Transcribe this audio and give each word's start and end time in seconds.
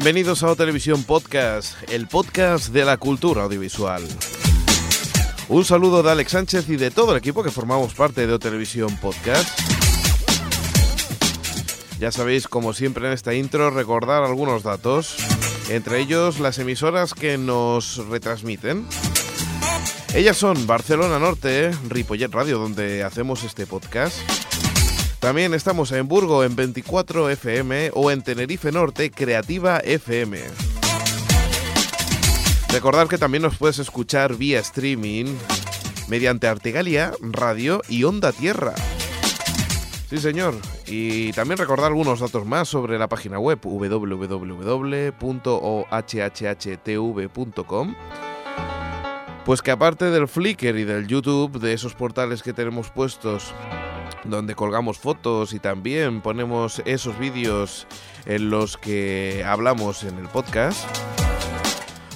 Bienvenidos 0.00 0.44
a 0.44 0.52
O 0.52 0.54
Televisión 0.54 1.02
Podcast, 1.02 1.74
el 1.90 2.06
podcast 2.06 2.68
de 2.68 2.84
la 2.84 2.98
cultura 2.98 3.42
audiovisual. 3.42 4.00
Un 5.48 5.64
saludo 5.64 6.04
de 6.04 6.12
Alex 6.12 6.30
Sánchez 6.30 6.68
y 6.68 6.76
de 6.76 6.92
todo 6.92 7.10
el 7.10 7.18
equipo 7.18 7.42
que 7.42 7.50
formamos 7.50 7.94
parte 7.94 8.24
de 8.24 8.32
O 8.32 8.38
Podcast. 9.02 9.58
Ya 11.98 12.12
sabéis, 12.12 12.46
como 12.46 12.74
siempre 12.74 13.08
en 13.08 13.12
esta 13.12 13.34
intro, 13.34 13.72
recordar 13.72 14.22
algunos 14.22 14.62
datos, 14.62 15.16
entre 15.68 15.98
ellos 15.98 16.38
las 16.38 16.60
emisoras 16.60 17.12
que 17.12 17.36
nos 17.36 17.96
retransmiten. 18.06 18.86
Ellas 20.14 20.36
son 20.36 20.68
Barcelona 20.68 21.18
Norte, 21.18 21.72
Ripollet 21.88 22.30
Radio, 22.30 22.60
donde 22.60 23.02
hacemos 23.02 23.42
este 23.42 23.66
podcast. 23.66 24.16
También 25.20 25.52
estamos 25.52 25.90
en 25.90 26.06
Burgo 26.06 26.44
en 26.44 26.54
24 26.54 27.28
FM 27.30 27.90
o 27.94 28.12
en 28.12 28.22
Tenerife 28.22 28.70
Norte 28.70 29.10
Creativa 29.10 29.78
FM. 29.78 30.38
Recordad 32.70 33.08
que 33.08 33.18
también 33.18 33.42
nos 33.42 33.56
puedes 33.56 33.80
escuchar 33.80 34.36
vía 34.36 34.60
streaming 34.60 35.34
mediante 36.06 36.46
Artegalia, 36.46 37.12
Radio 37.20 37.82
y 37.88 38.04
Onda 38.04 38.30
Tierra. 38.30 38.74
Sí, 40.08 40.18
señor. 40.18 40.54
Y 40.86 41.32
también 41.32 41.58
recordar 41.58 41.86
algunos 41.86 42.20
datos 42.20 42.46
más 42.46 42.68
sobre 42.68 42.96
la 42.96 43.08
página 43.08 43.40
web 43.40 43.58
www.ohhtv.com. 43.60 44.34
Pues 49.44 49.62
que 49.62 49.70
aparte 49.70 50.10
del 50.10 50.28
Flickr 50.28 50.76
y 50.76 50.84
del 50.84 51.08
YouTube, 51.08 51.58
de 51.58 51.72
esos 51.72 51.94
portales 51.94 52.42
que 52.42 52.52
tenemos 52.52 52.90
puestos 52.90 53.52
donde 54.24 54.54
colgamos 54.54 54.98
fotos 54.98 55.52
y 55.52 55.58
también 55.58 56.20
ponemos 56.20 56.82
esos 56.84 57.18
vídeos 57.18 57.86
en 58.26 58.50
los 58.50 58.76
que 58.76 59.44
hablamos 59.46 60.04
en 60.04 60.18
el 60.18 60.28
podcast. 60.28 60.86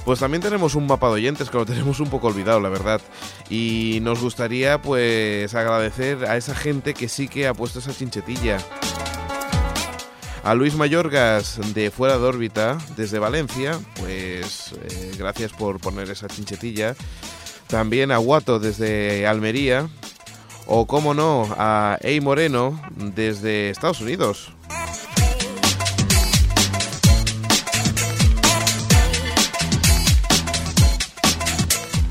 Pues 0.05 0.19
también 0.19 0.43
tenemos 0.43 0.75
un 0.75 0.87
mapa 0.87 1.07
de 1.09 1.15
oyentes 1.15 1.49
que 1.49 1.57
lo 1.57 1.67
tenemos 1.67 2.01
un 2.01 2.11
poco 2.11 2.27
olvidado, 2.27 2.61
la 2.61 2.69
verdad. 2.69 3.01
Y 3.49 4.01
nos 4.03 4.21
gustaría 4.21 4.83
pues 4.83 5.55
agradecer 5.55 6.25
a 6.25 6.37
esa 6.37 6.55
gente 6.55 6.93
que 6.93 7.09
sí 7.09 7.29
que 7.29 7.47
ha 7.47 7.55
puesto 7.55 7.79
esa 7.79 7.95
chinchetilla. 7.95 8.59
A 10.43 10.55
Luis 10.55 10.75
Mayorgas 10.75 11.61
de 11.73 11.93
Fuera 11.93 12.19
de 12.19 12.25
órbita, 12.25 12.79
desde 12.97 13.21
Valencia, 13.21 13.79
pues 14.01 14.73
eh, 14.73 15.13
gracias 15.17 15.53
por 15.53 15.79
poner 15.79 16.11
esa 16.11 16.27
chinchetilla. 16.27 16.97
También 17.69 18.11
a 18.11 18.17
Guato 18.17 18.59
desde 18.59 19.25
Almería, 19.29 19.89
o 20.75 20.87
como 20.87 21.13
no, 21.13 21.55
a 21.59 21.99
Ey 22.01 22.23
Moreno 22.23 22.81
desde 22.97 23.69
Estados 23.69 24.01
Unidos. 24.01 24.51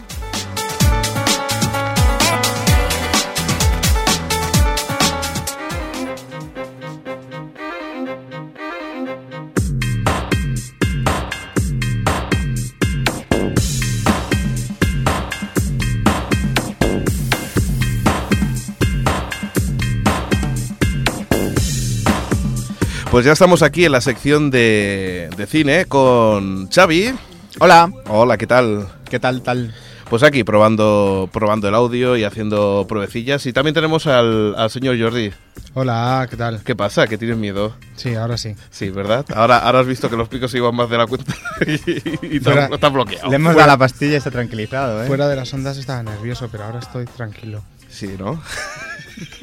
Pues 23.12 23.26
ya 23.26 23.32
estamos 23.32 23.64
aquí 23.64 23.86
en 23.86 23.92
la 23.92 24.02
sección 24.02 24.52
de, 24.52 25.30
de 25.36 25.48
cine 25.48 25.86
con 25.86 26.70
Xavi. 26.70 27.12
Hola. 27.60 27.92
Hola, 28.08 28.38
¿qué 28.38 28.46
tal? 28.46 28.88
¿Qué 29.10 29.20
tal, 29.20 29.42
tal? 29.42 29.74
Pues 30.10 30.22
aquí 30.24 30.44
probando, 30.44 31.28
probando 31.32 31.68
el 31.68 31.76
audio 31.76 32.16
y 32.18 32.24
haciendo 32.24 32.86
pruebecillas. 32.88 33.46
Y 33.48 33.54
también 33.54 33.74
tenemos 33.74 34.06
al, 34.06 34.56
al 34.56 34.70
señor 34.70 35.00
Jordi. 35.00 35.32
Hola, 35.74 36.28
¿qué 36.30 36.38
tal? 36.38 36.62
¿Qué 36.64 36.76
pasa? 36.76 37.08
¿Que 37.08 37.18
tienes 37.18 37.38
miedo? 37.38 37.76
Sí, 37.96 38.14
ahora 38.16 38.38
sí. 38.38 38.56
Sí, 38.70 38.90
¿verdad? 38.90 39.26
Ahora, 39.36 39.58
ahora 39.60 39.80
has 39.80 39.88
visto 39.88 40.10
que 40.10 40.16
los 40.16 40.30
picos 40.30 40.52
se 40.52 40.58
iban 40.58 40.76
más 40.76 40.90
de 40.90 40.98
la 40.98 41.08
cuenta 41.08 41.34
y, 41.68 42.36
y 42.36 42.40
Fuera- 42.40 42.64
está, 42.66 42.76
está 42.76 42.90
bloqueado. 42.90 43.30
Le 43.30 43.36
hemos 43.36 43.56
dado 43.56 43.68
la 43.68 43.78
pastilla 43.78 44.14
y 44.14 44.16
está 44.16 44.32
tranquilizado, 44.32 45.04
¿eh? 45.04 45.08
Fuera 45.08 45.28
de 45.28 45.36
las 45.36 45.52
ondas 45.54 45.78
estaba 45.78 46.02
nervioso, 46.04 46.48
pero 46.52 46.66
ahora 46.66 46.80
estoy 46.80 47.06
tranquilo. 47.06 47.64
Sí, 47.90 48.16
¿no? 48.20 48.42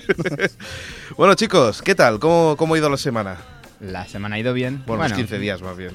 bueno, 1.16 1.34
chicos, 1.34 1.82
¿qué 1.82 1.94
tal? 1.94 2.18
¿Cómo, 2.18 2.56
¿Cómo 2.56 2.74
ha 2.74 2.78
ido 2.78 2.88
la 2.88 2.96
semana? 2.96 3.36
La 3.80 4.06
semana 4.06 4.36
ha 4.36 4.38
ido 4.38 4.52
bien. 4.52 4.82
Bueno, 4.86 5.02
los 5.04 5.12
15 5.12 5.38
días 5.38 5.62
más 5.62 5.76
bien. 5.76 5.92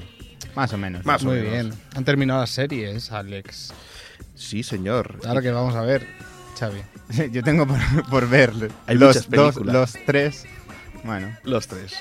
Más 0.54 0.72
o 0.72 0.78
menos. 0.78 1.04
Más 1.04 1.22
o 1.22 1.26
Muy 1.26 1.36
menos. 1.36 1.52
bien. 1.52 1.72
Han 1.94 2.04
terminado 2.04 2.40
las 2.40 2.50
series, 2.50 3.10
Alex. 3.12 3.72
Sí, 4.34 4.62
señor. 4.62 5.18
Ahora 5.26 5.40
que 5.42 5.50
vamos 5.50 5.74
a 5.74 5.82
ver, 5.82 6.06
Xavi. 6.58 6.82
Yo 7.32 7.42
tengo 7.42 7.66
por, 7.66 7.78
por 8.08 8.28
ver 8.28 8.52
Hay 8.86 8.96
los 8.96 9.08
muchas 9.16 9.30
dos, 9.30 9.56
los 9.56 9.92
tres. 10.06 10.44
Bueno, 11.04 11.36
Los 11.44 11.66
tres. 11.68 11.94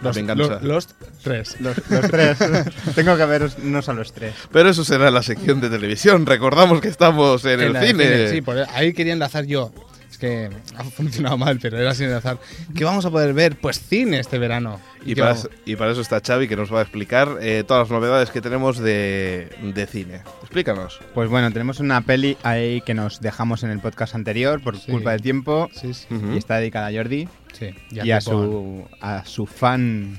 Los, 0.00 0.16
los- 0.16 0.62
los 0.62 0.86
tres. 1.24 1.60
los, 1.60 1.76
los 1.90 2.08
tres. 2.08 2.38
tengo 2.94 3.16
que 3.16 3.24
ver 3.24 3.50
no 3.64 3.82
son 3.82 3.96
los 3.96 4.12
tres. 4.12 4.32
Pero 4.52 4.68
eso 4.70 4.84
será 4.84 5.10
la 5.10 5.22
sección 5.24 5.60
de 5.60 5.68
televisión. 5.70 6.24
Recordamos 6.24 6.80
que 6.80 6.86
estamos 6.88 7.44
en, 7.44 7.60
el 7.60 7.76
cine. 7.84 8.28
Sí, 8.30 8.40
por 8.40 8.58
ahí 8.58 8.92
quería 8.92 9.12
enlazar 9.12 9.44
yo. 9.46 9.72
Es 10.18 10.20
que 10.20 10.50
ha 10.76 10.82
funcionado 10.82 11.38
mal, 11.38 11.60
pero 11.62 11.78
era 11.78 11.94
sin 11.94 12.06
enlazar. 12.06 12.38
¿Qué 12.74 12.82
vamos 12.84 13.04
a 13.06 13.10
poder 13.10 13.32
ver? 13.34 13.56
Pues 13.60 13.78
cine 13.80 14.18
este 14.18 14.38
verano. 14.38 14.80
Y 15.06 15.14
¿Qué 15.14 15.20
para, 15.20 15.34
eso- 15.34 15.48
y 15.64 15.76
para 15.76 15.92
eso 15.92 16.00
está 16.00 16.20
Xavi 16.20 16.48
que 16.48 16.56
nos 16.56 16.74
va 16.74 16.80
a 16.80 16.82
explicar 16.82 17.38
eh, 17.40 17.62
todas 17.66 17.84
las 17.88 17.90
novedades 17.92 18.30
que 18.30 18.40
tenemos 18.40 18.78
de, 18.78 19.48
de 19.62 19.86
cine. 19.86 20.22
Explícanos. 20.42 20.98
Pues 21.14 21.30
bueno, 21.30 21.52
tenemos 21.52 21.78
una 21.78 22.00
peli 22.00 22.36
ahí 22.42 22.80
que 22.80 22.94
nos 22.94 23.20
dejamos 23.20 23.62
en 23.62 23.70
el 23.70 23.78
podcast 23.78 24.16
anterior 24.16 24.60
por 24.60 24.76
Sí. 24.76 24.90
culpa 24.90 25.12
del 25.12 25.22
tiempo. 25.22 25.70
Sí, 25.72 25.94
sí. 25.94 26.06
Y 26.34 26.36
está 26.36 26.56
dedicada 26.56 26.88
a 26.88 26.92
Jordi 26.92 27.28
sí 27.52 27.74
y 27.92 28.10
a 28.10 28.20
su, 28.20 28.84
a 29.00 29.24
su 29.24 29.46
fan. 29.46 30.18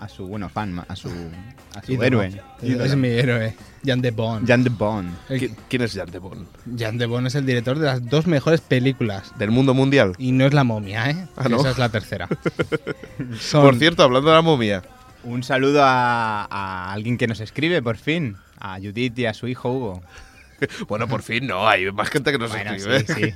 A 0.00 0.08
su, 0.08 0.26
bueno, 0.26 0.48
fan, 0.48 0.82
a 0.88 0.96
su, 0.96 1.08
a 1.74 1.82
su 1.82 1.92
Ídolo. 1.92 2.22
héroe. 2.22 2.42
Es 2.62 2.96
mi 2.96 3.08
héroe, 3.08 3.54
Jan 3.84 4.00
de 4.00 4.10
Bond. 4.10 4.48
Jan 4.48 4.64
de 4.64 4.70
Bond. 4.70 5.14
El- 5.28 5.40
¿Qui- 5.42 5.54
¿Quién 5.68 5.82
es 5.82 5.92
Jan 5.94 6.10
de 6.10 6.18
Bond? 6.18 6.46
Jan 6.78 6.96
de 6.96 7.04
Bond 7.04 7.26
es 7.26 7.34
el 7.34 7.44
director 7.44 7.78
de 7.78 7.84
las 7.84 8.08
dos 8.08 8.26
mejores 8.26 8.62
películas. 8.62 9.32
¿Del 9.38 9.50
mundo 9.50 9.74
mundial? 9.74 10.14
Y 10.16 10.32
no 10.32 10.46
es 10.46 10.54
la 10.54 10.64
momia, 10.64 11.10
¿eh? 11.10 11.28
Ah, 11.36 11.48
¿no? 11.50 11.58
Esa 11.60 11.70
es 11.72 11.78
la 11.78 11.90
tercera. 11.90 12.28
Son- 13.38 13.62
Por 13.62 13.76
cierto, 13.76 14.02
hablando 14.02 14.30
de 14.30 14.36
la 14.36 14.42
momia. 14.42 14.82
Un 15.22 15.42
saludo 15.42 15.82
a, 15.84 16.46
a 16.50 16.92
alguien 16.92 17.18
que 17.18 17.26
nos 17.26 17.40
escribe, 17.40 17.82
por 17.82 17.96
fin. 17.98 18.36
A 18.58 18.78
Judith 18.78 19.18
y 19.18 19.26
a 19.26 19.34
su 19.34 19.48
hijo 19.48 19.70
Hugo. 19.70 20.02
Bueno, 20.88 21.08
por 21.08 21.22
fin 21.22 21.46
no, 21.46 21.66
hay 21.68 21.90
más 21.92 22.08
gente 22.10 22.32
que 22.32 22.38
nos 22.38 22.50
Bueno, 22.50 22.72
escribe. 22.72 23.00
sí, 23.06 23.32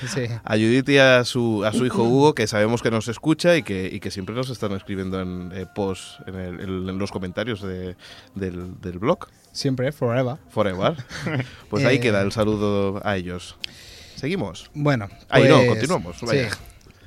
sí. 0.00 0.08
Sí. 0.08 0.34
A 0.44 0.54
Judith 0.54 0.88
y 0.88 0.98
a 0.98 1.24
su, 1.24 1.64
a 1.64 1.72
su 1.72 1.84
hijo 1.86 2.02
Hugo, 2.04 2.34
que 2.34 2.46
sabemos 2.46 2.82
que 2.82 2.90
nos 2.90 3.08
escucha 3.08 3.56
y 3.56 3.62
que, 3.62 3.88
y 3.92 4.00
que 4.00 4.10
siempre 4.10 4.34
nos 4.34 4.50
están 4.50 4.72
escribiendo 4.72 5.20
en 5.20 5.50
eh, 5.54 5.66
posts, 5.74 6.18
en, 6.26 6.34
el- 6.34 6.60
en- 6.60 6.88
en 6.88 6.98
los 6.98 7.10
comentarios 7.12 7.62
de- 7.62 7.96
del, 8.34 8.80
del 8.80 8.98
blog, 8.98 9.28
Siempre, 9.52 9.92
forever. 9.92 10.36
Forever. 10.48 10.96
Pues 11.70 11.84
ahí 11.84 11.96
Eh, 11.96 12.00
queda 12.00 12.22
el 12.22 12.32
saludo 12.32 13.00
a 13.04 13.16
ellos. 13.16 13.56
Seguimos. 14.16 14.70
Bueno, 14.74 15.08
Ahí 15.28 15.48
no, 15.48 15.56
pues, 15.56 15.68
continuamos, 15.68 16.16
Sí. 16.18 16.26
vaya. 16.26 16.48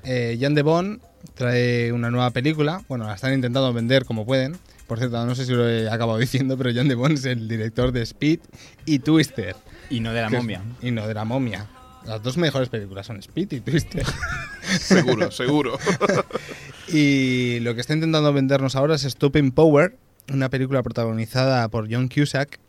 Eh, 0.04 0.38
Jan 0.40 0.54
de 0.54 0.62
Bond 0.62 1.02
trae 1.34 1.92
una 1.92 2.12
nueva 2.12 2.30
película. 2.32 2.84
Bueno, 2.88 3.08
la 3.08 3.16
están 3.16 3.34
intentando 3.34 3.74
vender 3.74 4.06
como 4.06 4.26
pueden. 4.26 4.58
Por 4.88 5.00
cierto, 5.00 5.26
no 5.26 5.34
sé 5.36 5.46
si 5.46 5.52
lo 5.54 5.68
he 5.68 5.90
acabado 5.90 6.18
diciendo, 6.20 6.58
pero 6.58 6.72
Jan 6.74 6.88
de 6.88 6.96
Bond 6.96 7.14
es 7.18 7.26
el 7.26 7.48
director 7.48 7.92
de 7.92 8.02
Speed 8.04 8.40
y 8.86 9.00
Twister. 9.00 9.56
Y 9.90 10.00
no 10.00 10.14
de 10.14 10.22
la 10.22 10.28
es- 10.28 10.34
momia. 10.34 10.62
Y 10.82 10.92
no 10.92 11.08
de 11.08 11.14
la 11.14 11.26
momia. 11.26 11.68
Las 12.06 12.22
dos 12.22 12.38
mejores 12.38 12.70
películas 12.70 13.08
son 13.08 13.18
Speed 13.18 13.52
y 13.54 13.60
Twister. 13.62 14.06
Seguro, 14.80 15.30
seguro. 15.32 15.78
Y 16.88 17.60
lo 17.62 17.74
que 17.74 17.82
está 17.82 17.94
intentando 17.94 18.32
vendernos 18.32 18.76
ahora 18.76 18.96
es 18.96 19.02
Stopping 19.02 19.52
Power, 19.52 19.98
una 20.32 20.50
película 20.50 20.84
protagonizada 20.84 21.68
por 21.70 21.92
John 21.92 22.10
Cusack, 22.10 22.60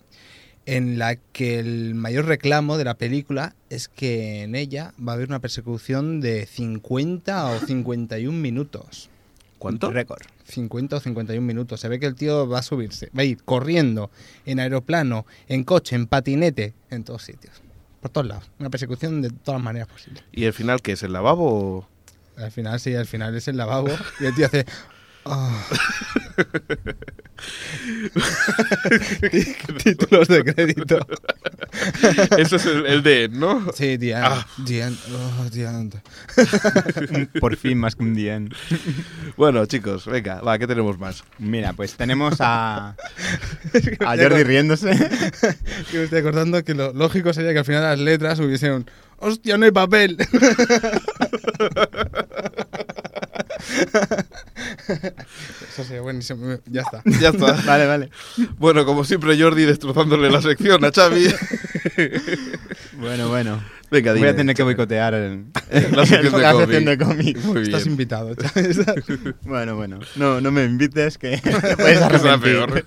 en 0.64 0.98
la 0.98 1.16
que 1.16 1.58
el 1.58 1.94
mayor 1.94 2.24
reclamo 2.24 2.78
de 2.78 2.84
la 2.84 2.94
película 2.94 3.54
es 3.70 3.88
que 3.88 4.42
en 4.42 4.54
ella 4.54 4.94
va 4.98 5.12
a 5.12 5.14
haber 5.16 5.28
una 5.28 5.40
persecución 5.40 6.20
de 6.20 6.46
50 6.46 7.46
o 7.46 7.58
51 7.60 8.36
minutos. 8.38 9.10
¿Cuánto? 9.70 9.90
Récord. 9.90 10.22
50 10.44 10.96
o 10.96 11.00
51 11.00 11.46
minutos. 11.46 11.80
Se 11.80 11.88
ve 11.88 11.98
que 12.00 12.06
el 12.06 12.14
tío 12.14 12.48
va 12.48 12.60
a 12.60 12.62
subirse, 12.62 13.10
va 13.16 13.22
a 13.22 13.24
ir 13.24 13.42
corriendo, 13.44 14.10
en 14.44 14.60
aeroplano, 14.60 15.26
en 15.48 15.64
coche, 15.64 15.96
en 15.96 16.06
patinete, 16.06 16.74
en 16.90 17.04
todos 17.04 17.22
sitios. 17.22 17.62
Por 18.00 18.10
todos 18.10 18.26
lados. 18.26 18.50
Una 18.58 18.70
persecución 18.70 19.22
de 19.22 19.30
todas 19.30 19.60
maneras 19.62 19.88
posibles. 19.88 20.22
¿Y 20.32 20.44
el 20.44 20.52
final 20.52 20.80
qué 20.82 20.92
es? 20.92 21.02
¿El 21.02 21.12
lavabo? 21.12 21.78
o- 21.78 21.88
Al 22.36 22.50
final 22.52 22.78
sí, 22.80 22.94
al 22.94 23.06
final 23.06 23.34
es 23.34 23.48
el 23.48 23.56
lavabo 23.56 23.88
y 24.20 24.26
el 24.26 24.34
tío 24.34 24.46
hace... 24.46 24.66
"Ah". 25.26 25.66
Títulos 29.82 30.28
de 30.28 30.44
crédito. 30.44 30.98
Ese 32.38 32.56
es 32.56 32.66
el, 32.66 32.86
el 32.86 33.02
de, 33.02 33.28
¿no? 33.30 33.72
Sí, 33.72 33.98
The 33.98 34.12
End. 34.12 34.24
Ah. 34.24 34.46
The 34.64 34.80
End. 34.80 34.98
Oh, 35.12 35.50
The 35.50 35.64
End. 35.64 36.00
Por 37.40 37.56
fin, 37.56 37.78
más 37.78 37.96
que 37.96 38.02
un 38.02 38.14
día. 38.14 38.40
Bueno, 39.36 39.66
chicos, 39.66 40.06
venga, 40.06 40.40
va, 40.40 40.58
¿qué 40.58 40.66
tenemos 40.66 40.98
más? 40.98 41.24
Mira, 41.38 41.72
pues 41.72 41.94
tenemos 41.94 42.36
a, 42.40 42.88
a 44.06 44.16
Jordi 44.16 44.42
riéndose. 44.42 44.90
Que 45.90 45.98
me 45.98 46.04
estoy 46.04 46.20
acordando 46.20 46.62
que 46.64 46.74
lo 46.74 46.92
lógico 46.92 47.32
sería 47.32 47.52
que 47.52 47.60
al 47.60 47.64
final 47.64 47.82
las 47.82 47.98
letras 47.98 48.38
hubiesen 48.40 48.72
un... 48.72 48.90
¡Hostia, 49.18 49.56
no 49.56 49.64
hay 49.64 49.70
papel! 49.70 50.18
Eso 55.68 55.84
sería 55.84 56.00
buenísimo. 56.02 56.58
Ya 56.66 56.82
está. 56.82 57.02
Ya 57.20 57.28
está. 57.30 57.52
Vale, 57.66 57.86
vale. 57.86 58.10
Bueno, 58.58 58.84
como 58.84 59.04
siempre, 59.04 59.40
Jordi 59.40 59.64
destrozándole 59.64 60.30
la 60.30 60.40
sección 60.42 60.84
a 60.84 60.90
Xavi. 60.92 61.26
Bueno, 62.98 63.28
bueno. 63.28 63.62
Venga, 63.90 64.12
Voy 64.12 64.20
dime. 64.20 64.30
a 64.30 64.36
tener 64.36 64.56
que 64.56 64.62
boicotear 64.62 65.14
el, 65.14 65.46
La 65.92 66.06
sección 66.06 66.84
de 66.84 66.98
cómic. 66.98 67.36
Estás 67.36 67.84
bien. 67.84 67.92
invitado, 67.92 68.34
¿sabes? 68.34 68.78
Bueno, 69.42 69.76
bueno. 69.76 70.00
No, 70.16 70.40
no 70.40 70.50
me 70.50 70.64
invites, 70.64 71.18
que 71.18 71.36
te 71.38 71.76
puedes 71.76 72.00
arrepentir. 72.02 72.40
peor. 72.40 72.84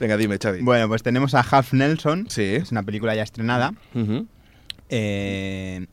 Venga, 0.00 0.16
dime, 0.16 0.38
Xavi. 0.38 0.60
Bueno, 0.62 0.88
pues 0.88 1.02
tenemos 1.02 1.34
a 1.34 1.40
Half 1.40 1.72
Nelson. 1.72 2.26
Sí. 2.28 2.42
Es 2.42 2.72
una 2.72 2.82
película 2.82 3.14
ya 3.14 3.22
estrenada. 3.22 3.72
Ujú. 3.94 4.26
Eh, 4.88 5.86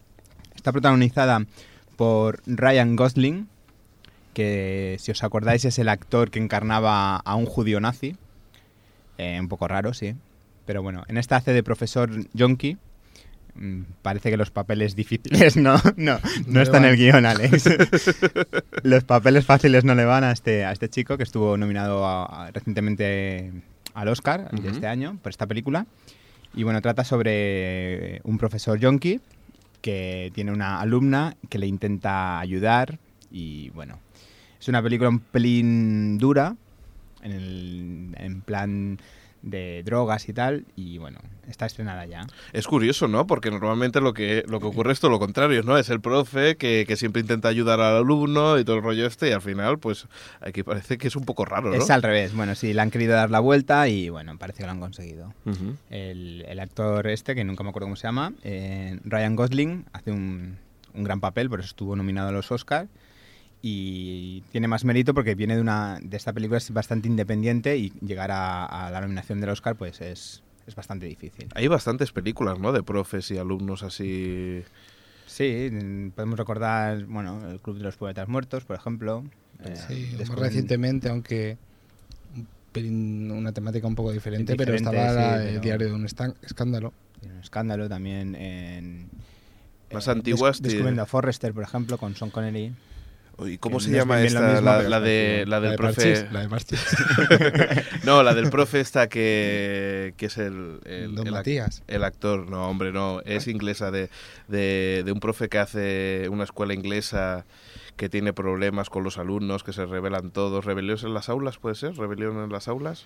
está 0.55 0.71
protagonizada 0.71 1.45
por 1.95 2.41
Ryan 2.47 2.95
Gosling, 2.95 3.47
que 4.33 4.97
si 4.99 5.11
os 5.11 5.23
acordáis 5.23 5.65
es 5.65 5.79
el 5.79 5.89
actor 5.89 6.29
que 6.31 6.39
encarnaba 6.39 7.17
a 7.17 7.35
un 7.35 7.45
judío 7.45 7.79
nazi. 7.79 8.15
Eh, 9.17 9.37
un 9.39 9.47
poco 9.47 9.67
raro, 9.67 9.93
sí. 9.93 10.15
Pero 10.65 10.81
bueno, 10.81 11.03
en 11.07 11.17
esta 11.17 11.35
hace 11.35 11.53
de 11.53 11.63
profesor 11.63 12.09
yonki. 12.33 12.77
Mm, 13.55 13.81
Parece 14.01 14.31
que 14.31 14.37
los 14.37 14.49
papeles 14.49 14.95
difíciles 14.95 15.55
no, 15.57 15.75
no, 15.95 16.19
no, 16.47 16.61
está 16.61 16.77
en 16.79 16.85
el 16.85 16.97
guion, 16.97 17.25
Alex. 17.25 17.69
los 18.83 19.03
papeles 19.03 19.45
fáciles 19.45 19.83
no 19.83 19.93
le 19.95 20.05
van 20.05 20.23
a 20.23 20.31
este, 20.31 20.65
a 20.65 20.71
este 20.71 20.89
chico 20.89 21.17
que 21.17 21.23
estuvo 21.23 21.55
nominado 21.57 22.05
a- 22.05 22.25
a- 22.47 22.51
recientemente 22.51 23.51
al 23.93 24.07
Oscar 24.07 24.49
de 24.51 24.59
Ujú. 24.61 24.69
este 24.69 24.87
año 24.87 25.17
por 25.21 25.29
esta 25.29 25.45
película. 25.45 25.85
Y 26.55 26.63
bueno, 26.63 26.81
trata 26.81 27.03
sobre 27.03 28.21
un 28.23 28.37
profesor 28.37 28.79
yonki 28.79 29.19
que 29.81 30.31
tiene 30.33 30.51
una 30.51 30.79
alumna 30.79 31.35
que 31.49 31.59
le 31.59 31.67
intenta 31.67 32.39
ayudar 32.39 32.97
y 33.31 33.69
bueno, 33.71 33.99
es 34.63 34.69
una 34.69 34.81
película 34.81 35.09
un 35.09 35.19
pelín 35.19 36.17
dura, 36.17 36.55
en, 37.21 37.31
el, 37.33 38.15
en 38.17 38.39
plan 38.39 38.97
de 39.41 39.83
drogas 39.83 40.29
y 40.29 40.33
tal, 40.33 40.63
y 40.77 40.99
bueno, 40.99 41.19
está 41.49 41.65
estrenada 41.65 42.05
ya. 42.05 42.25
Es 42.53 42.65
curioso, 42.65 43.09
¿no? 43.09 43.27
Porque 43.27 43.51
normalmente 43.51 43.99
lo 43.99 44.13
que, 44.13 44.45
lo 44.47 44.61
que 44.61 44.67
ocurre 44.67 44.93
es 44.93 45.01
todo 45.01 45.11
lo 45.11 45.19
contrario, 45.19 45.63
¿no? 45.63 45.77
Es 45.77 45.89
el 45.89 45.99
profe 45.99 46.55
que, 46.55 46.85
que 46.87 46.95
siempre 46.95 47.21
intenta 47.21 47.49
ayudar 47.49 47.81
al 47.81 47.97
alumno 47.97 48.57
y 48.57 48.63
todo 48.63 48.77
el 48.77 48.83
rollo 48.83 49.05
este, 49.05 49.27
y 49.27 49.31
al 49.33 49.41
final, 49.41 49.79
pues, 49.79 50.07
aquí 50.39 50.63
parece 50.63 50.97
que 50.97 51.09
es 51.09 51.17
un 51.17 51.25
poco 51.25 51.43
raro, 51.43 51.67
¿no? 51.67 51.75
Es 51.75 51.89
al 51.89 52.01
revés, 52.01 52.33
bueno, 52.33 52.55
sí, 52.55 52.73
le 52.73 52.79
han 52.79 52.89
querido 52.89 53.15
dar 53.15 53.31
la 53.31 53.41
vuelta 53.41 53.89
y 53.89 54.07
bueno, 54.07 54.37
parece 54.37 54.59
que 54.59 54.65
lo 54.65 54.71
han 54.71 54.79
conseguido. 54.79 55.33
El, 55.89 56.45
el 56.47 56.59
actor 56.61 57.05
este, 57.07 57.35
que 57.35 57.43
nunca 57.43 57.65
me 57.65 57.71
acuerdo 57.71 57.87
cómo 57.87 57.97
se 57.97 58.07
llama, 58.07 58.31
eh, 58.45 58.97
Ryan 59.03 59.35
Gosling, 59.35 59.85
hace 59.91 60.13
un, 60.13 60.55
un 60.93 61.03
gran 61.03 61.19
papel, 61.19 61.49
por 61.49 61.59
eso 61.59 61.67
estuvo 61.67 61.97
nominado 61.97 62.29
a 62.29 62.31
los 62.31 62.49
Oscars. 62.49 62.87
Y 63.65 64.41
tiene 64.51 64.67
más 64.67 64.83
mérito 64.83 65.13
porque 65.13 65.35
viene 65.35 65.55
de 65.55 65.61
una 65.61 65.97
de 66.03 66.17
esta 66.17 66.33
película 66.33 66.57
es 66.57 66.69
bastante 66.71 67.07
independiente 67.07 67.77
y 67.77 67.91
llegar 68.05 68.29
a, 68.29 68.65
a 68.65 68.91
la 68.91 68.99
nominación 68.99 69.39
del 69.39 69.51
Oscar 69.51 69.77
pues 69.77 70.01
es, 70.01 70.43
es 70.67 70.75
bastante 70.75 71.05
difícil. 71.05 71.47
Hay 71.55 71.69
bastantes 71.69 72.11
películas, 72.11 72.59
¿no? 72.59 72.73
De 72.73 72.83
profes 72.83 73.31
y 73.31 73.37
alumnos 73.37 73.81
así... 73.83 74.61
Sí, 75.27 75.69
podemos 76.13 76.37
recordar, 76.37 77.05
bueno, 77.05 77.49
el 77.49 77.61
Club 77.61 77.77
de 77.77 77.83
los 77.85 77.95
Poetas 77.95 78.27
Muertos, 78.27 78.65
por 78.65 78.75
ejemplo. 78.75 79.23
eh, 79.63 79.75
Sí, 79.87 80.09
más 80.11 80.19
descubren- 80.29 80.39
recientemente, 80.41 81.07
aunque 81.09 81.57
una 82.75 83.51
temática 83.53 83.87
un 83.87 83.95
poco 83.95 84.11
diferente, 84.11 84.55
pero 84.57 84.73
estaba 84.75 85.37
sí, 85.37 85.41
el 85.43 85.47
pero- 85.51 85.61
diario 85.61 85.87
de 85.87 85.93
un 85.93 86.05
escándalo. 86.05 86.91
Un 87.23 87.39
escándalo 87.39 87.87
también 87.87 88.35
en... 88.35 89.07
Más 89.93 90.07
eh, 90.07 90.11
antiguas, 90.11 90.61
des-. 90.61 90.73
Descubriendo 90.73 91.01
a 91.01 91.05
Forrester, 91.05 91.53
por 91.53 91.63
ejemplo, 91.63 91.97
con 91.97 92.13
Sean 92.15 92.29
Connery. 92.29 92.73
¿Y 93.39 93.57
cómo 93.57 93.79
se 93.79 93.91
llama 93.91 94.21
esta? 94.21 94.61
la, 94.61 94.77
pero 94.77 94.89
la 94.89 94.99
de, 94.99 95.45
la 95.47 95.59
del 95.59 95.71
de 95.71 95.77
profe... 95.77 96.27
La 96.31 96.41
de 96.41 96.49
Parchís. 96.49 96.79
No, 98.03 98.21
la 98.21 98.33
del 98.33 98.49
profe 98.49 98.79
esta 98.79 99.09
que, 99.09 100.13
que 100.17 100.27
es 100.27 100.37
el... 100.37 100.79
el, 100.85 101.15
Don 101.15 101.27
el 101.27 101.33
Matías. 101.33 101.83
El 101.87 102.03
actor, 102.03 102.49
no, 102.49 102.69
hombre, 102.69 102.91
no. 102.91 103.21
Es 103.21 103.47
inglesa 103.47 103.91
de, 103.91 104.09
de, 104.47 105.03
de 105.05 105.11
un 105.11 105.19
profe 105.19 105.49
que 105.49 105.57
hace 105.57 106.27
una 106.29 106.43
escuela 106.43 106.73
inglesa 106.73 107.45
que 107.97 108.09
tiene 108.09 108.33
problemas 108.33 108.89
con 108.89 109.03
los 109.03 109.17
alumnos, 109.17 109.63
que 109.63 109.73
se 109.73 109.85
rebelan 109.85 110.31
todos. 110.31 110.65
¿Rebeliones 110.65 111.03
en 111.03 111.13
las 111.13 111.29
aulas, 111.29 111.57
puede 111.57 111.75
ser? 111.75 111.95
¿Rebelión 111.95 112.37
en 112.43 112.51
las 112.51 112.67
aulas? 112.67 113.05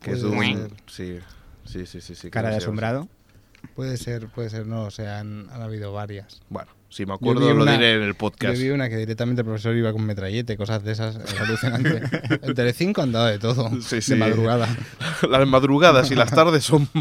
Que 0.00 0.12
es 0.12 0.22
un... 0.22 0.70
Sí, 0.86 1.18
sí, 1.64 1.86
sí, 1.86 2.00
sí. 2.00 2.14
sí 2.14 2.30
Cara 2.30 2.50
de 2.50 2.56
asombrado. 2.56 3.08
Puede 3.74 3.96
ser, 3.96 4.28
puede 4.28 4.50
ser, 4.50 4.66
no, 4.66 4.82
o 4.84 4.90
sea, 4.90 5.18
han, 5.20 5.48
han 5.50 5.62
habido 5.62 5.92
varias. 5.92 6.40
Bueno, 6.48 6.70
si 6.88 7.04
me 7.04 7.10
Yo 7.10 7.14
acuerdo 7.14 7.54
lo 7.54 7.62
una- 7.62 7.72
diré 7.72 7.94
en 7.96 8.02
el 8.02 8.12
Yo 8.12 8.18
podcast. 8.18 8.58
vi 8.60 8.70
una 8.70 8.88
que 8.88 8.96
directamente 8.96 9.40
el 9.42 9.46
profesor 9.46 9.74
iba 9.76 9.92
con 9.92 10.04
metrallete, 10.04 10.56
cosas 10.56 10.82
de 10.84 10.92
esas, 10.92 11.16
es 11.16 11.40
alucinante. 11.40 12.02
En 12.42 12.54
Telecinco 12.54 13.00
han 13.02 13.12
dado 13.12 13.26
de 13.26 13.38
todo, 13.38 13.70
Sí, 13.80 14.00
sí. 14.02 14.12
de 14.12 14.18
madrugada. 14.18 14.68
Las 15.28 15.46
madrugadas 15.46 16.10
y 16.10 16.14
las 16.14 16.30
tardes 16.30 16.64
son 16.64 16.88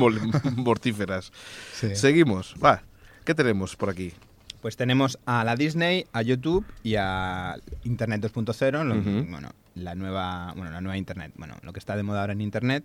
mortíferas. 0.55 1.31
Sí. 1.73 1.95
Seguimos, 1.95 2.55
va. 2.63 2.83
¿Qué 3.25 3.35
tenemos 3.35 3.75
por 3.75 3.89
aquí? 3.89 4.13
Pues 4.61 4.75
tenemos 4.75 5.17
a 5.25 5.43
la 5.43 5.55
Disney, 5.55 6.05
a 6.11 6.21
YouTube 6.21 6.65
y 6.83 6.95
a 6.97 7.55
Internet 7.83 8.21
2.0, 8.21 8.83
lo- 8.83 8.95
Ujú. 8.97 9.25
bueno, 9.31 9.51
la 9.75 9.95
nueva, 9.95 10.53
bueno, 10.55 10.71
la 10.71 10.81
nueva 10.81 10.97
Internet, 10.97 11.31
bueno, 11.37 11.55
lo 11.61 11.71
que 11.73 11.79
está 11.79 11.95
de 11.95 12.03
moda 12.03 12.21
ahora 12.21 12.33
en 12.33 12.41
Internet. 12.41 12.83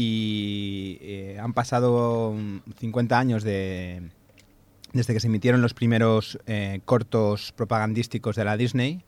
Y 0.00 0.98
eh, 1.00 1.38
han 1.42 1.52
pasado 1.54 2.32
mm, 2.32 2.58
50 2.78 3.18
años 3.18 3.42
de, 3.42 4.00
desde 4.92 5.12
que 5.12 5.18
se 5.18 5.26
emitieron 5.26 5.60
los 5.60 5.74
primeros 5.74 6.38
eh, 6.46 6.78
cortos 6.84 7.50
propagandísticos 7.56 8.36
de 8.36 8.44
la 8.44 8.56
Disney 8.56 9.02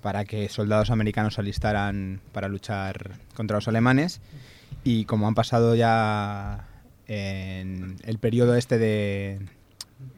para 0.00 0.24
que 0.24 0.48
soldados 0.48 0.90
americanos 0.92 1.34
se 1.34 1.40
alistaran 1.40 2.20
para 2.30 2.46
luchar 2.46 3.12
contra 3.34 3.56
los 3.56 3.66
alemanes. 3.66 4.20
Y 4.84 5.06
como 5.06 5.26
han 5.26 5.34
pasado 5.34 5.74
ya 5.74 6.68
en 7.08 7.96
el 8.04 8.18
periodo 8.18 8.54
este 8.54 8.78
de... 8.78 9.40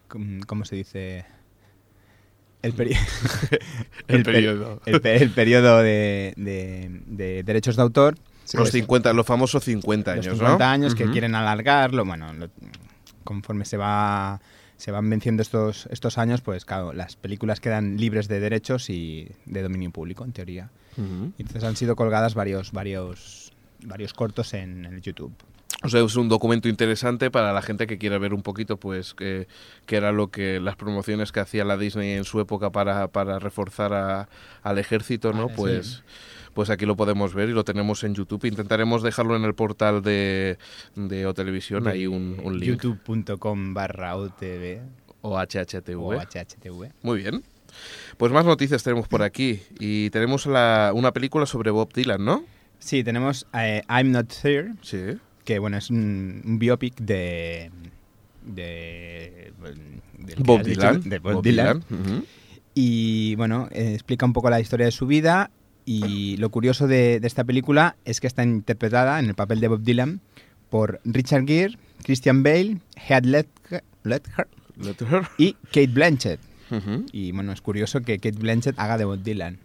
¿cómo- 0.08 0.44
¿Cómo 0.46 0.64
se 0.66 0.76
dice? 0.76 1.24
El, 2.60 2.74
peri- 2.76 2.96
El 4.08 4.22
periodo. 4.34 4.82
el 4.84 5.00
pe- 5.00 5.16
el 5.16 5.30
periodo 5.30 5.78
de, 5.78 6.34
de- 6.36 7.00
de 7.06 7.42
derechos 7.42 7.76
de 7.76 7.82
autor. 7.82 8.16
Los 8.52 8.70
50, 8.70 9.12
los 9.12 9.26
famosos 9.26 9.64
50 9.64 10.16
los 10.16 10.26
años, 10.26 10.38
50 10.38 10.58
¿no? 10.66 10.70
años 10.72 10.94
que 10.94 11.04
Ujú. 11.04 11.12
quieren 11.12 11.34
alargarlo. 11.34 12.04
Bueno, 12.04 12.32
lo- 12.34 12.48
conforme 13.24 13.64
se 13.64 13.76
va 13.76 14.40
se 14.76 14.90
van 14.90 15.08
venciendo 15.08 15.40
estos, 15.40 15.86
estos 15.90 16.18
años, 16.18 16.40
pues 16.40 16.64
claro, 16.64 16.92
las 16.92 17.14
películas 17.16 17.60
quedan 17.60 17.96
libres 17.96 18.26
de 18.28 18.40
derechos 18.40 18.90
y 18.90 19.28
de 19.46 19.62
dominio 19.62 19.90
público, 19.92 20.24
en 20.24 20.32
teoría. 20.32 20.68
Ujú. 20.98 21.32
Y 21.38 21.42
Entonces 21.42 21.64
han 21.64 21.76
sido 21.76 21.94
colgadas 21.96 22.34
varios, 22.34 22.72
varios, 22.72 23.52
varios 23.84 24.12
cortos 24.12 24.52
en, 24.52 24.84
el 24.84 25.00
YouTube. 25.00 25.32
O 25.84 25.88
sea, 25.88 26.04
es 26.04 26.16
un 26.16 26.28
documento 26.28 26.68
interesante 26.68 27.30
para 27.30 27.52
la 27.52 27.62
gente 27.62 27.86
que 27.86 27.98
quiera 27.98 28.18
ver 28.18 28.34
un 28.34 28.42
poquito, 28.42 28.76
pues, 28.78 29.14
qué 29.14 29.46
qué 29.86 29.96
era 29.96 30.12
lo 30.12 30.30
que 30.30 30.58
las 30.60 30.76
promociones 30.76 31.30
que 31.30 31.40
hacía 31.40 31.64
la 31.64 31.76
Disney 31.76 32.12
en 32.12 32.24
su 32.24 32.40
época 32.40 32.70
para, 32.70 33.08
para 33.08 33.38
reforzar 33.38 33.92
a- 33.94 34.28
al 34.62 34.78
ejército, 34.78 35.32
¿no? 35.32 35.44
Ah, 35.44 35.48
sí. 35.82 36.02
Pues, 36.54 36.70
aquí 36.70 36.86
lo 36.86 36.96
podemos 36.96 37.34
ver 37.34 37.48
y 37.48 37.52
lo 37.52 37.64
tenemos 37.64 38.04
en 38.04 38.14
YouTube. 38.14 38.44
Intentaremos 38.46 39.02
dejarlo 39.02 39.36
en 39.36 39.44
el 39.44 39.54
portal 39.54 40.02
de, 40.02 40.56
de 40.94 41.26
O 41.26 41.34
Televisión, 41.34 41.86
hay 41.88 42.06
un, 42.06 42.40
un 42.42 42.58
link. 42.58 42.82
youtube.com 42.82 43.74
barra 43.74 44.16
OTV 44.16 44.80
O 45.22 45.38
HHTV. 45.38 45.98
o 45.98 46.12
HHTV. 46.14 46.92
Muy 47.02 47.18
bien. 47.18 47.42
Pues 48.16 48.30
más 48.32 48.44
noticias 48.44 48.82
tenemos 48.84 49.08
por 49.08 49.22
aquí. 49.22 49.60
Y 49.80 50.10
tenemos 50.10 50.46
la- 50.46 50.92
una 50.94 51.12
película 51.12 51.44
sobre 51.46 51.70
Bob 51.72 51.92
Dylan, 51.92 52.24
¿no? 52.24 52.44
Sí, 52.78 53.02
tenemos 53.02 53.46
eh, 53.52 53.82
I'm 53.88 54.12
Not 54.12 54.32
Here, 54.42 54.74
Sí. 54.82 55.18
que 55.44 55.58
bueno, 55.58 55.76
es 55.78 55.90
un, 55.90 56.42
un 56.44 56.58
biopic 56.58 56.94
de... 57.00 57.70
de 58.44 59.52
Bob 60.38 60.62
dicho, 60.62 60.80
Dylan. 60.80 61.08
de 61.08 61.18
Bob 61.18 61.42
Dylan. 61.42 61.84
Y 62.74 63.34
bueno, 63.36 63.68
eh, 63.70 63.92
explica 63.94 64.26
un 64.26 64.32
poco 64.32 64.50
la 64.50 64.60
historia 64.60 64.86
de 64.86 64.92
su 64.92 65.06
vida. 65.06 65.50
Y 65.86 66.36
lo 66.38 66.50
curioso 66.50 66.86
de, 66.86 67.20
de 67.20 67.26
esta 67.26 67.44
película 67.44 67.96
es 68.04 68.20
que 68.20 68.26
está 68.26 68.42
interpretada 68.42 69.18
en 69.20 69.26
el 69.26 69.34
papel 69.34 69.60
de 69.60 69.68
Bob 69.68 69.82
Dylan 69.82 70.20
por 70.70 71.00
Richard 71.04 71.46
Gere, 71.46 71.76
Christian 72.02 72.42
Bale, 72.42 72.78
Heath 72.96 73.24
Ledger, 73.26 73.82
y 75.38 75.52
Kate 75.66 75.86
Blanchett. 75.88 76.40
Y 77.12 77.32
bueno, 77.32 77.52
es 77.52 77.60
curioso 77.60 78.00
que 78.00 78.18
Kate 78.18 78.38
Blanchett 78.38 78.78
haga 78.78 78.98
de 78.98 79.04
Bob 79.04 79.22
Dylan. 79.22 79.58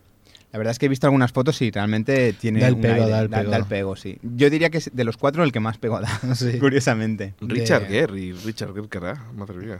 La 0.52 0.58
verdad 0.58 0.72
es 0.72 0.80
que 0.80 0.88
he 0.88 0.90
visto 0.90 1.06
algunas 1.08 1.32
fotos 1.32 1.62
y 1.62 1.70
realmente 1.72 2.34
tiene 2.34 2.60
Da 2.60 2.68
el 2.70 2.74
un 2.76 2.82
pego, 2.82 3.04
aire, 3.06 3.10
da 3.10 3.22
el 3.22 3.30
pego. 3.30 3.66
pego, 3.68 3.96
sí. 3.96 4.18
Yo 4.24 4.50
diría 4.50 4.70
que 4.72 4.80
es 4.80 4.90
de 4.94 5.04
los 5.04 5.16
cuatro 5.16 5.44
el 5.44 5.52
que 5.52 5.60
más 5.60 5.78
pego 5.78 6.02
da, 6.02 6.10
Sí. 6.36 6.58
curiosamente. 6.60 7.36
Richard 7.40 7.84
De- 7.84 7.88
Gere 7.90 8.20
y 8.20 8.34
Richard 8.34 8.74
Gere, 8.74 8.88
¿qué 8.90 8.98
hará? 8.98 9.26
Madre 9.36 9.58
mía. 9.58 9.80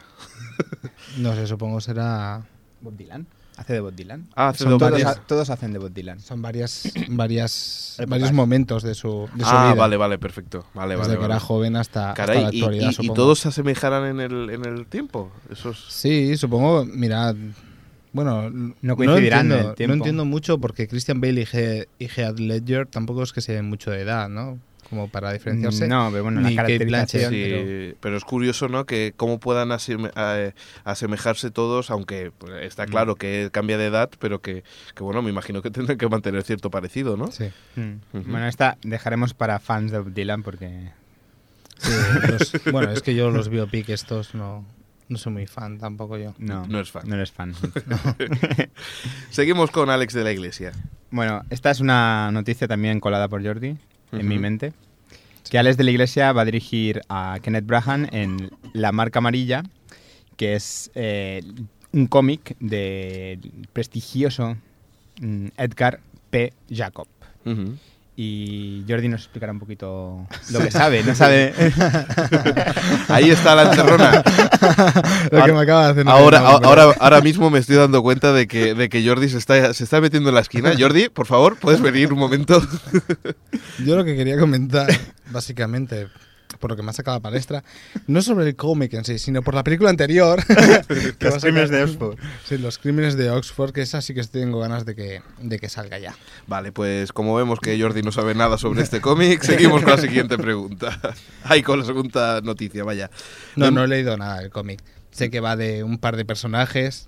No 1.18 1.34
sé, 1.36 1.48
supongo 1.48 1.82
será. 1.82 2.46
Bob 2.82 2.96
Dylan. 2.96 3.26
Hace 3.60 3.74
de 3.74 3.80
Bob 3.82 3.94
Dylan. 3.94 4.28
Ah, 4.36 4.48
hace 4.50 4.60
Son 4.60 4.70
de 4.70 4.74
Bob 4.76 4.80
Todos, 4.80 4.98
Dylan. 4.98 5.16
todos 5.28 5.50
hacen 5.50 5.74
de 5.74 5.80
Bob 5.80 5.92
Dylan. 5.94 6.20
Son 6.22 6.42
varias, 6.42 6.92
varias, 7.10 7.98
varios 8.08 8.32
momentos 8.32 8.84
de 8.84 8.96
su, 8.96 9.30
de 9.36 9.44
su 9.44 9.50
Ah, 9.50 9.72
vida. 9.74 9.82
vale, 9.82 9.98
vale, 9.98 10.18
perfecto. 10.18 10.66
Vale, 10.74 10.96
Desde 10.96 11.02
vale. 11.02 11.14
que 11.16 11.22
vale. 11.22 11.34
era 11.34 11.40
joven 11.42 11.76
hasta, 11.76 12.12
hasta 12.12 12.14
Caray, 12.26 12.44
la 12.44 12.54
y- 12.54 12.60
actualidad, 12.62 12.86
y, 12.86 12.90
y 12.90 12.94
supongo. 12.94 13.14
todos 13.16 13.40
se 13.40 13.50
asemejarán 13.50 14.06
en 14.06 14.20
el, 14.22 14.50
en 14.50 14.64
el 14.66 14.86
tiempo. 14.88 15.32
Eso 15.52 15.72
es... 15.72 15.78
Sí, 15.90 16.38
supongo, 16.38 16.86
mirad. 16.86 17.36
Bueno, 18.14 18.50
No 18.82 18.96
coincidirán 18.96 19.48
en 19.48 19.52
el 19.52 19.58
entiendo, 19.58 19.76
tiempo. 19.76 19.96
no 19.96 19.98
entiendo 19.98 20.26
mucho 20.26 20.58
porque 20.58 20.88
Christian 20.88 21.20
Bale 21.22 21.42
y, 22.00 22.04
y 22.04 22.08
Heath 22.08 22.40
Ledger 22.40 22.88
tampoco 22.88 23.22
es 23.24 23.34
que 23.34 23.42
se 23.42 23.54
den 23.54 23.66
mucho 23.70 23.92
de 23.92 24.02
edad, 24.02 24.30
¿no? 24.30 24.58
Como 24.90 25.08
para 25.08 25.32
diferenciarse. 25.34 25.88
No, 25.88 26.10
pero 26.12 26.24
bueno, 26.24 26.48
Sí, 26.48 26.56
pero- 26.56 27.96
pero... 28.00 28.18
es 28.18 28.24
curioso, 28.24 28.68
¿no? 28.70 28.86
Que 28.86 29.14
cómo 29.16 29.40
puedan 29.40 29.70
aseme- 29.70 30.12
a- 30.16 30.54
asemejarse 30.90 31.52
todos, 31.52 31.92
aunque 31.92 32.32
pues, 32.38 32.64
está 32.64 32.86
Mm. 32.86 32.90
claro 32.90 33.16
que 33.16 33.50
cambia 33.52 33.78
de 33.78 33.86
edad, 33.86 34.10
pero 34.20 34.42
que, 34.42 34.64
que, 34.96 35.04
bueno, 35.04 35.22
me 35.22 35.30
imagino 35.30 35.62
que 35.62 35.70
tendrán 35.72 35.98
que 35.98 36.08
mantener 36.10 36.42
cierto 36.44 36.72
parecido, 36.72 37.18
¿no? 37.18 37.32
Sí. 37.32 37.46
Mm. 37.76 37.94
Bueno, 38.32 38.48
esta 38.48 38.78
dejaremos 38.82 39.34
para 39.34 39.60
fans 39.60 39.92
de 39.92 40.04
Dylan 40.04 40.42
porque... 40.44 40.90
Sí, 41.78 41.92
los- 42.30 42.54
bueno, 42.72 42.92
es 42.92 43.02
que 43.02 43.14
yo 43.16 43.30
los 43.32 43.48
biopic 43.50 43.90
estos 43.90 44.34
no, 44.36 44.66
no 45.08 45.18
soy 45.18 45.32
muy 45.34 45.46
fan 45.48 45.78
tampoco 45.78 46.18
yo. 46.18 46.34
No, 46.40 46.66
No 46.68 46.80
es 46.80 46.92
fan. 46.92 47.04
No 47.08 47.16
eres 47.16 47.32
fan. 47.32 47.54
Seguimos 49.30 49.72
con 49.72 49.90
Alex 49.90 50.14
de 50.14 50.24
la 50.24 50.32
Iglesia. 50.32 50.72
Bueno, 51.12 51.44
esta 51.50 51.72
es 51.72 51.80
una 51.80 52.32
noticia 52.32 52.68
también 52.68 53.00
colada 53.00 53.28
por 53.28 53.44
Jordi 53.46 53.78
en 54.12 54.28
mi 54.28 54.38
mente. 54.38 54.74
Que 55.50 55.58
Alex 55.58 55.78
de 55.78 55.84
la 55.84 55.92
Iglesia 55.92 56.32
va 56.32 56.44
a 56.44 56.46
dirigir 56.46 57.02
a 57.10 57.40
Kenneth 57.42 57.66
Brahan 57.66 58.08
en 58.12 58.52
La 58.74 58.92
Marca 58.92 59.20
Amarilla, 59.20 59.64
que 60.38 60.54
es 60.56 60.92
eh, 60.96 61.42
un 61.92 62.08
cómic 62.08 62.56
del 62.60 63.68
prestigioso 63.74 64.58
mm, 65.22 65.48
Edgar 65.58 66.00
P. 66.30 66.54
Jacob. 66.70 67.08
Y 68.22 68.84
Jordi 68.86 69.08
nos 69.08 69.22
explicará 69.22 69.54
un 69.54 69.60
poquito 69.60 70.28
lo 70.52 70.60
que 70.60 70.72
sabe. 70.72 71.04
No 71.04 71.16
sabe. 71.16 71.54
Ahí 73.08 73.30
está 73.30 73.56
la 73.56 73.70
encerrona. 73.70 74.22
Lo 75.32 75.46
que 75.46 75.54
me 75.54 75.62
acaba 75.62 75.86
de 75.86 75.92
hacer. 75.92 76.06
no 76.06 76.12
Ahora, 76.12 76.40
acuerdo. 76.40 76.68
ahora, 76.68 76.96
ahora 77.00 77.22
mismo 77.22 77.50
me 77.50 77.60
estoy 77.60 77.78
dando 77.78 78.04
cuenta 78.04 78.34
de 78.34 78.46
que, 78.46 78.74
de 78.74 78.90
que 78.90 79.08
Jordi 79.08 79.30
se 79.30 79.38
está, 79.38 79.74
se 79.74 79.86
está 79.86 80.02
metiendo 80.02 80.28
en 80.28 80.36
la 80.36 80.42
esquina. 80.42 80.74
Jordi, 80.78 81.08
por 81.08 81.28
favor, 81.28 81.56
¿puedes 81.56 81.80
venir 81.80 82.12
un 82.12 82.20
momento? 82.20 82.62
Yo 83.86 83.96
lo 83.96 84.04
que 84.04 84.18
quería 84.18 84.38
comentar, 84.38 84.90
básicamente, 85.32 86.10
por 86.60 86.70
lo 86.72 86.76
que 86.76 86.84
me 86.84 86.90
ha 86.90 86.94
sacado 86.94 87.18
la 87.18 87.22
palestra, 87.22 87.64
no 88.08 88.22
sobre 88.22 88.46
el 88.48 88.56
cómic 88.56 88.94
en 88.94 89.06
sí, 89.06 89.18
sino 89.18 89.42
por 89.42 89.56
la 89.56 89.64
película 89.64 89.90
anterior. 89.90 90.44
Los 91.20 91.42
crímenes 91.42 91.70
de 91.70 91.84
Oxford. 91.84 92.18
Sí, 92.46 92.58
los 92.58 92.78
crímenes 92.78 93.16
de 93.18 93.30
Oxford, 93.32 93.72
que 93.72 93.82
esa 93.82 94.02
sí 94.02 94.14
que 94.14 94.24
tengo 94.24 94.60
ganas 94.60 94.86
de 94.86 94.96
que, 94.96 95.22
de 95.42 95.60
que 95.60 95.70
salga 95.70 95.98
ya. 96.00 96.16
Vale, 96.48 96.72
pues 96.72 97.12
como 97.14 97.36
vemos 97.36 97.60
que 97.60 97.80
Jordi 97.82 98.02
no 98.02 98.12
sabe 98.12 98.36
nada 98.36 98.58
sobre 98.58 98.82
este 98.82 99.02
cómic, 99.02 99.42
seguimos 99.42 99.82
con 99.82 99.92
la 99.92 99.98
siguiente 100.02 100.38
pregunta. 100.38 101.00
Ay, 101.44 101.64
con 101.64 101.80
la 101.80 101.86
segunda 101.86 102.42
noticia, 102.42 102.84
vaya. 102.84 103.10
No, 103.56 103.68
Mem- 103.68 103.74
no 103.74 103.84
he 103.84 103.88
leído 103.88 104.18
nada 104.18 104.40
del 104.42 104.50
cómic. 104.50 104.82
Sé 105.12 105.30
que 105.30 105.40
va 105.40 105.56
de 105.56 105.84
un 105.84 105.98
par 105.98 106.16
de 106.18 106.26
personajes. 106.26 107.08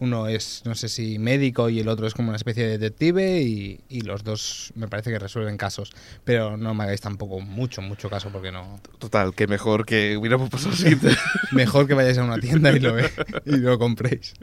Uno 0.00 0.28
es, 0.28 0.62
no 0.64 0.74
sé 0.76 0.88
si 0.88 1.18
médico 1.18 1.68
y 1.70 1.80
el 1.80 1.88
otro 1.88 2.06
es 2.06 2.14
como 2.14 2.28
una 2.28 2.36
especie 2.36 2.62
de 2.66 2.78
detective 2.78 3.42
y, 3.42 3.80
y 3.88 4.02
los 4.02 4.22
dos 4.22 4.72
me 4.76 4.86
parece 4.86 5.10
que 5.10 5.18
resuelven 5.18 5.56
casos. 5.56 5.90
Pero 6.24 6.56
no 6.56 6.72
me 6.74 6.84
hagáis 6.84 7.00
tampoco 7.00 7.40
mucho, 7.40 7.82
mucho 7.82 8.08
caso 8.08 8.30
porque 8.30 8.52
no... 8.52 8.80
Total, 8.98 9.34
que 9.34 9.46
mejor 9.48 9.84
que 9.86 10.16
hubiéramos 10.16 10.50
pasado. 10.50 10.74
Mejor 11.52 11.86
que 11.88 11.94
vayáis 11.94 12.18
a 12.18 12.24
una 12.24 12.38
tienda 12.38 12.70
y 12.72 12.78
lo, 12.80 12.94
ve- 12.94 13.10
y 13.44 13.56
lo 13.56 13.78
compréis. 13.78 14.34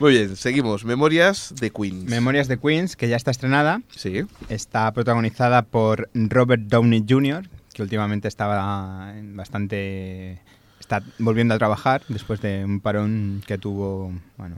Muy 0.00 0.12
bien, 0.12 0.36
seguimos. 0.36 0.84
Memorias 0.84 1.54
de 1.60 1.70
Queens. 1.70 2.04
Memorias 2.10 2.48
de 2.48 2.58
Queens, 2.58 2.96
que 2.96 3.08
ya 3.08 3.16
está 3.16 3.30
estrenada. 3.30 3.82
sí. 3.94 4.22
Está 4.48 4.90
protagonizada 4.92 5.62
por 5.62 6.08
Robert 6.14 6.62
Downey 6.64 7.04
Jr., 7.08 7.48
que 7.72 7.82
últimamente 7.82 8.26
estaba 8.28 9.12
bastante... 9.34 10.40
Está 10.80 11.02
volviendo 11.18 11.54
a 11.54 11.58
trabajar 11.58 12.02
después 12.08 12.40
de 12.40 12.64
un 12.64 12.80
parón 12.80 13.42
que 13.46 13.58
tuvo, 13.58 14.12
bueno, 14.36 14.56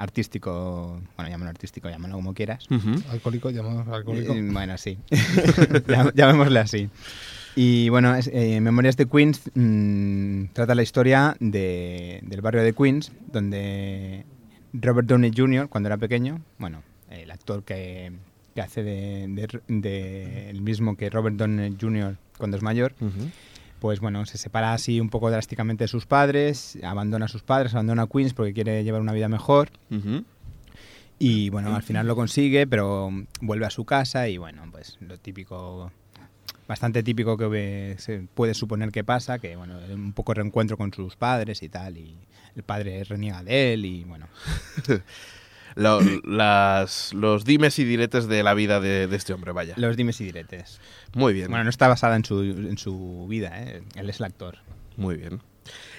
artístico, 0.00 1.00
bueno, 1.16 1.30
llámalo 1.30 1.50
artístico, 1.50 1.88
llámalo 1.88 2.14
como 2.16 2.34
quieras. 2.34 2.66
Alcohólico, 3.10 3.50
llamamos 3.50 3.86
alcohólico. 3.88 4.32
Eh, 4.34 4.42
bueno, 4.50 4.76
sí. 4.78 4.98
Llam- 5.10 6.12
Llamémosle 6.14 6.58
así. 6.60 6.88
Y 7.56 7.88
bueno, 7.88 8.14
es, 8.14 8.30
eh, 8.32 8.60
Memorias 8.60 8.96
de 8.96 9.06
Queens 9.06 9.50
mm, 9.54 10.44
trata 10.52 10.74
la 10.74 10.82
historia 10.82 11.36
de- 11.40 12.20
del 12.22 12.40
barrio 12.40 12.62
de 12.62 12.72
Queens, 12.72 13.12
donde 13.32 14.24
Robert 14.72 15.08
Downey 15.08 15.32
Jr., 15.36 15.68
cuando 15.68 15.88
era 15.88 15.96
pequeño, 15.96 16.40
bueno, 16.58 16.82
el 17.10 17.30
actor 17.30 17.64
que, 17.64 18.12
que 18.54 18.60
hace 18.60 18.82
de, 18.82 19.26
de- 19.28 19.60
de 19.68 20.50
el 20.50 20.62
mismo 20.62 20.96
que 20.96 21.10
Robert 21.10 21.36
Downey 21.36 21.76
Jr. 21.80 22.16
cuando 22.38 22.56
es 22.56 22.62
mayor. 22.62 22.94
Pues 23.80 24.00
bueno, 24.00 24.24
se 24.26 24.38
separa 24.38 24.72
así 24.72 25.00
un 25.00 25.08
poco 25.08 25.30
drásticamente 25.30 25.84
de 25.84 25.88
sus 25.88 26.06
padres, 26.06 26.78
abandona 26.82 27.24
a 27.24 27.28
sus 27.28 27.42
padres, 27.42 27.74
abandona 27.74 28.02
a 28.02 28.06
Queens 28.06 28.34
porque 28.34 28.52
quiere 28.52 28.84
llevar 28.84 29.00
una 29.00 29.12
vida 29.12 29.28
mejor. 29.28 29.70
Y 31.18 31.50
bueno, 31.50 31.74
al 31.74 31.82
final 31.82 32.06
lo 32.06 32.14
consigue, 32.14 32.66
pero 32.66 33.10
vuelve 33.40 33.66
a 33.66 33.70
su 33.70 33.84
casa 33.84 34.28
y 34.28 34.38
bueno, 34.38 34.62
pues 34.70 34.96
lo 35.00 35.18
típico, 35.18 35.90
bastante 36.68 37.02
típico 37.02 37.36
que 37.36 37.96
se 37.98 38.26
puede 38.34 38.54
suponer 38.54 38.90
que 38.92 39.04
pasa, 39.04 39.38
que 39.38 39.56
bueno, 39.56 39.78
un 39.92 40.12
poco 40.12 40.34
reencuentro 40.34 40.76
con 40.76 40.92
sus 40.92 41.16
padres 41.16 41.62
y 41.62 41.68
tal, 41.68 41.98
y 41.98 42.16
el 42.54 42.62
padre 42.62 43.04
reniega 43.04 43.42
de 43.42 43.72
él 43.74 43.84
y 43.84 44.04
bueno. 44.04 44.28
Las, 45.76 47.12
los 47.14 47.44
dimes 47.44 47.78
y 47.78 47.84
diretes 47.84 48.26
de 48.26 48.42
la 48.42 48.54
vida 48.54 48.80
de, 48.80 49.06
de 49.06 49.16
este 49.16 49.32
hombre, 49.32 49.52
vaya. 49.52 49.74
Los 49.76 49.96
dimes 49.96 50.20
y 50.20 50.24
diretes. 50.24 50.80
Muy 51.14 51.32
bien. 51.32 51.48
Bueno, 51.48 51.64
no 51.64 51.70
está 51.70 51.88
basada 51.88 52.16
en 52.16 52.24
su, 52.24 52.42
en 52.42 52.78
su 52.78 53.26
vida, 53.28 53.62
¿eh? 53.62 53.82
él 53.94 54.10
es 54.10 54.20
el 54.20 54.26
actor. 54.26 54.58
Muy 54.96 55.16
bien. 55.16 55.40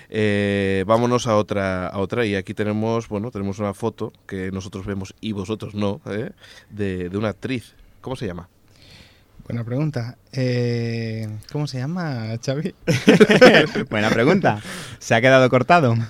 Eh, 0.10 0.84
vámonos 0.86 1.28
a 1.28 1.38
otra, 1.38 1.88
a 1.88 1.98
otra 2.00 2.26
y 2.26 2.36
aquí 2.36 2.54
tenemos, 2.54 3.08
bueno, 3.08 3.32
tenemos 3.32 3.60
una 3.60 3.74
foto 3.74 4.12
que 4.28 4.52
nosotros 4.52 4.86
vemos 4.86 5.16
y 5.22 5.32
vosotros 5.32 5.74
no, 5.74 6.02
¿eh? 6.06 6.32
de, 6.70 7.10
de 7.10 7.18
una 7.18 7.30
actriz. 7.30 7.76
¿Cómo 8.02 8.16
se 8.16 8.28
llama? 8.28 8.50
Buena 9.46 9.64
pregunta. 9.64 10.18
Eh, 10.32 11.28
¿Cómo 11.52 11.68
se 11.68 11.80
llama, 11.80 12.38
Xavi? 12.44 12.74
Buena 13.90 14.10
pregunta. 14.10 14.62
¿Se 15.00 15.16
ha 15.16 15.22
quedado 15.22 15.50
cortado? 15.50 15.96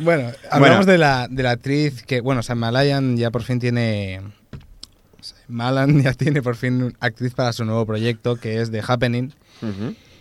Bueno, 0.00 0.30
hablamos 0.48 0.86
Bueno. 0.86 0.92
De, 0.92 0.98
la, 0.98 1.26
de 1.28 1.42
la 1.42 1.50
actriz 1.50 2.04
que, 2.04 2.20
bueno, 2.20 2.44
Sam 2.44 2.58
Malayan 2.58 3.16
ya 3.16 3.32
por 3.32 3.42
fin 3.42 3.58
tiene... 3.58 4.20
Malan 5.48 6.00
ya 6.02 6.12
tiene 6.12 6.40
por 6.40 6.54
fin 6.54 6.96
actriz 7.00 7.34
para 7.34 7.52
su 7.52 7.64
nuevo 7.64 7.84
proyecto 7.84 8.36
que 8.36 8.60
es 8.60 8.70
The 8.70 8.80
Happening 8.86 9.34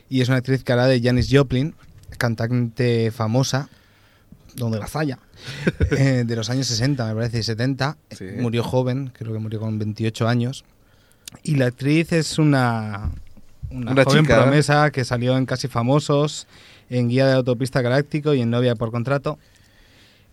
y 0.09 0.21
es 0.21 0.29
una 0.29 0.37
actriz 0.37 0.63
que 0.63 0.73
hará 0.73 0.87
de 0.87 1.01
Janis 1.01 1.27
Joplin, 1.31 1.75
cantante 2.17 3.11
famosa, 3.11 3.69
donde 4.55 4.79
la 4.79 4.87
falla, 4.87 5.19
eh, 5.91 6.23
de 6.25 6.35
los 6.35 6.49
años 6.49 6.67
60, 6.67 7.05
me 7.05 7.13
parece, 7.13 7.39
y 7.39 7.43
70. 7.43 7.97
Sí. 8.11 8.25
Murió 8.39 8.63
joven, 8.63 9.11
creo 9.13 9.33
que 9.33 9.39
murió 9.39 9.59
con 9.59 9.77
28 9.77 10.27
años. 10.27 10.65
Y 11.43 11.55
la 11.55 11.67
actriz 11.67 12.11
es 12.13 12.37
una, 12.39 13.11
una, 13.69 13.91
Una 13.91 14.03
joven 14.03 14.23
chica. 14.23 14.41
promesa 14.41 14.91
que 14.91 15.05
salió 15.05 15.37
en 15.37 15.45
Casi 15.45 15.67
Famosos, 15.67 16.47
en 16.89 17.09
Guía 17.09 17.27
de 17.27 17.33
Autopista 17.33 17.81
Galáctico 17.81 18.33
y 18.33 18.41
en 18.41 18.49
Novia 18.49 18.75
por 18.75 18.91
Contrato. 18.91 19.37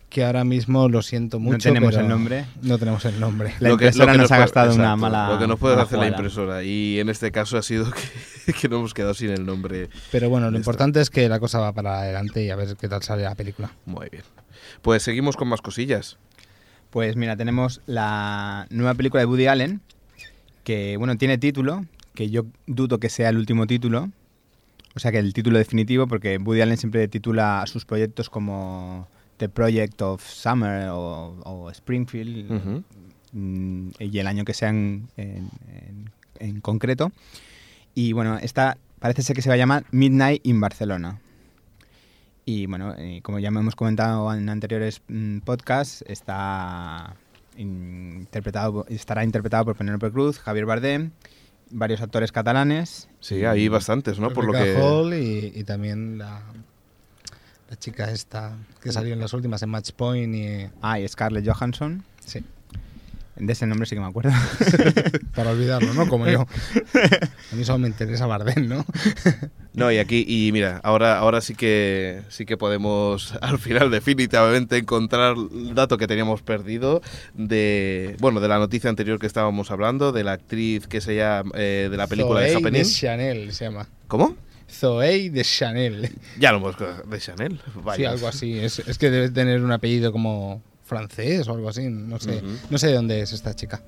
Que 0.09 0.23
ahora 0.23 0.45
mismo 0.45 0.87
lo 0.87 1.01
siento 1.01 1.39
mucho. 1.39 1.57
no 1.57 1.73
tenemos 1.73 1.89
pero 1.91 2.03
el 2.03 2.07
nombre. 2.09 2.45
No 2.61 2.77
tenemos 2.77 3.03
el 3.05 3.19
nombre. 3.19 3.53
La 3.59 3.69
Lo 3.69 3.77
que- 3.77 3.85
impresora 3.85 4.05
lo 4.05 4.11
que 4.13 4.17
nos 4.21 4.31
ha 4.31 4.37
gastado 4.37 4.73
una 4.73 4.95
mala. 4.95 5.29
Lo 5.29 5.39
que 5.39 5.47
nos 5.47 5.59
puede 5.59 5.81
hacer 5.81 5.99
la 5.99 6.07
impresora. 6.07 6.63
Y 6.63 6.99
en 6.99 7.09
este 7.09 7.31
caso 7.31 7.57
ha 7.57 7.63
sido 7.63 7.91
que, 7.91 8.53
que 8.61 8.69
no 8.69 8.77
hemos 8.77 8.93
quedado 8.93 9.13
sin 9.13 9.31
el 9.31 9.45
nombre. 9.45 9.89
Pero 10.11 10.29
bueno, 10.29 10.49
lo 10.51 10.57
importante 10.57 11.01
es 11.01 11.09
que 11.09 11.27
la 11.27 11.39
cosa 11.39 11.59
va 11.59 11.73
para 11.73 11.99
adelante 11.99 12.43
y 12.45 12.49
a 12.49 12.55
ver 12.55 12.77
qué 12.79 12.87
tal 12.87 13.03
sale 13.03 13.23
la 13.23 13.35
película. 13.35 13.71
Muy 13.85 14.07
bien. 14.09 14.23
Pues 14.81 15.03
seguimos 15.03 15.35
con 15.35 15.49
más 15.49 15.61
cosillas. 15.61 16.17
Pues 16.91 17.17
mira, 17.17 17.35
tenemos 17.35 17.81
la 17.85 18.67
nueva 18.69 18.93
película 18.93 19.19
de 19.21 19.25
Woody 19.25 19.47
Allen, 19.47 19.81
que 20.65 20.97
bueno, 20.97 21.15
tiene 21.17 21.37
título, 21.37 21.85
que 22.13 22.29
yo 22.29 22.43
dudo 22.67 22.99
que 22.99 23.07
sea 23.09 23.29
el 23.29 23.37
último 23.37 23.65
título, 23.67 24.09
o 24.95 24.99
sea 24.99 25.11
que 25.13 25.19
el 25.19 25.33
título 25.33 25.57
definitivo, 25.57 26.07
porque 26.07 26.37
Woody 26.37 26.59
Allen 26.61 26.77
siempre 26.77 27.07
titula 27.07 27.61
a 27.61 27.67
sus 27.67 27.85
proyectos 27.85 28.29
como 28.29 29.07
The 29.37 29.47
Project 29.49 30.01
of 30.01 30.21
Summer 30.27 30.89
o, 30.89 31.37
o 31.45 31.69
Springfield, 31.71 32.83
mm, 33.31 33.89
y 33.99 34.19
el 34.19 34.27
año 34.27 34.43
que 34.45 34.53
sea 34.53 34.69
en, 34.69 35.07
en- 35.17 35.49
en- 36.39 36.61
concreto. 36.61 37.11
Y 37.93 38.11
bueno, 38.13 38.37
esta 38.39 38.77
parece 38.99 39.21
ser 39.21 39.35
que 39.35 39.41
se 39.41 39.49
va 39.49 39.55
a 39.55 39.57
llamar 39.57 39.85
Midnight 39.91 40.45
in 40.45 40.59
Barcelona. 40.59 41.19
Y 42.45 42.65
bueno, 42.67 42.95
como 43.23 43.39
ya 43.39 43.47
hemos 43.49 43.75
comentado 43.75 44.31
en 44.33 44.47
anteriores 44.49 45.01
mm, 45.07 45.39
podcasts, 45.39 46.03
está 46.07 47.15
interpretado, 47.57 48.85
estará 48.89 49.23
interpretado 49.23 49.65
por 49.65 49.75
Penélope 49.75 50.11
Cruz, 50.11 50.39
Javier 50.39 50.65
Bardem, 50.65 51.11
varios 51.71 52.01
actores 52.01 52.31
catalanes. 52.31 53.07
Sí, 53.19 53.43
hay 53.45 53.67
bastantes, 53.67 54.19
¿no? 54.19 54.31
Por 54.31 54.45
lo 54.45 54.53
que. 54.53 54.75
Hall 54.77 55.13
y, 55.13 55.51
y 55.55 55.63
también 55.63 56.17
la, 56.17 56.41
la 57.69 57.75
chica 57.77 58.11
esta 58.11 58.57
que 58.81 58.91
salió 58.91 59.13
en 59.13 59.19
las 59.19 59.33
últimas 59.33 59.61
en 59.63 59.69
Match 59.69 59.91
Point 59.91 60.35
y 60.35 60.69
Ah, 60.81 60.99
y 60.99 61.07
Scarlett 61.07 61.47
Johansson. 61.47 62.03
sí, 62.25 62.43
De 63.35 63.51
ese 63.51 63.67
nombre 63.67 63.85
sí 63.85 63.95
que 63.95 64.01
me 64.01 64.07
acuerdo. 64.07 64.31
para 65.35 65.51
olvidarlo, 65.51 65.93
¿no? 65.93 66.07
Como 66.07 66.27
yo. 66.27 66.41
A 67.51 67.55
mí 67.55 67.65
solo 67.65 67.79
me 67.79 67.87
interesa 67.87 68.25
Bardem, 68.25 68.67
¿no? 68.67 68.85
No, 69.75 69.91
y 69.91 69.97
aquí, 69.97 70.23
y 70.25 70.53
mira, 70.53 70.79
ahora, 70.85 71.17
ahora 71.17 71.41
sí 71.41 71.53
que 71.53 72.21
sí 72.29 72.45
que 72.45 72.55
podemos 72.55 73.33
al 73.41 73.59
final 73.59 73.91
definitivamente 73.91 74.77
encontrar 74.77 75.35
el 75.35 75.75
dato 75.75 75.97
que 75.97 76.07
teníamos 76.07 76.41
perdido 76.41 77.01
de 77.33 78.15
bueno 78.21 78.39
de 78.39 78.47
la 78.47 78.57
noticia 78.57 78.89
anterior 78.89 79.19
que 79.19 79.27
estábamos 79.27 79.71
hablando, 79.71 80.13
de 80.13 80.23
la 80.23 80.31
actriz 80.31 80.87
que 80.87 81.01
se 81.01 81.17
llama 81.17 81.51
eh, 81.55 81.89
de 81.91 81.97
la 81.97 82.07
película 82.07 82.39
de 82.39 82.53
Zoe 82.53 82.57
Happening. 82.59 82.83
Chanel 82.85 83.51
se 83.51 83.65
llama. 83.65 83.89
¿Cómo? 84.07 84.37
Zoe 84.71 85.29
de 85.29 85.43
Chanel. 85.43 86.09
Ya 86.39 86.53
lo 86.53 86.59
hemos 86.59 86.75
de 86.77 87.19
Chanel. 87.19 87.59
Vaya. 87.83 87.97
Sí, 87.97 88.05
algo 88.05 88.27
así. 88.29 88.57
Es, 88.57 88.79
es 88.79 88.97
que 88.97 89.11
debe 89.11 89.29
tener 89.29 89.61
un 89.61 89.73
apellido 89.73 90.13
como 90.13 90.61
francés 90.85 91.47
o 91.47 91.53
algo 91.53 91.67
así. 91.67 91.89
No 91.89 92.19
sé, 92.19 92.41
no 92.69 92.77
sé 92.77 92.87
de 92.87 92.93
dónde 92.93 93.21
es 93.21 93.33
esta 93.33 93.53
chica. 93.53 93.83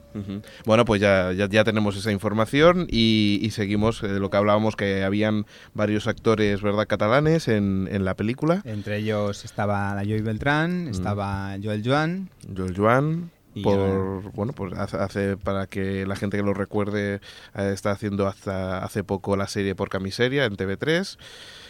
Bueno, 0.66 0.84
pues 0.84 1.00
ya, 1.00 1.32
ya, 1.32 1.48
ya 1.48 1.64
tenemos 1.64 1.96
esa 1.96 2.12
información 2.12 2.88
y, 2.90 3.40
y 3.42 3.52
seguimos 3.52 4.02
eh, 4.04 4.08
de 4.08 4.20
lo 4.20 4.30
que 4.30 4.38
hablábamos, 4.38 4.76
que 4.76 5.04
habían 5.04 5.46
varios 5.74 6.08
actores, 6.08 6.62
¿verdad?, 6.62 6.88
catalanes 6.88 7.48
en, 7.48 7.88
en 7.92 8.04
la 8.04 8.16
película. 8.16 8.62
Entre 8.66 8.98
ellos 8.98 9.46
estaba 9.46 9.94
la 9.94 10.04
Joy 10.04 10.22
Beltrán, 10.22 10.88
estaba 10.88 11.56
Joel 11.64 11.84
Joan. 11.86 12.30
Joel 12.56 12.76
Joan, 12.76 13.32
por, 13.64 14.32
bueno, 14.34 14.54
pues 14.54 14.74
hace, 14.74 15.38
para 15.38 15.68
que 15.68 16.06
la 16.08 16.16
gente 16.16 16.38
que 16.38 16.44
lo 16.44 16.54
recuerde, 16.54 17.22
eh, 17.56 17.72
está 17.74 17.92
haciendo 17.92 18.28
hasta 18.28 18.84
hace 18.84 19.04
poco 19.04 19.38
la 19.38 19.48
serie 19.48 19.76
Porca 19.76 20.00
Miseria 20.00 20.46
en 20.46 20.58
TV3. 20.58 21.18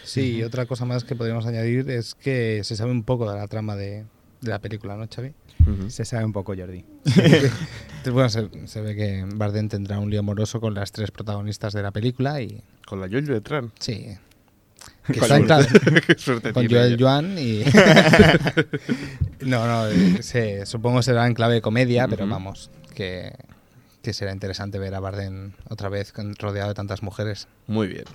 Sí, 0.03 0.37
y 0.37 0.43
otra 0.43 0.65
cosa 0.65 0.85
más 0.85 1.03
que 1.03 1.15
podríamos 1.15 1.45
añadir 1.45 1.89
es 1.89 2.15
que 2.15 2.61
se 2.63 2.77
sabe 2.77 2.91
un 2.91 3.03
poco 3.03 3.29
de 3.29 3.37
la 3.37 3.47
trama 3.47 3.75
de, 3.75 4.05
de 4.41 4.49
la 4.51 4.59
película, 4.59 4.95
¿no, 4.95 5.07
Xavi? 5.13 5.33
Se 5.89 6.05
sabe 6.05 6.23
un 6.25 6.33
poco, 6.33 6.53
Jordi. 6.55 6.83
Bueno, 8.11 8.29
se, 8.29 8.47
se 8.67 8.79
ve 8.79 8.95
que 8.95 9.25
Bardem 9.35 9.67
tendrá 9.67 9.99
un 9.99 10.09
lío 10.09 10.21
amoroso 10.21 10.61
con 10.61 10.73
las 10.73 10.93
tres 10.93 11.11
protagonistas 11.11 11.73
de 11.73 11.81
la 11.83 11.91
película 11.91 12.41
y 12.41 12.63
Con 12.85 13.01
la 13.01 13.09
Joel 13.09 13.25
Beltrán. 13.25 13.71
sí. 13.79 14.07
Que 15.07 15.13
Qué 15.13 15.19
está 15.19 15.37
en 15.37 15.47
suerte. 15.47 15.79
claro. 15.79 16.01
Qué 16.07 16.15
suerte 16.17 16.53
Con 16.53 16.67
tiene 16.67 16.95
Joel 16.97 17.27
ella. 17.35 17.41
Y... 17.41 17.65
no, 19.45 19.65
no, 19.67 20.21
se- 20.21 20.65
supongo 20.65 21.01
será 21.01 21.25
en 21.27 21.33
clave 21.33 21.55
de 21.55 21.61
comedia, 21.61 22.07
pero 22.07 22.27
vamos, 22.27 22.69
que, 22.95 23.33
que 24.01 24.13
será 24.13 24.31
interesante 24.33 24.79
ver 24.79 24.93
a 24.95 24.99
Bardem 24.99 25.51
otra 25.69 25.89
vez 25.89 26.13
rodeado 26.39 26.69
de 26.69 26.75
tantas 26.75 27.03
mujeres. 27.03 27.47
Muy 27.67 27.87
bien. 27.87 28.05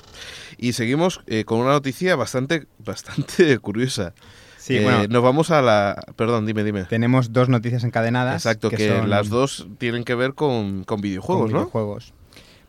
Y 0.59 0.73
seguimos 0.73 1.21
eh, 1.27 1.45
con 1.45 1.59
una 1.61 1.73
noticia 1.73 2.17
bastante, 2.17 2.67
bastante 2.79 3.59
curiosa. 3.59 4.15
Sí, 4.63 4.77
Eh, 4.77 4.83
bueno, 4.85 5.07
Nos 5.09 5.23
vamos 5.25 5.51
a 5.51 5.61
la... 5.61 6.01
Perdón, 6.15 6.47
dime, 6.47 6.63
dime. 6.63 6.85
tenemos 6.85 7.33
dos 7.33 7.49
noticias 7.49 7.83
encadenadas. 7.83 8.37
Exacto, 8.37 8.71
que, 8.71 8.89
son 8.97 9.11
las 9.11 9.29
dos 9.29 9.67
tienen 9.79 10.05
que 10.05 10.15
ver 10.15 10.35
con, 10.35 10.85
con 10.85 11.01
videojuegos, 11.01 11.47
con 11.47 11.53
¿no? 11.53 11.59
videojuegos. 11.59 12.13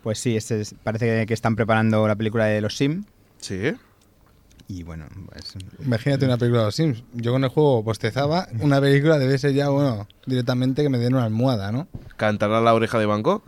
Pues 0.01 0.17
sí, 0.19 0.35
este 0.35 0.59
es- 0.61 0.73
parece 0.83 1.25
que- 1.27 1.33
están 1.35 1.55
preparando 1.55 2.07
la 2.07 2.15
película 2.15 2.45
de 2.45 2.61
los 2.61 2.75
Sim. 2.75 3.03
Sí. 3.37 3.73
Y 4.67 4.81
bueno, 4.81 5.05
pues 5.29 5.53
Imagínate 5.85 6.25
una 6.25 6.37
película 6.37 6.61
de 6.61 6.65
los 6.67 6.75
Sims. 6.75 7.03
Yo 7.13 7.31
con 7.31 7.43
el 7.43 7.49
juego 7.51 7.83
postezaba, 7.83 8.47
una 8.59 8.81
película 8.81 9.19
debe 9.19 9.37
ser 9.37 9.53
ya, 9.53 9.69
bueno, 9.69 10.07
directamente 10.25 10.81
que 10.81 10.89
me 10.89 10.97
den 10.97 11.13
una 11.13 11.25
almohada, 11.25 11.71
¿no? 11.71 11.87
¿Cantará 12.17 12.59
la 12.59 12.73
oreja 12.73 12.97
de 12.97 13.05
Gogh? 13.05 13.43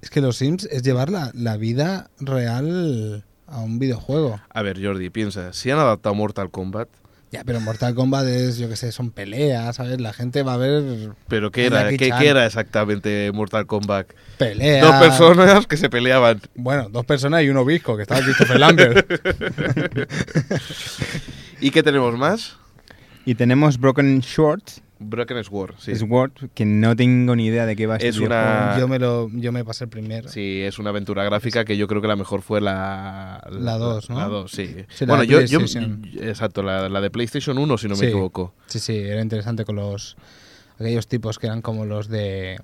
Es 0.00 0.08
que 0.08 0.22
los 0.22 0.36
Sims 0.38 0.64
es 0.70 0.82
llevar 0.82 1.10
la, 1.10 1.30
la 1.34 1.58
vida 1.58 2.08
real 2.20 3.24
a 3.46 3.58
un 3.60 3.78
videojuego. 3.78 4.40
A 4.48 4.62
ver, 4.62 4.82
Jordi, 4.82 5.10
piensa, 5.10 5.52
si 5.52 5.70
han 5.70 5.78
adaptado 5.78 6.14
Mortal 6.14 6.50
Kombat, 6.50 6.88
Ya, 7.32 7.44
pero 7.44 7.60
Mortal 7.60 7.94
Kombat 7.94 8.26
es, 8.26 8.58
yo 8.58 8.68
qué 8.68 8.74
sé, 8.74 8.90
son 8.90 9.12
peleas, 9.12 9.76
¿sabes? 9.76 10.00
La 10.00 10.12
gente 10.12 10.42
va 10.42 10.54
a 10.54 10.56
ver 10.56 11.10
¿pero 11.28 11.52
qué 11.52 11.66
era, 11.66 11.88
qué, 11.88 12.10
era 12.22 12.44
exactamente 12.44 13.30
Mortal 13.32 13.66
Kombat? 13.66 14.08
peleas. 14.36 14.84
Dos 14.84 14.96
personas 14.96 15.66
que 15.68 15.76
se 15.76 15.88
peleaban. 15.88 16.40
Bueno, 16.56 16.88
dos 16.88 17.06
personas 17.06 17.44
y 17.44 17.48
un 17.48 17.56
obisco, 17.56 17.96
que 17.96 18.02
estaba 18.02 18.20
Christopher 18.20 18.58
Lambert. 18.58 19.08
¿Y 21.60 21.70
qué 21.70 21.84
tenemos 21.84 22.16
más? 22.16 22.56
Y 23.24 23.36
tenemos 23.36 23.78
Broken 23.78 24.20
Short, 24.20 24.64
Broken 25.02 25.42
Sword, 25.42 25.74
sí. 25.78 25.96
Sword, 25.96 26.32
que 26.54 26.66
no 26.66 26.94
tengo 26.94 27.34
ni 27.34 27.46
idea 27.46 27.64
de 27.64 27.74
qué 27.74 27.86
va 27.86 27.96
este 27.96 28.08
Es 28.08 28.18
una- 28.18 28.76
yo, 28.78 28.86
me 28.86 28.98
lo, 28.98 29.30
yo 29.32 29.50
me 29.50 29.64
pasé 29.64 29.84
el 29.84 29.90
primero. 29.90 30.28
Sí, 30.28 30.60
es 30.60 30.78
una 30.78 30.90
aventura 30.90 31.24
gráfica 31.24 31.64
que 31.64 31.76
yo 31.78 31.88
creo 31.88 32.02
que 32.02 32.08
la 32.08 32.16
mejor 32.16 32.42
fue 32.42 32.60
la... 32.60 33.42
La 33.50 33.78
dos, 33.78 34.10
¿no? 34.10 34.18
La 34.18 34.26
2, 34.26 34.50
sí. 34.50 34.66
Sí, 34.90 35.06
la 35.06 35.16
bueno, 35.16 35.38
de 35.38 35.46
yo. 35.46 35.60
Exacto, 36.20 36.62
la, 36.62 36.88
la 36.90 37.00
de 37.00 37.10
PlayStation 37.10 37.56
1, 37.56 37.78
si 37.78 37.88
no 37.88 37.96
me 37.96 38.06
equivoco. 38.08 38.52
Sí, 38.66 38.78
sí, 38.78 38.96
era 38.98 39.22
interesante 39.22 39.64
con 39.64 39.76
los 39.76 40.16
aquellos 40.78 41.08
tipos 41.08 41.38
que 41.38 41.46
eran 41.46 41.62
como 41.62 41.86
los 41.86 42.08
de 42.08 42.58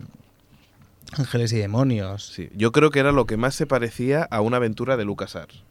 Ángeles 1.12 1.52
y 1.52 1.56
Demonios. 1.58 2.26
Sí. 2.34 2.48
Yo 2.54 2.72
creo 2.72 2.90
que 2.90 2.98
era 3.00 3.12
lo 3.12 3.26
que 3.26 3.36
más 3.36 3.54
se 3.54 3.66
parecía 3.66 4.22
a 4.24 4.40
una 4.40 4.58
aventura 4.58 4.96
de 4.96 5.04
LucasArts. 5.04 5.62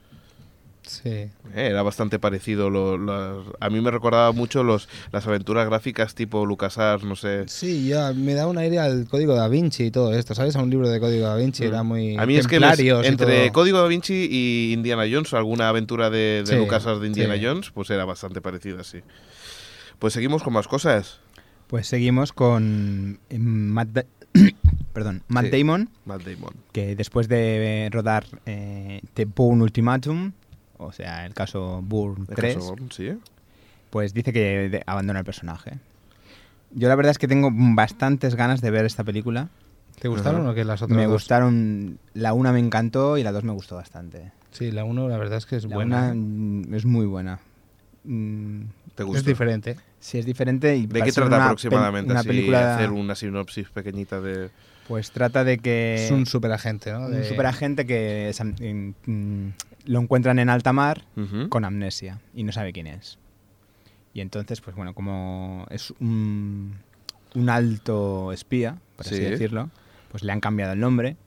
Sí. 1.03 1.09
Eh, 1.09 1.31
Era 1.53 1.81
bastante 1.83 2.19
parecido. 2.19 2.69
lo- 2.69 2.97
lo- 2.97 3.53
a 3.59 3.69
mí 3.69 3.81
me 3.81 3.91
recordaba 3.91 4.31
mucho 4.31 4.63
los, 4.63 4.87
las 5.11 5.25
aventuras 5.27 5.67
gráficas 5.67 6.15
tipo 6.15 6.45
LucasArts, 6.45 7.03
no 7.05 7.15
sé. 7.15 7.43
Sí, 7.47 7.87
ya 7.87 8.13
me 8.13 8.33
da 8.33 8.47
un 8.47 8.57
aire 8.57 8.79
al 8.79 9.07
código 9.07 9.35
da 9.35 9.47
Vinci 9.47 9.85
y 9.85 9.91
todo 9.91 10.13
esto, 10.13 10.35
¿sabes? 10.35 10.55
A 10.55 10.61
un 10.61 10.69
libro 10.69 10.89
de 10.89 10.99
código 10.99 11.27
da 11.27 11.35
Vinci 11.35 11.63
era 11.63 11.83
muy 11.83 12.15
Mm. 12.17 12.19
A 12.19 12.25
mí 12.25 12.35
es 12.37 12.47
que 12.47 12.57
entre. 12.57 13.51
Código 13.51 13.79
Da 13.79 13.87
Vinci 13.87 14.27
y 14.29 14.73
Indiana 14.73 15.03
Jones, 15.09 15.33
alguna 15.33 15.69
aventura 15.69 16.09
de, 16.09 16.43
de 16.45 16.47
Sí, 16.47 16.55
LucasArts 16.55 17.01
de 17.01 17.07
Indiana 17.07 17.35
sí. 17.35 17.41
Jones, 17.45 17.71
pues 17.71 17.89
era 17.89 18.05
bastante 18.05 18.41
parecida, 18.41 18.83
sí. 18.83 18.99
Pues 19.99 20.13
seguimos 20.13 20.43
con 20.43 20.53
más 20.53 20.67
cosas. 20.67 21.19
Pues 21.67 21.87
seguimos 21.87 22.31
con 22.33 23.19
eh, 23.29 23.39
Matt, 23.39 23.89
Da- 23.89 24.05
Perdón, 24.93 25.23
Matt 25.27 25.45
Sí. 25.51 25.57
Damon, 25.63 25.89
Matt 26.05 26.23
Damon. 26.23 26.53
que 26.71 26.95
después 26.95 27.27
de 27.27 27.89
rodar 27.91 28.25
eh, 28.45 29.01
The 29.13 29.25
Bourne 29.25 29.63
Ultimatum, 29.63 30.31
o 30.77 30.91
sea, 30.91 31.25
el 31.25 31.33
caso 31.33 31.81
Bourne 31.83 32.25
De 32.27 32.35
3, 32.35 32.55
Caso 32.55 32.67
Bourne, 32.67 32.87
sí. 32.91 33.13
pues 33.89 34.13
dice 34.13 34.31
que 34.33 34.81
abandona 34.85 35.19
el 35.19 35.25
personaje. 35.25 35.79
Yo 36.71 36.87
la 36.89 36.95
verdad 36.95 37.11
es 37.11 37.17
que 37.17 37.27
tengo 37.27 37.49
bastantes 37.53 38.35
ganas 38.35 38.61
de 38.61 38.71
ver 38.71 38.85
esta 38.85 39.03
película. 39.03 39.49
¿Te 39.99 40.09
gustaron 40.09 40.41
Ajá. 40.41 40.51
o 40.51 40.53
qué 40.53 40.65
las 40.65 40.81
otras 40.81 40.97
Me 40.97 41.03
dos? 41.05 41.13
gustaron, 41.13 41.99
la 42.13 42.33
una 42.33 42.51
me 42.51 42.59
encantó 42.59 43.17
y 43.17 43.23
la 43.23 43.31
dos 43.31 43.43
me 43.45 43.53
gustó 43.53 43.75
bastante. 43.75 44.31
Sí, 44.51 44.71
la 44.71 44.83
uno 44.83 45.07
la 45.07 45.17
verdad 45.17 45.37
es 45.37 45.45
que 45.45 45.55
es 45.55 45.65
La 45.65 45.75
buena. 45.75 45.97
una 45.97 46.11
¿eh? 46.11 46.15
mm, 46.15 46.73
es 46.73 46.85
muy 46.85 47.05
buena. 47.05 47.39
Mm, 48.03 48.61
¿Te 48.95 49.03
gusta? 49.03 49.19
Es 49.19 49.25
diferente. 49.25 49.77
Sí, 49.99 50.17
es 50.19 50.25
diferente. 50.25 50.75
Y 50.75 50.85
¿De 50.85 51.01
qué 51.01 51.11
trata 51.11 51.35
una 51.37 51.45
aproximadamente? 51.45 52.11
Una 52.11 52.19
así, 52.19 52.27
película, 52.27 52.75
hacer 52.75 52.91
una 52.91 53.15
sinopsis 53.15 53.69
pequeñita 53.69 54.19
de... 54.21 54.49
pues 54.87 55.11
trata 55.11 55.43
de 55.45 55.57
que 55.59 56.05
es 56.05 56.11
un 56.11 56.25
superagente, 56.25 56.91
¿no? 56.91 57.05
un 57.07 57.13
De- 57.13 57.27
superagente 57.29 57.85
que 57.85 58.31
mm, 59.05 59.47
lo 59.85 59.99
encuentran 59.99 60.39
en 60.39 60.49
alta 60.49 60.73
mar 60.73 61.05
con 61.49 61.65
amnesia 61.65 62.19
y 62.33 62.43
no 62.43 62.51
sabe 62.51 62.73
quién 62.73 62.87
es. 62.87 63.17
Y 64.13 64.21
entonces, 64.21 64.61
pues 64.61 64.75
bueno, 64.75 64.93
como 64.93 65.65
es 65.69 65.91
un, 65.99 66.77
un 67.33 67.49
alto 67.49 68.31
espía, 68.31 68.77
por 68.95 69.05
así 69.05 69.15
Sí. 69.15 69.21
decirlo, 69.21 69.69
pues 70.09 70.23
le 70.23 70.31
han 70.31 70.39
cambiado 70.39 70.73
el 70.73 70.79
nombre. 70.79 71.17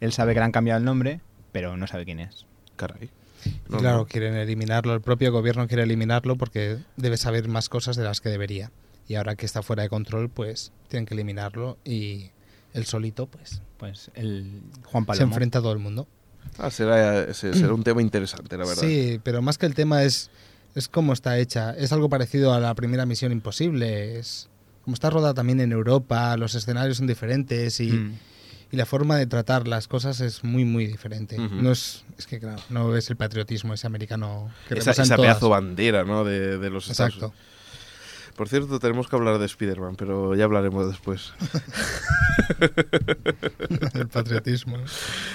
Él 0.00 0.12
sabe 0.12 0.34
que 0.34 0.40
le 0.40 0.44
han 0.44 0.52
cambiado 0.52 0.78
el 0.78 0.84
nombre, 0.84 1.20
pero 1.52 1.76
no 1.76 1.86
sabe 1.86 2.04
quién 2.04 2.20
es. 2.20 2.46
Caray. 2.76 3.10
Y 3.44 3.50
claro, 3.72 3.98
no. 3.98 4.06
quieren 4.06 4.34
eliminarlo, 4.34 4.94
el 4.94 5.00
propio 5.00 5.32
gobierno 5.32 5.66
quiere 5.68 5.84
eliminarlo 5.84 6.36
porque 6.36 6.78
debe 6.96 7.16
saber 7.16 7.48
más 7.48 7.68
cosas 7.68 7.96
de 7.96 8.04
las 8.04 8.20
que 8.20 8.28
debería. 8.28 8.70
y 9.06 9.14
ahora 9.14 9.36
que 9.36 9.46
está 9.46 9.62
fuera 9.62 9.82
de 9.84 9.88
control, 9.88 10.28
pues 10.28 10.70
tienen 10.88 11.06
que 11.06 11.14
eliminarlo 11.14 11.78
y 11.82 12.30
él 12.74 12.84
solito, 12.84 13.26
pues, 13.26 13.62
Pues 13.78 14.10
el 14.14 14.60
Juan 14.84 15.04
se 15.04 15.06
Palomo. 15.06 15.26
enfrenta 15.32 15.60
a 15.60 15.62
todo 15.62 15.72
el 15.72 15.78
mundo. 15.78 16.06
Ah, 16.58 16.70
será, 16.70 17.32
se- 17.34 17.52
será 17.54 17.74
un 17.74 17.84
tema 17.84 18.00
interesante, 18.02 18.56
la 18.56 18.64
verdad. 18.64 18.82
Sí, 18.82 19.20
pero 19.22 19.42
más 19.42 19.58
que 19.58 19.66
el 19.66 19.74
tema 19.74 20.02
es, 20.04 20.30
es 20.74 20.88
cómo 20.88 21.12
está 21.12 21.38
hecha. 21.38 21.74
Es 21.76 21.92
algo 21.92 22.08
parecido 22.08 22.54
a 22.54 22.60
la 22.60 22.74
primera 22.74 23.06
Misión 23.06 23.32
Imposible. 23.32 24.18
Es 24.18 24.48
como 24.84 24.94
está 24.94 25.10
rodada 25.10 25.34
también 25.34 25.60
en 25.60 25.72
Europa, 25.72 26.36
los 26.36 26.54
escenarios 26.54 26.96
son 26.96 27.06
diferentes 27.06 27.78
y, 27.80 27.90
Mm. 27.92 28.14
y 28.72 28.76
la 28.76 28.86
forma 28.86 29.16
de 29.18 29.26
tratar 29.26 29.68
las 29.68 29.86
cosas 29.86 30.20
es 30.20 30.42
muy, 30.44 30.64
muy 30.64 30.86
diferente. 30.86 31.36
No 31.38 31.72
es, 31.72 32.04
es 32.18 32.26
que, 32.26 32.38
claro, 32.40 32.62
no 32.70 32.96
es 32.96 33.10
el 33.10 33.16
patriotismo 33.16 33.74
ese 33.74 33.86
americano 33.86 34.50
que 34.68 34.78
Esa, 34.78 34.92
esa 34.92 35.02
todas. 35.04 35.20
pedazo 35.20 35.48
bandera, 35.50 36.04
¿no? 36.04 36.24
De, 36.24 36.56
de 36.58 36.70
los 36.70 36.88
Estados 36.90 37.14
Exacto. 37.16 37.34
Por 38.38 38.48
cierto, 38.48 38.78
tenemos 38.78 39.08
que 39.08 39.16
hablar 39.16 39.38
de 39.38 39.46
Spider-Man, 39.46 39.96
pero 39.96 40.34
ya 40.36 40.44
hablaremos 40.44 40.86
después. 40.88 41.34
el 43.94 44.08
patriotismo. 44.08 44.76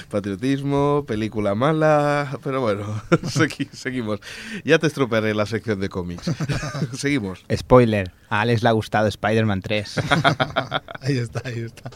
Patriotismo, 0.10 1.04
película 1.08 1.54
mala, 1.54 2.40
pero 2.44 2.62
bueno, 2.62 3.02
segui- 3.24 3.70
seguimos. 3.72 4.20
Ya 4.64 4.80
te 4.80 4.88
estropearé 4.88 5.34
la 5.36 5.46
sección 5.46 5.80
de 5.82 5.90
cómics. 5.90 6.32
seguimos. 6.98 7.44
Spoiler, 7.54 8.12
a 8.30 8.42
Alex 8.42 8.64
le 8.64 8.70
ha 8.70 8.72
gustado 8.72 9.08
Spider-Man 9.08 9.62
3. 9.62 9.98
ahí 11.02 11.18
está, 11.18 11.42
ahí 11.46 11.60
está. 11.60 11.92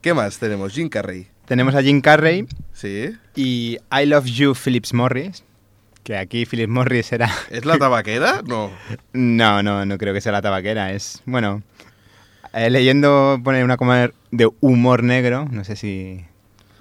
¿Qué 0.00 0.14
más 0.14 0.38
tenemos? 0.38 0.72
Jim 0.72 0.88
Carrey. 0.88 1.28
Tenemos 1.44 1.74
a 1.74 1.82
Jim 1.82 2.00
Carrey 2.00 2.46
Sí. 2.72 3.10
y 3.34 3.78
I 3.92 4.06
Love 4.06 4.26
You 4.26 4.54
Phillips 4.54 4.92
Morris, 4.94 5.44
que 6.08 6.16
aquí 6.16 6.46
Phillips 6.46 6.70
Morris 6.72 7.12
era... 7.12 7.30
¿Es 7.50 7.66
la 7.66 7.76
tabaquera? 7.76 8.40
No. 8.46 8.70
No, 9.12 9.62
no, 9.62 9.84
no 9.84 9.98
creo 9.98 10.14
que 10.14 10.22
sea 10.22 10.32
la 10.32 10.40
tabaquera, 10.40 10.92
es... 10.92 11.22
Bueno, 11.26 11.62
eh, 12.54 12.70
leyendo 12.70 13.38
pone 13.44 13.62
una 13.62 13.76
coma 13.76 14.10
de 14.30 14.48
humor 14.60 15.02
negro, 15.02 15.46
no 15.50 15.64
sé 15.64 15.76
si 15.76 16.24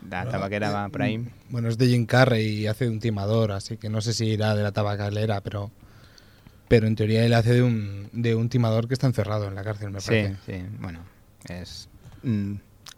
la 0.10 0.30
tabaquera 0.30 0.72
va 0.72 0.88
por 0.88 1.02
ahí. 1.02 1.28
Bueno, 1.50 1.68
es 1.68 1.78
de 1.78 1.88
Jim 1.88 2.06
Carrey 2.06 2.48
y 2.48 2.68
hace 2.68 2.86
de 2.86 2.92
un 2.92 3.02
timador, 3.02 3.52
así 3.52 3.76
que 3.76 3.90
no 3.90 4.00
sé 4.00 4.14
si 4.14 4.28
irá 4.28 4.56
de 4.56 4.64
la 4.64 4.72
tabacalera, 4.72 5.42
pero 5.42 5.72
pero 6.70 6.88
en 6.88 6.96
teoría 6.96 7.26
él 7.26 7.34
hace 7.34 7.54
de 7.54 7.64
un, 7.64 8.10
de 8.14 8.34
un 8.36 8.48
timador 8.48 8.88
que 8.88 8.94
está 8.94 9.08
encerrado 9.08 9.48
en 9.50 9.56
la 9.56 9.64
cárcel, 9.66 9.90
me 9.90 10.00
Sí, 10.00 10.08
parece. 10.08 10.36
sí, 10.46 10.66
bueno, 10.80 11.00
es 11.50 11.90
mm, 12.24 12.54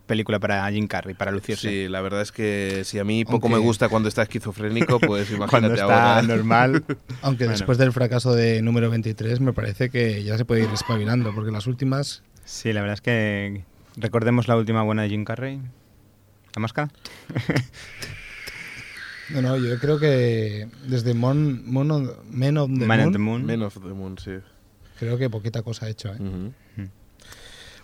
película 0.09 0.39
para 0.39 0.69
Jim 0.71 0.87
Carrey, 0.87 1.15
para 1.15 1.31
lucirse. 1.31 1.69
Sí, 1.69 1.87
la 1.87 2.01
verdad 2.01 2.21
es 2.21 2.33
que 2.33 2.81
si 2.83 2.99
a 2.99 3.05
mí 3.05 3.23
poco 3.23 3.47
Aunque- 3.47 3.49
me 3.51 3.57
gusta 3.59 3.87
cuando 3.87 4.09
está 4.09 4.23
esquizofrénico, 4.23 4.99
pues 4.99 5.29
Cuando 5.29 5.45
imagínate 5.45 5.73
está 5.75 6.15
ahora. 6.17 6.27
normal. 6.27 6.83
Aunque 7.21 7.45
Bueno. 7.45 7.51
después 7.57 7.77
del 7.77 7.93
fracaso 7.93 8.35
de 8.35 8.61
número 8.61 8.89
23 8.89 9.39
me 9.39 9.53
parece 9.53 9.89
que 9.89 10.21
ya 10.25 10.37
se 10.37 10.43
puede 10.43 10.63
ir 10.63 10.69
espabilando, 10.73 11.33
porque 11.33 11.51
las 11.51 11.65
últimas... 11.67 12.23
Sí, 12.43 12.73
la 12.73 12.81
verdad 12.81 12.95
es 12.95 13.01
que 13.01 13.63
recordemos 13.95 14.47
la 14.49 14.57
última 14.57 14.81
buena 14.83 15.03
de 15.03 15.09
Jim 15.09 15.23
Carrey. 15.23 15.61
¿La 16.55 16.59
máscara? 16.61 16.89
No, 19.31 19.43
no, 19.43 19.57
yo 19.57 19.77
creo 19.79 19.99
que 19.99 20.67
desde 20.87 21.13
Mon, 21.13 21.63
Mon 21.71 21.91
on- 21.91 22.11
Men 22.31 22.57
of 22.57 22.67
the 22.79 22.85
Man 22.87 22.97
Moon, 22.97 23.07
on 23.07 23.13
the 23.13 23.19
Moon. 23.19 23.45
Men 23.45 23.61
of 23.61 23.75
the 23.75 23.93
Moon, 23.93 24.17
sí. 24.17 24.31
creo 24.97 25.19
que 25.19 25.29
poquita 25.29 25.61
cosa 25.61 25.85
ha 25.85 25.89
hecho. 25.89 26.09
¿eh? 26.09 26.15
Ujú. 26.15 26.25
Mm. 26.25 26.53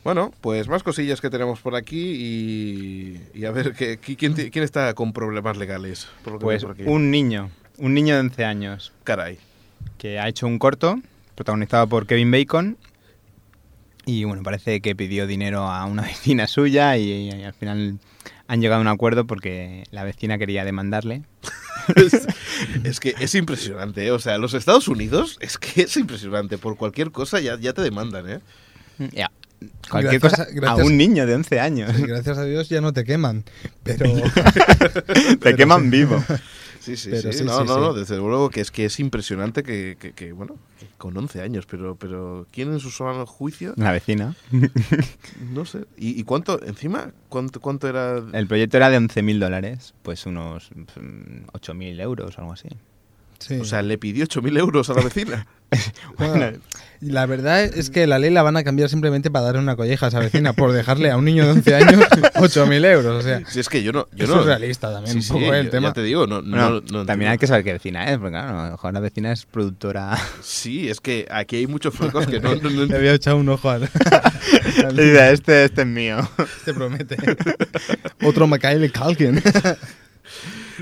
Bueno, 0.05 0.31
pues 0.39 0.67
más 0.67 0.83
cosillas 0.83 1.19
que 1.19 1.29
tenemos 1.31 1.59
por 1.61 1.75
aquí 1.75 1.97
y, 1.99 3.21
y 3.33 3.45
a 3.45 3.51
ver, 3.51 3.73
¿qué, 3.73 3.99
qui- 3.99 4.15
quién, 4.51 4.63
está 4.63 4.93
con 4.93 5.11
problemas 5.13 5.57
legales? 5.57 6.07
Por 6.23 6.33
lo 6.33 6.39
que 6.39 6.43
Pues 6.45 6.61
por 6.63 6.71
aquí? 6.73 6.83
un 6.85 7.09
niño, 7.09 7.49
un 7.79 7.95
niño 7.95 8.13
de 8.13 8.19
11 8.21 8.45
años, 8.45 8.93
Caray. 9.03 9.39
que 9.97 10.19
ha 10.19 10.27
hecho 10.27 10.45
un 10.45 10.59
corto 10.59 10.99
protagonizado 11.33 11.87
por 11.89 12.05
Kevin 12.05 12.29
Bacon 12.29 12.77
y 14.05 14.23
bueno, 14.25 14.43
parece 14.43 14.79
que 14.79 14.95
pidió 14.95 15.25
dinero 15.25 15.63
a 15.63 15.83
una 15.85 16.03
vecina 16.07 16.45
suya 16.45 16.97
y, 16.97 17.09
y 17.11 17.43
al 17.43 17.53
final 17.55 17.97
han 18.47 18.61
llegado 18.61 18.77
a 18.77 18.81
un 18.81 18.87
acuerdo 18.89 19.25
porque 19.25 19.85
la 19.89 20.03
vecina 20.03 20.37
quería 20.37 20.63
demandarle. 20.63 21.23
es, 21.95 22.27
es 22.83 22.99
que 22.99 23.15
es 23.19 23.33
impresionante, 23.33 24.05
¿eh? 24.05 24.11
O 24.11 24.19
sea, 24.19 24.37
los 24.37 24.53
Estados 24.53 24.87
Unidos 24.87 25.37
es 25.41 25.57
que 25.57 25.81
es 25.81 25.97
impresionante. 25.97 26.59
Por 26.59 26.77
cualquier 26.77 27.09
cosa 27.11 27.39
ya, 27.39 27.57
ya 27.59 27.73
te 27.73 27.81
demandan, 27.81 28.29
¿eh? 28.29 28.39
Ya, 29.11 29.31
Cualquier 29.89 30.19
Gracias 30.19 30.39
cosa 30.39 30.43
a- 30.51 30.53
gracias- 30.53 30.79
a 30.79 30.83
un 30.85 30.97
niño 30.97 31.25
de 31.25 31.35
11 31.35 31.59
años. 31.59 31.97
Gracias 32.01 32.37
a 32.37 32.43
Dios 32.45 32.69
ya 32.69 32.81
no 32.81 32.93
te 32.93 33.03
queman, 33.03 33.43
pero... 33.83 34.05
Te 35.41 35.55
queman 35.57 35.89
vivo. 35.89 36.23
Sí, 36.79 36.95
sí, 36.97 37.09
Pero 37.09 37.31
sí. 37.31 37.39
sí, 37.39 37.43
no, 37.43 37.61
sí, 37.61 37.65
no, 37.67 37.73
sí. 37.73 37.79
no, 37.81 37.93
desde 37.93 38.17
luego 38.17 38.51
que 38.51 38.61
es 38.61 38.69
que 38.69 38.85
es 38.85 38.99
impresionante 38.99 39.63
que, 39.63 39.97
que- 39.99 40.13
que, 40.13 40.33
bueno, 40.33 40.55
que 40.79 40.85
con 40.99 41.17
11 41.17 41.41
años, 41.41 41.65
pero, 41.65 41.95
pero 41.95 42.45
¿quién 42.51 42.71
en 42.71 42.79
su 42.79 42.91
sano 42.91 43.25
juicio? 43.25 43.73
La 43.75 43.91
vecina. 43.91 44.35
No 45.51 45.65
sé. 45.65 45.85
¿Y, 45.97 46.19
y 46.19 46.23
cuánto, 46.23 46.63
encima, 46.63 47.11
cuánto, 47.27 47.59
cuánto 47.59 47.87
era? 47.87 48.21
El 48.33 48.45
proyecto 48.47 48.77
era 48.77 48.91
de 48.91 48.99
11.000 48.99 49.39
dólares, 49.39 49.95
pues 50.03 50.27
unos 50.27 50.69
mm, 50.75 51.47
8.000 51.53 51.99
euros 52.01 52.37
o 52.37 52.41
algo 52.41 52.53
así. 52.53 52.69
sí. 53.39 53.55
O 53.59 53.65
sea, 53.65 53.81
le 53.81 53.97
pidió 53.97 54.25
8.000 54.25 54.59
euros 54.59 54.89
a 54.91 54.93
la 54.93 55.01
vecina. 55.01 55.47
Bueno, 56.19 56.57
la 57.01 57.25
verdad 57.25 57.63
es 57.63 57.89
que 57.89 58.07
la 58.07 58.19
ley 58.19 58.29
la 58.31 58.41
van 58.43 58.57
a 58.57 58.63
cambiar 58.63 58.89
simplemente 58.89 59.29
para 59.31 59.45
darle 59.45 59.61
una 59.61 59.75
colleja 59.75 60.05
a 60.07 60.09
esa 60.09 60.19
vecina 60.19 60.53
por 60.53 60.71
dejarle 60.71 61.11
a 61.11 61.17
un 61.17 61.25
niño 61.25 61.45
de 61.45 61.51
11 61.51 61.75
años 61.75 62.01
8.000 62.35 62.85
euros. 62.85 63.19
O 63.19 63.21
sea, 63.27 63.41
Si 63.47 63.59
es 63.59 63.69
que 63.69 63.83
yo 63.83 63.91
no... 63.91 64.07
Yo 64.15 64.25
eso 64.25 64.35
no 64.35 64.41
es 64.41 64.47
realista 64.47 64.91
también, 64.91 65.21
Sí, 65.21 65.31
un 65.31 65.39
poco 65.39 65.51
sí, 65.51 65.55
¿eh? 65.55 65.59
el 65.59 65.65
yo- 65.65 65.71
tema. 65.71 65.87
Ya 65.89 65.93
te 65.93 66.03
digo, 66.03 66.27
no, 66.27 66.41
no- 66.41 67.05
también 67.05 67.31
hay 67.31 67.37
que 67.37 67.47
saber 67.47 67.63
qué 67.63 67.73
vecina 67.73 68.05
es, 68.11 68.17
porque 68.17 68.31
claro, 68.31 68.59
a 68.59 68.65
lo 68.65 68.71
mejor 68.71 68.93
la 68.93 68.99
vecina 68.99 69.31
es 69.31 69.45
productora. 69.45 70.17
Sí, 70.41 70.89
es 70.89 70.99
que 71.01 71.27
aquí 71.29 71.57
hay 71.57 71.67
muchos 71.67 71.93
flecos 71.93 72.25
que 72.27 72.39
no... 72.39 72.55
no- 72.55 72.69
no- 72.69 72.85
Le 72.85 72.95
había 72.95 73.13
echado 73.13 73.37
un 73.37 73.49
ojo 73.49 73.69
al... 73.69 73.83
este, 74.97 75.63
este 75.65 75.81
es 75.81 75.87
mío. 75.87 76.17
te 76.63 76.73
promete. 76.73 77.17
Otro 78.23 78.47
Macaulay 78.47 78.89
Culkin. 78.89 79.41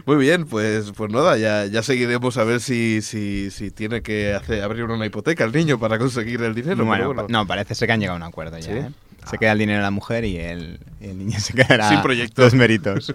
Muy 0.06 0.18
bien, 0.18 0.46
pues, 0.46 0.92
pues 0.96 1.12
nada, 1.12 1.38
ya, 1.38 1.66
ya 1.66 1.84
seguiremos 1.84 2.38
a 2.38 2.44
ver 2.44 2.60
si, 2.62 3.02
si, 3.02 3.52
si 3.52 3.72
tiene 3.72 4.02
que 4.02 4.34
hacer, 4.34 4.64
abrir 4.64 4.84
una 4.86 5.06
hipoteca 5.06 5.44
el 5.44 5.52
niño 5.52 5.80
para 5.80 5.98
conseguir 6.00 6.42
el 6.42 6.56
dinero. 6.56 6.86
bueno, 6.86 7.28
no, 7.30 7.48
parece 7.48 7.76
ser 7.76 7.88
que 7.88 7.94
han 7.94 8.00
llegado 8.00 8.16
a 8.16 8.18
un 8.18 8.24
acuerdo 8.24 8.58
ya. 8.58 8.66
¿Sí? 8.66 8.72
¿eh? 8.72 8.92
Se 9.30 9.38
queda 9.38 9.54
el 9.54 9.60
dinero 9.60 9.80
a 9.80 9.84
la 9.84 9.92
mujer 9.92 10.26
y 10.26 10.38
el, 10.38 10.80
el 11.00 11.18
niño 11.18 11.40
se 11.40 11.54
quedará 11.54 11.88
Sin 11.90 12.02
proyecto. 12.02 12.42
los 12.42 12.54
méritos. 12.54 13.14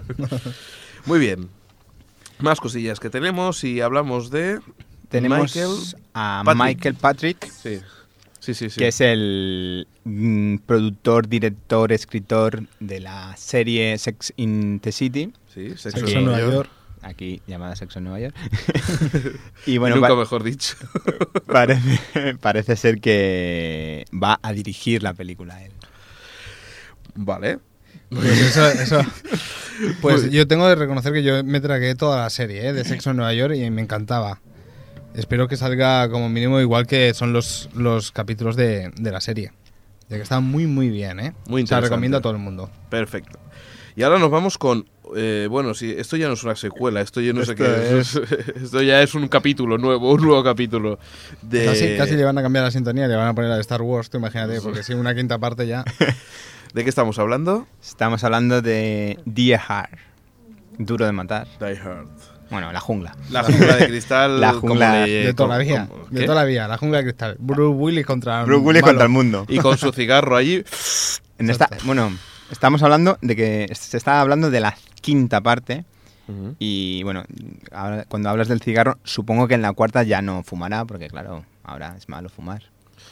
Muy 1.05 1.19
bien. 1.19 1.49
Más 2.39 2.59
cosillas 2.59 2.99
que 2.99 3.09
tenemos 3.09 3.63
y 3.63 3.81
hablamos 3.81 4.31
de... 4.31 4.59
Tenemos 5.09 5.55
Michael 5.55 5.75
a 6.13 6.41
Patrick. 6.45 6.63
Michael 6.65 6.95
Patrick, 6.95 7.51
Sí, 7.51 7.81
sí, 8.53 8.65
sí. 8.65 8.69
sí. 8.69 8.79
que 8.79 8.87
es 8.89 9.01
el 9.01 9.87
mm, 10.03 10.57
productor, 10.65 11.27
director, 11.27 11.91
escritor 11.91 12.63
de 12.79 12.99
la 12.99 13.35
serie 13.37 13.97
Sex 13.97 14.33
in 14.37 14.79
the 14.79 14.91
City, 14.91 15.33
Sí, 15.53 15.73
Sexo 15.77 16.05
en 16.07 16.25
Nueva 16.25 16.39
York. 16.39 16.69
aquí 17.01 17.41
llamada 17.47 17.75
Sexo 17.75 17.99
en 17.99 18.05
Nueva 18.05 18.19
York. 18.19 18.35
y 19.65 19.77
bueno, 19.77 19.95
Nunca 19.97 20.15
mejor 20.15 20.43
dicho. 20.43 20.75
parece, 21.47 22.35
parece 22.39 22.75
ser 22.75 22.99
que 23.01 24.05
va 24.13 24.39
a 24.41 24.53
dirigir 24.53 25.01
la 25.03 25.13
película 25.13 25.63
él. 25.63 25.71
vale. 27.15 27.59
Pues 28.09 28.25
eso, 28.41 28.67
eso- 28.67 29.01
Pues 30.01 30.29
yo 30.31 30.47
tengo 30.47 30.67
que 30.67 30.75
reconocer 30.75 31.13
que 31.13 31.23
yo 31.23 31.43
me 31.43 31.61
tragué 31.61 31.95
toda 31.95 32.23
la 32.23 32.29
serie 32.29 32.67
¿eh? 32.67 32.73
de 32.73 32.83
Sexo 32.83 33.11
en 33.11 33.17
Nueva 33.17 33.33
York 33.33 33.53
y 33.55 33.69
me 33.71 33.81
encantaba. 33.81 34.41
Espero 35.13 35.47
que 35.47 35.57
salga 35.57 36.09
como 36.09 36.29
mínimo 36.29 36.59
igual 36.59 36.87
que 36.87 37.13
son 37.13 37.33
los, 37.33 37.69
los 37.73 38.11
capítulos 38.11 38.55
de, 38.55 38.91
de 38.95 39.11
la 39.11 39.21
serie. 39.21 39.51
Ya 40.07 40.17
que 40.17 40.23
está 40.23 40.39
muy, 40.39 40.65
muy 40.65 40.89
bien, 40.89 41.19
¿eh? 41.19 41.33
Muy 41.47 41.61
interesante. 41.61 41.89
recomiendo 41.89 42.17
a 42.17 42.21
todo 42.21 42.33
el 42.33 42.39
mundo. 42.39 42.69
Perfecto. 42.89 43.39
Y 43.95 44.03
ahora 44.03 44.17
nos 44.17 44.31
vamos 44.31 44.57
con... 44.57 44.87
eh, 45.15 45.47
bueno, 45.49 45.73
sí, 45.73 45.93
esto 45.97 46.15
ya 46.15 46.27
no 46.27 46.33
es 46.33 46.43
una 46.43 46.55
secuela, 46.55 47.01
esto 47.01 47.21
ya 47.21 47.33
no 47.33 47.43
sé 47.43 47.53
qué 47.55 47.99
es. 47.99 48.15
Esto 48.63 48.81
ya 48.81 49.01
es 49.01 49.13
un 49.13 49.27
capítulo 49.27 49.77
nuevo, 49.77 50.13
un 50.13 50.21
nuevo 50.21 50.43
capítulo 50.43 50.99
de... 51.41 51.65
Casi, 51.65 51.97
casi 51.97 52.15
le 52.15 52.23
van 52.23 52.37
a 52.37 52.41
cambiar 52.41 52.63
la 52.65 52.71
sintonía, 52.71 53.07
le 53.07 53.15
van 53.15 53.27
a 53.27 53.33
poner 53.35 53.49
la 53.49 53.55
de 53.55 53.61
Star 53.61 53.81
Wars, 53.81 54.09
tú 54.09 54.17
imagínate, 54.17 54.61
porque 54.61 54.83
si 54.83 54.93
una 54.93 55.13
quinta 55.13 55.37
parte 55.37 55.67
ya... 55.67 55.83
¿De 56.73 56.83
qué 56.83 56.89
estamos 56.89 57.17
hablando? 57.19 57.67
Estamos 57.81 58.23
hablando 58.23 58.61
de 58.61 59.19
Dear 59.25 59.59
Heart, 59.59 59.97
Duro 60.77 61.05
de 61.05 61.11
matar. 61.11 61.47
Die 61.59 61.77
Hard. 61.77 62.07
Bueno, 62.49 62.71
la 62.71 62.79
jungla. 62.79 63.15
La 63.29 63.43
jungla 63.43 63.75
de 63.75 63.87
cristal. 63.87 64.39
La 64.41 64.53
jungla 64.53 65.05
le- 65.05 65.25
De 65.27 65.33
toda 65.33 65.57
la 65.57 65.63
vida, 65.63 65.87
de 66.09 66.19
¿qué? 66.21 66.25
toda 66.25 66.41
la 66.41 66.45
vida, 66.45 66.67
la 66.67 66.77
jungla 66.77 66.97
de 66.99 67.03
cristal. 67.03 67.35
Bruce 67.39 67.75
Willis 67.75 68.05
contra 68.05 68.43
Bruce 68.43 68.61
Willis 68.65 68.81
malo. 68.81 68.91
contra 68.91 69.03
el 69.05 69.11
mundo. 69.11 69.45
Y 69.47 69.59
con 69.59 69.77
su 69.77 69.91
cigarro 69.91 70.35
allí. 70.35 70.63
En 71.39 71.49
esta, 71.49 71.65
Exacto. 71.65 71.85
bueno, 71.85 72.11
estamos 72.51 72.83
hablando 72.83 73.17
de 73.21 73.33
que 73.33 73.69
se 73.73 73.95
está 73.95 74.19
hablando 74.19 74.49
de 74.51 74.59
la 74.59 74.75
quinta 74.99 75.39
parte 75.39 75.85
y 76.59 77.01
bueno, 77.03 77.23
ahora, 77.71 78.03
cuando 78.09 78.29
hablas 78.29 78.47
del 78.49 78.61
cigarro, 78.61 78.97
supongo 79.03 79.47
que 79.47 79.53
en 79.55 79.61
la 79.63 79.71
cuarta 79.73 80.03
ya 80.03 80.21
no 80.21 80.43
fumará 80.43 80.83
porque 80.85 81.07
claro, 81.07 81.45
ahora 81.63 81.95
es 81.97 82.09
malo 82.09 82.27
fumar. 82.29 82.63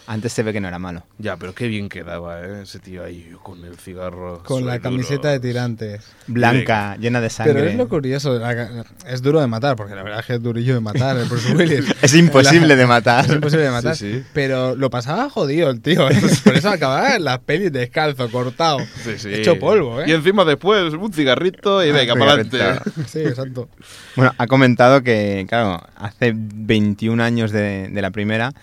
Antes 0.10 0.32
se 0.32 0.42
ve 0.42 0.54
que 0.54 0.62
no 0.62 0.70
era 0.70 0.80
malo. 0.80 1.04
Ya, 1.18 1.36
pero 1.36 1.54
qué 1.54 1.68
bien 1.68 1.90
quedaba, 1.90 2.42
¿eh? 2.42 2.62
Ese 2.64 2.80
tío 2.80 3.04
ahí 3.04 3.30
con 3.44 3.64
el 3.66 3.76
cigarro. 3.76 4.42
Con 4.44 4.66
la 4.66 4.80
camiseta 4.80 5.30
de 5.30 5.40
tirantes. 5.42 6.02
Blanca, 6.28 6.96
llena 6.98 7.20
de 7.20 7.30
sangre. 7.30 7.54
Pero 7.54 7.66
es 7.68 7.76
lo 7.76 7.90
curioso, 7.90 8.40
la- 8.40 8.86
es 9.06 9.22
duro 9.22 9.42
de 9.42 9.48
matar, 9.48 9.76
porque 9.76 9.96
la 9.96 10.04
verdad 10.04 10.22
es 10.22 10.26
que 10.26 10.34
es 10.36 10.42
durillo 10.42 10.74
de 10.76 10.80
matar 10.80 11.18
el 11.18 11.26
Bruce 11.28 11.54
Willis. 11.54 11.94
Es 12.02 12.14
imposible 12.16 12.76
de 12.78 12.86
matar. 12.88 13.26
Es 13.26 13.32
imposible 13.34 13.66
de 13.66 13.72
matar. 13.72 13.98
Sí, 13.98 14.14
sí. 14.14 14.24
Pero 14.34 14.76
lo 14.76 14.90
pasaba 14.90 15.30
jodido 15.30 15.70
el 15.70 15.82
tío. 15.82 16.10
¿eh? 16.10 16.16
Por 16.44 16.56
eso 16.56 16.70
acababa 16.70 17.16
en 17.18 17.26
las 17.26 17.40
pelis 17.40 17.72
descalzo, 17.74 18.32
cortado. 18.32 18.80
Sí, 19.04 19.18
sí. 19.18 19.34
Hecho 19.34 19.60
polvo, 19.60 20.02
¿eh? 20.02 20.06
Y 20.08 20.14
encima 20.14 20.46
después 20.46 20.94
un 20.94 21.12
cigarrito 21.12 21.86
y 21.86 21.90
Ah, 21.90 21.94
venga, 21.94 22.14
para 22.16 22.32
adelante. 22.34 22.58
Sí, 23.08 23.20
exacto. 23.20 23.68
Bueno, 24.16 24.34
ha 24.38 24.48
comentado 24.48 25.02
que, 25.04 25.46
claro, 25.50 25.82
hace 25.98 26.32
21 26.36 27.22
años 27.22 27.52
de, 27.52 27.90
de 27.90 28.02
la 28.02 28.12
primera, 28.12 28.54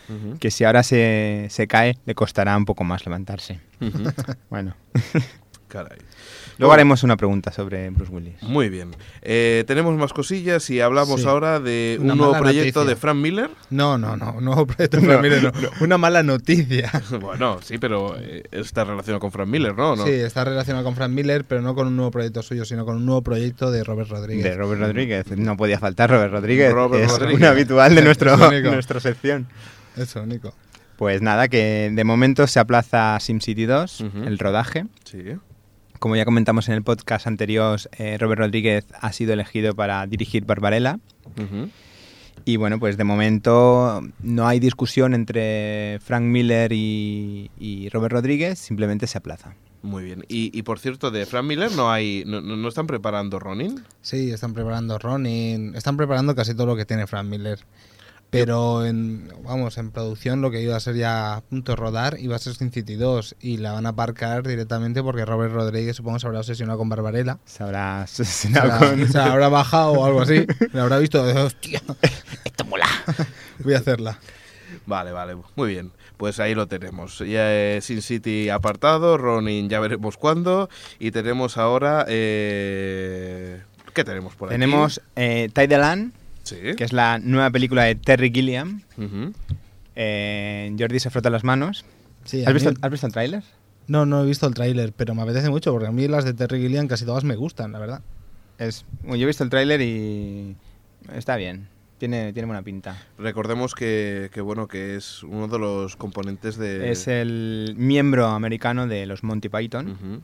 que 0.40 0.50
si 0.50 0.64
ahora 0.64 0.83
se, 0.83 1.33
se 1.50 1.66
cae, 1.66 1.98
le 2.06 2.14
costará 2.14 2.56
un 2.56 2.64
poco 2.64 2.84
más 2.84 3.04
levantarse. 3.06 3.60
Bueno, 4.50 4.74
Caray. 5.68 5.98
luego 6.58 6.72
haremos 6.72 7.02
una 7.02 7.16
pregunta 7.16 7.50
sobre 7.50 7.90
Bruce 7.90 8.12
Willis. 8.12 8.40
Muy 8.42 8.68
bien. 8.68 8.92
Eh, 9.22 9.64
tenemos 9.66 9.96
más 9.96 10.12
cosillas 10.12 10.70
y 10.70 10.80
hablamos 10.80 11.22
Sí. 11.22 11.26
ahora 11.26 11.58
de 11.58 11.96
Una 12.00 12.12
un 12.12 12.18
nuevo 12.18 12.32
proyecto 12.38 12.80
noticia. 12.80 12.94
de 12.94 13.00
Frank 13.00 13.16
Miller. 13.16 13.50
No, 13.70 13.98
no, 13.98 14.16
no. 14.16 14.34
Un 14.34 14.44
nuevo 14.44 14.64
proyecto 14.66 14.98
de 15.00 15.06
Frank 15.06 15.20
Miller, 15.22 15.42
no. 15.42 15.52
Una 15.80 15.98
mala 15.98 16.22
noticia. 16.22 16.92
bueno, 17.20 17.58
sí, 17.60 17.78
pero 17.78 18.14
eh, 18.20 18.44
está 18.52 18.84
relacionado 18.84 19.18
con 19.18 19.32
Frank 19.32 19.48
Miller, 19.48 19.74
¿no? 19.74 19.96
¿No? 19.96 20.04
Sí, 20.04 20.12
está 20.12 20.44
relacionado 20.44 20.84
con 20.84 20.94
Frank 20.94 21.10
Miller, 21.10 21.44
pero 21.44 21.60
no 21.60 21.74
con 21.74 21.88
un 21.88 21.96
nuevo 21.96 22.12
proyecto 22.12 22.42
suyo, 22.44 22.64
sino 22.64 22.84
con 22.84 22.96
un 22.96 23.04
nuevo 23.06 23.22
proyecto 23.22 23.72
de 23.72 23.82
Robert 23.82 24.10
Rodríguez. 24.10 24.44
De 24.44 24.54
Robert 24.56 24.80
Rodríguez. 24.80 25.26
No 25.36 25.56
podía 25.56 25.80
faltar 25.80 26.08
Robert 26.10 26.32
Rodríguez. 26.32 26.72
Robert 26.72 27.02
es 27.04 27.10
Rodríguez. 27.10 27.36
un 27.38 27.44
habitual 27.46 27.94
de 27.96 28.02
nuestro, 28.02 28.36
nuestra 28.36 29.00
sección. 29.00 29.48
Eso, 29.96 30.24
Nico. 30.24 30.54
Pues 30.96 31.22
nada, 31.22 31.48
que 31.48 31.90
de 31.92 32.04
momento 32.04 32.46
se 32.46 32.61
aplaza 32.61 33.18
SimCity 33.20 33.64
2, 33.66 34.00
Ujú. 34.00 34.18
el 34.24 34.38
rodaje. 34.38 34.87
Sí. 35.04 35.22
Como 35.98 36.16
ya 36.16 36.24
comentamos 36.24 36.68
en 36.68 36.74
el 36.74 36.83
podcast 36.83 37.26
anterior, 37.26 37.80
eh, 37.98 38.16
Robert 38.18 38.40
Rodríguez 38.40 38.85
ha 39.00 39.12
sido 39.12 39.33
elegido 39.33 39.74
para 39.74 40.07
dirigir 40.07 40.44
Barbarella. 40.44 40.98
Y 42.44 42.57
bueno, 42.57 42.78
pues 42.78 42.96
de 42.98 43.04
momento 43.04 44.02
no 44.20 44.46
hay 44.46 44.61
discusión 44.61 45.14
entre 45.14 45.98
Frank 46.02 46.24
Miller 46.24 46.72
y, 46.72 47.50
y 47.59 47.88
Robert 47.88 48.12
Rodríguez, 48.12 48.59
simplemente 48.59 49.07
se 49.07 49.16
aplaza. 49.18 49.54
Muy 49.83 50.04
bien. 50.04 50.24
Y, 50.28 50.50
y 50.57 50.62
por 50.62 50.78
cierto, 50.78 51.11
de 51.11 51.26
Frank 51.26 51.44
Miller 51.46 51.72
no 51.72 51.90
hay. 51.90 52.22
¿No, 52.26 52.40
no 52.40 52.57
no 52.57 52.68
están 52.68 52.87
preparando 52.87 53.38
Ronin? 53.38 53.83
Sí, 54.02 54.30
están 54.30 54.52
preparando 54.54 54.98
Ronin, 54.98 55.74
están 55.74 55.96
preparando 55.96 56.35
casi 56.35 56.54
todo 56.54 56.66
lo 56.66 56.76
que 56.76 56.85
tiene 56.85 57.07
Frank 57.07 57.26
Miller. 57.28 57.59
Pero 58.34 58.84
en, 58.84 59.28
vamos, 59.44 59.78
en 59.78 59.92
producción 59.92 60.40
lo 60.40 60.50
que 60.50 60.60
iba 60.60 60.74
a 60.74 60.80
ser 60.80 60.96
ya 60.96 61.34
a 61.34 61.40
punto 61.40 61.70
de 61.72 61.76
rodar 61.76 62.16
iba 62.18 62.34
a 62.34 62.38
ser 62.40 62.54
Sin 62.54 62.72
City 62.72 62.96
2 62.96 63.36
y 63.40 63.58
la 63.58 63.70
van 63.70 63.86
a 63.86 63.90
aparcar 63.90 64.44
directamente 64.44 65.04
porque 65.04 65.24
Robert 65.24 65.54
Rodríguez 65.54 65.94
supongo 65.94 66.18
se 66.18 66.26
habrá 66.26 66.40
obsesionado 66.40 66.76
con 66.76 66.88
Barbarella. 66.88 67.38
Se 67.44 67.62
habrá 67.62 68.04
Se 68.08 68.22
asesinado 68.22 68.66
la, 68.66 68.78
con... 68.78 69.08
se 69.08 69.18
habrá 69.18 69.48
bajado 69.50 69.92
o 69.92 70.04
algo 70.04 70.20
así. 70.20 70.46
Le 70.72 70.80
habrá 70.80 70.98
visto, 70.98 71.22
hostia, 71.22 71.80
esto 72.44 72.64
mola. 72.64 72.88
Voy 73.60 73.74
a 73.74 73.78
hacerla. 73.78 74.18
Vale, 74.86 75.12
vale. 75.12 75.36
Muy 75.54 75.68
bien. 75.68 75.92
Pues 76.16 76.40
ahí 76.40 76.54
lo 76.54 76.66
tenemos. 76.66 77.20
Ya 77.20 77.52
eh, 77.52 77.80
Sin 77.82 78.02
City 78.02 78.48
apartado, 78.48 79.16
Ronin 79.16 79.68
ya 79.68 79.78
veremos 79.78 80.16
cuándo. 80.16 80.68
Y 80.98 81.10
tenemos 81.12 81.56
ahora. 81.56 82.04
Eh... 82.08 83.62
¿Qué 83.92 84.02
tenemos 84.02 84.34
por 84.34 84.48
aquí? 84.48 84.54
Tenemos 84.54 85.00
eh, 85.14 85.48
Tideland, 85.52 86.12
Sí. 86.44 86.57
que 86.76 86.85
es 86.85 86.92
la 86.92 87.18
nueva 87.18 87.50
película 87.50 87.83
de 87.85 87.94
Terry 87.96 88.30
Gilliam. 88.33 88.83
Eh, 89.96 90.74
Jordi 90.78 91.00
se 91.00 91.11
frota 91.11 91.30
las 91.30 91.44
manos. 91.44 91.85
Sí, 92.24 92.44
¿Has 92.46 92.54
visto, 92.54 92.70
mí- 92.70 92.76
¿Has 92.80 92.90
visto 92.90 93.07
el 93.07 93.12
tráiler? 93.12 93.42
No, 93.87 94.07
no 94.07 94.22
he 94.22 94.26
visto 94.26 94.46
el 94.46 94.54
tráiler, 94.54 94.92
pero 94.96 95.14
me 95.14 95.22
apetece 95.22 95.50
mucho 95.50 95.72
porque 95.72 95.87
a 95.88 95.92
mí 95.92 96.09
las 96.09 96.24
de 96.24 96.33
Terry 96.35 96.61
Gilliam 96.62 96.88
casi 96.88 97.04
todas 97.04 97.24
me 97.24 97.37
gustan, 97.37 97.72
la 97.72 97.78
verdad. 97.78 98.00
Es, 98.59 98.85
bueno, 99.02 99.16
yo 99.16 99.24
he 99.24 99.26
visto 99.26 99.44
el 99.44 99.50
tráiler 99.50 99.80
y 99.83 100.57
está 101.14 101.37
bien. 101.37 101.68
Tiene, 101.98 102.33
tiene 102.33 102.46
buena 102.46 102.62
pinta. 102.62 103.00
Recordemos 103.18 103.74
que, 103.74 104.30
que, 104.33 104.40
bueno, 104.40 104.68
que 104.68 104.96
es 104.96 105.22
uno 105.22 105.48
de 105.48 105.59
los 105.59 105.96
componentes 105.96 106.57
de. 106.57 106.90
Es 106.90 107.07
el 107.09 107.74
miembro 107.76 108.26
americano 108.26 108.87
de 108.87 109.07
los 109.07 109.22
Monty 109.22 109.48
Python. 109.48 110.22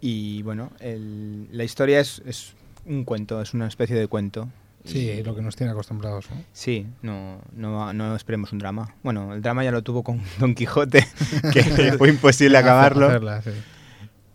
Y 0.00 0.42
bueno, 0.42 0.70
el- 0.80 1.48
la 1.50 1.64
historia 1.64 2.00
es, 2.00 2.22
es 2.26 2.52
un 2.84 3.04
cuento, 3.04 3.40
es 3.42 3.52
una 3.54 3.66
especie 3.66 3.96
de 3.96 4.06
cuento. 4.06 4.48
Sí, 4.86 5.22
lo 5.22 5.34
que 5.34 5.42
nos 5.42 5.56
tiene 5.56 5.72
acostumbrados. 5.72 6.30
¿no? 6.30 6.36
Sí, 6.52 6.86
no, 7.02 7.40
no, 7.52 7.92
no 7.92 8.16
esperemos 8.16 8.52
un 8.52 8.58
drama. 8.58 8.94
Bueno, 9.02 9.34
el 9.34 9.42
drama 9.42 9.64
ya 9.64 9.70
lo 9.72 9.82
tuvo 9.82 10.02
con 10.02 10.20
Don 10.38 10.54
Quijote, 10.54 11.06
que 11.52 11.62
fue 11.98 12.08
imposible 12.08 12.56
acabarlo. 12.58 13.06
Hacerla, 13.08 13.42
sí. 13.42 13.50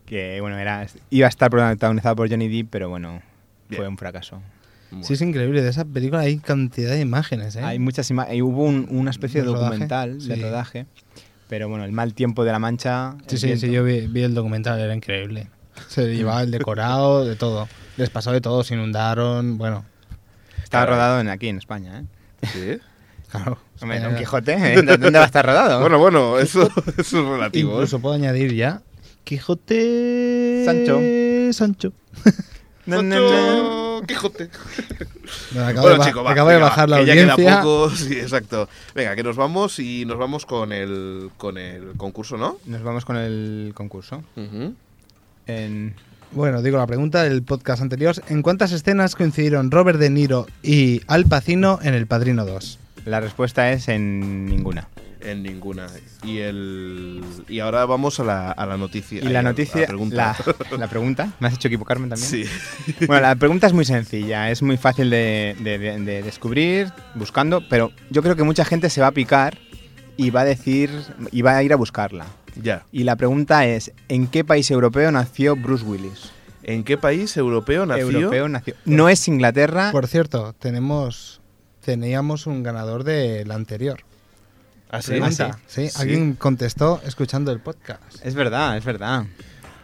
Que 0.06 0.42
bueno, 0.42 0.58
era, 0.58 0.86
iba 1.10 1.28
a 1.28 1.30
estar 1.30 1.50
protagonizado 1.50 2.16
por 2.16 2.30
Johnny 2.30 2.50
Depp, 2.50 2.68
pero 2.70 2.90
bueno, 2.90 3.22
fue 3.70 3.78
Bien. 3.80 3.90
un 3.92 3.98
fracaso. 3.98 4.42
Bueno. 4.90 5.06
Sí, 5.06 5.14
es 5.14 5.22
increíble. 5.22 5.62
De 5.62 5.70
esa 5.70 5.86
película 5.86 6.22
hay 6.22 6.38
cantidad 6.38 6.92
de 6.92 7.00
imágenes, 7.00 7.56
¿eh? 7.56 7.62
Hay 7.64 7.80
muchas 7.80 8.10
imágenes. 8.10 8.42
Hubo 8.42 8.66
un- 8.66 8.88
una 8.90 9.10
especie 9.10 9.40
de 9.42 9.48
¿De 9.48 9.54
rodaje? 9.54 9.70
documental 9.72 10.28
de 10.28 10.36
Sí. 10.36 10.42
rodaje, 10.42 10.86
pero 11.48 11.70
bueno, 11.70 11.86
el 11.86 11.94
mal 11.94 12.14
tiempo 12.14 12.44
de 12.44 12.52
la 12.52 12.60
mancha. 12.60 13.16
Sí, 13.28 13.38
sí, 13.38 13.46
viento. 13.48 13.66
sí, 13.68 13.72
yo 13.72 13.86
vi, 13.86 14.08
vi 14.08 14.24
el 14.24 14.34
documental, 14.34 14.82
era 14.82 14.94
increíble. 14.94 15.48
Se 15.88 16.14
llevaba 16.14 16.42
el 16.44 16.52
decorado, 16.52 17.24
de 17.24 17.38
todo. 17.38 17.70
Les 17.96 18.10
pasó 18.10 18.34
de 18.34 18.42
todo, 18.42 18.66
se 18.66 18.74
inundaron, 18.74 19.58
bueno, 19.58 19.86
Caray. 20.72 20.94
rodado 20.96 21.20
en, 21.22 21.30
aquí 21.30 21.48
en 21.50 21.58
España, 21.58 22.00
¿eh? 22.00 22.06
Sí. 22.52 22.80
claro. 23.32 23.58
Hombre, 23.82 24.00
Don 24.00 24.16
Quijote, 24.16 24.54
¿eh? 24.54 24.76
¿dónde 24.82 25.12
va 25.18 25.24
a 25.24 25.26
estar 25.28 25.46
rodado? 25.46 25.80
Bueno, 25.82 25.98
bueno, 26.00 26.40
eso, 26.40 26.70
eso 26.98 27.22
es 27.22 27.28
relativo. 27.28 27.72
¿eh? 27.72 27.74
Incluso 27.76 28.00
puedo 28.00 28.16
añadir 28.16 28.54
ya 28.54 28.82
Quijote... 29.24 30.64
Sancho. 30.66 31.00
Sancho. 31.54 31.94
No, 32.86 33.02
no, 33.04 33.20
no. 33.20 33.30
Sancho 34.00 34.08
Quijote. 34.08 34.50
Bueno, 35.52 35.68
acabo 35.68 35.82
Bueno, 35.88 35.94
de, 35.94 35.98
ba- 36.00 36.06
chico, 36.06 36.24
va, 36.26 36.32
acaba 36.32 36.52
de 36.52 36.58
bajar 36.60 36.90
la 36.90 36.98
que 37.00 37.06
ya 37.06 37.14
queda 37.14 37.32
audiencia. 37.34 37.62
poco. 37.62 37.90
Sí, 37.92 38.14
exacto. 38.20 38.68
Venga, 38.94 39.16
que 39.16 39.24
nos 39.24 39.38
vamos 39.38 39.80
y 39.80 40.04
nos 40.06 40.18
vamos 40.18 40.46
con 40.46 40.74
el, 40.74 41.30
con 41.38 41.58
el 41.58 41.94
concurso, 41.96 42.36
¿no? 42.36 42.58
Nos 42.66 42.84
vamos 42.84 43.06
con 43.06 43.16
el 43.16 43.72
concurso. 43.74 44.24
En- 45.48 45.96
Bueno, 46.34 46.62
digo 46.62 46.78
la 46.78 46.88
pregunta 46.88 47.24
del 47.24 47.44
podcast 47.44 47.82
anterior. 47.82 48.16
¿En 48.30 48.42
cuántas 48.42 48.72
escenas 48.72 49.16
coincidieron 49.16 49.70
Robert 49.70 50.00
De 50.00 50.10
Niro 50.10 50.48
y 50.64 51.02
Al 51.08 51.26
Pacino 51.26 51.80
en 51.84 51.94
El 51.94 52.08
Padrino 52.08 52.46
2? 52.46 52.80
La 53.06 53.20
respuesta 53.20 53.72
es 53.72 53.90
en 53.90 54.46
ninguna. 54.46 54.88
En 55.20 55.44
ninguna. 55.44 55.88
Y 56.24 56.38
el 56.40 57.22
y 57.50 57.60
ahora 57.60 57.86
vamos 57.86 58.20
a 58.20 58.24
la, 58.24 58.52
a 58.52 58.66
la 58.66 58.78
noticia. 58.78 59.22
Y 59.22 59.28
la 59.28 59.40
a 59.40 59.44
noticia, 59.44 59.86
pregunta. 59.88 60.36
la, 60.72 60.78
la 60.78 60.88
pregunta, 60.88 61.32
me 61.40 61.48
has 61.48 61.54
hecho 61.56 61.68
equivocarme 61.68 62.08
también. 62.08 62.30
Sí. 62.30 62.46
Bueno, 63.06 63.22
la 63.24 63.36
pregunta 63.36 63.68
es 63.68 63.74
muy 63.74 63.86
sencilla, 63.86 64.50
es 64.50 64.62
muy 64.64 64.78
fácil 64.78 65.10
de, 65.10 65.56
de- 65.60 65.78
de- 65.78 66.00
de 66.00 66.24
descubrir 66.24 66.92
buscando, 67.14 67.62
pero 67.70 67.92
yo 68.10 68.24
creo 68.24 68.36
que 68.36 68.44
mucha 68.44 68.66
gente 68.66 68.90
se 68.90 69.02
va 69.02 69.08
a 69.08 69.12
picar 69.12 69.58
y 70.18 70.30
va 70.32 70.42
a 70.42 70.46
decir 70.46 70.90
y 71.32 71.42
va 71.42 71.58
a 71.58 71.62
ir 71.64 71.74
a 71.74 71.76
buscarla. 71.76 72.26
Ya. 72.56 72.86
Y 72.92 73.04
la 73.04 73.16
pregunta 73.16 73.66
es, 73.66 73.92
¿en 74.10 74.28
qué 74.28 74.44
país 74.44 74.70
europeo 74.72 75.12
nació 75.12 75.56
Bruce 75.56 75.86
Willis? 75.86 76.32
¿En 76.64 76.84
qué 76.84 76.98
país 76.98 77.36
europeo 77.38 77.86
nació? 77.86 78.10
Europeo 78.12 78.48
nació. 78.50 78.76
No 78.86 79.10
es 79.10 79.28
Inglaterra. 79.28 79.92
Por 79.92 80.08
cierto, 80.08 80.54
tenemos 80.60 81.40
teníamos 81.84 82.46
un 82.46 82.62
ganador 82.62 83.04
del 83.04 83.50
anterior. 83.52 84.02
¿Ah, 84.92 85.02
sí? 85.02 85.12
Pregunta. 85.12 85.58
Sí, 85.68 85.90
Sí. 85.90 85.98
alguien 86.02 86.34
contestó 86.36 87.02
escuchando 87.06 87.52
el 87.52 87.60
podcast. 87.60 88.24
Es 88.24 88.36
verdad, 88.36 88.78
es 88.78 88.86
verdad. 88.86 89.26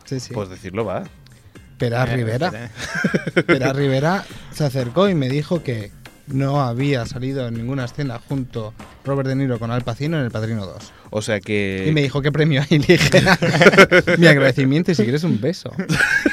Sí, 0.06 0.20
sí. 0.20 0.34
Pues 0.34 0.50
decirlo 0.50 0.86
va. 0.86 1.04
Pera 1.80 2.04
Eh, 2.04 2.16
Rivera. 2.16 2.52
Pera 3.48 3.74
Rivera 3.74 4.26
se 4.52 4.66
acercó 4.66 5.10
y 5.10 5.16
me 5.16 5.30
dijo 5.30 5.64
que 5.64 5.92
no 6.28 6.62
había 6.62 7.06
salido 7.06 7.48
en 7.48 7.56
ninguna 7.56 7.86
escena 7.86 8.20
junto 8.28 8.74
Robert 9.08 9.28
De 9.28 9.36
Niro 9.36 9.58
con 9.58 9.72
Al 9.72 9.82
Pacino 9.82 10.18
en 10.18 10.26
El 10.26 10.32
Padrino 10.32 10.66
2. 10.66 10.94
O 11.10 11.22
sea 11.22 11.40
que. 11.40 11.86
Y 11.88 11.92
me 11.92 12.02
dijo, 12.02 12.22
¿qué 12.22 12.32
premio 12.32 12.62
hay? 12.62 12.68
Y 12.78 12.80
le 12.80 12.98
dije, 12.98 13.24
mi 14.18 14.28
agradecimiento 14.28 14.92
y 14.92 14.96
si 14.96 15.04
quieres 15.04 15.24
un 15.24 15.40
beso. 15.42 15.72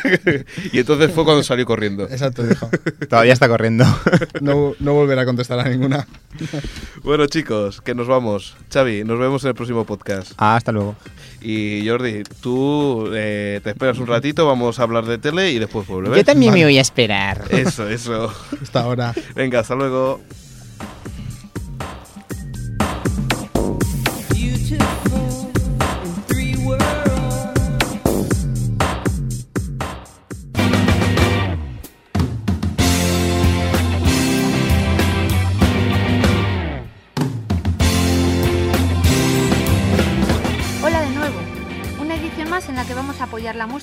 y 0.72 0.78
entonces 0.78 1.10
fue 1.12 1.24
cuando 1.24 1.42
salió 1.42 1.64
corriendo. 1.64 2.04
Exacto, 2.04 2.42
dijo. 2.42 2.68
Todavía 3.08 3.32
está 3.32 3.48
corriendo. 3.48 3.84
No, 4.40 4.74
no 4.78 4.92
volverá 4.92 5.22
a 5.22 5.24
contestar 5.24 5.60
a 5.60 5.68
ninguna. 5.68 6.06
Bueno, 7.02 7.26
chicos, 7.26 7.80
que 7.80 7.94
nos 7.94 8.08
vamos. 8.08 8.56
Xavi, 8.72 9.04
nos 9.04 9.18
vemos 9.18 9.44
en 9.44 9.48
el 9.48 9.54
próximo 9.54 9.84
podcast. 9.84 10.32
Ah, 10.37 10.56
hasta 10.56 10.72
luego. 10.72 10.96
Y 11.40 11.87
Jordi, 11.87 12.24
tú 12.40 13.10
eh, 13.14 13.60
te 13.62 13.70
esperas 13.70 13.98
un 13.98 14.06
ratito, 14.06 14.46
vamos 14.46 14.80
a 14.80 14.82
hablar 14.82 15.04
de 15.04 15.18
tele 15.18 15.52
y 15.52 15.58
después 15.58 15.87
vuelves. 15.87 16.16
Yo 16.16 16.24
también 16.24 16.50
Vale. 16.52 16.60
me 16.62 16.66
voy 16.66 16.78
a 16.78 16.80
esperar. 16.80 17.44
Eso, 17.50 17.88
eso. 17.88 18.32
Hasta 18.62 18.80
ahora. 18.80 19.14
Venga, 19.34 19.60
hasta 19.60 19.74
luego. 19.74 20.20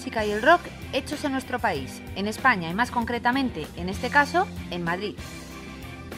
Música 0.01 0.25
y 0.25 0.31
el 0.31 0.41
rock 0.41 0.61
hechos 0.93 1.23
en 1.25 1.31
nuestro 1.31 1.59
país, 1.59 2.01
en 2.15 2.25
España 2.25 2.71
y 2.71 2.73
más 2.73 2.89
concretamente, 2.89 3.67
en 3.77 3.87
este 3.87 4.09
caso, 4.09 4.47
en 4.71 4.83
Madrid. 4.83 5.13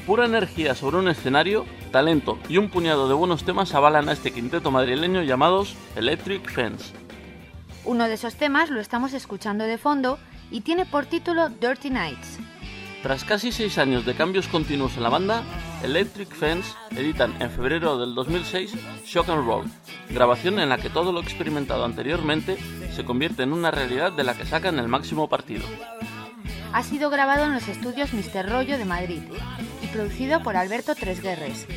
Pura 0.08 0.26
energía 0.26 0.74
sobre 0.74 1.00
un 1.00 1.10
escenario, 1.10 1.66
talento 1.92 2.40
y 2.48 2.60
un 2.60 2.70
puñado 2.70 3.10
de 3.10 3.14
buenos 3.14 3.44
temas 3.44 3.76
avalan 3.76 4.08
a 4.08 4.14
este 4.14 4.32
quinteto 4.32 4.72
madrileño 4.72 5.22
llamados 5.24 5.76
Electric 5.98 6.50
Fence. 6.50 6.94
Uno 7.84 8.08
de 8.08 8.14
esos 8.14 8.36
temas 8.36 8.70
lo 8.70 8.80
estamos 8.80 9.12
escuchando 9.12 9.66
de 9.66 9.78
fondo 9.78 10.18
y 10.50 10.62
tiene 10.62 10.86
por 10.86 11.06
título 11.06 11.50
Dirty 11.50 11.90
Nights. 11.90 12.40
Tras 13.04 13.26
casi 13.26 13.52
seis 13.52 13.78
años 13.80 14.06
de 14.06 14.16
cambios 14.16 14.48
continuos 14.48 14.96
en 14.96 15.04
la 15.04 15.10
banda, 15.10 15.44
Electric 15.84 16.30
Fence 16.30 16.74
editan 16.92 17.36
en 17.42 17.52
febrero 17.52 17.98
del 17.98 18.16
2006 18.16 18.74
Shock 19.06 19.28
and 19.28 19.46
Roll, 19.46 19.66
grabación 20.10 20.58
en 20.58 20.70
la 20.70 20.78
que 20.78 20.90
todo 20.90 21.12
lo 21.12 21.20
experimentado 21.20 21.84
anteriormente 21.84 22.58
se 22.96 23.04
convierte 23.04 23.44
en 23.44 23.52
una 23.52 23.72
realidad 23.72 24.14
de 24.14 24.24
la 24.24 24.36
que 24.36 24.46
sacan 24.46 24.80
el 24.80 24.88
máximo 24.88 25.28
partido. 25.28 25.66
Ha 26.72 26.82
sido 26.82 27.10
grabado 27.10 27.44
en 27.44 27.54
los 27.54 27.68
estudios 27.68 28.14
Mr. 28.14 28.50
Rollo 28.50 28.78
de 28.78 28.86
Madrid 28.86 29.22
y 29.82 29.88
producido 29.88 30.42
por 30.42 30.56
Alberto 30.56 30.96
Tresguerres. 30.96 31.68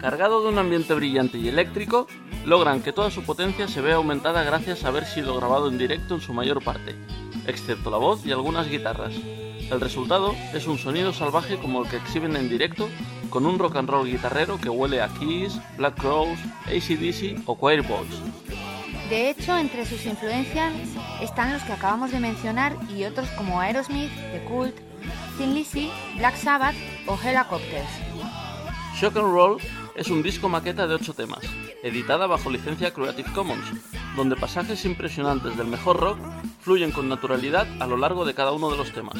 Cargado 0.00 0.42
de 0.42 0.48
un 0.48 0.58
ambiente 0.58 0.94
brillante 0.94 1.36
y 1.36 1.48
eléctrico, 1.48 2.06
logran 2.46 2.82
que 2.82 2.94
toda 2.94 3.10
su 3.10 3.24
potencia 3.24 3.68
se 3.68 3.82
vea 3.82 3.96
aumentada 3.96 4.42
gracias 4.42 4.84
a 4.84 4.88
haber 4.88 5.04
sido 5.04 5.36
grabado 5.36 5.68
en 5.68 5.76
directo 5.76 6.14
en 6.14 6.22
su 6.22 6.32
mayor 6.32 6.64
parte, 6.64 6.96
excepto 7.46 7.90
la 7.90 7.98
voz 7.98 8.24
y 8.24 8.32
algunas 8.32 8.70
guitarras. 8.70 9.12
El 9.72 9.80
resultado 9.80 10.34
es 10.52 10.66
un 10.66 10.76
sonido 10.76 11.14
salvaje 11.14 11.56
como 11.56 11.82
el 11.82 11.88
que 11.88 11.96
exhiben 11.96 12.36
en 12.36 12.50
directo, 12.50 12.90
con 13.30 13.46
un 13.46 13.58
rock 13.58 13.76
and 13.76 13.88
roll 13.88 14.06
guitarrero 14.06 14.58
que 14.60 14.68
huele 14.68 15.00
a 15.00 15.08
Kiss, 15.08 15.58
Black 15.78 15.98
Crowes, 15.98 16.38
ACDC 16.66 17.42
o 17.46 17.56
Choir 17.58 17.80
Boys. 17.80 18.20
De 19.08 19.30
hecho, 19.30 19.56
entre 19.56 19.86
sus 19.86 20.04
influencias 20.04 20.74
están 21.22 21.54
los 21.54 21.62
que 21.62 21.72
acabamos 21.72 22.12
de 22.12 22.20
mencionar 22.20 22.76
y 22.94 23.04
otros 23.04 23.30
como 23.30 23.60
Aerosmith, 23.60 24.12
The 24.32 24.44
Cult, 24.44 24.76
Thin 25.38 25.54
Lizzy, 25.54 25.90
Black 26.18 26.36
Sabbath 26.36 26.76
o 27.06 27.18
Helicopters. 27.18 27.88
Shock 29.00 29.16
and 29.16 29.32
Roll 29.32 29.56
es 29.96 30.08
un 30.08 30.22
disco 30.22 30.50
maqueta 30.50 30.86
de 30.86 30.96
8 30.96 31.14
temas, 31.14 31.40
editada 31.82 32.26
bajo 32.26 32.50
licencia 32.50 32.92
Creative 32.92 33.32
Commons, 33.32 33.64
donde 34.16 34.36
pasajes 34.36 34.84
impresionantes 34.84 35.56
del 35.56 35.66
mejor 35.66 35.98
rock 35.98 36.18
fluyen 36.60 36.92
con 36.92 37.08
naturalidad 37.08 37.66
a 37.80 37.86
lo 37.86 37.96
largo 37.96 38.24
de 38.24 38.34
cada 38.34 38.52
uno 38.52 38.70
de 38.70 38.76
los 38.76 38.92
temas. 38.92 39.16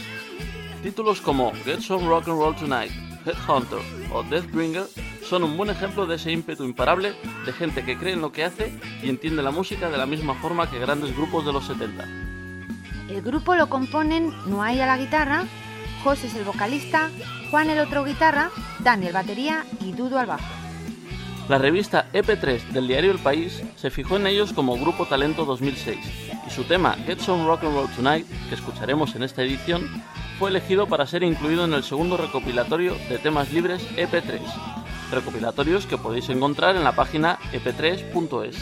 Títulos 0.82 1.20
como 1.20 1.52
Get 1.64 1.80
Some 1.80 2.06
Rock 2.06 2.28
and 2.28 2.38
Roll 2.38 2.56
Tonight, 2.56 2.92
Headhunter 3.24 3.78
o 4.12 4.22
Deathbringer 4.24 4.84
son 5.22 5.44
un 5.44 5.56
buen 5.56 5.70
ejemplo 5.70 6.06
de 6.06 6.16
ese 6.16 6.32
ímpetu 6.32 6.64
imparable 6.64 7.14
de 7.46 7.52
gente 7.52 7.84
que 7.84 7.96
cree 7.96 8.14
en 8.14 8.20
lo 8.20 8.32
que 8.32 8.44
hace 8.44 8.78
y 9.02 9.08
entiende 9.08 9.42
la 9.42 9.50
música 9.50 9.88
de 9.88 9.96
la 9.96 10.06
misma 10.06 10.34
forma 10.34 10.70
que 10.70 10.78
grandes 10.78 11.16
grupos 11.16 11.46
de 11.46 11.52
los 11.52 11.66
70. 11.66 12.04
El 13.08 13.22
grupo 13.22 13.54
lo 13.54 13.68
componen 13.68 14.32
Noay 14.46 14.80
a 14.80 14.86
la 14.86 14.98
guitarra, 14.98 15.44
José 16.02 16.26
es 16.26 16.34
el 16.34 16.44
vocalista, 16.44 17.10
Juan 17.50 17.70
el 17.70 17.78
otro 17.78 18.04
guitarra, 18.04 18.50
Daniel 18.80 19.12
batería 19.12 19.64
y 19.80 19.92
Dudo 19.92 20.18
al 20.18 20.26
bajo. 20.26 20.61
La 21.48 21.58
revista 21.58 22.06
EP3 22.12 22.68
del 22.68 22.86
diario 22.86 23.10
El 23.10 23.18
País 23.18 23.62
se 23.76 23.90
fijó 23.90 24.16
en 24.16 24.28
ellos 24.28 24.52
como 24.52 24.78
Grupo 24.78 25.06
Talento 25.06 25.44
2006 25.44 25.98
y 26.46 26.50
su 26.50 26.64
tema 26.64 26.94
Get 27.04 27.18
Some 27.18 27.44
Rock 27.44 27.64
and 27.64 27.74
Roll 27.74 27.90
Tonight, 27.90 28.26
que 28.48 28.54
escucharemos 28.54 29.16
en 29.16 29.24
esta 29.24 29.42
edición, 29.42 29.88
fue 30.38 30.50
elegido 30.50 30.86
para 30.86 31.04
ser 31.04 31.24
incluido 31.24 31.64
en 31.64 31.74
el 31.74 31.82
segundo 31.82 32.16
recopilatorio 32.16 32.94
de 33.08 33.18
temas 33.18 33.52
libres 33.52 33.82
EP3, 33.96 34.40
recopilatorios 35.10 35.86
que 35.86 35.98
podéis 35.98 36.28
encontrar 36.30 36.76
en 36.76 36.84
la 36.84 36.92
página 36.92 37.38
E 37.52 37.60
ep3.es. 37.60 38.56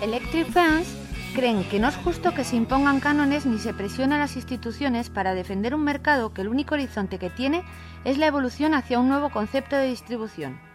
Electric 0.00 0.48
Fans 0.48 0.96
creen 1.34 1.64
que 1.64 1.80
no 1.80 1.88
es 1.88 1.96
justo 1.96 2.32
que 2.34 2.44
se 2.44 2.56
impongan 2.56 3.00
cánones 3.00 3.46
ni 3.46 3.58
se 3.58 3.74
presione 3.74 4.14
a 4.14 4.18
las 4.18 4.36
instituciones 4.36 5.10
para 5.10 5.34
defender 5.34 5.74
un 5.74 5.82
mercado 5.82 6.32
que 6.32 6.42
el 6.42 6.48
único 6.48 6.74
horizonte 6.74 7.18
que 7.18 7.30
tiene 7.30 7.64
es 8.04 8.16
la 8.16 8.28
evolución 8.28 8.74
hacia 8.74 9.00
un 9.00 9.08
nuevo 9.08 9.30
concepto 9.30 9.74
de 9.74 9.88
distribución. 9.88 10.69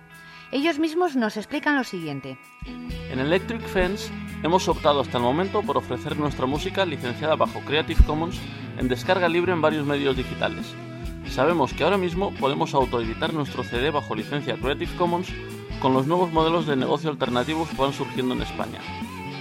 Ellos 0.56 0.80
mismos 0.80 1.18
nos 1.18 1.36
explican 1.36 1.76
lo 1.76 1.84
siguiente. 1.84 2.38
En 3.12 3.20
Electric 3.20 3.60
Fence 3.68 4.10
hemos 4.42 4.70
optado 4.70 5.02
hasta 5.02 5.18
el 5.18 5.24
momento 5.26 5.62
por 5.62 5.76
ofrecer 5.76 6.18
nuestra 6.18 6.46
música 6.46 6.86
licenciada 6.86 7.36
bajo 7.36 7.60
Creative 7.60 8.02
Commons 8.06 8.40
en 8.78 8.88
descarga 8.88 9.28
libre 9.28 9.52
en 9.52 9.60
varios 9.60 9.86
medios 9.86 10.16
digitales. 10.16 10.74
Sabemos 11.30 11.74
que 11.74 11.84
ahora 11.84 11.98
mismo 11.98 12.34
podemos 12.36 12.74
autoeditar 12.74 13.34
nuestro 13.34 13.66
CD 13.66 13.90
bajo 13.90 14.16
licencia 14.16 14.56
Creative 14.56 14.96
Commons 14.96 15.28
con 15.82 15.94
los 15.94 16.08
nuevos 16.08 16.32
modelos 16.32 16.66
de 16.68 16.78
negocio 16.78 17.10
alternativos 17.10 17.68
que 17.68 17.76
van 17.82 17.92
surgiendo 17.92 18.34
en 18.34 18.44
España. 18.44 18.80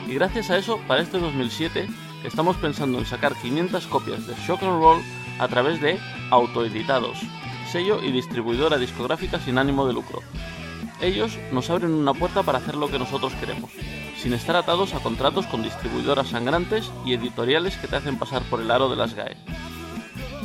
Y 0.09 0.15
gracias 0.15 0.51
a 0.51 0.59
eso, 0.59 0.81
para 0.89 1.03
este 1.03 1.21
2007, 1.21 1.87
estamos 2.25 2.57
pensando 2.57 2.99
en 2.99 3.07
sacar 3.07 3.37
500 3.37 3.87
copias 3.87 4.27
de 4.27 4.35
Shock 4.49 4.65
and 4.65 4.81
Roll 4.81 5.01
a 5.39 5.47
través 5.47 5.81
de 5.81 5.97
Autoeditados, 6.33 7.21
sello 7.71 8.03
y 8.03 8.11
distribuidora 8.11 8.79
discográfica 8.79 9.39
sin 9.39 9.59
ánimo 9.59 9.87
de 9.87 9.93
lucro. 9.93 10.21
Ellos 11.01 11.39
nos 11.53 11.71
abren 11.71 11.93
una 11.93 12.15
puerta 12.15 12.43
para 12.43 12.59
hacer 12.59 12.77
lo 12.77 12.89
que 12.89 12.99
nosotros 12.99 13.33
queremos, 13.35 13.71
sin 14.17 14.33
estar 14.33 14.57
atados 14.57 14.95
a 14.95 15.01
contratos 15.01 15.47
con 15.47 15.63
distribuidoras 15.63 16.29
sangrantes 16.29 16.91
y 17.05 17.15
editoriales 17.15 17.77
que 17.77 17.89
te 17.89 17.97
hacen 17.97 18.19
pasar 18.19 18.43
por 18.45 18.61
el 18.61 18.71
aro 18.71 18.89
de 18.89 18.97
las 18.97 19.15
GAE. 19.15 19.37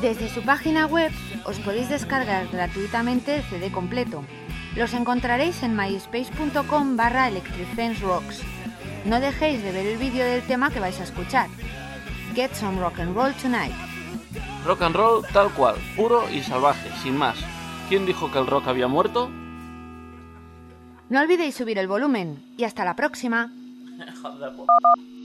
Desde 0.01 0.29
su 0.29 0.41
página 0.41 0.85
web 0.85 1.11
os 1.45 1.59
podéis 1.59 1.89
descargar 1.89 2.47
gratuitamente 2.47 3.35
el 3.35 3.43
CD 3.43 3.71
completo. 3.71 4.23
Los 4.75 4.93
encontraréis 4.93 5.61
en 5.63 5.75
myspace.com 5.75 6.95
barra 6.95 7.29
Rocks. 8.01 8.41
No 9.05 9.19
dejéis 9.19 9.61
de 9.61 9.71
ver 9.71 9.85
el 9.85 9.97
vídeo 9.97 10.25
del 10.25 10.41
tema 10.43 10.71
que 10.71 10.79
vais 10.79 10.99
a 10.99 11.03
escuchar. 11.03 11.47
Get 12.33 12.53
some 12.53 12.79
rock 12.79 12.99
and 12.99 13.15
roll 13.15 13.33
tonight. 13.33 13.73
Rock 14.65 14.81
and 14.83 14.95
roll 14.95 15.25
tal 15.33 15.49
cual, 15.51 15.75
puro 15.95 16.29
y 16.29 16.43
salvaje, 16.43 16.89
sin 17.01 17.17
más. 17.17 17.37
¿Quién 17.89 18.05
dijo 18.05 18.31
que 18.31 18.39
el 18.39 18.47
rock 18.47 18.67
había 18.67 18.87
muerto? 18.87 19.29
No 21.09 21.19
olvidéis 21.19 21.55
subir 21.55 21.79
el 21.79 21.87
volumen 21.87 22.43
y 22.57 22.63
hasta 22.65 22.85
la 22.85 22.95
próxima. 22.95 23.51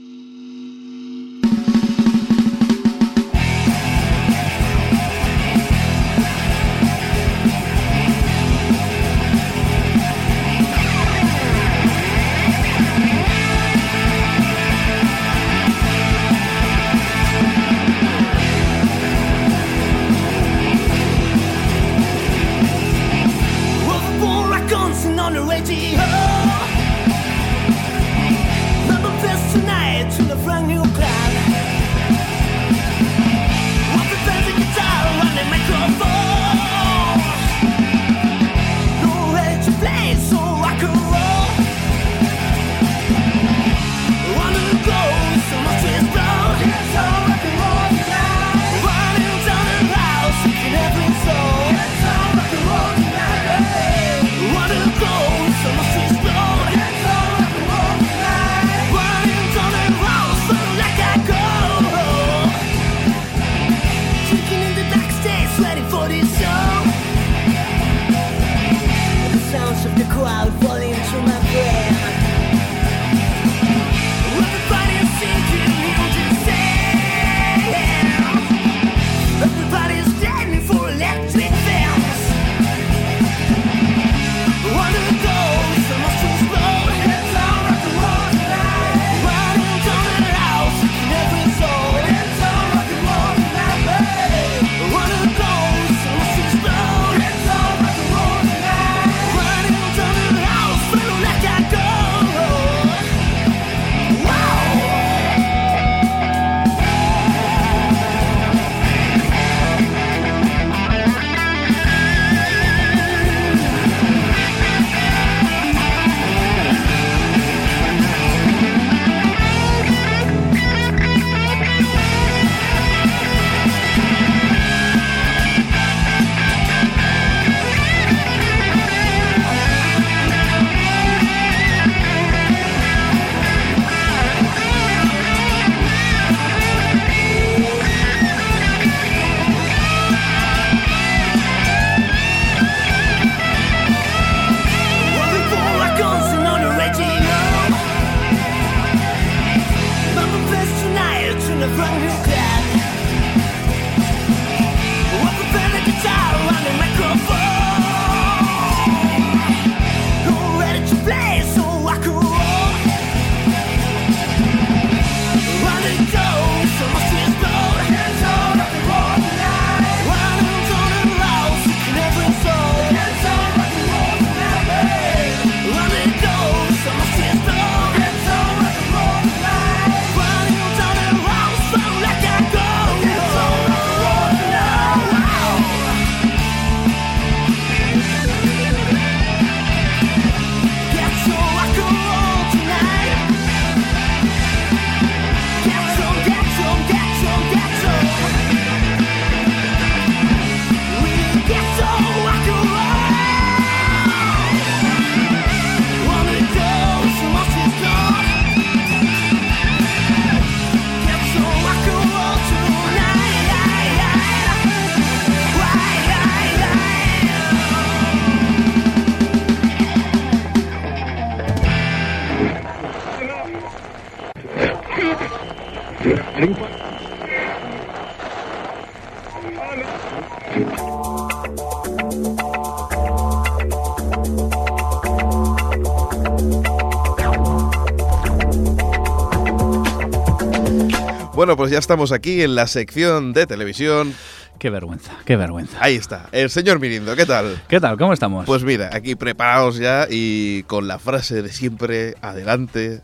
pues 241.65 241.71
ya 241.71 241.79
estamos 241.79 242.11
aquí 242.11 242.43
en 242.43 242.53
la 242.53 242.67
sección 242.67 243.33
de 243.33 243.47
televisión. 243.47 244.13
Qué 244.59 244.69
vergüenza, 244.69 245.13
qué 245.25 245.35
vergüenza. 245.35 245.75
Ahí 245.81 245.95
está, 245.95 246.29
el 246.31 246.51
señor 246.51 246.79
Mirindo, 246.79 247.15
¿qué 247.15 247.25
tal? 247.25 247.59
¿Qué 247.67 247.79
tal? 247.79 247.97
¿Cómo 247.97 248.13
estamos? 248.13 248.45
Pues 248.45 248.63
mira, 248.63 248.91
aquí 248.93 249.15
preparados 249.15 249.77
ya 249.77 250.05
y 250.07 250.61
con 250.67 250.87
la 250.87 250.99
frase 250.99 251.41
de 251.41 251.49
siempre, 251.49 252.13
adelante. 252.21 253.01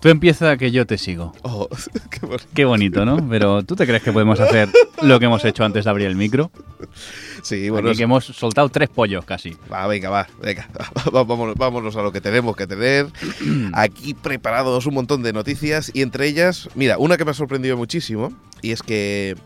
Tú 0.00 0.08
empieza 0.08 0.56
que 0.56 0.70
yo 0.70 0.86
te 0.86 0.96
sigo. 0.96 1.32
Oh, 1.42 1.68
qué 2.10 2.20
bonito. 2.26 2.44
Qué 2.54 2.64
bonito, 2.64 3.04
¿no? 3.04 3.28
Pero 3.28 3.62
¿tú 3.62 3.76
te 3.76 3.86
crees 3.86 4.02
que 4.02 4.12
podemos 4.12 4.40
hacer 4.40 4.68
lo 5.02 5.18
que 5.18 5.26
hemos 5.26 5.44
hecho 5.44 5.62
antes 5.64 5.84
de 5.84 5.90
abrir 5.90 6.06
el 6.06 6.16
micro? 6.16 6.50
Sí, 7.42 7.68
bueno, 7.68 7.90
Aquí 7.90 7.98
que 7.98 8.04
hemos 8.04 8.24
soltado 8.24 8.68
tres 8.70 8.88
pollos 8.88 9.24
casi. 9.26 9.56
Va, 9.70 9.86
venga, 9.86 10.08
va, 10.08 10.26
venga. 10.42 10.68
Vámonos, 11.12 11.54
vámonos 11.56 11.96
a 11.96 12.02
lo 12.02 12.12
que 12.12 12.20
tenemos 12.22 12.56
que 12.56 12.66
tener. 12.66 13.08
Aquí 13.74 14.14
preparados 14.14 14.86
un 14.86 14.94
montón 14.94 15.22
de 15.22 15.32
noticias 15.34 15.90
y 15.92 16.00
entre 16.02 16.26
ellas, 16.26 16.68
mira, 16.74 16.96
una 16.96 17.16
que 17.18 17.24
me 17.26 17.32
ha 17.32 17.34
sorprendido 17.34 17.76
muchísimo 17.76 18.32
y 18.62 18.70
es 18.72 18.82
que 18.82 19.36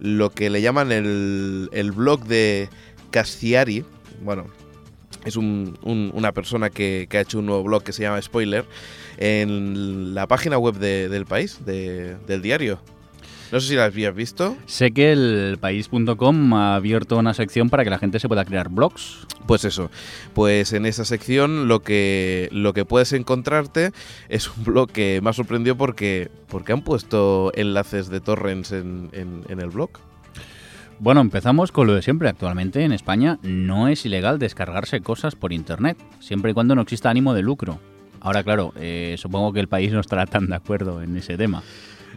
lo 0.00 0.30
que 0.30 0.50
le 0.50 0.60
llaman 0.60 0.92
el, 0.92 1.70
el 1.72 1.92
blog 1.92 2.24
de 2.24 2.68
Castiari, 3.10 3.84
bueno, 4.22 4.44
es 5.24 5.36
un- 5.36 5.78
un- 5.82 6.10
una 6.14 6.32
persona 6.32 6.68
que, 6.70 7.06
que 7.10 7.18
ha 7.18 7.20
hecho 7.22 7.38
un 7.38 7.46
nuevo 7.46 7.62
blog 7.64 7.82
que 7.82 7.92
se 7.92 8.02
llama 8.02 8.20
Spoiler 8.22 8.64
en 9.18 10.14
la 10.14 10.26
página 10.26 10.56
web 10.58 10.76
de- 10.76 11.08
del 11.08 11.26
país, 11.26 11.64
de- 11.66 12.16
del 12.26 12.40
diario. 12.42 12.80
No 13.50 13.60
sé 13.60 13.68
si 13.68 13.74
la 13.76 13.84
habías 13.86 14.14
visto. 14.14 14.56
Sé 14.66 14.90
que 14.90 15.10
el 15.12 15.56
país.com 15.58 16.52
ha 16.54 16.74
abierto 16.74 17.16
una 17.16 17.32
sección 17.32 17.70
para 17.70 17.82
que 17.82 17.88
la 17.90 17.98
gente 17.98 18.18
se 18.20 18.28
pueda 18.28 18.44
crear 18.44 18.68
blogs. 18.68 19.26
Pues 19.46 19.64
eso, 19.64 19.90
pues 20.34 20.74
en 20.74 20.84
esa 20.84 21.06
sección 21.06 21.66
lo 21.68 21.80
que, 21.80 22.50
lo 22.52 22.74
que 22.74 22.84
puedes 22.84 23.14
encontrarte 23.14 23.92
es 24.28 24.54
un 24.54 24.64
blog 24.64 24.90
que 24.92 25.20
me 25.22 25.30
ha 25.30 25.32
sorprendido 25.32 25.76
porque, 25.76 26.30
porque 26.48 26.74
han 26.74 26.82
puesto 26.82 27.50
enlaces 27.54 28.10
de 28.10 28.20
torrents 28.20 28.72
en, 28.72 29.08
en- 29.12 29.44
en 29.48 29.60
el 29.60 29.70
blog. 29.70 29.90
Bueno, 31.00 31.22
empezamos 31.22 31.72
con 31.72 31.86
lo 31.86 31.94
de 31.94 32.02
siempre. 32.02 32.28
Actualmente 32.28 32.82
en 32.82 32.92
España 32.92 33.38
no 33.42 33.88
es 33.88 34.04
ilegal 34.04 34.38
descargarse 34.38 35.00
cosas 35.00 35.36
por 35.36 35.54
internet, 35.54 35.96
siempre 36.20 36.50
y 36.50 36.54
cuando 36.54 36.74
no 36.74 36.82
exista 36.82 37.08
ánimo 37.08 37.32
de 37.32 37.40
lucro. 37.42 37.78
Ahora, 38.20 38.42
claro, 38.42 38.72
eh, 38.76 39.16
supongo 39.18 39.52
que 39.52 39.60
el 39.60 39.68
país 39.68 39.92
no 39.92 40.00
estará 40.00 40.26
tan 40.26 40.48
de 40.48 40.56
acuerdo 40.56 41.02
en 41.02 41.16
ese 41.16 41.36
tema. 41.36 41.62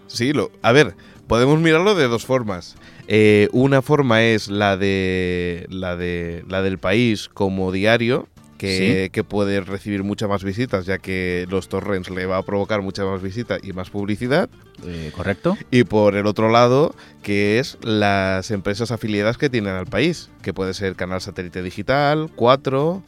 Sí, 0.08 0.34
lo, 0.34 0.52
a 0.62 0.72
ver, 0.72 0.96
podemos 1.28 1.60
mirarlo 1.60 1.96
de 1.96 2.08
dos 2.08 2.26
formas. 2.26 2.76
Eh, 3.08 3.48
una 3.54 3.82
forma 3.82 4.24
es 4.24 4.50
la 4.50 4.78
de 4.78 5.66
la 5.70 5.96
de 5.96 6.44
la 6.48 6.62
del 6.62 6.78
país 6.78 7.30
como 7.30 7.72
diario. 7.72 8.28
Que, 8.58 9.10
que 9.12 9.24
puede 9.24 9.60
recibir 9.62 10.04
muchas 10.04 10.30
más 10.30 10.44
visitas, 10.44 10.86
ya 10.86 11.00
que 11.00 11.48
los 11.50 11.68
torrents 11.68 12.12
le 12.12 12.28
va 12.28 12.38
a 12.38 12.44
provocar 12.44 12.84
muchas 12.84 13.08
más 13.08 13.20
visitas 13.20 13.60
y 13.64 13.74
más 13.74 13.90
publicidad. 13.90 14.52
Eh, 14.86 15.12
¿Correcto? 15.16 15.58
Y 15.72 15.84
por 15.84 16.16
el 16.16 16.28
otro 16.28 16.48
lado, 16.52 16.94
que 17.24 17.58
es 17.58 17.80
las 17.82 18.52
empresas 18.52 18.92
afiliadas 18.92 19.40
que 19.40 19.50
tienen 19.50 19.74
al 19.74 19.88
país, 19.88 20.30
que 20.44 20.54
puede 20.54 20.76
ser 20.76 20.96
Canal 20.96 21.22
Satélite 21.22 21.64
Digital, 21.64 22.30
4 22.36 23.02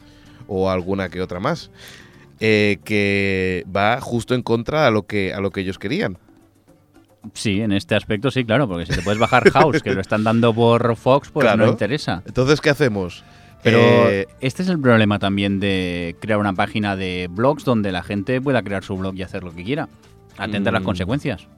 o 0.48 0.70
alguna 0.70 1.08
que 1.08 1.22
otra 1.22 1.38
más, 1.38 1.70
eh, 2.46 2.76
que 2.84 3.64
va 3.74 4.00
justo 4.02 4.34
en 4.34 4.42
contra 4.42 4.86
a 4.86 4.90
lo 4.90 5.06
que, 5.06 5.32
a 5.32 5.40
lo 5.40 5.50
que 5.50 5.62
ellos 5.62 5.78
querían. 5.78 6.18
Sí, 7.32 7.62
en 7.62 7.72
este 7.72 7.94
aspecto 7.94 8.30
sí, 8.30 8.44
claro, 8.44 8.68
porque 8.68 8.84
si 8.84 8.92
te 8.92 9.00
puedes 9.00 9.18
bajar 9.18 9.50
House, 9.50 9.82
que 9.82 9.94
lo 9.94 10.02
están 10.02 10.24
dando 10.24 10.52
por 10.52 10.94
Fox, 10.96 11.30
pues 11.30 11.44
Claro. 11.44 11.64
no 11.64 11.72
interesa. 11.72 12.22
Entonces, 12.26 12.60
¿qué 12.60 12.68
hacemos? 12.68 13.24
Pero 13.62 13.78
Eh, 13.78 14.26
este 14.42 14.62
es 14.62 14.68
el 14.68 14.78
problema 14.78 15.18
también 15.18 15.58
de 15.58 16.16
crear 16.20 16.38
una 16.38 16.52
página 16.52 16.96
de 16.96 17.28
blogs 17.30 17.64
donde 17.64 17.92
la 17.92 18.02
gente 18.02 18.42
pueda 18.42 18.62
crear 18.62 18.84
su 18.84 18.94
blog 18.98 19.14
y 19.16 19.22
hacer 19.22 19.42
lo 19.42 19.54
que 19.54 19.64
quiera. 19.64 19.88
Atender 20.36 20.74
las 20.74 20.82
Mm. 20.82 20.86
consecuencias. 20.86 21.48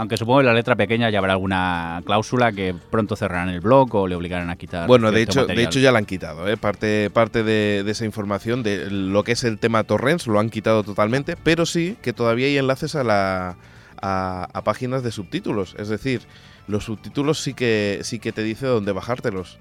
Aunque 0.00 0.16
supongo 0.16 0.38
que 0.38 0.44
en 0.44 0.46
la 0.46 0.54
letra 0.54 0.76
pequeña 0.76 1.10
ya 1.10 1.18
habrá 1.18 1.34
alguna 1.34 2.00
cláusula 2.06 2.52
que 2.52 2.74
pronto 2.90 3.16
cerrarán 3.16 3.50
el 3.50 3.60
blog 3.60 3.94
o 3.94 4.08
le 4.08 4.14
obligarán 4.14 4.48
a 4.48 4.56
quitar. 4.56 4.86
bueno, 4.86 5.12
de 5.12 5.20
hecho, 5.20 5.44
de 5.44 5.62
hecho 5.62 5.78
ya 5.78 5.92
la 5.92 5.98
han 5.98 6.06
quitado. 6.06 6.48
¿eh? 6.48 6.56
Parte, 6.56 7.10
parte 7.10 7.42
de, 7.42 7.82
de 7.84 7.90
esa 7.90 8.06
información, 8.06 8.62
de 8.62 8.90
lo 8.90 9.22
que 9.24 9.32
es 9.32 9.44
el 9.44 9.58
tema 9.58 9.84
torrents, 9.84 10.26
lo 10.26 10.40
han 10.40 10.48
quitado 10.48 10.84
totalmente, 10.84 11.36
pero 11.36 11.66
sí 11.66 11.98
que 12.00 12.14
todavía 12.14 12.46
hay 12.46 12.56
enlaces 12.56 12.94
a, 12.94 13.04
la, 13.04 13.58
a, 14.00 14.48
a 14.50 14.64
páginas 14.64 15.02
de 15.02 15.12
subtítulos. 15.12 15.74
Es 15.78 15.90
decir, 15.90 16.22
los 16.66 16.84
subtítulos 16.84 17.38
sí 17.38 17.52
que, 17.52 18.00
sí 18.02 18.20
que 18.20 18.32
te 18.32 18.42
dice 18.42 18.64
dónde 18.64 18.92
bajártelos. 18.92 19.58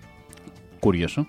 Curioso. 0.80 1.28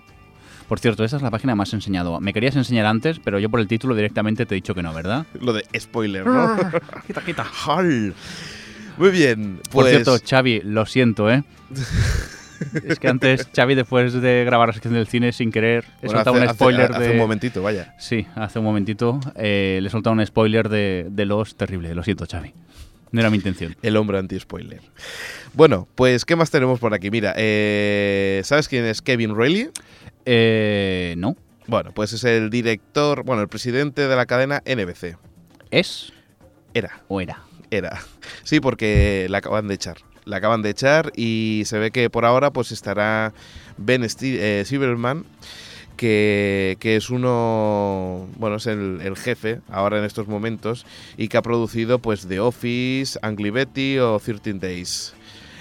Por 0.71 0.79
cierto, 0.79 1.03
esta 1.03 1.17
es 1.17 1.21
la 1.21 1.31
página 1.31 1.53
más 1.53 1.73
enseñado. 1.73 2.17
Me 2.21 2.31
querías 2.31 2.55
enseñar 2.55 2.85
antes, 2.85 3.19
pero 3.19 3.39
yo 3.39 3.49
por 3.49 3.59
el 3.59 3.67
título 3.67 3.93
directamente 3.93 4.45
te 4.45 4.55
he 4.55 4.59
dicho 4.59 4.73
que 4.73 4.81
no, 4.81 4.93
¿verdad? 4.93 5.25
Lo 5.41 5.51
de 5.51 5.65
spoiler, 5.77 6.25
¿no? 6.25 6.55
quita, 7.07 7.21
quita. 7.25 7.43
Jal. 7.51 8.13
Muy 9.01 9.09
bien. 9.11 9.57
Por 9.71 9.83
Pues, 9.85 9.89
cierto, 9.91 10.17
Xavi, 10.23 10.61
lo 10.63 10.85
siento, 10.85 11.31
¿eh? 11.31 11.43
es 12.85 12.99
que 12.99 13.07
antes 13.07 13.47
Xavi, 13.55 13.73
después 13.75 14.13
de 14.13 14.43
grabar 14.45 14.67
la 14.69 14.73
sección 14.73 14.93
del 14.93 15.07
cine 15.07 15.31
sin 15.31 15.51
querer, 15.51 15.85
he 16.03 16.05
bueno, 16.05 16.19
soltado 16.19 16.37
hace, 16.37 16.47
un 16.47 16.53
spoiler 16.53 16.83
hace- 16.91 16.93
hace 16.95 17.05
de... 17.07 17.11
un 17.13 17.17
momentito, 17.17 17.63
vaya. 17.63 17.95
Sí, 17.97 18.27
hace 18.35 18.59
un 18.59 18.65
momentito 18.65 19.19
eh, 19.35 19.79
le 19.81 19.87
he 19.87 19.91
soltado 19.91 20.13
un 20.15 20.23
spoiler 20.25 20.69
de, 20.69 21.07
de 21.09 21.25
los 21.25 21.55
terrible. 21.55 21.95
Lo 21.95 22.03
siento, 22.03 22.25
Xavi. 22.29 22.53
No 23.11 23.19
era 23.19 23.29
mi 23.29 23.37
intención. 23.37 23.75
El 23.81 23.97
hombre 23.97 24.19
anti-spoiler. 24.19 24.79
Bueno, 25.53 25.87
pues, 25.95 26.23
¿qué 26.23 26.35
más 26.35 26.49
tenemos 26.51 26.79
por 26.79 26.93
aquí? 26.93 27.09
Mira, 27.11 27.33
eh, 27.35 28.41
¿sabes 28.45 28.69
quién 28.69 28.85
es 28.85 29.01
Kevin 29.01 29.35
Reilly? 29.35 29.69
Eh, 30.25 31.15
no. 31.17 31.35
Bueno, 31.67 31.91
pues 31.93 32.13
es 32.13 32.23
el 32.23 32.49
director, 32.49 33.23
bueno, 33.23 33.41
el 33.41 33.47
presidente 33.49 34.07
de 34.07 34.15
la 34.15 34.25
cadena 34.27 34.61
NBC. 34.65 35.17
¿Es 35.71 36.13
Era, 36.73 37.01
o 37.07 37.19
era? 37.19 37.41
Era. 37.71 38.01
Sí, 38.43 38.59
porque 38.59 39.25
la 39.29 39.39
acaban 39.39 39.67
de 39.67 39.73
echar. 39.73 39.97
La 40.25 40.37
acaban 40.37 40.61
de 40.61 40.69
echar 40.69 41.11
y 41.15 41.63
se 41.65 41.79
ve 41.79 41.89
que 41.89 42.09
por 42.09 42.25
ahora 42.25 42.51
pues 42.51 42.71
estará 42.71 43.33
Ben 43.77 44.03
eh, 44.03 44.63
Silverman, 44.65 45.25
que, 45.97 46.77
que 46.79 46.95
es 46.95 47.09
uno, 47.09 48.27
bueno, 48.37 48.57
es 48.57 48.67
el, 48.67 48.99
el 49.01 49.17
jefe 49.17 49.61
ahora 49.69 49.97
en 49.97 50.03
estos 50.03 50.27
momentos 50.27 50.85
y 51.17 51.27
que 51.27 51.37
ha 51.37 51.41
producido 51.41 51.99
pues 51.99 52.27
The 52.27 52.39
Office, 52.39 53.17
Angry 53.23 53.49
Betty 53.49 53.97
o 53.97 54.19
13 54.19 54.53
Days. 54.53 55.15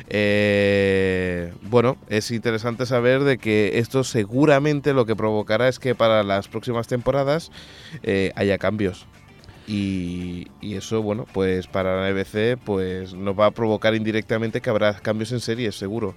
Eh, 0.09 1.53
bueno, 1.63 1.97
es 2.09 2.31
interesante 2.33 2.85
saber 2.85 3.23
de 3.23 3.39
que 3.39 3.79
esto 3.79 4.03
seguramente 4.03 4.93
lo 4.93 5.07
que 5.07 5.15
provocará 5.15 5.69
es 5.69 5.79
que 5.79 5.95
para 5.95 6.23
las 6.25 6.49
próximas 6.49 6.89
temporadas 6.89 7.51
eh, 8.03 8.33
haya 8.35 8.59
cambios. 8.59 9.07
Y, 9.73 10.49
y 10.61 10.75
eso, 10.75 11.01
bueno, 11.01 11.27
pues 11.33 11.69
para 11.69 12.01
la 12.01 12.11
NBC 12.11 12.59
pues 12.65 13.15
nos 13.15 13.39
va 13.39 13.47
a 13.47 13.51
provocar 13.53 13.95
indirectamente 13.95 14.61
que 14.61 14.69
habrá 14.69 14.95
cambios 14.95 15.31
en 15.31 15.39
series, 15.39 15.77
seguro. 15.77 16.13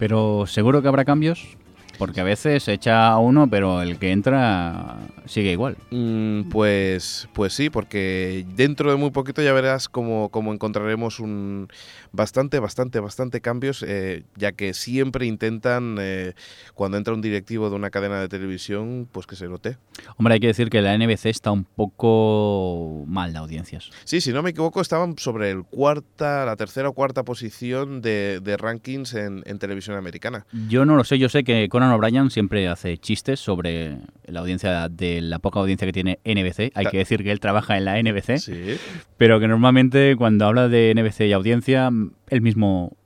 Pero 0.00 0.44
seguro 0.48 0.82
que 0.82 0.88
habrá 0.88 1.04
cambios, 1.04 1.56
porque 1.98 2.20
a 2.20 2.24
veces 2.24 2.62
se 2.62 2.72
echa 2.72 3.08
a 3.08 3.18
uno, 3.18 3.48
pero 3.48 3.82
el 3.82 3.98
que 3.98 4.12
entra 4.12 4.96
sigue 5.26 5.52
igual. 5.52 5.76
Mm, 5.90 6.48
pues, 6.50 7.28
pues 7.32 7.52
sí, 7.52 7.70
porque 7.70 8.44
dentro 8.54 8.90
de 8.90 8.96
muy 8.96 9.10
poquito 9.10 9.42
ya 9.42 9.52
verás 9.52 9.88
cómo, 9.88 10.28
cómo 10.30 10.52
encontraremos 10.52 11.20
un 11.20 11.68
bastante, 12.12 12.58
bastante, 12.58 13.00
bastante 13.00 13.40
cambios, 13.40 13.84
eh, 13.86 14.24
ya 14.36 14.52
que 14.52 14.74
siempre 14.74 15.26
intentan, 15.26 15.96
eh, 16.00 16.34
cuando 16.74 16.96
entra 16.96 17.14
un 17.14 17.20
directivo 17.20 17.70
de 17.70 17.76
una 17.76 17.90
cadena 17.90 18.20
de 18.20 18.28
televisión, 18.28 19.08
pues 19.10 19.26
que 19.26 19.36
se 19.36 19.48
note. 19.48 19.78
Hombre, 20.16 20.34
hay 20.34 20.40
que 20.40 20.46
decir 20.46 20.70
que 20.70 20.80
la 20.80 20.96
NBC 20.96 21.26
está 21.26 21.50
un 21.50 21.64
poco 21.64 23.04
mal 23.06 23.32
de 23.32 23.38
audiencias. 23.38 23.90
Sí, 24.04 24.20
si 24.20 24.32
no 24.32 24.42
me 24.42 24.50
equivoco, 24.50 24.80
estaban 24.80 25.18
sobre 25.18 25.50
el 25.50 25.64
cuarta, 25.64 26.44
la 26.44 26.56
tercera 26.56 26.88
o 26.88 26.92
cuarta 26.92 27.24
posición 27.24 28.00
de, 28.00 28.40
de 28.40 28.56
rankings 28.56 29.14
en, 29.14 29.42
en 29.46 29.58
televisión 29.58 29.96
americana. 29.96 30.46
Yo 30.68 30.84
no 30.84 30.96
lo 30.96 31.04
sé, 31.04 31.18
yo 31.18 31.28
sé 31.28 31.44
que 31.44 31.68
Conan 31.84 31.96
O'Brien 31.96 32.30
siempre 32.30 32.68
hace 32.68 32.96
chistes 32.98 33.40
sobre 33.40 33.98
la 34.26 34.40
audiencia 34.40 34.88
de 34.88 35.20
la 35.20 35.38
poca 35.38 35.60
audiencia 35.60 35.86
que 35.86 35.92
tiene 35.92 36.18
NBC. 36.24 36.72
Hay 36.74 36.86
que 36.86 36.98
decir 36.98 37.22
que 37.22 37.30
él 37.30 37.40
trabaja 37.40 37.76
en 37.76 37.84
la 37.84 37.98
NBC, 38.02 38.38
Sí. 38.38 38.76
pero 39.18 39.38
que 39.40 39.48
normalmente 39.48 40.14
cuando 40.16 40.46
habla 40.46 40.68
de 40.68 40.92
NBC 40.94 41.26
y 41.26 41.32
audiencia, 41.32 41.90
él 42.30 42.40
mismo 42.40 42.96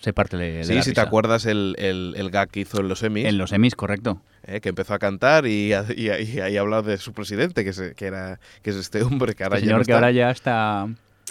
se 0.00 0.12
parte 0.12 0.36
de, 0.36 0.62
Sí, 0.62 0.74
la 0.74 0.82
si 0.82 0.90
te 0.90 1.00
risa. 1.00 1.02
acuerdas 1.02 1.44
el, 1.44 1.74
el, 1.78 2.14
el 2.16 2.30
gag 2.30 2.48
que 2.50 2.60
hizo 2.60 2.80
en 2.80 2.88
los 2.88 3.02
Emmys, 3.02 3.24
En 3.26 3.36
los 3.38 3.50
Emmys, 3.52 3.74
correcto. 3.74 4.22
eh, 4.44 4.60
que 4.60 4.68
empezó 4.68 4.94
a 4.94 5.00
cantar 5.00 5.44
y, 5.46 5.70
y, 5.96 6.08
a- 6.08 6.20
y 6.20 6.38
ahí 6.40 6.56
a 6.56 6.60
hablar 6.60 6.84
de 6.84 6.98
su 6.98 7.12
presidente, 7.12 7.64
que, 7.64 7.72
se- 7.72 7.94
que, 7.96 8.06
era, 8.06 8.38
que 8.62 8.70
es 8.70 8.76
este 8.76 9.02
hombre 9.02 9.34
que 9.34 9.42
ahora 9.42 9.56
ya 9.58 9.64
señor 9.64 9.78
no 9.80 9.84
que 9.84 9.92
ahora 9.92 10.12
ya 10.12 10.30
está 10.30 10.86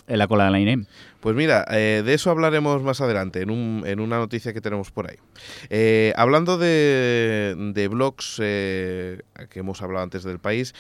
en 0.07 0.17
la 0.19 0.27
cola 0.27 0.45
de 0.45 0.51
la 0.51 0.59
INEM. 0.59 0.85
Pues 1.19 1.35
mira, 1.35 1.65
eh, 1.69 2.03
de 2.05 2.13
eso 2.13 2.31
hablaremos 2.31 2.81
más 2.83 3.01
adelante, 3.01 3.41
en, 3.41 3.49
un- 3.49 3.83
en 3.85 3.99
una 3.99 4.17
noticia 4.17 4.53
que 4.53 4.61
tenemos 4.61 4.91
por 4.91 5.09
ahí. 5.09 5.17
Eh, 5.69 6.13
hablando 6.15 6.57
de, 6.57 7.87
blogs 7.91 8.37
eh, 8.41 9.21
que 9.49 9.59
hemos 9.59 9.81
hablado 9.81 10.03
antes 10.03 10.23
del 10.23 10.39
país, 10.39 10.73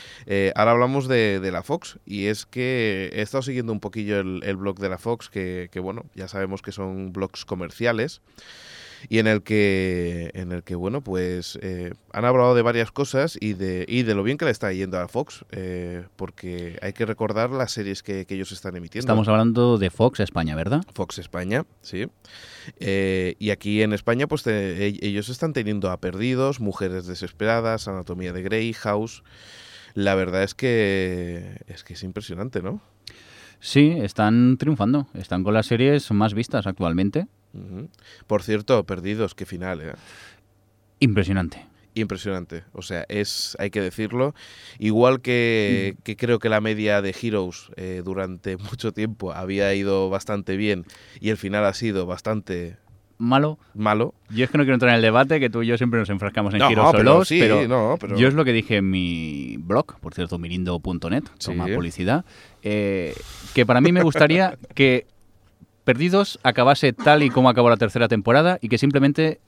ahora 0.55 0.71
hablamos 0.71 1.07
de, 1.07 1.49
la 1.51 1.63
Fox. 1.63 1.99
Y 2.05 2.27
es 2.27 2.45
que 2.45 3.09
he 3.13 3.21
estado 3.21 3.41
siguiendo 3.41 3.73
un 3.73 3.79
poquillo 3.79 4.19
el, 4.19 4.55
blog 4.55 4.79
de 4.79 4.89
la 4.89 4.97
Fox, 4.97 5.29
que, 5.29 5.69
bueno, 5.81 6.05
ya 6.15 6.27
sabemos 6.27 6.61
que 6.61 6.71
son 6.71 7.11
blogs 7.11 7.45
comerciales. 7.45 8.21
Y 9.09 9.19
en 9.19 9.27
el 9.27 9.43
que, 9.43 10.31
en 10.33 10.51
el 10.51 10.63
que 10.63 10.75
bueno, 10.75 11.01
pues 11.01 11.57
eh, 11.61 11.91
han 12.13 12.25
hablado 12.25 12.55
de 12.55 12.61
varias 12.61 12.91
cosas 12.91 13.37
y 13.39 13.53
de, 13.53 13.85
y 13.87 14.03
de 14.03 14.15
lo 14.15 14.23
bien 14.23 14.37
que 14.37 14.45
le 14.45 14.51
está 14.51 14.71
yendo 14.73 14.99
a 14.99 15.07
Fox, 15.07 15.45
eh, 15.51 16.03
porque 16.15 16.79
hay 16.81 16.93
que 16.93 17.05
recordar 17.05 17.49
las 17.51 17.71
series 17.71 18.01
que, 18.03 18.25
que 18.25 18.35
ellos 18.35 18.51
están 18.51 18.75
emitiendo. 18.75 19.05
Estamos 19.05 19.27
hablando 19.27 19.77
de 19.77 19.89
Fox 19.89 20.19
España, 20.19 20.55
¿verdad? 20.55 20.83
Fox 20.93 21.19
España, 21.19 21.65
sí. 21.81 22.07
Eh, 22.79 23.35
y 23.39 23.51
aquí 23.51 23.81
en 23.81 23.93
España, 23.93 24.27
pues 24.27 24.43
te- 24.43 24.87
e- 24.87 24.99
ellos 25.01 25.29
están 25.29 25.53
teniendo 25.53 25.91
a 25.91 25.97
Perdidos, 25.99 26.59
Mujeres 26.59 27.05
Desesperadas, 27.05 27.87
Anatomía 27.87 28.33
de 28.33 28.41
Grey, 28.41 28.73
House. 28.73 29.23
La 29.93 30.15
verdad 30.15 30.43
es 30.43 30.53
que 30.53 31.61
es 31.67 31.83
que 31.83 31.93
es 31.93 32.03
impresionante, 32.03 32.61
¿no? 32.61 32.81
Sí, 33.59 33.95
están 33.97 34.57
triunfando. 34.57 35.07
Están 35.15 35.43
con 35.43 35.53
las 35.55 35.65
series 35.65 36.11
más 36.11 36.33
vistas 36.35 36.67
actualmente. 36.67 37.25
Por 38.27 38.43
cierto, 38.43 38.83
Perdidos, 38.83 39.33
qué 39.35 39.45
final, 39.45 39.81
¿eh? 39.81 39.93
Impresionante. 40.99 41.65
Impresionante. 41.93 42.63
O 42.73 42.81
sea, 42.83 43.05
es, 43.09 43.55
hay 43.59 43.71
que 43.71 43.81
decirlo, 43.81 44.35
igual 44.77 45.21
que, 45.21 45.95
que 46.03 46.15
creo 46.15 46.37
que 46.37 46.49
la 46.49 46.61
media 46.61 47.01
de 47.01 47.15
Heroes 47.19 47.71
eh, 47.75 48.01
durante 48.05 48.57
mucho 48.71 48.91
tiempo 48.91 49.33
había 49.33 49.73
ido 49.73 50.09
bastante 50.09 50.57
bien 50.57 50.85
y 51.19 51.29
el 51.29 51.37
final 51.37 51.65
ha 51.65 51.73
sido 51.73 52.05
bastante 52.05 52.77
Malo. 53.19 53.57
malo. 53.73 54.13
Yo 54.29 54.43
es 54.45 54.51
que 54.51 54.59
no 54.59 54.63
quiero 54.63 54.75
entrar 54.75 54.89
en 54.91 54.97
el 54.97 55.01
debate, 55.01 55.39
que 55.39 55.49
tú 55.49 55.63
y 55.63 55.67
yo 55.67 55.75
siempre 55.77 55.99
nos 55.99 56.09
enfrascamos 56.11 56.53
en 56.53 56.59
No, 56.59 56.67
giros 56.69 56.91
pero 56.91 56.99
solos, 57.13 57.27
sí, 57.27 57.39
pero 57.39 57.67
no, 57.67 57.97
pero- 57.99 58.15
yo 58.15 58.27
es 58.27 58.35
lo 58.35 58.45
que 58.45 58.53
dije 58.53 58.75
en 58.77 58.91
mi 58.91 59.57
blog, 59.57 59.99
por 59.99 60.13
cierto, 60.13 60.37
mirindo.net, 60.37 61.23
toma 61.43 61.65
Sí. 61.65 61.73
publicidad, 61.73 62.25
eh, 62.61 63.15
que 63.55 63.65
para 63.65 63.81
mí 63.81 63.91
me 63.91 64.03
gustaría 64.03 64.55
que 64.75 65.07
Perdidos 65.87 66.37
acabase 66.43 66.91
tal 66.91 67.23
y 67.23 67.29
como 67.29 67.47
acabó 67.47 67.69
la 67.69 67.77
tercera 67.77 68.09
temporada 68.09 68.59
y 68.61 68.67
que 68.67 68.77
simplemente 68.77 69.39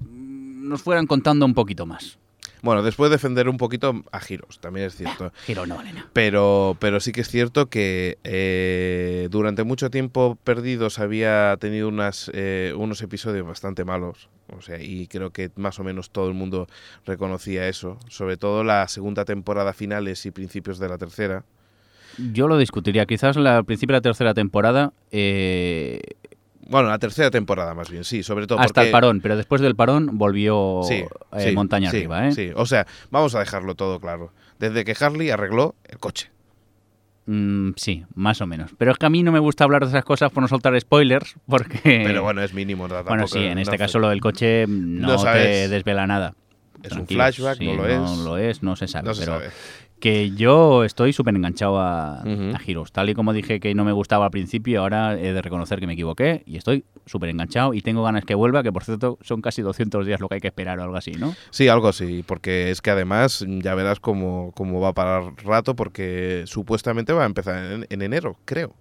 nos 0.00 0.80
fueran 0.80 1.08
contando 1.08 1.44
un 1.44 1.54
poquito 1.54 1.86
más. 1.86 2.20
Bueno, 2.62 2.84
después 2.84 3.10
defender 3.10 3.48
un 3.48 3.56
poquito 3.56 4.04
a 4.12 4.20
Heroes, 4.20 4.60
también 4.60 4.86
es 4.86 4.94
cierto. 4.94 5.32
Giro 5.44 5.66
no, 5.66 5.80
Elena. 5.80 6.08
Pero, 6.12 6.76
pero 6.78 7.00
sí 7.00 7.10
que 7.10 7.22
es 7.22 7.28
cierto 7.28 7.66
que 7.66 8.16
eh, 8.22 9.26
durante 9.32 9.64
mucho 9.64 9.90
tiempo 9.90 10.38
Perdidos 10.44 11.00
había 11.00 11.56
tenido 11.58 11.88
unas, 11.88 12.30
eh, 12.32 12.72
unos 12.76 13.02
episodios 13.02 13.44
bastante 13.44 13.84
malos. 13.84 14.28
O 14.56 14.62
sea, 14.62 14.80
y 14.80 15.08
creo 15.08 15.32
que 15.32 15.50
más 15.56 15.80
o 15.80 15.84
menos 15.84 16.10
todo 16.10 16.28
el 16.28 16.34
mundo 16.34 16.68
reconocía 17.06 17.66
eso. 17.66 17.98
Sobre 18.08 18.36
todo 18.36 18.62
la 18.62 18.86
segunda 18.86 19.24
temporada 19.24 19.72
finales 19.72 20.24
y 20.26 20.30
principios 20.30 20.78
de 20.78 20.88
la 20.88 20.96
tercera. 20.96 21.42
Yo 22.32 22.48
lo 22.48 22.58
discutiría. 22.58 23.06
Quizás 23.06 23.36
la, 23.36 23.58
al 23.58 23.64
principio 23.64 23.94
de 23.94 23.98
la 23.98 24.02
tercera 24.02 24.34
temporada, 24.34 24.92
eh, 25.10 26.00
Bueno, 26.68 26.88
la 26.88 26.98
tercera 26.98 27.30
temporada 27.30 27.74
más 27.74 27.90
bien, 27.90 28.04
sí, 28.04 28.22
sobre 28.22 28.46
todo 28.46 28.58
hasta 28.58 28.74
porque... 28.74 28.88
el 28.88 28.92
parón, 28.92 29.20
pero 29.20 29.36
después 29.36 29.60
del 29.60 29.74
parón 29.74 30.18
volvió 30.18 30.80
Sí, 30.82 30.94
eh, 30.96 31.06
sí, 31.38 31.52
montaña 31.52 31.90
sí, 31.90 31.98
arriba. 31.98 32.28
¿eh? 32.28 32.32
Sí, 32.32 32.50
o 32.54 32.66
sea, 32.66 32.86
vamos 33.10 33.34
a 33.34 33.40
dejarlo 33.40 33.74
todo 33.74 34.00
claro. 34.00 34.32
Desde 34.58 34.84
que 34.84 34.94
Harley 34.98 35.30
arregló 35.30 35.74
el 35.84 35.98
coche. 35.98 36.30
Mm, 37.26 37.72
sí, 37.76 38.04
más 38.14 38.40
o 38.40 38.46
menos. 38.46 38.70
Pero 38.78 38.90
es 38.92 38.96
que 38.98 39.04
a 39.04 39.10
mí 39.10 39.22
no 39.22 39.32
me 39.32 39.38
gusta 39.38 39.64
hablar 39.64 39.82
de 39.82 39.88
esas 39.88 40.04
cosas 40.04 40.32
por 40.32 40.42
no 40.42 40.48
soltar 40.48 40.78
spoilers, 40.80 41.36
porque... 41.46 41.78
Pero 41.84 42.22
bueno, 42.22 42.42
es 42.42 42.54
mínimo. 42.54 42.88
no, 42.88 43.04
Bueno, 43.04 43.28
sí, 43.28 43.40
en 43.40 43.58
este 43.58 43.76
caso 43.76 43.98
lo 43.98 44.08
del 44.08 44.20
coche 44.20 44.64
no, 44.66 45.08
No 45.08 45.22
te 45.22 45.68
desvela 45.68 46.06
nada. 46.06 46.34
Es 46.82 46.92
un 46.92 47.06
flashback, 47.06 47.60
no 47.60 47.74
lo 47.74 47.86
es. 47.86 47.98
No 47.98 48.16
lo 48.24 48.38
es, 48.38 48.62
no 48.62 48.76
se 48.76 48.88
sabe. 48.88 49.08
No 49.08 49.14
se 49.14 49.20
pero 49.26 49.38
sabe. 49.38 49.50
Que 50.00 50.30
yo 50.30 50.84
estoy 50.84 51.12
súper 51.12 51.34
enganchado 51.34 51.78
a, 51.80 52.22
Heroes. 52.66 52.92
Tal 52.92 53.08
y 53.10 53.14
como 53.14 53.32
dije 53.32 53.60
que 53.60 53.74
no 53.74 53.84
me 53.84 53.92
gustaba 53.92 54.26
al 54.26 54.30
principio, 54.30 54.82
ahora 54.82 55.18
he 55.18 55.32
de 55.32 55.42
reconocer 55.42 55.80
que 55.80 55.86
me 55.86 55.94
equivoqué 55.94 56.42
y 56.46 56.56
estoy 56.56 56.84
súper 57.06 57.30
enganchado 57.30 57.74
y 57.74 57.82
tengo 57.82 58.02
ganas 58.02 58.24
que 58.24 58.34
vuelva, 58.34 58.62
que 58.62 58.72
por 58.72 58.84
cierto 58.84 59.18
son 59.22 59.40
casi 59.40 59.62
200 59.62 60.06
días 60.06 60.20
lo 60.20 60.28
que 60.28 60.36
hay 60.36 60.40
que 60.40 60.48
esperar 60.48 60.78
o 60.78 60.82
algo 60.82 60.96
así, 60.96 61.12
¿no? 61.12 61.34
Sí, 61.50 61.68
algo 61.68 61.88
así, 61.88 62.22
porque 62.26 62.70
es 62.70 62.80
que 62.80 62.90
además 62.90 63.44
ya 63.46 63.74
verás 63.74 64.00
cómo, 64.00 64.52
cómo 64.54 64.80
va 64.80 64.88
a 64.88 64.94
parar 64.94 65.32
rato, 65.44 65.74
porque 65.74 66.44
supuestamente 66.46 67.12
va 67.12 67.24
a 67.24 67.26
empezar 67.26 67.72
en, 67.72 67.86
en 67.88 68.02
enero, 68.02 68.36
creo. 68.44 68.74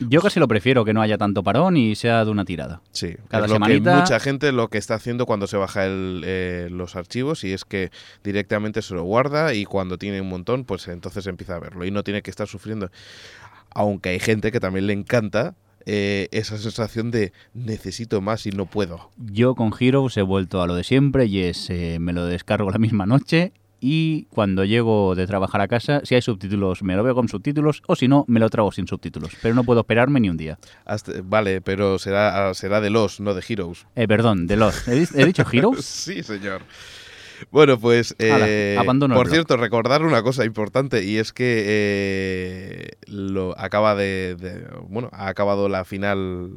Yo 0.00 0.20
casi 0.20 0.38
lo 0.40 0.46
prefiero 0.48 0.84
que 0.84 0.92
no 0.94 1.02
haya 1.02 1.18
tanto 1.18 1.42
parón 1.42 1.76
y 1.76 1.94
sea 1.94 2.24
de 2.24 2.30
una 2.30 2.44
tirada. 2.44 2.80
Sí, 2.92 3.16
Cada 3.28 3.44
es 3.46 3.50
lo 3.50 3.56
semanita- 3.56 3.94
que 3.94 4.00
mucha 4.00 4.20
gente 4.20 4.52
lo 4.52 4.68
que 4.68 4.78
está 4.78 4.94
haciendo 4.94 5.26
cuando 5.26 5.46
se 5.46 5.56
baja 5.56 5.86
el, 5.86 6.22
eh, 6.24 6.68
los 6.70 6.94
archivos 6.96 7.44
y 7.44 7.52
es 7.52 7.64
que 7.64 7.90
directamente 8.22 8.82
se 8.82 8.94
lo 8.94 9.02
guarda 9.02 9.54
y 9.54 9.64
cuando 9.64 9.98
tiene 9.98 10.20
un 10.20 10.28
montón, 10.28 10.64
pues 10.64 10.86
entonces 10.88 11.26
empieza 11.26 11.56
a 11.56 11.58
verlo 11.60 11.84
y 11.84 11.90
no 11.90 12.04
tiene 12.04 12.22
que 12.22 12.30
estar 12.30 12.46
sufriendo. 12.46 12.90
Aunque 13.70 14.10
hay 14.10 14.20
gente 14.20 14.52
que 14.52 14.60
también 14.60 14.86
le 14.86 14.92
encanta 14.92 15.54
eh, 15.86 16.28
esa 16.32 16.58
sensación 16.58 17.10
de 17.10 17.32
necesito 17.54 18.20
más 18.20 18.46
y 18.46 18.50
no 18.50 18.66
puedo. 18.66 19.10
Yo 19.16 19.54
con 19.54 19.72
Heroes 19.78 20.16
he 20.16 20.22
vuelto 20.22 20.60
a 20.62 20.66
lo 20.66 20.74
de 20.74 20.84
siempre 20.84 21.26
y 21.26 21.40
es 21.40 21.70
eh, 21.70 21.98
me 22.00 22.12
lo 22.12 22.26
descargo 22.26 22.70
la 22.70 22.78
misma 22.78 23.06
noche 23.06 23.52
y 23.80 24.24
cuando 24.30 24.64
llego 24.64 25.14
de 25.14 25.26
trabajar 25.26 25.60
a 25.60 25.68
casa, 25.68 26.00
si 26.04 26.14
hay 26.14 26.22
subtítulos 26.22 26.82
me 26.82 26.96
lo 26.96 27.02
veo 27.04 27.14
con 27.14 27.28
subtítulos 27.28 27.82
o 27.86 27.94
si 27.96 28.08
no 28.08 28.24
me 28.28 28.40
lo 28.40 28.48
trago 28.50 28.72
sin 28.72 28.86
subtítulos, 28.86 29.32
pero 29.42 29.54
no 29.54 29.64
puedo 29.64 29.80
esperarme 29.80 30.20
ni 30.20 30.28
un 30.30 30.36
día. 30.36 30.58
Hasta- 30.84 31.12
vale, 31.22 31.60
pero 31.60 31.98
será, 31.98 32.52
será 32.54 32.80
de 32.80 32.90
los, 32.90 33.20
no 33.20 33.34
de 33.34 33.42
Heroes. 33.48 33.86
Eh, 33.94 34.08
perdón, 34.08 34.46
de 34.46 34.56
los. 34.56 34.86
¿He, 34.88 35.06
he 35.14 35.24
dicho 35.24 35.44
Heroes? 35.50 35.84
Sí, 36.08 36.22
señor. 36.22 36.62
Bueno, 37.50 37.78
pues 37.78 38.14
eh, 38.18 38.74
por 39.16 39.28
cierto, 39.32 39.56
recordar 39.56 40.02
una 40.02 40.22
cosa 40.22 40.44
importante 40.44 41.04
y 41.04 41.18
es 41.18 41.32
que 41.32 41.64
eh, 41.66 42.90
lo 43.06 43.58
acaba 43.58 43.94
de, 43.94 44.36
de- 44.38 44.66
bueno, 44.88 45.08
ha 45.12 45.28
acabado 45.28 45.68
la 45.68 45.84
final, 45.84 46.50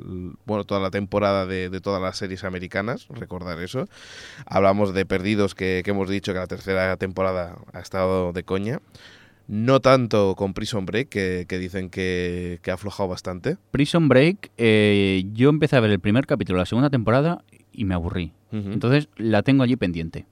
bueno, 0.45 0.63
toda 0.63 0.79
la 0.82 0.91
temporada 0.91 1.45
de, 1.45 1.69
de 1.69 1.82
todas 1.82 2.01
las 2.01 2.17
series 2.17 2.43
americanas, 2.43 3.07
recordar 3.09 3.59
eso. 3.61 3.88
Hablamos 4.45 4.93
de 4.93 5.05
Perdidos 5.05 5.55
que, 5.55 5.82
que 5.84 5.91
hemos 5.91 6.09
dicho 6.09 6.34
que 6.34 6.39
la 6.39 6.47
tercera 6.47 6.97
temporada 6.97 7.57
ha 7.73 7.79
estado 7.79 8.34
de 8.34 8.43
coña. 8.43 8.79
No 9.47 9.82
tanto 9.82 10.36
con 10.36 10.53
Prison 10.53 10.86
Break, 10.86 11.09
que, 11.09 11.45
que 11.47 11.59
dicen 11.59 11.89
que, 11.89 12.59
que 12.61 12.71
ha 12.71 12.75
aflojado 12.75 13.09
bastante. 13.09 13.57
Prison 13.71 14.07
Break, 14.07 14.49
eh, 14.57 15.25
yo 15.34 15.49
empecé 15.49 15.75
a 15.75 15.82
ver 15.82 15.91
el 15.91 15.99
primer 15.99 16.25
capítulo 16.25 16.57
de 16.57 16.61
la 16.61 16.65
segunda 16.67 16.89
temporada 16.89 17.43
y 17.73 17.84
me 17.86 17.93
aburrí. 17.93 18.32
Entonces 18.53 19.07
la 19.17 19.43
tengo 19.43 19.63
allí 19.63 19.75
pendiente. 19.77 20.25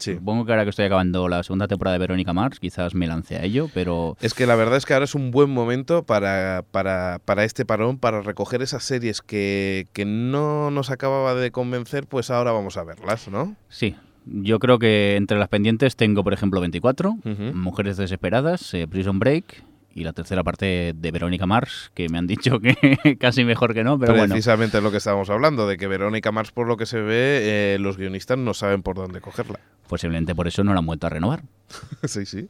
Sí. 0.00 0.14
Supongo 0.14 0.44
que 0.44 0.52
ahora 0.52 0.64
que 0.64 0.70
estoy 0.70 0.86
acabando 0.86 1.28
la 1.28 1.42
segunda 1.44 1.68
temporada 1.68 1.92
de 1.92 1.98
Verónica 2.00 2.32
Mars, 2.32 2.58
quizás 2.58 2.94
me 2.94 3.06
lance 3.06 3.36
a 3.36 3.44
ello, 3.44 3.68
pero 3.72 4.16
Es 4.20 4.34
que 4.34 4.46
la 4.46 4.56
verdad 4.56 4.76
es 4.78 4.86
que 4.86 4.94
ahora 4.94 5.04
es 5.04 5.14
un 5.14 5.30
buen 5.30 5.50
momento 5.50 6.02
para, 6.02 6.64
para, 6.72 7.20
para 7.24 7.44
este 7.44 7.64
parón, 7.64 7.98
para 7.98 8.20
recoger 8.22 8.62
esas 8.62 8.82
series 8.82 9.20
que, 9.22 9.86
que 9.92 10.04
no 10.04 10.70
nos 10.72 10.90
acababa 10.90 11.34
de 11.34 11.50
convencer, 11.52 12.06
pues 12.06 12.30
ahora 12.30 12.50
vamos 12.50 12.76
a 12.76 12.82
verlas, 12.84 13.28
¿no? 13.28 13.54
sí. 13.68 13.94
Yo 14.26 14.58
creo 14.58 14.78
que 14.78 15.16
entre 15.16 15.38
las 15.38 15.48
pendientes 15.48 15.96
tengo, 15.96 16.22
por 16.22 16.34
ejemplo, 16.34 16.60
24, 16.60 17.10
Ujú. 17.24 17.42
Mujeres 17.54 17.96
Desesperadas, 17.96 18.74
eh, 18.74 18.86
Prison 18.86 19.18
Break 19.18 19.64
y 19.94 20.04
la 20.04 20.12
tercera 20.12 20.44
parte 20.44 20.92
de 20.94 21.10
Verónica 21.10 21.46
Mars, 21.46 21.90
que 21.94 22.08
me 22.08 22.18
han 22.18 22.26
dicho 22.26 22.60
que 22.60 23.16
casi 23.20 23.44
mejor 23.44 23.74
que 23.74 23.84
no, 23.84 23.98
pero 23.98 24.12
bueno. 24.12 24.34
Precisamente 24.34 24.78
es 24.78 24.82
lo 24.82 24.90
que 24.90 24.98
estábamos 24.98 25.30
hablando, 25.30 25.66
de 25.66 25.76
que 25.76 25.86
Verónica 25.86 26.32
Mars, 26.32 26.52
por 26.52 26.66
lo 26.66 26.76
que 26.76 26.86
se 26.86 27.00
ve, 27.00 27.74
eh, 27.74 27.78
los 27.80 27.96
guionistas 27.96 28.38
no 28.38 28.54
saben 28.54 28.82
por 28.82 28.96
dónde 28.96 29.20
cogerla. 29.20 29.58
Posiblemente 29.88 30.34
por 30.34 30.46
eso 30.46 30.62
no 30.62 30.72
la 30.72 30.78
han 30.78 30.86
vuelto 30.86 31.06
a 31.06 31.10
renovar. 31.10 31.42
sí, 32.04 32.24
sí. 32.26 32.48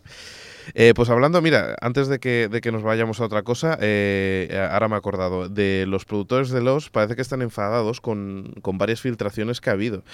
Eh, 0.74 0.92
pues 0.94 1.08
hablando, 1.08 1.40
mira, 1.40 1.74
antes 1.80 2.08
de 2.08 2.18
que, 2.18 2.48
de 2.48 2.60
que 2.60 2.70
nos 2.70 2.82
vayamos 2.82 3.20
a 3.20 3.24
otra 3.24 3.42
cosa, 3.42 3.78
eh, 3.80 4.68
ahora 4.70 4.88
me 4.88 4.94
he 4.94 4.98
acordado, 4.98 5.48
de 5.48 5.86
los 5.88 6.04
productores 6.04 6.50
de 6.50 6.60
los 6.60 6.90
parece 6.90 7.16
que 7.16 7.22
están 7.22 7.42
enfadados 7.42 8.00
con, 8.00 8.54
con 8.60 8.78
varias 8.78 9.00
filtraciones 9.00 9.60
que 9.60 9.70
ha 9.70 9.72
habido. 9.72 10.04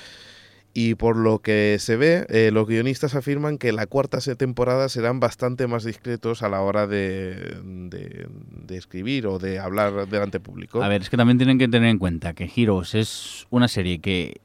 Y 0.79 0.95
por 0.95 1.17
lo 1.17 1.39
que 1.39 1.79
se 1.81 1.97
ve, 1.97 2.27
eh, 2.29 2.51
los 2.53 2.67
guionistas 2.67 3.15
afirman 3.15 3.57
que 3.57 3.73
la 3.73 3.87
cuarta 3.87 4.19
temporada 4.37 4.91
serán 4.91 5.21
bastante 5.21 5.67
más 5.67 5.85
discretos 5.85 6.43
a 6.43 6.51
la 6.51 6.61
hora 6.61 6.87
de, 6.87 7.35
de- 7.65 8.27
de 8.29 8.77
escribir 8.77 9.27
o 9.27 9.39
de 9.39 9.59
hablar 9.59 10.07
delante 10.07 10.39
público. 10.39 10.83
A 10.83 10.89
ver, 10.89 11.01
es 11.01 11.09
que 11.09 11.17
también 11.17 11.39
tienen 11.39 11.59
que 11.59 11.67
tener 11.69 11.89
en 11.89 11.99
cuenta 11.99 12.35
que 12.35 12.51
Heroes 12.55 12.95
es 12.95 13.47
una 13.49 13.69
serie 13.69 14.01
que 14.01 14.41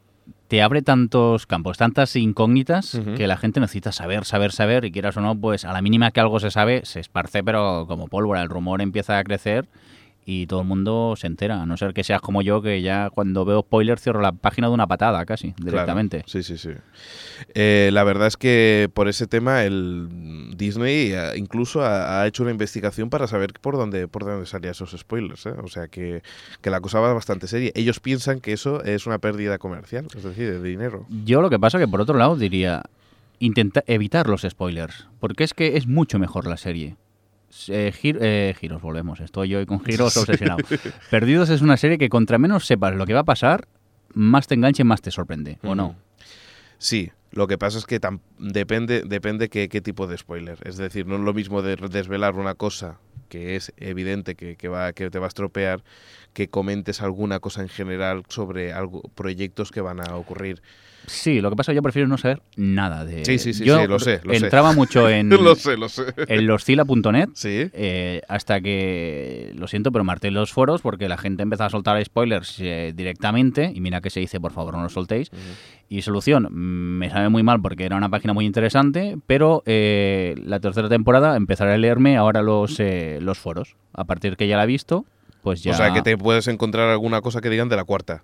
te 0.48 0.62
abre 0.62 0.82
tantos 0.82 1.46
campos, 1.48 1.78
tantas 1.78 2.16
incógnitas, 2.16 3.00
que 3.18 3.28
la 3.28 3.36
gente 3.38 3.60
necesita 3.60 3.92
saber, 3.92 4.24
saber, 4.26 4.52
saber, 4.52 4.86
y 4.86 4.92
quieras 4.92 5.18
o 5.18 5.22
no, 5.22 5.38
pues 5.38 5.66
a 5.66 5.74
la 5.74 5.82
mínima 5.82 6.12
que 6.12 6.20
algo 6.22 6.40
se 6.40 6.52
sabe, 6.52 6.82
se 6.86 7.00
esparce, 7.02 7.44
pero 7.44 7.86
como 7.88 8.08
pólvora, 8.08 8.42
el 8.42 8.50
rumor 8.50 8.82
empieza 8.82 9.18
a 9.18 9.24
crecer 9.24 9.68
y 10.26 10.46
todo 10.48 10.62
el 10.62 10.68
mundo 10.68 11.16
se 11.18 11.28
entera, 11.28 11.62
a 11.62 11.66
no 11.66 11.78
ser 11.78 11.94
que 11.94 12.04
seas 12.04 12.22
como 12.22 12.42
yo, 12.42 12.62
que 12.62 12.82
ya 12.82 13.10
cuando 13.10 13.44
veo 13.44 13.62
spoilers 13.62 14.02
cierro 14.02 14.22
la 14.22 14.32
página 14.32 14.68
de 14.68 14.74
una 14.74 14.88
patada 14.88 15.26
casi, 15.26 15.54
Claro, 15.54 15.72
directamente. 15.72 16.24
Sí, 16.28 16.44
sí, 16.44 16.58
sí. 16.58 16.70
Eh, 17.56 17.90
la 17.92 18.04
verdad 18.04 18.28
es 18.28 18.38
que 18.38 18.90
por 18.94 19.08
ese 19.08 19.28
tema 19.28 19.64
el 19.64 20.08
Disney 20.56 21.12
eh, 21.14 21.34
incluso 21.38 21.84
ha, 21.84 22.22
ha 22.22 22.28
hecho 22.28 22.44
una 22.44 22.52
investigación 22.52 23.10
para 23.10 23.28
saber 23.28 23.54
por 23.60 23.78
dónde 23.78 24.08
por 24.08 24.26
dónde 24.26 24.46
salían 24.46 24.72
esos 24.72 24.92
spoilers. 24.92 25.46
¿eh? 25.48 25.54
O 25.64 25.68
sea 25.68 25.88
que, 25.88 26.22
que 26.62 26.70
la 26.70 26.82
cosa 26.82 27.00
va 27.00 27.14
bastante 27.14 27.48
seria. 27.48 27.72
Ellos 27.74 28.00
piensan 28.00 28.40
que 28.42 28.54
eso 28.54 28.84
es 28.84 29.08
una 29.08 29.18
pérdida 29.18 29.58
comercial, 29.58 30.06
es 30.16 30.24
decir, 30.24 30.52
de 30.52 30.62
dinero. 30.62 31.06
Yo 31.26 31.42
lo 31.42 31.50
que 31.50 31.60
pasa 31.60 31.80
que 31.80 31.88
por 31.88 32.02
otro 32.02 32.18
lado 32.18 32.36
diría, 32.36 32.84
intenta 33.40 33.84
evitar 33.88 34.28
los 34.28 34.44
spoilers, 34.44 35.08
porque 35.20 35.44
es 35.44 35.54
que 35.54 35.78
es 35.78 35.88
mucho 35.88 36.20
mejor 36.20 36.48
la 36.48 36.58
serie. 36.58 36.96
Eh, 37.70 37.92
Gir- 37.92 38.20
eh, 38.22 38.56
giros, 38.60 38.82
volvemos. 38.82 39.20
Estoy 39.20 39.54
hoy 39.56 39.66
con 39.66 39.80
giros 39.84 40.16
obsesionado. 40.18 40.60
Perdidos 41.10 41.50
es 41.50 41.62
una 41.62 41.78
serie 41.78 41.98
que 41.98 42.10
contra 42.10 42.38
menos 42.38 42.66
sepas 42.66 42.96
lo 42.96 43.06
que 43.06 43.14
va 43.14 43.22
a 43.22 43.26
pasar, 43.26 43.68
más 44.14 44.48
te 44.48 44.56
enganche, 44.56 44.84
más 44.84 45.02
te 45.02 45.12
sorprende, 45.12 45.58
¿o 45.64 45.76
no? 45.76 45.96
Sí, 46.78 47.12
lo 47.32 47.48
que 47.48 47.58
pasa 47.58 47.78
es 47.78 47.86
que 47.86 48.00
tam- 48.02 48.20
depende, 48.40 49.04
depende 49.06 49.50
qué, 49.50 49.70
qué 49.70 49.82
tipo 49.82 50.08
de 50.08 50.18
spoiler. 50.18 50.58
Es 50.64 50.78
decir, 50.78 51.06
no 51.06 51.16
es 51.16 51.22
lo 51.22 51.34
mismo 51.34 51.62
de 51.62 51.76
desvelar 51.76 52.36
una 52.36 52.56
cosa 52.56 52.98
que 53.30 53.56
es 53.56 53.72
evidente 53.78 54.36
que, 54.36 54.56
que 54.58 54.68
va, 54.68 54.92
que 54.92 55.10
te 55.10 55.20
va 55.20 55.26
a 55.26 55.28
estropear, 55.30 55.84
que 56.34 56.50
comentes 56.50 57.02
alguna 57.02 57.40
cosa 57.40 57.62
en 57.62 57.70
general 57.70 58.24
sobre 58.28 58.74
algo, 58.74 59.02
proyectos 59.16 59.72
que 59.72 59.80
van 59.80 60.02
a 60.06 60.18
ocurrir. 60.18 60.62
Sí, 61.08 61.42
lo 61.42 61.50
que 61.50 61.56
pasa 61.56 61.72
es 61.72 61.74
que 61.74 61.78
yo 61.78 61.82
prefiero 61.82 62.08
no 62.08 62.18
saber 62.18 62.42
nada 62.56 63.06
de... 63.06 63.26
Sí, 63.26 63.38
sí, 63.40 63.54
sí, 63.54 63.66
Yo 63.66 63.80
sí, 63.82 63.88
lo 63.88 64.00
sé, 64.00 64.22
lo 64.24 64.34
sé. 64.34 64.44
entraba 64.44 64.74
mucho 64.74 65.10
en, 65.10 65.30
lo 65.30 65.56
sé, 65.56 65.78
lo 65.78 65.90
sé. 65.90 66.06
en 66.28 66.48
loscila.net 66.48 67.30
Sí. 67.34 67.70
Eh, 67.74 68.22
hasta 68.28 68.62
que, 68.62 69.52
lo 69.56 69.68
siento, 69.68 69.92
pero 69.92 70.04
marté 70.04 70.32
los 70.32 70.52
foros 70.52 70.82
porque 70.82 71.10
la 71.10 71.18
gente 71.18 71.44
empezó 71.44 71.66
a 71.66 71.70
soltar 71.70 72.04
spoilers 72.04 72.58
eh, 72.60 72.94
directamente. 72.96 73.72
Y 73.74 73.82
mira 73.82 74.02
que 74.02 74.10
se 74.10 74.20
dice, 74.20 74.40
por 74.40 74.52
favor, 74.52 74.76
no 74.76 74.84
los 74.84 74.94
soltéis. 74.94 75.32
Y 75.90 76.04
solución, 76.04 76.48
mm, 76.50 76.98
me 77.00 77.10
sabe 77.10 77.30
muy 77.30 77.44
mal 77.44 77.62
porque 77.62 77.86
era 77.86 77.98
una 77.98 78.10
página 78.10 78.34
muy 78.34 78.46
interesante, 78.46 79.18
pero 79.28 79.64
eh, 79.66 80.36
la 80.46 80.60
tercera 80.60 80.88
temporada 80.88 81.36
empezaré 81.36 81.74
a 81.74 81.78
leerme 81.78 82.16
ahora 82.18 82.42
los, 82.42 82.80
eh, 82.80 83.20
los 83.22 83.38
foros. 83.38 83.76
A 83.94 84.06
partir 84.06 84.38
que 84.38 84.48
ya 84.48 84.56
la 84.58 84.64
he 84.64 84.68
visto, 84.68 85.06
pues 85.42 85.64
ya... 85.64 85.74
O 85.74 85.76
sea, 85.76 85.94
que 85.94 86.02
te 86.02 86.18
puedes 86.18 86.48
encontrar 86.48 86.90
alguna 86.90 87.22
cosa 87.22 87.42
que 87.42 87.50
digan 87.50 87.68
de 87.68 87.76
la 87.76 87.84
cuarta. 87.84 88.24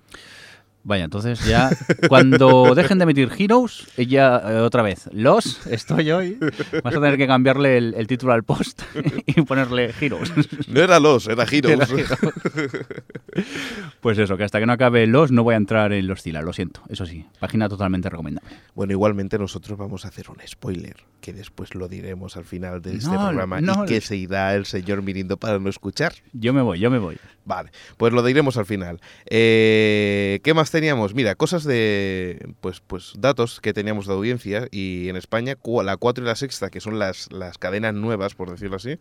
Vaya, 0.87 1.03
entonces 1.03 1.43
ya 1.45 1.69
cuando 2.07 2.73
dejen 2.75 2.97
de 2.97 3.03
emitir 3.03 3.29
Heroes, 3.37 3.85
ella 3.97 4.41
eh, 4.45 4.59
otra 4.59 4.83
vez, 4.83 5.09
los, 5.11 5.67
estoy 5.67 6.11
hoy, 6.11 6.37
vas 6.81 6.95
a 6.95 7.01
tener 7.01 7.17
que 7.17 7.27
cambiarle 7.27 7.77
el, 7.77 7.93
el 7.97 8.07
título 8.07 8.31
al 8.31 8.43
post 8.45 8.83
y 9.25 9.41
ponerle 9.41 9.93
Heroes. 9.99 10.31
No 10.69 10.79
era 10.81 11.01
los, 11.01 11.27
era 11.27 11.43
Heroes. 11.51 11.73
Era 11.73 11.85
Heroes. 11.85 12.09
Pues 13.99 14.17
eso, 14.17 14.37
que 14.37 14.45
hasta 14.45 14.61
que 14.61 14.65
no 14.65 14.71
acabe 14.71 15.05
los 15.07 15.29
no 15.29 15.43
voy 15.43 15.55
a 15.55 15.57
entrar 15.57 15.91
en 15.91 16.07
los 16.07 16.21
Zila, 16.21 16.41
lo 16.41 16.53
siento. 16.53 16.81
Eso 16.87 17.05
sí, 17.05 17.25
página 17.41 17.67
totalmente 17.67 18.09
recomendable. 18.09 18.49
Bueno, 18.73 18.93
igualmente 18.93 19.37
nosotros 19.37 19.77
vamos 19.77 20.05
a 20.05 20.07
hacer 20.07 20.29
un 20.29 20.37
spoiler, 20.47 20.95
que 21.19 21.33
después 21.33 21.75
lo 21.75 21.89
diremos 21.89 22.37
al 22.37 22.45
final 22.45 22.81
de 22.81 22.95
este 22.95 23.09
No, 23.11 23.27
programa 23.27 23.59
no. 23.59 23.83
y 23.83 23.87
que 23.87 23.99
se 23.99 24.15
irá 24.15 24.55
el 24.55 24.65
señor 24.65 25.01
Mirindo 25.01 25.35
para 25.35 25.59
no 25.59 25.67
escuchar. 25.69 26.13
Yo 26.31 26.53
me 26.53 26.61
voy, 26.61 26.79
yo 26.79 26.89
me 26.89 26.99
voy. 26.99 27.17
Vale, 27.43 27.71
pues 27.97 28.11
lo 28.13 28.23
diremos 28.23 28.57
al 28.57 28.65
final. 28.65 28.99
Eh, 29.25 30.39
¿Qué 30.43 30.53
más 30.53 30.69
teníamos? 30.77 31.13
Mira, 31.15 31.35
cosas 31.35 31.63
de, 31.63 32.53
pues, 32.61 32.81
pues 32.85 33.13
datos 33.17 33.59
que 33.61 33.73
teníamos 33.73 34.05
de 34.07 34.13
audiencia 34.13 34.67
y 34.71 35.09
en 35.09 35.15
España 35.15 35.55
la 35.83 35.97
4 35.97 36.23
y 36.23 36.27
la 36.27 36.35
sexta, 36.35 36.69
que 36.69 36.79
son 36.79 36.99
las, 36.99 37.31
las 37.31 37.57
cadenas 37.57 37.93
nuevas, 37.93 38.35
por 38.35 38.49
decirlo 38.51 38.75
así, 38.75 38.97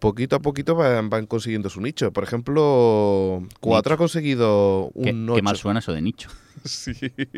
poquito 0.00 0.36
a 0.36 0.40
poquito 0.40 0.74
van, 0.74 1.08
van 1.08 1.26
consiguiendo 1.26 1.70
su 1.70 1.80
nicho. 1.80 2.12
Por 2.12 2.24
ejemplo, 2.24 3.46
4 3.60 3.94
ha 3.94 3.96
conseguido 3.96 4.90
Qué, 5.02 5.10
un 5.12 5.26
qué 5.26 5.32
8. 5.32 5.42
mal 5.42 5.56
suena 5.56 5.78
eso 5.80 5.92
de 5.92 6.02
nicho. 6.02 6.28
Sí. 6.64 6.92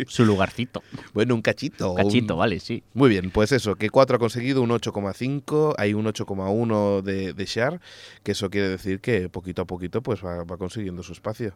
Su 0.07 0.25
lugarcito. 0.25 0.83
Bueno, 1.13 1.35
un 1.35 1.43
cachito. 1.43 1.91
Un 1.91 1.97
cachito, 1.97 2.35
un- 2.35 2.39
vale, 2.39 2.61
sí. 2.61 2.83
Muy 2.95 3.11
bien, 3.11 3.31
pues 3.31 3.53
eso, 3.53 3.75
que 3.75 3.91
4 3.91 4.17
ha 4.17 4.19
conseguido 4.19 4.63
un 4.63 4.71
8,5, 4.71 5.75
hay 5.77 5.93
un 5.93 6.07
8,1 6.07 7.03
de, 7.03 7.35
de 7.35 7.45
share, 7.45 7.81
que 8.23 8.33
eso 8.33 8.49
quiere 8.49 8.69
decir 8.71 9.01
que 9.01 9.29
poquito 9.29 9.63
a 9.63 9.67
poquito 9.67 10.03
pues 10.03 10.25
va, 10.25 10.45
va 10.45 10.57
consiguiendo 10.57 11.03
su 11.03 11.13
espacio. 11.13 11.55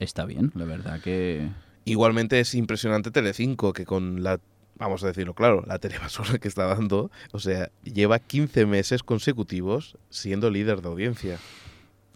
Está 0.00 0.24
bien, 0.24 0.50
la 0.54 0.64
verdad 0.64 1.00
que... 1.00 1.48
Igualmente 1.84 2.40
es 2.40 2.54
impresionante 2.54 3.10
Telecinco, 3.10 3.72
que 3.72 3.84
con 3.84 4.22
la, 4.22 4.40
vamos 4.76 5.04
a 5.04 5.06
decirlo 5.06 5.34
claro, 5.34 5.62
la 5.66 5.78
telebasura 5.78 6.38
que 6.38 6.48
está 6.48 6.64
dando, 6.64 7.10
o 7.32 7.38
sea, 7.38 7.70
lleva 7.84 8.18
15 8.18 8.66
meses 8.66 9.02
consecutivos 9.02 9.96
siendo 10.08 10.50
líder 10.50 10.82
de 10.82 10.88
audiencia. 10.88 11.38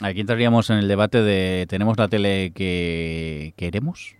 Aquí 0.00 0.20
entraríamos 0.20 0.70
en 0.70 0.78
el 0.78 0.88
debate 0.88 1.22
de 1.22 1.66
¿tenemos 1.68 1.96
la 1.98 2.08
tele 2.08 2.52
que 2.54 3.54
queremos? 3.56 4.16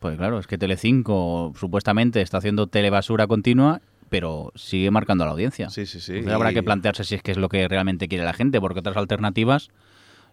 Pues 0.00 0.16
claro, 0.16 0.38
es 0.38 0.46
que 0.46 0.58
Telecinco 0.58 1.52
supuestamente 1.58 2.20
está 2.20 2.38
haciendo 2.38 2.66
telebasura 2.66 3.26
continua, 3.28 3.80
pero 4.10 4.52
sigue 4.56 4.90
marcando 4.90 5.24
a 5.24 5.28
la 5.28 5.32
audiencia. 5.32 5.70
Sí, 5.70 5.86
sí, 5.86 6.00
sí. 6.00 6.12
Entonces 6.12 6.34
habrá 6.34 6.50
y 6.50 6.54
que 6.54 6.62
plantearse 6.62 7.04
si 7.04 7.14
es 7.14 7.22
que 7.22 7.30
es 7.30 7.38
lo 7.38 7.48
que 7.48 7.66
realmente 7.68 8.08
quiere 8.08 8.24
la 8.24 8.32
gente, 8.32 8.60
porque 8.60 8.80
otras 8.80 8.96
alternativas 8.96 9.70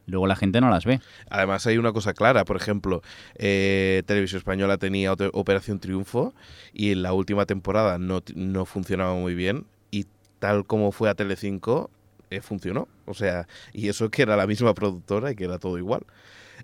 luego 0.10 0.28
la 0.28 0.36
gente 0.36 0.60
no 0.62 0.70
las 0.70 0.86
ve. 0.86 1.00
Además 1.30 1.66
hay 1.68 1.78
una 1.78 1.94
cosa 1.94 2.14
clara, 2.14 2.44
por 2.46 2.58
ejemplo, 2.58 3.02
eh, 3.36 4.04
Televisión 4.06 4.40
Española 4.40 4.78
tenía 4.78 5.14
Operación 5.14 5.80
Triunfo 5.80 6.34
y 6.74 6.92
en 6.92 7.02
la 7.04 7.14
última 7.14 7.46
temporada 7.46 7.98
no, 7.98 8.22
no 8.36 8.66
funcionaba 8.66 9.14
muy 9.16 9.34
bien 9.36 9.66
y 9.92 10.06
tal 10.40 10.66
como 10.66 10.92
fue 10.92 11.10
a 11.10 11.16
Telecinco 11.16 11.90
eh, 12.30 12.42
funcionó. 12.42 12.88
O 13.06 13.14
sea, 13.14 13.48
y 13.74 13.88
eso 13.90 14.10
que 14.10 14.22
era 14.22 14.36
la 14.36 14.46
misma 14.48 14.74
productora 14.74 15.32
y 15.32 15.36
que 15.36 15.46
era 15.46 15.58
todo 15.58 15.78
igual. 15.78 16.02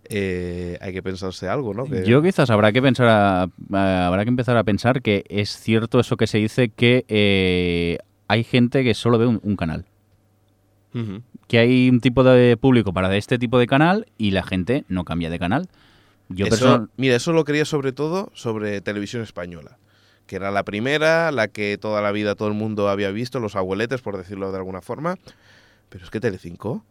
Eh, 0.09 0.77
hay 0.81 0.93
que 0.93 1.01
pensarse 1.01 1.47
algo, 1.47 1.73
¿no? 1.73 1.85
Que- 1.85 2.05
Yo 2.05 2.21
quizás 2.21 2.49
habrá 2.49 2.71
que 2.71 2.81
pensar 2.81 3.07
a- 3.07 3.43
a- 3.73 4.07
habrá 4.07 4.23
que 4.23 4.29
empezar 4.29 4.57
a 4.57 4.63
pensar 4.63 5.01
que 5.01 5.23
es 5.29 5.57
cierto 5.57 5.99
eso 5.99 6.17
que 6.17 6.27
se 6.27 6.37
dice 6.37 6.69
que 6.69 7.05
eh, 7.07 7.97
hay 8.27 8.43
gente 8.43 8.83
que 8.83 8.93
solo 8.93 9.17
ve 9.17 9.25
un, 9.25 9.39
un 9.43 9.55
canal. 9.55 9.85
Que 11.47 11.59
hay 11.59 11.89
un 11.89 11.99
tipo 11.99 12.23
de 12.23 12.57
público 12.57 12.93
para 12.93 13.15
este 13.15 13.37
tipo 13.37 13.59
de 13.59 13.67
canal 13.67 14.07
y 14.17 14.31
la 14.31 14.43
gente 14.43 14.85
no 14.87 15.03
cambia 15.03 15.29
de 15.29 15.37
canal. 15.39 15.67
Yo 16.29 16.47
Eso- 16.47 16.87
Mira, 16.97 17.15
eso 17.15 17.33
lo 17.33 17.43
quería 17.43 17.65
sobre 17.65 17.91
todo 17.91 18.31
sobre 18.33 18.81
televisión 18.81 19.21
española, 19.21 19.77
que 20.25 20.37
era 20.37 20.49
la 20.51 20.63
primera, 20.63 21.31
la 21.31 21.47
que 21.49 21.77
toda 21.77 22.01
la 22.01 22.11
vida 22.11 22.35
todo 22.35 22.47
el 22.47 22.53
mundo 22.55 22.89
había 22.89 23.11
visto, 23.11 23.39
los 23.39 23.55
abueletes, 23.55 24.01
por 24.01 24.17
decirlo 24.17 24.51
de 24.51 24.57
alguna 24.57 24.81
forma. 24.81 25.17
Pero 25.89 26.03
es 26.03 26.09
que 26.09 26.19
Telecinco, 26.19 26.83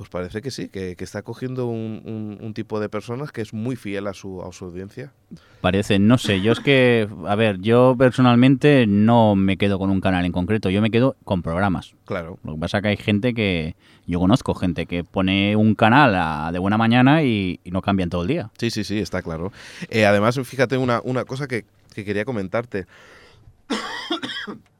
pues 0.00 0.08
parece 0.08 0.40
que 0.40 0.50
sí, 0.50 0.70
que, 0.70 0.96
que 0.96 1.04
está 1.04 1.20
cogiendo 1.20 1.66
un, 1.66 2.00
un- 2.06 2.38
un 2.40 2.54
tipo 2.54 2.80
de 2.80 2.88
personas 2.88 3.32
que 3.32 3.42
es 3.42 3.52
muy 3.52 3.76
fiel 3.76 4.06
a 4.06 4.14
su, 4.14 4.40
a 4.42 4.50
su 4.50 4.64
audiencia. 4.64 5.12
Parece, 5.60 5.98
no 5.98 6.16
sé, 6.16 6.40
yo 6.40 6.52
es 6.52 6.60
que, 6.60 7.06
a 7.26 7.34
ver, 7.34 7.58
yo 7.60 7.94
personalmente 7.98 8.86
no 8.86 9.36
me 9.36 9.58
quedo 9.58 9.78
con 9.78 9.90
un 9.90 10.00
canal 10.00 10.24
en 10.24 10.32
concreto, 10.32 10.70
yo 10.70 10.80
me 10.80 10.90
quedo 10.90 11.16
con 11.24 11.42
programas. 11.42 11.94
Claro. 12.06 12.38
Lo 12.44 12.54
que 12.54 12.60
pasa 12.60 12.78
es 12.78 12.82
que 12.82 12.88
hay 12.88 12.96
gente 12.96 13.34
que, 13.34 13.76
yo 14.06 14.18
conozco 14.20 14.54
gente 14.54 14.86
que 14.86 15.04
pone 15.04 15.54
un 15.54 15.74
canal 15.74 16.14
a- 16.14 16.50
de 16.50 16.58
buena 16.58 16.78
mañana 16.78 17.22
y, 17.22 17.60
y 17.62 17.70
no 17.70 17.82
cambian 17.82 18.08
todo 18.08 18.22
el 18.22 18.28
día. 18.28 18.50
Sí, 18.56 18.70
sí, 18.70 18.84
sí, 18.84 19.00
está 19.00 19.20
claro. 19.20 19.52
Eh, 19.90 20.06
además, 20.06 20.40
fíjate 20.44 20.78
una, 20.78 21.02
una 21.04 21.26
cosa 21.26 21.46
que, 21.46 21.66
que 21.94 22.06
quería 22.06 22.24
comentarte. 22.24 22.86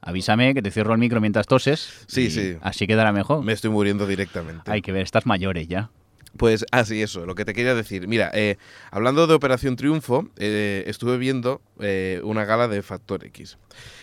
Avísame 0.01 0.53
que 0.53 0.61
te 0.61 0.71
cierro 0.71 0.93
el 0.93 0.99
micro 0.99 1.21
mientras 1.21 1.47
toses. 1.47 2.05
Sí, 2.07 2.31
sí. 2.31 2.57
Así 2.61 2.87
quedará 2.87 3.11
mejor. 3.11 3.43
Me 3.43 3.53
estoy 3.53 3.69
muriendo 3.69 4.07
directamente. 4.07 4.69
Hay 4.71 4.81
que 4.81 4.91
ver, 4.91 5.03
estás 5.03 5.25
mayores 5.25 5.67
ya. 5.67 5.91
Pues 6.37 6.65
así, 6.71 7.01
eso, 7.01 7.25
lo 7.25 7.35
que 7.35 7.45
te 7.45 7.53
quería 7.53 7.75
decir. 7.75 8.07
Mira, 8.07 8.31
eh, 8.33 8.57
hablando 8.89 9.27
de 9.27 9.33
Operación 9.33 9.75
Triunfo, 9.75 10.29
eh, 10.37 10.83
estuve 10.87 11.17
viendo 11.17 11.61
eh, 11.79 12.21
una 12.23 12.45
gala 12.45 12.67
de 12.67 12.81
Factor 12.81 13.25
X. 13.25 13.57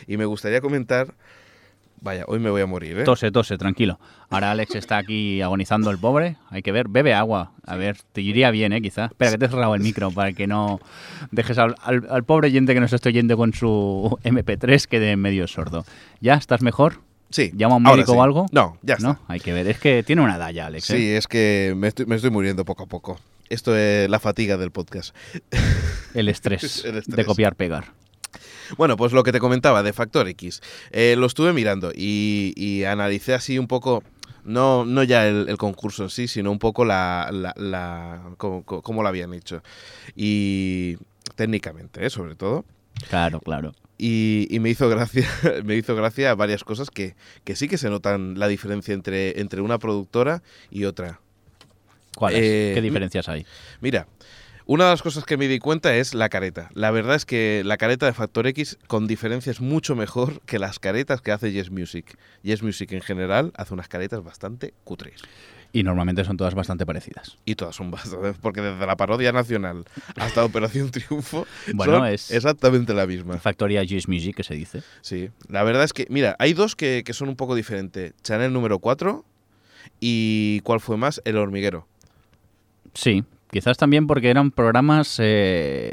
Y 0.07 0.18
me 0.18 0.26
gustaría 0.26 0.61
comentar 0.61 1.14
Vaya, 2.01 2.24
hoy 2.28 2.38
me 2.38 2.49
voy 2.51 2.62
a 2.62 2.66
morir, 2.66 2.99
¿eh? 3.01 3.05
Tose, 3.05 3.30
tose, 3.32 3.59
tranquilo. 3.59 3.99
Ahora 4.30 4.53
Alex 4.53 4.74
está 4.76 4.99
aquí 4.99 5.42
agonizando 5.42 5.90
el 5.90 5.99
pobre. 5.99 6.36
Hay 6.51 6.62
que 6.62 6.70
ver, 6.72 6.88
bebe 6.88 7.12
agua. 7.14 7.53
A 7.66 7.76
ver, 7.76 7.96
te 8.12 8.20
iría 8.20 8.51
bien, 8.51 8.72
¿eh? 8.72 8.80
Quizá. 8.80 9.07
Espera, 9.07 9.32
que 9.32 9.38
te 9.38 9.46
he 9.46 9.49
cerrado 9.49 9.74
el 9.74 9.80
micro 9.82 10.11
para 10.11 10.32
que 10.32 10.46
no 10.46 10.78
dejes 11.32 11.59
al, 11.59 11.74
al- 11.82 12.07
al 12.11 12.24
pobre 12.24 12.49
oyente 12.49 12.74
que 12.74 12.80
nos 12.80 12.92
está 12.92 13.09
oyendo 13.09 13.36
con 13.36 13.53
su 13.53 14.16
MP3 14.24 14.86
quede 14.86 15.16
medio 15.16 15.46
sordo. 15.49 15.84
¿Ya? 16.20 16.34
¿Estás 16.34 16.62
mejor? 16.62 17.01
Sí. 17.30 17.51
¿Llama 17.55 17.74
a 17.74 17.76
un 17.78 17.82
médico 17.82 18.12
sí. 18.12 18.18
o 18.18 18.22
algo? 18.22 18.46
No, 18.53 18.78
ya 18.82 18.96
No, 19.01 19.11
está. 19.12 19.22
hay 19.28 19.40
que 19.40 19.53
ver. 19.53 19.66
Es 19.66 19.78
que 19.78 20.03
tiene 20.03 20.22
una 20.22 20.36
edad 20.36 20.51
ya, 20.51 20.66
Alex. 20.66 20.88
¿eh? 20.90 20.96
Sí, 20.96 21.09
es 21.11 21.26
que 21.26 21.74
me 21.76 21.88
estoy, 21.88 22.07
me 22.07 22.16
estoy 22.16 22.30
muriendo 22.30 22.64
poco 22.64 22.84
a 22.84 22.86
poco. 22.86 23.18
Esto 23.51 23.76
es 23.76 24.09
la 24.09 24.18
fatiga 24.18 24.57
del 24.57 24.70
podcast. 24.70 25.14
El 26.14 26.28
estrés, 26.28 26.84
El 26.84 26.96
estrés. 26.99 27.16
de 27.16 27.24
copiar, 27.24 27.55
pegar. 27.57 27.86
Bueno, 28.77 28.97
pues 28.97 29.12
lo 29.12 29.23
que 29.23 29.33
te 29.33 29.41
comentaba 29.41 29.83
de 29.83 29.93
Factor 29.93 30.29
X. 30.29 30.61
Eh, 30.91 31.14
lo 31.19 31.27
estuve 31.27 31.53
mirando 31.53 31.93
y, 31.95 32.53
y 32.57 32.85
analicé 32.85 33.35
así 33.35 33.59
un 33.59 33.66
poco, 33.66 34.03
no, 34.45 34.85
no 34.85 35.03
ya 35.03 35.27
el, 35.27 35.49
el 35.49 35.57
concurso 35.57 36.03
en 36.05 36.11
sí, 36.11 36.29
sino 36.29 36.51
un 36.51 36.59
poco 36.59 36.85
la, 36.85 37.29
la, 37.33 37.55
la- 37.57 38.23
cómo, 38.37 39.03
lo 39.03 39.09
habían 39.09 39.33
hecho. 39.35 39.62
Y 40.16 40.97
técnicamente, 41.35 42.05
¿eh? 42.05 42.11
sobre 42.11 42.35
todo. 42.35 42.64
Claro, 43.09 43.41
claro. 43.41 43.75
Y, 43.97 44.47
y 44.51 44.61
me 44.61 44.71
hizo 44.71 44.89
gracia, 44.89 45.29
me 45.64 45.75
hizo 45.77 45.95
gracia 45.97 46.35
varias 46.35 46.62
cosas 46.64 46.91
que, 46.91 47.14
que 47.45 47.57
sí 47.57 47.69
que 47.69 47.79
se 47.79 47.91
notan 47.91 48.39
la 48.39 48.49
diferencia 48.49 48.95
entre, 48.95 49.41
entre 49.41 49.61
una 49.61 49.79
productora 49.79 50.43
y 50.71 50.85
otra. 50.85 51.21
¿Cuáles? 52.14 52.41
Eh, 52.43 52.73
¿Qué 52.75 52.81
diferencias 52.81 53.29
hay? 53.29 53.47
Mira, 53.81 54.07
una 54.71 54.85
de 54.85 54.91
las 54.91 55.01
cosas 55.03 55.25
que 55.25 55.39
me 55.39 55.49
di 55.49 55.59
cuenta 55.59 55.97
es 55.97 56.12
la 56.12 56.29
careta. 56.29 56.69
La 56.75 56.91
verdad 56.91 57.16
es 57.16 57.25
que 57.25 57.62
la 57.64 57.79
careta 57.79 58.05
de 58.05 58.12
Factor 58.12 58.47
X 58.49 58.79
con 58.87 59.07
diferencia 59.07 59.51
es 59.51 59.62
mucho 59.62 59.97
mejor 59.97 60.41
que 60.43 60.59
las 60.59 60.79
caretas 60.79 61.23
que 61.23 61.33
hace 61.33 61.51
Yes 61.53 61.71
Music. 61.71 62.19
Yes 62.43 62.62
Music 62.62 62.93
en 62.93 63.01
general 63.01 63.51
hace 63.57 63.73
unas 63.73 63.89
caretas 63.89 64.23
bastante 64.23 64.75
cutres. 64.85 65.23
Y 65.73 65.83
normalmente 65.85 66.23
son 66.25 66.37
todas 66.37 66.55
bastante 66.55 66.85
parecidas. 66.85 67.39
Y 67.47 67.55
todas 67.55 67.77
son 67.77 67.91
bastante... 67.91 68.35
Porque 68.43 68.61
desde 68.61 68.87
la 68.87 68.97
parodia 68.97 69.33
nacional 69.33 69.85
hasta 70.16 70.45
Operación 70.45 70.91
Triunfo 70.93 71.47
Bueno, 71.73 71.95
son 72.01 72.07
es- 72.07 72.31
exactamente 72.31 72.93
la 72.93 73.07
misma. 73.07 73.39
Factoría 73.39 73.81
Juice 73.89 74.07
Music, 74.11 74.37
que 74.37 74.45
se 74.45 74.55
dice. 74.55 74.83
Sí, 75.01 75.31
la 75.49 75.62
verdad 75.62 75.85
es 75.85 75.95
que, 75.95 76.07
mira, 76.11 76.37
hay 76.39 76.53
dos 76.53 76.77
que, 76.77 77.03
que 77.07 77.14
son 77.14 77.31
un 77.31 77.37
poco 77.37 77.55
diferentes. 77.55 78.12
Chanel 78.23 78.53
número 78.53 78.79
4 78.81 79.25
y 80.01 80.61
¿cuál 80.61 80.81
fue 80.81 80.99
más? 80.99 81.23
El 81.25 81.39
hormiguero. 81.39 81.87
Sí, 82.95 83.25
quizás 83.51 83.76
también 83.76 84.07
porque 84.07 84.30
eran 84.30 84.51
programas 84.51 85.16
eh, 85.20 85.92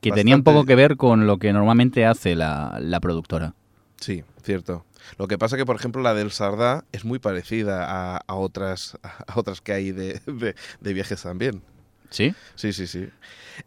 que 0.00 0.10
tenían 0.12 0.42
poco 0.42 0.64
que 0.66 0.74
ver 0.76 0.96
con 0.96 1.26
lo 1.26 1.38
que 1.38 1.52
normalmente 1.52 2.06
hace 2.06 2.34
la, 2.34 2.78
la 2.80 3.00
productora. 3.00 3.54
Sí, 4.00 4.22
cierto. 4.42 4.84
Lo 5.18 5.28
que 5.28 5.38
pasa 5.38 5.56
que, 5.56 5.66
por 5.66 5.76
ejemplo, 5.76 6.02
la 6.02 6.14
del 6.14 6.30
Sardá 6.30 6.84
es 6.92 7.04
muy 7.04 7.18
parecida 7.18 7.86
a, 7.88 8.20
a 8.26 8.34
otras, 8.34 8.96
a 9.02 9.38
otras 9.38 9.60
que 9.60 9.72
hay 9.72 9.92
de, 9.92 10.20
de- 10.26 10.54
de 10.80 10.92
viajes 10.92 11.22
también. 11.22 11.62
¿Sí? 12.12 12.34
Sí, 12.54 12.72
sí, 12.72 12.86
sí. 12.86 13.08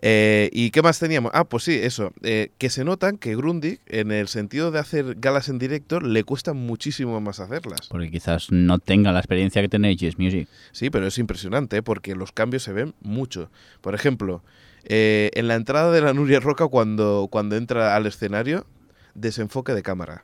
Eh, 0.01 0.49
¿Y 0.53 0.71
qué 0.71 0.81
más 0.81 0.99
teníamos? 0.99 1.31
Ah, 1.33 1.43
pues 1.43 1.63
sí, 1.63 1.73
eso. 1.73 2.13
eh, 2.23 2.51
que 2.57 2.69
se 2.69 2.83
notan 2.83 3.17
que 3.17 3.35
Grundig, 3.35 3.79
en 3.87 4.11
el 4.11 4.27
sentido 4.27 4.71
de 4.71 4.79
hacer 4.79 5.15
galas 5.19 5.49
en 5.49 5.59
directo, 5.59 5.99
le 5.99 6.23
cuesta 6.23 6.53
muchísimo 6.53 7.19
más 7.21 7.39
hacerlas. 7.39 7.81
Porque 7.89 8.09
quizás 8.11 8.51
no 8.51 8.79
tenga 8.79 9.11
la 9.11 9.19
experiencia 9.19 9.61
que 9.61 9.69
tiene 9.69 9.95
Juice 9.99 10.17
Music. 10.17 10.47
Sí, 10.71 10.89
pero 10.89 11.07
es 11.07 11.17
impresionante 11.17 11.83
porque 11.83 12.15
los 12.15 12.31
cambios 12.31 12.63
se 12.63 12.73
ven 12.73 12.93
mucho. 13.01 13.49
Por 13.81 13.95
ejemplo, 13.95 14.43
eh, 14.85 15.31
en 15.33 15.47
la 15.47 15.55
entrada 15.55 15.91
de 15.91 16.01
la 16.01 16.13
Nuria 16.13 16.39
Roca, 16.39 16.67
cuando, 16.67 17.27
cuando 17.31 17.55
entra 17.55 17.95
al 17.95 18.05
escenario, 18.05 18.65
desenfoque 19.13 19.73
de 19.73 19.83
cámara. 19.83 20.23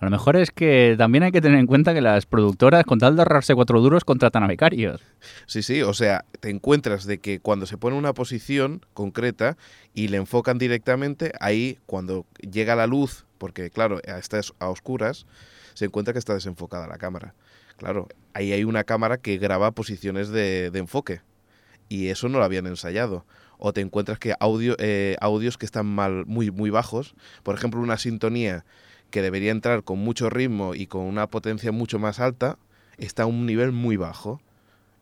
A 0.00 0.06
lo 0.06 0.10
mejor 0.10 0.36
es 0.36 0.50
que 0.50 0.94
también 0.96 1.24
hay 1.24 1.30
que 1.30 1.42
tener 1.42 1.58
en 1.58 1.66
cuenta 1.66 1.92
que 1.92 2.00
las 2.00 2.24
productoras, 2.24 2.84
con 2.84 2.98
tal 2.98 3.16
de 3.16 3.22
ahorrarse 3.22 3.54
cuatro 3.54 3.82
duros, 3.82 4.02
contratan 4.02 4.42
a 4.42 4.46
becarios. 4.46 5.02
Sí, 5.44 5.62
sí, 5.62 5.82
o 5.82 5.92
sea, 5.92 6.24
te 6.40 6.48
encuentras 6.48 7.04
de 7.04 7.18
que 7.18 7.38
cuando 7.38 7.66
se 7.66 7.76
pone 7.76 7.98
una 7.98 8.14
posición 8.14 8.80
concreta 8.94 9.58
y 9.92 10.08
le 10.08 10.16
enfocan 10.16 10.56
directamente, 10.56 11.32
ahí 11.38 11.78
cuando 11.84 12.24
llega 12.50 12.74
la 12.76 12.86
luz, 12.86 13.26
porque 13.36 13.68
claro, 13.68 14.00
está 14.02 14.40
a 14.58 14.70
oscuras, 14.70 15.26
se 15.74 15.84
encuentra 15.84 16.14
que 16.14 16.18
está 16.18 16.32
desenfocada 16.32 16.86
la 16.86 16.96
cámara. 16.96 17.34
Claro, 17.76 18.08
ahí 18.32 18.52
hay 18.52 18.64
una 18.64 18.84
cámara 18.84 19.18
que 19.18 19.36
graba 19.36 19.72
posiciones 19.72 20.30
de, 20.30 20.70
de 20.70 20.78
enfoque 20.78 21.20
y 21.90 22.08
eso 22.08 22.30
no 22.30 22.38
lo 22.38 22.44
habían 22.44 22.66
ensayado. 22.66 23.26
O 23.58 23.74
te 23.74 23.82
encuentras 23.82 24.18
que 24.18 24.32
audio, 24.40 24.76
eh, 24.78 25.16
audios 25.20 25.58
que 25.58 25.66
están 25.66 25.84
mal, 25.84 26.24
muy, 26.24 26.50
muy 26.50 26.70
bajos, 26.70 27.14
por 27.42 27.54
ejemplo, 27.54 27.80
una 27.80 27.98
sintonía 27.98 28.64
que 29.10 29.22
debería 29.22 29.50
entrar 29.50 29.82
con 29.84 29.98
mucho 29.98 30.30
ritmo 30.30 30.74
y 30.74 30.86
con 30.86 31.02
una 31.02 31.26
potencia 31.26 31.72
mucho 31.72 31.98
más 31.98 32.20
alta, 32.20 32.58
está 32.98 33.24
a 33.24 33.26
un 33.26 33.46
nivel 33.46 33.72
muy 33.72 33.96
bajo 33.96 34.40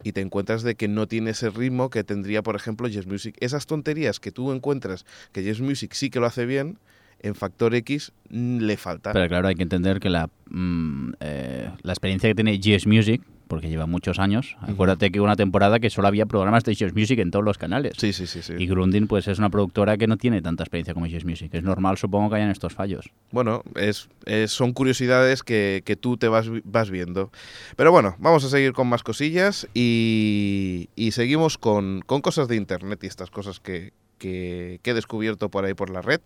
y 0.03 0.13
te 0.13 0.21
encuentras 0.21 0.63
de 0.63 0.75
que 0.75 0.89
no 0.89 1.07
tiene 1.09 1.31
ese 1.31 1.51
ritmo 1.51 1.91
que 1.91 2.05
tendría, 2.05 2.43
por 2.43 2.57
ejemplo, 2.57 2.89
Yes 2.89 3.07
Music. 3.07 3.37
Esas 3.41 3.67
tonterías 3.67 4.21
que 4.21 4.31
tú 4.31 4.53
encuentras 4.53 5.05
que 5.33 5.43
Yes 5.43 5.61
Music 5.61 5.93
sí 5.93 6.11
que 6.11 6.21
lo 6.21 6.27
hace 6.27 6.47
bien, 6.47 6.79
en 7.21 7.35
Factor 7.35 7.75
X 7.75 8.13
le 8.31 8.77
falta. 8.77 9.13
Pero 9.13 9.29
claro, 9.29 9.49
hay 9.49 9.57
que 9.57 9.65
entender 9.65 9.99
que 9.99 10.09
la, 10.09 10.31
mm, 10.51 11.13
eh, 11.21 11.71
la 11.83 11.93
experiencia 11.93 12.29
que 12.29 12.35
tiene 12.35 12.59
GS 12.59 12.87
Music, 12.87 13.23
porque 13.49 13.69
lleva 13.69 13.87
muchos 13.87 14.19
años, 14.19 14.57
acuérdate 14.61 15.11
que 15.11 15.19
hubo 15.19 15.25
una 15.25 15.35
temporada 15.37 15.81
que 15.81 15.91
solo 15.91 16.07
había 16.09 16.27
programas 16.27 16.63
de 16.65 16.75
GS 16.75 16.95
Music 16.95 17.19
en 17.19 17.31
todos 17.33 17.45
los 17.45 17.59
canales. 17.59 17.95
Sí, 17.99 18.13
sí, 18.13 18.27
sí, 18.27 18.43
sí. 18.43 18.53
Y 18.59 18.67
Grundin 18.67 19.07
pues 19.09 19.27
es 19.27 19.39
una 19.39 19.51
productora 19.51 19.97
que 19.97 20.07
no 20.07 20.17
tiene 20.17 20.41
tanta 20.43 20.63
experiencia 20.63 20.95
como 20.95 21.07
GS 21.07 21.25
Music. 21.25 21.53
Es 21.55 21.63
normal, 21.65 21.99
supongo, 21.99 22.31
que 22.31 22.37
hayan 22.37 22.51
estos 22.51 22.75
fallos. 22.75 23.11
Bueno, 23.33 23.63
es, 23.75 24.09
es- 24.27 24.53
son 24.53 24.73
curiosidades 24.73 25.43
que, 25.43 25.83
que 25.85 25.97
tú 25.97 26.17
te 26.17 26.29
vas, 26.29 26.47
vas 26.65 26.91
viendo. 26.91 27.31
Pero 27.77 27.91
bueno, 27.91 28.15
vamos 28.19 28.45
a 28.45 28.49
seguir 28.51 28.73
con 28.73 28.87
más 28.89 29.03
cosillas 29.03 29.67
y, 29.75 30.89
y 30.97 31.13
seguimos 31.13 31.59
con, 31.59 32.03
con 32.07 32.21
cosas 32.21 32.49
de 32.49 32.57
Internet 32.57 33.03
y 33.03 33.07
estas 33.07 33.31
cosas 33.31 33.61
que, 33.61 33.93
que, 34.19 34.81
que 34.83 34.91
he 34.91 34.95
descubierto 34.95 35.49
por 35.49 35.65
ahí 35.65 35.75
por 35.75 35.91
la 35.91 36.03
red. 36.03 36.21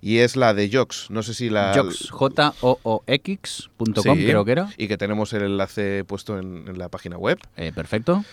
Y 0.00 0.18
es 0.18 0.36
la 0.36 0.54
de 0.54 0.70
Jox. 0.72 1.10
No 1.10 1.22
sé 1.22 1.34
si 1.34 1.50
la... 1.50 1.72
Jox, 1.74 2.10
J-O-O-X.com 2.10 3.94
Sí, 4.16 4.24
creo 4.24 4.44
que 4.44 4.52
era. 4.52 4.68
Y 4.76 4.88
que 4.88 4.96
tenemos 4.96 5.32
el 5.32 5.42
enlace 5.42 6.04
puesto 6.04 6.38
en, 6.38 6.64
en 6.68 6.78
la 6.78 6.88
página 6.88 7.16
web. 7.18 7.38
Eh, 7.56 7.72
perfecto. 7.74 8.24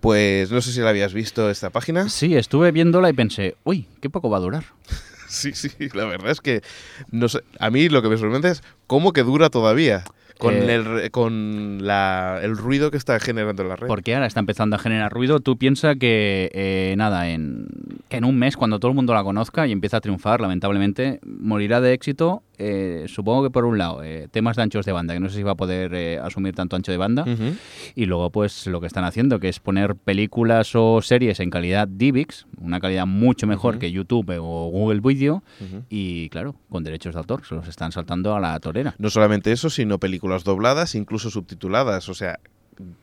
Pues 0.00 0.50
no 0.50 0.60
sé 0.60 0.72
si 0.72 0.80
la 0.80 0.90
habías 0.90 1.14
visto 1.14 1.50
esta 1.50 1.70
página. 1.70 2.08
Sí, 2.08 2.36
estuve 2.36 2.70
viéndola 2.70 3.08
y 3.08 3.12
pensé, 3.12 3.56
uy, 3.64 3.86
qué 4.00 4.10
poco 4.10 4.30
va 4.30 4.36
a 4.38 4.40
durar. 4.40 4.64
Sí, 5.28 5.52
sí, 5.54 5.70
la 5.92 6.04
verdad 6.04 6.30
es 6.30 6.40
que 6.40 6.62
no 7.10 7.28
sé, 7.28 7.40
a 7.58 7.68
mí 7.68 7.88
lo 7.88 8.00
que 8.00 8.08
me 8.08 8.16
sorprende 8.16 8.48
es 8.50 8.62
cómo 8.86 9.12
que 9.12 9.24
dura 9.24 9.50
todavía 9.50 10.04
con, 10.38 10.54
Eh, 10.54 10.74
el, 10.74 11.10
con 11.10 11.78
la- 11.86 12.40
el 12.42 12.56
ruido 12.56 12.90
que 12.90 12.96
está 12.96 13.18
generando 13.20 13.64
la 13.64 13.76
red. 13.76 13.86
Porque 13.86 14.14
ahora 14.14 14.26
está 14.26 14.40
empezando 14.40 14.76
a 14.76 14.78
generar 14.78 15.12
ruido. 15.12 15.40
Tú 15.40 15.56
piensas 15.56 15.96
que, 15.96 16.50
eh, 16.52 16.94
nada, 16.96 17.28
en, 17.30 17.66
que 18.08 18.18
en 18.18 18.24
un 18.24 18.38
mes, 18.38 18.56
cuando 18.56 18.78
todo 18.78 18.90
el 18.90 18.94
mundo 18.96 19.14
la 19.14 19.22
conozca 19.24 19.66
y 19.66 19.72
empieza 19.72 19.96
a 19.98 20.00
triunfar, 20.00 20.40
lamentablemente, 20.40 21.20
morirá 21.26 21.80
de 21.80 21.92
éxito. 21.92 22.42
eh, 22.58 23.04
supongo 23.08 23.42
que 23.42 23.50
por 23.50 23.66
un 23.66 23.76
lado, 23.76 24.02
eh, 24.02 24.28
temas 24.30 24.56
de 24.56 24.62
anchos 24.62 24.86
de 24.86 24.92
banda, 24.92 25.12
que 25.12 25.20
no 25.20 25.28
sé 25.28 25.36
si 25.36 25.42
va 25.42 25.50
a 25.52 25.56
poder 25.56 26.18
asumir 26.20 26.54
tanto 26.54 26.74
ancho 26.74 26.90
de 26.90 26.96
banda. 26.96 27.26
Y 27.94 28.06
luego, 28.06 28.30
pues, 28.30 28.66
lo 28.66 28.80
que 28.80 28.86
están 28.86 29.04
haciendo, 29.04 29.38
que 29.40 29.50
es 29.50 29.60
poner 29.60 29.94
películas 29.94 30.70
o 30.74 31.02
series 31.02 31.38
en 31.40 31.50
calidad 31.50 31.86
DivX, 31.86 32.46
una 32.58 32.80
calidad 32.80 33.06
mucho 33.06 33.46
mejor 33.46 33.78
que 33.78 33.92
YouTube 33.92 34.30
o 34.40 34.70
Google 34.70 35.00
Video. 35.00 35.42
Y 35.90 36.30
claro, 36.30 36.54
con 36.70 36.82
derechos 36.82 37.12
de 37.14 37.18
autor, 37.18 37.44
se 37.46 37.54
los 37.54 37.68
están 37.68 37.92
saltando 37.92 38.34
a 38.34 38.40
la 38.40 38.58
torera. 38.58 38.94
No 38.98 39.10
solamente 39.10 39.52
eso, 39.52 39.68
sino 39.68 39.98
películas 39.98 40.25
dobladas, 40.44 40.94
incluso 40.94 41.30
subtituladas, 41.30 42.08
o 42.08 42.14
sea, 42.14 42.38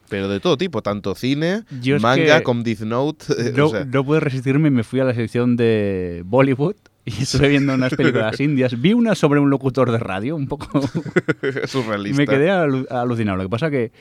pero 0.09 0.27
de 0.27 0.39
todo 0.39 0.57
tipo, 0.57 0.81
tanto 0.81 1.15
cine, 1.15 1.63
Yo 1.81 1.99
manga, 1.99 2.37
que 2.37 2.43
como 2.43 2.61
Death 2.63 2.81
Note, 2.81 3.25
No, 3.55 3.67
o 3.67 3.69
sea, 3.69 3.85
no 3.85 4.03
pude 4.05 4.19
resistirme 4.19 4.67
y 4.67 4.71
me 4.71 4.83
fui 4.83 4.99
a 4.99 5.03
la 5.03 5.13
sección 5.15 5.55
de 5.55 6.21
Bollywood 6.25 6.75
y 7.05 7.11
estuve 7.23 7.49
viendo 7.49 7.73
unas 7.73 7.93
películas 7.95 8.39
indias. 8.39 8.79
Vi 8.79 8.93
una 8.93 9.15
sobre 9.15 9.39
un 9.39 9.49
locutor 9.49 9.91
de 9.91 9.97
radio, 9.97 10.35
un 10.35 10.47
poco. 10.47 10.67
surrealista. 11.65 12.21
me 12.21 12.27
quedé 12.27 12.49
alu- 12.51 12.87
alucinado. 12.89 13.37
Lo 13.37 13.43
que 13.43 13.49
pasa 13.49 13.69
que 13.71 13.91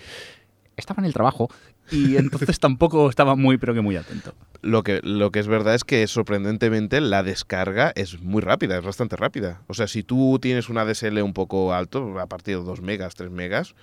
estaba 0.76 1.00
en 1.00 1.06
el 1.06 1.12
trabajo 1.12 1.48
y 1.90 2.16
entonces 2.18 2.58
tampoco 2.58 3.08
estaba 3.08 3.36
muy, 3.36 3.58
pero 3.58 3.74
que 3.74 3.80
muy 3.80 3.96
atento. 3.96 4.34
Lo 4.62 4.82
que, 4.82 5.00
lo 5.02 5.30
que 5.30 5.40
es 5.40 5.48
verdad 5.48 5.74
es 5.74 5.84
que 5.84 6.06
sorprendentemente 6.06 7.00
la 7.00 7.22
descarga 7.22 7.92
es 7.96 8.20
muy 8.20 8.40
rápida, 8.40 8.78
es 8.78 8.84
bastante 8.84 9.16
rápida. 9.16 9.62
O 9.66 9.74
sea, 9.74 9.88
si 9.88 10.02
tú 10.02 10.38
tienes 10.40 10.68
una 10.68 10.84
DSL 10.84 11.20
un 11.22 11.32
poco 11.32 11.74
alto, 11.74 12.18
a 12.20 12.26
partir 12.26 12.58
de 12.58 12.64
2 12.64 12.80
megas, 12.80 13.14
3 13.14 13.30
megas, 13.30 13.74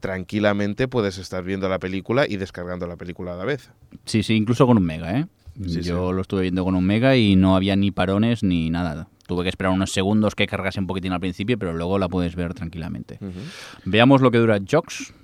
tranquilamente 0.00 0.88
puedes 0.88 1.18
estar 1.18 1.42
viendo 1.42 1.68
la 1.68 1.78
película 1.78 2.26
y 2.28 2.36
descargando 2.36 2.86
la 2.86 2.96
película 2.96 3.32
a 3.32 3.36
la 3.36 3.44
vez. 3.44 3.70
Sí, 4.04 4.22
sí, 4.22 4.34
incluso 4.34 4.66
con 4.66 4.76
un 4.76 4.84
mega, 4.84 5.18
¿eh? 5.18 5.26
Sí, 5.64 5.80
Yo 5.80 6.12
lo 6.12 6.20
estuve 6.20 6.42
viendo 6.42 6.64
con 6.64 6.74
un 6.74 6.84
mega 6.84 7.16
y 7.16 7.34
no 7.34 7.56
había 7.56 7.76
ni 7.76 7.90
parones 7.90 8.42
ni 8.42 8.68
nada. 8.68 9.08
Tuve 9.26 9.42
que 9.42 9.48
esperar 9.48 9.72
unos 9.72 9.90
segundos 9.90 10.34
que 10.34 10.46
cargase 10.46 10.78
un 10.78 10.86
poquitín 10.86 11.12
al 11.12 11.20
principio, 11.20 11.58
pero 11.58 11.72
luego 11.72 11.98
la 11.98 12.08
puedes 12.08 12.36
ver 12.36 12.54
tranquilamente. 12.54 13.18
Veamos 13.84 14.20
lo 14.20 14.30
que 14.30 14.38
dura 14.38 14.60
Jox. 14.70 15.14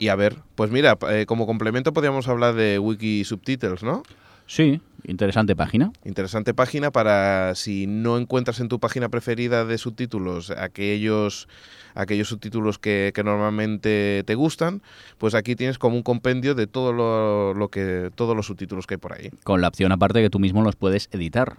Y 0.00 0.08
a 0.08 0.16
ver, 0.16 0.38
pues 0.56 0.72
mira, 0.72 0.98
eh, 1.10 1.26
como 1.26 1.46
complemento 1.46 1.92
podríamos 1.92 2.26
hablar 2.26 2.54
de 2.54 2.80
Wiki 2.80 3.22
Subtitles, 3.24 3.84
¿no? 3.84 4.02
Sí, 4.46 4.80
Interesante 5.04 5.56
página. 5.56 5.92
Interesante 6.04 6.54
página 6.54 6.90
para 6.90 7.54
si 7.54 7.86
no 7.86 8.18
encuentras 8.18 8.60
en 8.60 8.68
tu 8.68 8.80
página 8.80 9.08
preferida 9.08 9.64
de 9.64 9.78
subtítulos 9.78 10.50
aquellos, 10.50 11.48
aquellos 11.94 12.28
subtítulos 12.28 12.78
que, 12.78 13.12
que 13.14 13.24
normalmente 13.24 14.22
te 14.26 14.34
gustan, 14.34 14.82
pues 15.18 15.34
aquí 15.34 15.56
tienes 15.56 15.78
como 15.78 15.96
un 15.96 16.02
compendio 16.02 16.54
de 16.54 16.66
todo 16.66 16.92
lo, 16.92 17.54
lo 17.54 17.68
que, 17.68 18.10
todos 18.14 18.36
los 18.36 18.46
subtítulos 18.46 18.86
que 18.86 18.94
hay 18.94 18.98
por 18.98 19.12
ahí. 19.12 19.30
Con 19.44 19.60
la 19.60 19.68
opción 19.68 19.92
aparte 19.92 20.22
que 20.22 20.30
tú 20.30 20.38
mismo 20.38 20.62
los 20.62 20.76
puedes 20.76 21.08
editar. 21.12 21.56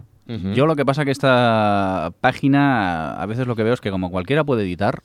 Yo 0.54 0.64
lo 0.66 0.76
que 0.76 0.86
pasa 0.86 1.04
que 1.04 1.10
esta 1.10 2.10
página, 2.22 3.20
a 3.20 3.26
veces 3.26 3.46
lo 3.46 3.54
que 3.54 3.64
veo 3.64 3.74
es 3.74 3.82
que 3.82 3.90
como 3.90 4.10
cualquiera 4.10 4.44
puede 4.44 4.62
editar, 4.62 5.02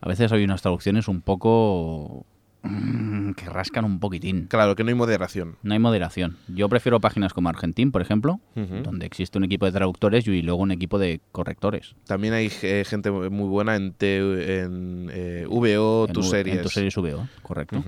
a 0.00 0.08
veces 0.08 0.32
hay 0.32 0.44
unas 0.44 0.60
traducciones 0.60 1.08
un 1.08 1.22
poco... 1.22 2.26
mm, 2.64 3.32
que 3.32 3.46
rascan 3.48 3.84
un 3.84 4.00
poquitín. 4.00 4.46
Claro, 4.46 4.74
que 4.74 4.82
no 4.84 4.88
hay 4.90 4.94
moderación. 4.94 5.56
No 5.62 5.72
hay 5.74 5.78
moderación. 5.78 6.36
Yo 6.48 6.68
prefiero 6.68 7.00
páginas 7.00 7.32
como 7.32 7.48
Argentín, 7.48 7.92
por 7.92 8.02
ejemplo, 8.02 8.40
donde 8.54 9.06
existe 9.06 9.38
un 9.38 9.44
equipo 9.44 9.66
de 9.66 9.72
traductores 9.72 10.26
y 10.26 10.42
luego 10.42 10.62
un 10.62 10.70
equipo 10.72 10.98
de 10.98 11.20
correctores. 11.32 11.94
También 12.06 12.34
hay 12.34 12.50
eh, 12.62 12.84
gente 12.86 13.10
muy 13.10 13.48
buena 13.48 13.76
en, 13.76 13.92
T- 13.92 14.60
en 14.62 15.10
eh, 15.12 15.46
VO, 15.48 16.06
En 16.08 16.12
tus 16.14 16.28
series. 16.30 16.56
En 16.56 16.62
tus 16.62 16.72
series 16.72 16.94
VO, 16.96 17.28
correcto. 17.42 17.82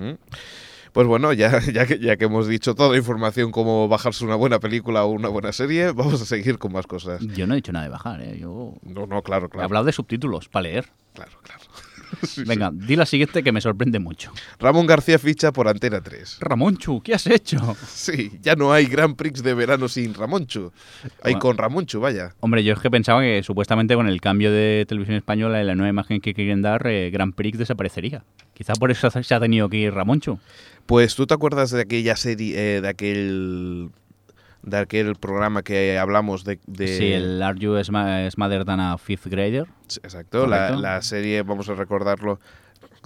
Pues 0.93 1.05
bueno, 1.05 1.31
ya, 1.33 1.59
ya, 1.73 1.85
que, 1.85 1.99
ya 1.99 2.17
que 2.17 2.25
hemos 2.25 2.47
dicho 2.47 2.73
toda 2.73 2.89
la 2.89 2.97
información 2.97 3.51
cómo 3.51 3.87
bajarse 3.87 4.25
una 4.25 4.35
buena 4.35 4.59
película 4.59 5.03
o 5.05 5.11
una 5.11 5.27
buena 5.29 5.51
serie, 5.51 5.91
vamos 5.91 6.21
a 6.21 6.25
seguir 6.25 6.57
con 6.57 6.71
más 6.71 6.87
cosas. 6.87 7.21
Yo 7.35 7.45
no 7.45 7.53
he 7.53 7.57
dicho 7.57 7.71
nada 7.71 7.85
de 7.85 7.91
bajar, 7.91 8.21
¿eh? 8.21 8.37
Yo 8.39 8.73
No, 8.83 9.05
no, 9.05 9.21
claro, 9.21 9.45
he 9.45 9.49
claro. 9.49 9.65
hablado 9.65 9.85
de 9.85 9.91
subtítulos 9.91 10.49
para 10.49 10.63
leer. 10.63 10.87
Claro, 11.13 11.31
claro. 11.43 11.61
Sí, 12.27 12.43
Venga, 12.45 12.71
di 12.73 12.95
la 12.95 13.05
siguiente 13.05 13.43
que 13.43 13.51
me 13.51 13.61
sorprende 13.61 13.99
mucho. 13.99 14.31
Ramón 14.59 14.85
García 14.87 15.19
ficha 15.19 15.51
por 15.51 15.67
Antena 15.67 16.01
3. 16.01 16.37
Ramonchu, 16.39 17.01
¿qué 17.01 17.13
has 17.13 17.27
hecho? 17.27 17.75
Sí, 17.87 18.31
ya 18.41 18.55
no 18.55 18.71
hay 18.71 18.85
Grand 18.85 19.15
Prix 19.15 19.43
de 19.43 19.53
verano 19.53 19.87
sin 19.87 20.13
Ramonchu. 20.13 20.71
Hay 21.23 21.33
Bueno. 21.33 21.39
con 21.39 21.57
Ramonchu, 21.57 21.99
vaya. 21.99 22.33
Hombre, 22.39 22.63
yo 22.63 22.73
es 22.73 22.79
que 22.79 22.89
pensaba 22.89 23.21
que 23.21 23.41
supuestamente 23.43 23.95
con 23.95 24.07
el 24.07 24.21
cambio 24.21 24.51
de 24.51 24.85
televisión 24.87 25.17
española 25.17 25.61
y 25.61 25.65
la 25.65 25.75
nueva 25.75 25.89
imagen 25.89 26.21
que 26.21 26.33
quieren 26.33 26.61
dar, 26.61 26.85
eh, 26.87 27.09
Grand 27.11 27.33
Prix 27.33 27.57
desaparecería. 27.57 28.23
Quizá 28.53 28.73
por 28.73 28.91
eso 28.91 29.09
se 29.09 29.35
ha 29.35 29.39
tenido 29.39 29.69
que 29.69 29.77
ir 29.77 29.93
Ramonchu. 29.93 30.39
Pues 30.85 31.15
tú 31.15 31.27
te 31.27 31.33
acuerdas 31.33 31.71
de 31.71 31.81
aquella 31.81 32.15
serie, 32.15 32.77
eh, 32.77 32.81
de 32.81 32.87
aquel 32.87 33.89
de 34.63 34.77
aquel 34.77 35.15
programa 35.15 35.63
que 35.63 35.97
hablamos 35.97 36.43
de... 36.43 36.59
de- 36.67 36.87
Sí, 36.87 37.11
el 37.11 37.41
Are 37.41 37.57
You 37.57 37.75
Sma- 37.83 38.29
Smarter 38.29 38.65
Than 38.65 38.79
a 38.79 38.97
Fifth 38.97 39.27
Grader. 39.27 39.65
Sí, 39.87 39.99
Exacto, 40.03 40.45
la, 40.47 40.71
la 40.71 41.01
serie, 41.01 41.41
vamos 41.43 41.69
a 41.69 41.73
recordarlo, 41.73 42.39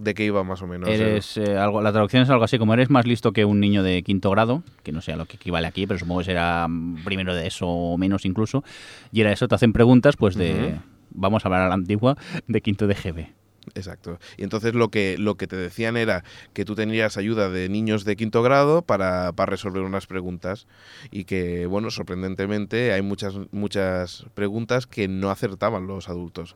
de 0.01 0.13
qué 0.13 0.25
iba 0.25 0.43
más 0.43 0.61
o 0.61 0.67
menos. 0.67 0.89
Eres, 0.89 1.37
eh, 1.37 1.57
algo, 1.57 1.81
la 1.81 1.91
traducción 1.91 2.23
es 2.23 2.29
algo 2.29 2.43
así 2.43 2.57
como 2.57 2.73
eres 2.73 2.89
más 2.89 3.05
listo 3.05 3.33
que 3.33 3.45
un 3.45 3.59
niño 3.59 3.83
de 3.83 4.01
quinto 4.03 4.31
grado, 4.31 4.63
que 4.83 4.91
no 4.91 5.01
sé 5.01 5.13
a 5.13 5.15
lo 5.15 5.25
que 5.25 5.35
equivale 5.35 5.67
aquí, 5.67 5.85
pero 5.85 5.99
supongo 5.99 6.19
que 6.21 6.25
será 6.25 6.67
primero 7.05 7.35
de 7.35 7.45
eso 7.47 7.67
o 7.67 7.97
menos 7.97 8.25
incluso. 8.25 8.63
Y 9.11 9.21
era 9.21 9.31
eso, 9.31 9.47
te 9.47 9.55
hacen 9.55 9.73
preguntas 9.73 10.15
pues 10.17 10.35
de, 10.35 10.79
vamos 11.11 11.45
a 11.45 11.47
hablar 11.49 11.61
a 11.63 11.67
la 11.67 11.75
antigua, 11.75 12.17
de 12.47 12.61
quinto 12.61 12.87
de 12.87 12.95
GB. 12.95 13.27
Exacto. 13.75 14.19
Y 14.37 14.43
entonces 14.43 14.73
lo 14.73 14.89
que, 14.89 15.17
lo 15.17 15.35
que 15.35 15.47
te 15.47 15.55
decían 15.55 15.97
era 15.97 16.23
que 16.53 16.65
tú 16.65 16.75
tenías 16.75 17.17
ayuda 17.17 17.49
de 17.49 17.69
niños 17.69 18.05
de 18.05 18.15
quinto 18.15 18.41
grado 18.41 18.81
para, 18.81 19.31
para 19.33 19.49
resolver 19.51 19.83
unas 19.83 20.07
preguntas. 20.07 20.67
Y 21.11 21.25
que, 21.25 21.65
bueno, 21.67 21.91
sorprendentemente 21.91 22.91
hay 22.93 23.01
muchas, 23.01 23.35
muchas 23.51 24.25
preguntas 24.33 24.87
que 24.87 25.07
no 25.07 25.29
acertaban 25.29 25.87
los 25.87 26.09
adultos. 26.09 26.55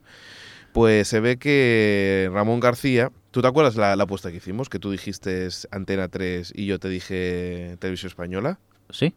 Pues 0.73 1.07
se 1.07 1.21
ve 1.21 1.37
que 1.37 2.29
Ramón 2.33 2.59
García, 2.59 3.11
¿tú 3.31 3.41
te 3.41 3.47
acuerdas 3.47 3.77
la, 3.77 3.95
la 3.95 4.03
apuesta 4.03 4.29
que 4.29 4.37
hicimos? 4.37 4.67
Que 4.67 4.79
tú 4.79 4.91
dijiste 4.91 5.47
Antena 5.71 6.09
3 6.09 6.51
y 6.53 6.65
yo 6.65 6.79
te 6.79 6.89
dije 6.89 7.77
Televisión 7.79 8.09
Española. 8.09 8.59
¿Sí? 8.89 9.13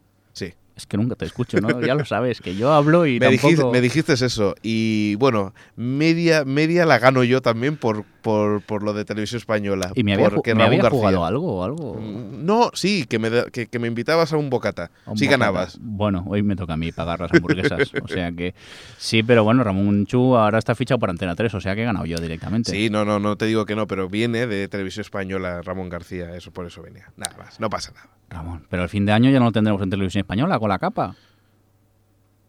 Es 0.79 0.87
que 0.87 0.97
nunca 0.97 1.17
te 1.17 1.25
escucho, 1.25 1.61
¿no? 1.61 1.81
Ya 1.81 1.95
lo 1.97 2.05
sabes, 2.05 2.41
que 2.41 2.55
yo 2.55 2.73
hablo 2.73 3.05
y 3.05 3.15
Me, 3.21 3.27
tampoco... 3.27 3.49
dijiste, 3.49 3.71
me 3.71 3.81
dijiste 3.81 4.13
eso. 4.15 4.55
Y 4.63 5.17
bueno, 5.17 5.53
media, 5.77 6.45
media 6.45 6.87
la 6.87 6.99
gano 7.01 7.25
yo 7.25 7.43
también 7.43 7.77
por, 7.77 8.05
por, 8.23 8.63
por 8.63 8.85
lo 8.85 8.93
de 8.95 9.05
Televisión 9.05 9.39
Española. 9.39 9.91
¿Y 9.97 10.05
me 10.05 10.15
había, 10.15 10.31
porque 10.31 10.55
me 10.55 10.63
había 10.63 10.89
jugado 10.89 11.25
algo 11.25 11.57
o 11.59 11.65
algo? 11.65 11.95
Mm, 12.01 12.47
No, 12.47 12.71
sí, 12.75 13.07
que 13.09 13.19
me, 13.19 13.29
que, 13.51 13.67
que 13.67 13.79
me 13.81 13.89
invitabas 13.89 14.33
a 14.33 14.37
un 14.37 14.51
bocata. 14.51 14.91
A 15.05 15.11
un 15.11 15.19
Sí 15.19 15.25
bocata. 15.27 15.39
ganabas. 15.47 15.79
Bueno, 15.81 16.25
hoy 16.29 16.43
me 16.45 16.55
toca 16.55 16.75
a 16.75 16.77
mí 16.77 16.93
pagar 16.93 17.21
las 17.21 17.33
hamburguesas. 17.33 17.91
o 18.01 18.07
sea 18.07 18.31
que 18.31 18.55
sí, 18.99 19.25
pero 19.25 19.43
bueno, 19.43 19.65
Ramón 19.65 20.07
Chu 20.07 20.37
ahora 20.37 20.59
está 20.59 20.77
fichado 20.77 21.01
por 21.01 21.11
Antena 21.11 21.35
3, 21.35 21.53
o 21.55 21.61
sea 21.61 21.75
que 21.75 21.83
he 21.83 21.85
ganado 21.87 22.07
yo 22.07 22.19
directamente. 22.19 22.71
Sí, 22.71 22.89
no, 22.89 23.05
no, 23.05 23.19
no 23.19 23.37
te 23.37 23.47
digo 23.47 23.67
que 23.67 23.75
no, 23.75 23.89
pero 23.89 24.09
viene 24.09 24.47
de 24.47 24.69
Televisión 24.69 25.01
Española 25.01 25.61
Ramón 25.63 25.89
García, 25.89 26.37
eso 26.37 26.53
por 26.53 26.67
eso 26.67 26.83
venía. 26.83 27.11
Nada 27.17 27.37
más, 27.37 27.59
no 27.59 27.69
pasa 27.69 27.93
nada. 27.93 28.09
Ramón, 28.31 28.67
pero 28.69 28.83
el 28.83 28.89
fin 28.89 29.07
de 29.07 29.13
año 29.13 29.31
ya 29.31 29.39
no 29.39 29.47
lo 29.47 29.53
tendremos 29.53 29.81
en 29.83 29.91
televisión 29.91 30.21
española 30.21 30.59
con 30.59 30.69
la 30.69 30.79
capa. 30.79 31.17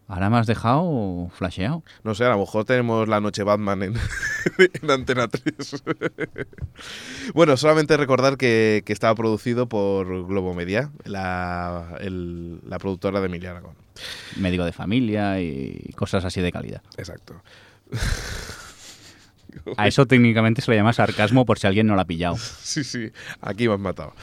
Ahora 0.08 0.32
me 0.32 0.38
has 0.38 0.48
dejado 0.48 1.30
flasheado. 1.36 1.84
No 2.04 2.16
sé, 2.16 2.26
a 2.26 2.30
lo 2.30 2.40
mejor 2.40 2.66
tenemos 2.66 3.08
la 3.08 3.22
noche 3.22 3.44
Batman 3.44 3.84
en, 3.84 3.94
en 4.82 4.90
Antena 4.92 5.28
3. 5.28 5.84
bueno, 7.36 7.56
solamente 7.58 7.96
recordar 7.96 8.36
que, 8.36 8.82
que 8.86 8.92
estaba 8.94 9.14
producido 9.14 9.70
por 9.70 10.08
Globo 10.28 10.56
Media, 10.56 10.90
la, 11.06 11.96
el- 12.00 12.60
la 12.68 12.80
productora 12.80 13.20
de 13.20 13.28
Emilia 13.28 13.52
Aragón. 13.52 13.76
Médico 14.38 14.66
de 14.66 14.72
familia 14.72 15.40
y 15.42 15.92
cosas 15.96 16.26
así 16.26 16.42
de 16.42 16.52
calidad. 16.52 16.82
Exacto. 16.98 17.42
A 19.78 19.88
eso 19.88 20.06
técnicamente 20.06 20.62
se 20.62 20.72
le 20.72 20.78
llama 20.78 20.93
sarcasmo 20.93 21.45
por 21.45 21.60
si 21.60 21.68
alguien 21.68 21.88
no 21.88 21.95
lo 21.95 22.02
ha 22.02 22.06
pillado. 22.06 22.36
Sí, 22.70 22.84
sí, 22.84 23.10
aquí 23.41 23.68
me 23.68 23.74
has 23.74 23.80
matado. 23.80 24.14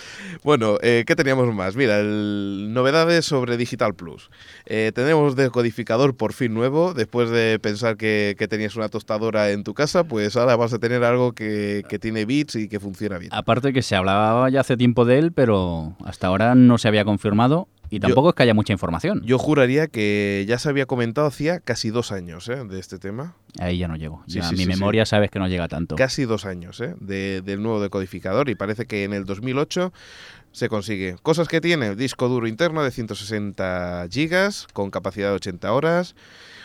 Bueno, 0.45 0.79
eh, 0.81 1.03
¿qué 1.05 1.16
teníamos 1.16 1.53
más? 1.53 1.74
Mira, 1.74 1.99
el- 1.99 2.72
novedades 2.72 3.24
sobre 3.24 3.57
Digital 3.57 3.95
Plus. 3.95 4.31
Eh, 4.66 4.93
tenemos 4.95 5.35
decodificador 5.35 6.16
por 6.16 6.33
fin 6.33 6.55
nuevo. 6.55 6.95
Después 6.95 7.31
de 7.31 7.59
pensar 7.59 7.97
que, 7.97 8.37
que 8.39 8.47
tenías 8.47 8.77
una 8.77 8.89
tostadora 8.89 9.51
en 9.51 9.64
tu 9.64 9.74
casa, 9.74 10.05
pues 10.05 10.37
ahora 10.37 10.55
vas 10.55 10.72
a 10.72 10.79
tener 10.79 11.03
algo 11.03 11.33
que, 11.33 11.83
que 11.89 11.99
tiene 11.99 12.24
bits 12.24 12.55
y 12.55 12.68
que 12.68 12.79
funciona 12.79 13.18
bien. 13.18 13.33
Aparte 13.35 13.72
que 13.72 13.83
se 13.83 13.97
hablaba 13.97 14.49
ya 14.49 14.61
hace 14.61 14.77
tiempo 14.77 15.05
de 15.05 15.18
él, 15.18 15.33
pero 15.33 15.97
hasta 16.05 16.29
ahora 16.29 16.55
no 16.55 16.79
se 16.79 16.87
había 16.89 17.05
confirmado 17.05 17.68
y 17.91 18.01
tampoco 18.01 18.30
es 18.30 18.34
que 18.34 18.43
haya 18.43 18.55
mucha 18.55 18.72
información. 18.72 19.22
Yo 19.24 19.39
juraría 19.39 19.87
que 19.89 20.45
ya 20.49 20.59
se 20.59 20.68
había 20.68 20.87
comentado 20.87 21.26
hacía 21.26 21.61
casi 21.61 21.91
dos 21.91 22.12
años 22.12 22.49
¿eh? 22.49 22.64
de 22.64 22.78
este 22.80 22.99
tema. 22.99 23.34
Ahí 23.59 23.78
ya 23.78 23.89
no 23.89 23.97
llego. 23.97 24.22
Ya 24.26 24.43
sí, 24.43 24.55
mi 24.57 24.62
sí, 24.64 24.68
memoria 24.68 25.07
sabes 25.07 25.30
que 25.30 25.39
no 25.39 25.49
llega 25.49 25.68
tanto. 25.68 25.97
Casi 25.97 26.24
dos 26.24 26.45
años 26.47 26.80
¿eh? 26.80 26.95
de- 27.01 27.43
del 27.43 27.62
nuevo 27.62 27.80
decodificador 27.80 28.49
y 28.49 28.55
parece 28.55 28.87
que 28.87 29.05
en 29.05 29.12
el 29.12 29.24
2008 29.24 29.93
se 30.53 30.68
consigue. 30.68 31.16
Cosas 31.22 31.49
que 31.49 31.61
tiene, 31.61 31.95
disco 31.97 32.28
duro 32.28 32.47
interno 32.47 32.82
de 32.82 32.91
160 32.91 34.07
gigas 34.11 34.66
con 34.72 34.91
capacidad 34.91 35.28
de 35.28 35.34
80 35.37 35.72
horas, 35.72 36.14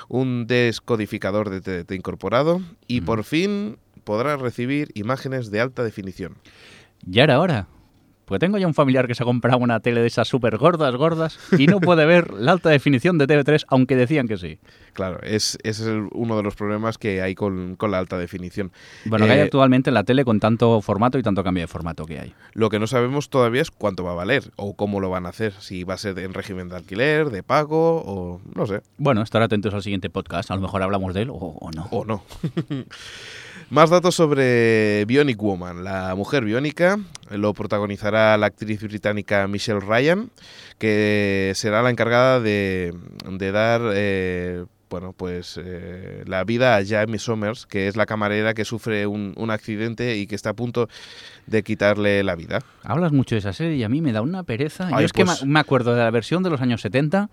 un 0.07 0.47
descodificador 0.47 1.49
de 1.49 1.61
TDT 1.61 1.91
incorporado 1.95 2.61
y 2.88 3.01
Mm. 3.01 3.05
por 3.05 3.24
fin 3.24 3.78
podrá 4.03 4.36
recibir 4.38 4.89
imágenes 4.95 5.51
de 5.51 5.61
alta 5.61 5.84
definición. 5.84 6.36
Ya 7.05 7.24
era 7.24 7.39
hora. 7.39 7.67
Pues 8.32 8.40
tengo 8.40 8.58
ya 8.58 8.66
un 8.66 8.74
familiar 8.74 9.08
que 9.08 9.14
se 9.14 9.24
ha 9.24 9.26
comprado 9.26 9.58
una 9.60 9.82
tele 9.82 10.00
de 10.00 10.08
esas 10.08 10.26
súper 10.26 10.56
gordas, 10.58 10.96
gordas, 10.96 11.38
y 11.58 11.68
no 11.68 11.82
puede 11.82 12.06
ver 12.06 12.32
la 12.32 12.54
alta 12.54 12.70
definición 12.70 13.18
de 13.18 13.28
TV3, 13.28 13.66
aunque 13.68 13.98
decían 13.98 14.26
que 14.30 14.38
sí. 14.38 14.58
Claro, 14.94 15.20
es, 15.22 15.58
ese 15.64 15.82
es 15.82 15.88
el- 15.90 16.08
uno 16.14 16.38
de 16.38 16.44
los 16.44 16.56
problemas 16.56 16.98
que 16.98 17.22
hay 17.22 17.36
con, 17.36 17.76
con 17.76 17.92
la 17.92 17.98
alta 17.98 18.18
definición. 18.18 18.72
Bueno, 19.04 19.26
que 19.26 19.34
hay 19.34 19.40
Eh, 19.40 19.44
actualmente 19.44 19.90
en 19.90 19.96
la 19.96 20.06
tele 20.06 20.24
con 20.24 20.40
tanto 20.40 20.80
formato 20.80 21.18
y 21.20 21.24
tanto 21.24 21.44
cambio 21.44 21.64
de 21.64 21.68
formato 21.68 22.06
que 22.06 22.20
hay. 22.22 22.34
Lo 22.54 22.70
que 22.70 22.80
no 22.80 22.88
sabemos 22.88 23.30
todavía 23.30 23.62
es 23.64 23.70
cuánto 23.70 24.06
va 24.06 24.12
a 24.12 24.16
valer 24.16 24.50
o 24.56 24.78
cómo 24.78 25.02
lo 25.02 25.10
van 25.10 25.26
a 25.26 25.30
hacer, 25.30 25.52
si 25.60 25.84
va 25.84 25.96
a 25.96 25.98
ser 25.98 26.18
en 26.20 26.34
régimen 26.34 26.70
de 26.70 26.78
alquiler, 26.78 27.32
de 27.32 27.44
pago 27.44 27.98
o 28.06 28.40
no 28.56 28.66
sé. 28.66 28.80
Bueno, 28.98 29.24
estar 29.24 29.42
atentos 29.42 29.74
al 29.74 29.84
siguiente 29.84 30.10
podcast. 30.10 30.52
A 30.52 30.56
lo 30.56 30.62
mejor 30.62 30.82
hablamos 30.84 31.14
de 31.14 31.24
él 31.24 31.32
o, 31.32 31.34
o 31.36 31.70
no. 31.72 31.84
o 31.92 32.06
no. 32.06 32.24
Más 33.72 33.89
datos 33.89 34.15
sobre 34.15 35.05
Bionic 35.05 35.41
Woman, 35.41 35.86
la 35.86 36.13
mujer 36.13 36.43
biónica. 36.43 36.99
Lo 37.30 37.53
protagonizará 37.53 38.38
la 38.38 38.47
actriz 38.47 38.82
británica 38.82 39.47
Michelle 39.47 39.80
Ryan, 39.80 40.30
que 40.78 41.53
será 41.55 41.82
la 41.82 41.89
encargada 41.89 42.41
de, 42.41 42.93
de 43.30 43.51
dar 43.53 43.80
eh, 43.93 44.65
bueno, 44.89 45.13
pues, 45.15 45.57
eh, 45.63 46.26
la 46.28 46.43
vida 46.43 46.76
a 46.76 46.86
Jamie 46.86 47.17
Somers, 47.17 47.65
que 47.65 47.88
es 47.88 47.95
la 47.95 48.05
camarera 48.05 48.53
que 48.53 48.65
sufre 48.65 49.07
un, 49.07 49.34
un 49.38 49.51
accidente 49.51 50.17
y 50.17 50.28
que 50.28 50.36
está 50.36 50.49
a 50.49 50.53
punto 50.53 50.89
de 51.47 51.63
quitarle 51.63 52.24
la 52.24 52.36
vida. 52.36 52.59
Hablas 52.84 53.13
mucho 53.13 53.36
de 53.36 53.39
esa 53.39 53.53
serie 53.53 53.78
y 53.78 53.84
a 53.84 53.89
mí 53.89 54.01
me 54.01 54.11
da 54.11 54.22
una 54.22 54.43
pereza. 54.43 54.89
Yo 54.89 54.99
es 54.99 55.13
que 55.13 55.24
pues- 55.24 55.45
me 55.45 55.53
me 55.53 55.59
acuerdo 55.61 55.95
de 55.95 56.03
la 56.03 56.11
versión 56.11 56.43
de 56.43 56.49
los 56.49 56.59
años 56.59 56.82
70 56.82 57.30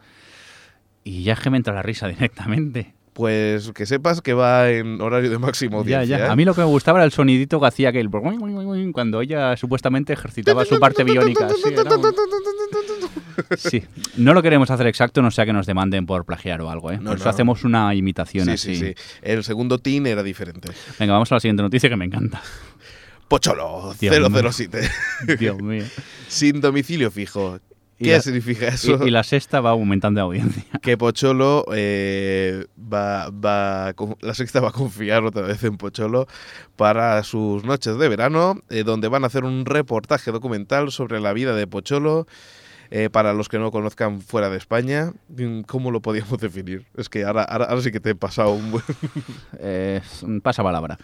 y 1.03 1.25
ya 1.25 1.33
es 1.33 1.41
que 1.41 1.51
me 1.51 1.57
entra 1.57 1.75
la 1.75 1.83
risa 1.83 2.07
directamente. 2.07 2.95
Pues 3.19 3.73
que 3.73 3.85
sepas 3.85 4.21
que 4.23 4.33
va 4.33 4.71
en 4.71 5.01
horario 5.01 5.29
de 5.29 5.39
máxima 5.39 5.73
Ya, 5.73 5.79
audiencia. 5.79 6.19
ya. 6.19 6.27
¿eh? 6.27 6.29
A 6.29 6.37
mí 6.37 6.45
lo 6.45 6.55
que 6.55 6.61
me 6.61 6.69
gustaba 6.69 7.01
era 7.01 7.05
el 7.05 7.11
sonidito 7.11 7.59
que 7.59 7.67
hacía 7.67 7.89
aquel 7.89 8.09
cuando 8.11 9.21
ella 9.21 9.57
supuestamente 9.57 10.13
ejercitaba 10.13 10.65
su 10.65 10.79
parte 10.79 11.03
biónica. 11.03 11.49
Sí, 11.51 11.63
era 11.73 11.83
un- 11.97 12.13
Sí. 13.57 13.83
No 14.17 14.35
lo 14.35 14.43
queremos 14.43 14.71
hacer 14.71 14.87
exacto, 14.87 15.21
no 15.21 15.33
sea 15.33 15.45
que 15.47 15.53
nos 15.53 15.67
demanden 15.67 16.07
por 16.07 16.25
plagiar 16.25 16.61
o 16.63 16.71
algo, 16.71 16.93
¿eh? 16.93 16.99
No, 16.99 17.11
Por 17.11 17.17
eso 17.17 17.25
no. 17.25 17.31
hacemos 17.31 17.65
una 17.65 17.93
imitación 17.95 18.45
Sí, 18.47 18.51
así. 18.53 18.75
sí, 18.77 18.87
sí. 18.87 18.95
El 19.23 19.43
segundo 19.43 19.79
teen 19.79 20.07
era 20.07 20.23
diferente. 20.23 20.69
Venga, 21.01 21.13
vamos 21.15 21.31
a 21.33 21.35
la 21.37 21.41
siguiente 21.41 21.63
noticia 21.63 21.89
que 21.89 21.97
me 21.97 22.05
encanta. 22.05 22.41
Pocholo, 23.27 23.95
Dios 24.01 24.17
mío. 24.17 24.51
007. 24.53 24.89
Dios 25.39 25.61
mío. 25.61 25.85
Sin 26.29 26.61
domicilio 26.61 27.11
fijo. 27.11 27.59
Y 28.01 28.05
¿Qué 28.05 28.13
la- 28.13 28.21
significa 28.23 28.69
eso? 28.69 28.99
Y, 29.05 29.09
y 29.09 29.11
la 29.11 29.25
sexta 29.25 29.61
va 29.61 29.71
aumentando 29.71 30.19
de 30.21 30.23
audiencia. 30.25 30.65
que 30.83 30.97
Pocholo 30.97 31.65
eh, 31.75 32.67
va, 32.81 33.29
va 33.31 33.93
la 34.21 34.35
sexta 34.35 34.61
va 34.61 34.69
a 34.69 34.73
confiar 34.73 35.25
otra 35.25 35.43
vez 35.43 35.63
en 35.65 35.77
Pocholo 35.77 36.27
para 36.77 37.23
sus 37.25 37.65
noches 37.65 37.99
de 37.99 38.09
verano, 38.09 38.61
eh, 38.71 38.85
donde 38.85 39.09
van 39.09 39.25
a 39.25 39.27
hacer 39.27 39.45
un 39.45 39.65
reportaje 39.67 40.31
documental 40.31 40.93
sobre 40.93 41.19
la 41.21 41.33
vida 41.33 41.55
de 41.55 41.67
Pocholo. 41.67 42.27
eh, 42.91 43.11
para 43.11 43.35
los 43.35 43.49
que 43.51 43.59
no 43.59 43.71
conozcan 43.71 44.21
fuera 44.23 44.49
de 44.49 44.57
España, 44.57 45.13
mm, 45.37 45.63
¿cómo 45.63 45.91
lo 45.91 46.01
podíamos 46.01 46.39
definir? 46.41 46.87
Es 46.97 47.09
que 47.11 47.25
ahora, 47.25 47.43
ahora, 47.43 47.65
ahora 47.67 47.83
sí 47.83 47.91
que 47.93 48.01
te 48.01 48.11
he 48.11 48.15
pasado 48.15 48.53
un 48.53 48.71
buen... 48.71 48.85
Eh, 49.59 50.01
pasa 50.43 50.63
palabra. 50.63 50.97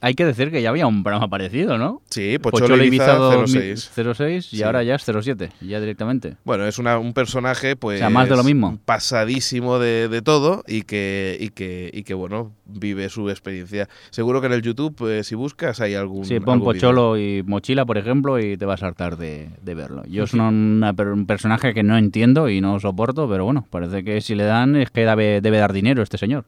Hay 0.00 0.14
que 0.14 0.24
decir 0.24 0.50
que 0.50 0.62
ya 0.62 0.70
había 0.70 0.86
un 0.86 1.02
programa 1.02 1.28
parecido, 1.28 1.78
¿no? 1.78 2.02
Sí, 2.10 2.38
Pocholo, 2.38 2.82
Ibiza, 2.82 3.16
06. 3.46 3.90
06 4.14 4.52
y 4.52 4.56
Sí. 4.58 4.62
ahora 4.62 4.82
ya 4.82 4.94
es 4.96 5.04
07, 5.04 5.50
ya 5.60 5.80
directamente. 5.80 6.36
Bueno, 6.44 6.66
es 6.66 6.78
una- 6.78 6.98
un 6.98 7.12
personaje, 7.12 7.76
pues. 7.76 7.98
sea, 7.98 8.10
más 8.10 8.28
de 8.28 8.36
lo 8.36 8.44
mismo. 8.44 8.78
Pasadísimo 8.84 9.78
de, 9.78 10.08
de 10.08 10.22
todo 10.22 10.62
y 10.66 10.82
que, 10.82 11.36
y, 11.40 11.48
que, 11.50 11.90
y 11.92 12.02
que, 12.04 12.14
bueno, 12.14 12.52
vive 12.66 13.08
su 13.08 13.28
experiencia. 13.30 13.88
Seguro 14.10 14.40
que 14.40 14.46
en 14.46 14.52
el 14.52 14.62
YouTube, 14.62 14.94
pues, 14.96 15.26
si 15.26 15.34
buscas, 15.34 15.80
hay 15.80 15.94
algún. 15.94 16.24
Sí, 16.24 16.38
pon 16.40 16.54
algún. 16.54 16.66
Pocholo 16.72 17.18
y 17.18 17.42
Mochila, 17.44 17.84
por 17.84 17.98
ejemplo, 17.98 18.38
y 18.38 18.56
te 18.56 18.64
vas 18.66 18.82
a 18.82 18.86
hartar 18.86 19.16
de, 19.16 19.48
de 19.62 19.74
verlo. 19.74 20.02
Yo 20.08 20.24
es 20.24 20.32
una- 20.34 20.48
una 20.48 20.94
un 21.12 21.26
personaje 21.26 21.74
que 21.74 21.82
no 21.82 21.96
entiendo 21.98 22.48
y 22.48 22.60
no 22.60 22.78
soporto, 22.80 23.28
pero 23.28 23.44
bueno, 23.44 23.66
parece 23.70 24.04
que 24.04 24.20
si 24.20 24.34
le 24.34 24.44
dan 24.44 24.76
es 24.76 24.90
que 24.90 25.04
debe, 25.04 25.40
debe 25.40 25.58
dar 25.58 25.72
dinero 25.72 26.02
este 26.02 26.18
señor. 26.18 26.44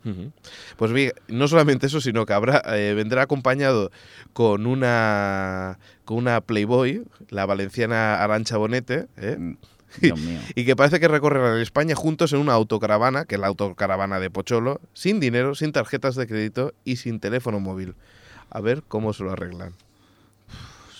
Pues 0.76 0.92
bien, 0.92 1.12
no 1.28 1.48
solamente 1.48 1.86
eso, 1.86 2.00
sino 2.00 2.26
que 2.26 2.32
habrá, 2.32 2.62
eh, 2.76 2.94
vendrá 2.94 3.21
acompañado 3.22 3.90
con 4.32 4.66
una, 4.66 5.78
con 6.04 6.18
una 6.18 6.40
Playboy, 6.40 7.04
la 7.28 7.46
valenciana 7.46 8.22
Arancha 8.22 8.56
Bonete, 8.56 9.06
¿eh? 9.16 9.56
Dios 10.00 10.18
mío. 10.18 10.40
y 10.54 10.64
que 10.64 10.76
parece 10.76 11.00
que 11.00 11.08
recorrerán 11.08 11.60
España 11.60 11.94
juntos 11.94 12.32
en 12.32 12.40
una 12.40 12.54
autocaravana, 12.54 13.24
que 13.24 13.34
es 13.34 13.40
la 13.40 13.48
autocaravana 13.48 14.20
de 14.20 14.30
Pocholo, 14.30 14.80
sin 14.94 15.20
dinero, 15.20 15.54
sin 15.54 15.72
tarjetas 15.72 16.14
de 16.14 16.26
crédito 16.26 16.72
y 16.84 16.96
sin 16.96 17.20
teléfono 17.20 17.60
móvil. 17.60 17.94
A 18.50 18.60
ver 18.60 18.82
cómo 18.86 19.12
se 19.12 19.24
lo 19.24 19.32
arreglan. 19.32 19.74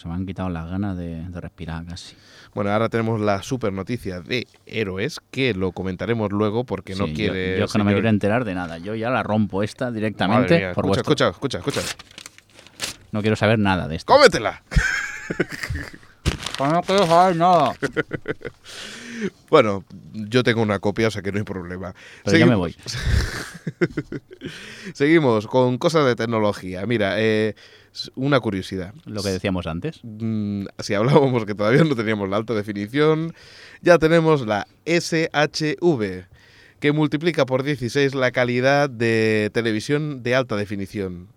Se 0.03 0.09
me 0.09 0.15
han 0.15 0.27
quitado 0.27 0.49
las 0.49 0.69
ganas 0.69 0.97
de, 0.97 1.29
de 1.29 1.41
respirar 1.41 1.85
casi. 1.87 2.17
Bueno, 2.55 2.73
ahora 2.73 2.89
tenemos 2.89 3.21
la 3.21 3.41
super 3.45 3.73
noticia 3.73 4.21
de 4.21 4.49
Héroes, 4.67 5.21
que 5.31 5.55
lo 5.55 5.71
comentaremos 5.71 6.33
luego 6.33 6.65
porque 6.65 6.97
no 6.97 7.07
Sí, 7.07 7.15
quiere... 7.15 7.57
Yo, 7.59 7.67
es 7.67 7.73
que 7.73 7.79
no 7.79 7.85
me 7.85 7.93
quiero 7.93 8.09
enterar 8.09 8.45
de 8.45 8.55
nada. 8.55 8.79
Yo 8.79 8.97
ya 8.97 9.11
la 9.11 9.23
rompo 9.23 9.63
esta 9.63 9.85
Madre 9.87 10.01
directamente. 10.01 10.59
mía, 10.59 10.73
por 10.73 10.87
escucha, 10.87 11.27
vuestro- 11.29 11.29
escucha, 11.29 11.59
escucha, 11.59 11.81
escucha. 11.81 11.97
No 13.13 13.21
quiero 13.21 13.37
saber 13.37 13.61
nada 13.61 13.87
de 13.87 13.95
esto. 13.95 14.13
¡Cómetela! 14.13 14.65
No 16.59 16.83
quiero 16.83 17.07
saber 17.07 17.37
nada. 17.37 17.73
Bueno, 19.51 19.85
yo 20.15 20.43
tengo 20.43 20.63
una 20.63 20.81
copia, 20.81 21.07
o 21.07 21.11
sea 21.11 21.23
que 21.23 21.31
no 21.31 21.39
hay 21.39 21.45
problema. 21.45 21.95
Pero 22.25 22.39
ya 22.39 22.47
me 22.47 22.55
Seguimos- 22.55 22.59
voy. 22.59 22.75
Seguimos 24.95 25.47
con 25.47 25.79
cosas 25.79 26.07
de 26.07 26.17
tecnología. 26.17 26.85
Mira, 26.87 27.21
eh, 27.21 27.55
una 28.14 28.40
curiosidad. 28.40 28.95
Lo 29.05 29.22
que 29.22 29.30
decíamos 29.30 29.66
antes. 29.66 30.01
Mm, 30.03 30.66
si 30.78 30.95
hablábamos 30.95 31.45
que 31.45 31.55
todavía 31.55 31.84
no 31.84 31.95
teníamos 31.95 32.28
la 32.28 32.36
alta 32.36 32.55
definición, 32.55 33.34
ya 33.80 33.99
tenemos 33.99 34.47
la 34.47 34.66
SHV, 34.86 36.26
que 36.80 36.93
multiplica 36.93 37.47
por 37.47 37.62
16 37.62 38.14
la 38.14 38.30
calidad 38.30 38.90
de 38.90 39.51
televisión 39.53 40.22
de 40.22 40.34
alta 40.34 40.57
definición. 40.57 41.28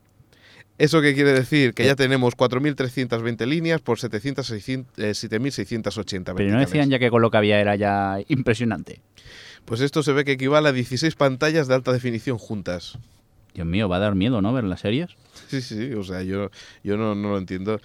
¿Eso 0.77 1.01
qué 1.01 1.13
quiere 1.13 1.31
decir? 1.31 1.73
Que 1.73 1.85
ya 1.85 1.95
tenemos 1.95 2.35
4.320 2.35 3.45
líneas 3.45 3.79
por 3.79 3.97
700, 3.97 4.45
600, 4.45 4.99
eh, 4.99 5.11
7.680 5.11 6.33
Pero 6.35 6.51
no 6.51 6.59
decían 6.59 6.89
ya 6.89 6.99
que 6.99 7.09
con 7.09 7.21
lo 7.21 7.31
que 7.31 7.37
había 7.37 7.61
era 7.61 7.77
ya 7.77 8.17
impresionante. 8.27 9.01
Pues 9.63 9.79
esto 9.79 10.03
se 10.03 10.11
ve 10.11 10.25
que 10.25 10.33
equivale 10.33 10.69
a 10.69 10.73
16 10.73 11.15
pantallas 11.15 11.67
de 11.67 11.75
alta 11.75 11.93
definición 11.93 12.37
juntas. 12.37 12.99
Dios 13.55 13.65
mío, 13.65 13.89
va 13.89 13.95
a 13.95 13.99
dar 13.99 14.13
miedo, 14.15 14.41
¿no? 14.41 14.53
Ver 14.53 14.65
las 14.65 14.81
series. 14.81 15.09
Sí, 15.47 15.61
sí, 15.61 15.93
o 15.93 16.03
sea, 16.03 16.21
yo, 16.21 16.49
yo 16.83 16.97
no, 16.97 17.15
no 17.15 17.29
lo 17.29 17.37
entiendo. 17.37 17.79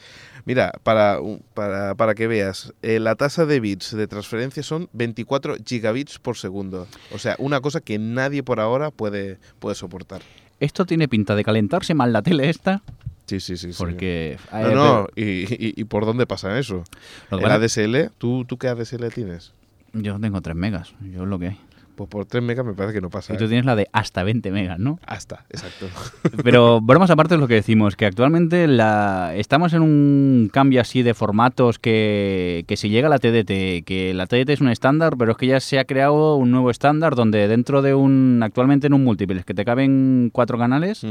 Mira, 0.44 0.72
para, 0.82 1.18
para, 1.54 1.94
para 1.94 2.14
que 2.14 2.26
veas, 2.26 2.72
eh, 2.82 2.98
la 3.00 3.14
tasa 3.14 3.46
de 3.46 3.60
bits 3.60 3.94
de 3.96 4.06
transferencia 4.06 4.62
son 4.62 4.88
24 4.92 5.56
gigabits 5.64 6.18
por 6.18 6.36
segundo. 6.36 6.86
O 7.12 7.18
sea, 7.18 7.36
una 7.38 7.60
cosa 7.60 7.80
que 7.80 7.98
nadie 7.98 8.42
por 8.42 8.60
ahora 8.60 8.90
puede, 8.90 9.38
puede 9.60 9.74
soportar. 9.76 10.22
Esto 10.58 10.84
tiene 10.84 11.08
pinta 11.08 11.34
de 11.34 11.44
calentarse 11.44 11.94
mal 11.94 12.12
la 12.12 12.20
tele 12.22 12.50
esta. 12.50 12.82
Sí, 13.26 13.38
sí, 13.40 13.56
sí. 13.56 13.72
sí. 13.72 13.78
Porque. 13.78 14.38
No, 14.52 14.58
eh, 14.58 14.74
no, 14.74 15.06
y, 15.14 15.22
y- 15.22 15.74
y 15.76 15.84
por 15.84 16.04
dónde 16.04 16.26
pasa 16.26 16.58
eso? 16.58 16.82
El 17.30 17.44
ADSL, 17.46 18.10
¿tú, 18.18 18.44
¿tú 18.44 18.58
qué 18.58 18.66
ADSL 18.68 19.08
tienes? 19.14 19.52
Yo 19.92 20.18
tengo 20.18 20.40
3 20.40 20.56
megas. 20.56 20.92
Yo 21.00 21.22
es 21.22 21.28
lo 21.28 21.38
que 21.38 21.48
hay. 21.48 21.60
Pues 22.00 22.08
por 22.08 22.24
3 22.24 22.42
megas 22.42 22.64
me 22.64 22.72
parece 22.72 22.94
que 22.94 23.02
no 23.02 23.10
pasa. 23.10 23.34
Y 23.34 23.36
tú 23.36 23.44
¿eh? 23.44 23.48
tienes 23.48 23.66
la 23.66 23.76
de 23.76 23.86
hasta 23.92 24.22
20 24.22 24.50
megas, 24.52 24.78
¿no? 24.78 24.98
Hasta, 25.04 25.44
exacto. 25.50 25.84
Pero 26.42 26.80
bromas 26.80 27.10
aparte 27.10 27.34
es 27.34 27.40
lo 27.42 27.46
que 27.46 27.56
decimos, 27.56 27.94
que 27.94 28.06
actualmente 28.06 28.66
la, 28.66 29.34
estamos 29.36 29.74
en 29.74 29.82
un 29.82 30.48
cambio 30.50 30.80
así 30.80 31.02
de 31.02 31.12
formatos 31.12 31.78
que, 31.78 32.64
que 32.66 32.78
si 32.78 32.88
llega 32.88 33.10
la 33.10 33.18
TDT, 33.18 33.84
que 33.84 34.12
la 34.14 34.24
TDT 34.24 34.48
es 34.48 34.62
un 34.62 34.70
estándar, 34.70 35.18
pero 35.18 35.32
es 35.32 35.36
que 35.36 35.46
ya 35.46 35.60
se 35.60 35.78
ha 35.78 35.84
creado 35.84 36.36
un 36.36 36.50
nuevo 36.50 36.70
estándar 36.70 37.14
donde 37.14 37.48
dentro 37.48 37.82
de 37.82 37.92
un, 37.92 38.40
actualmente 38.42 38.86
en 38.86 38.94
un 38.94 39.04
múltiples, 39.04 39.44
que 39.44 39.52
te 39.52 39.66
caben 39.66 40.30
cuatro 40.32 40.56
canales, 40.56 41.04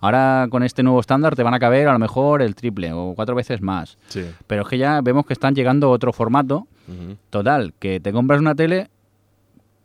ahora 0.00 0.48
con 0.50 0.62
este 0.62 0.82
nuevo 0.82 1.00
estándar 1.00 1.36
te 1.36 1.42
van 1.42 1.54
a 1.54 1.58
caber 1.58 1.88
a 1.88 1.94
lo 1.94 1.98
mejor 1.98 2.42
el 2.42 2.54
triple 2.54 2.92
o 2.92 3.14
cuatro 3.14 3.34
veces 3.34 3.62
más. 3.62 3.96
Sí. 4.08 4.26
Pero 4.46 4.60
es 4.64 4.68
que 4.68 4.76
ya 4.76 5.00
vemos 5.00 5.24
que 5.24 5.32
están 5.32 5.54
llegando 5.54 5.86
a 5.86 5.90
otro 5.90 6.12
formato, 6.12 6.66
total, 7.30 7.72
que 7.78 7.98
te 7.98 8.12
compras 8.12 8.40
una 8.40 8.54
tele 8.54 8.90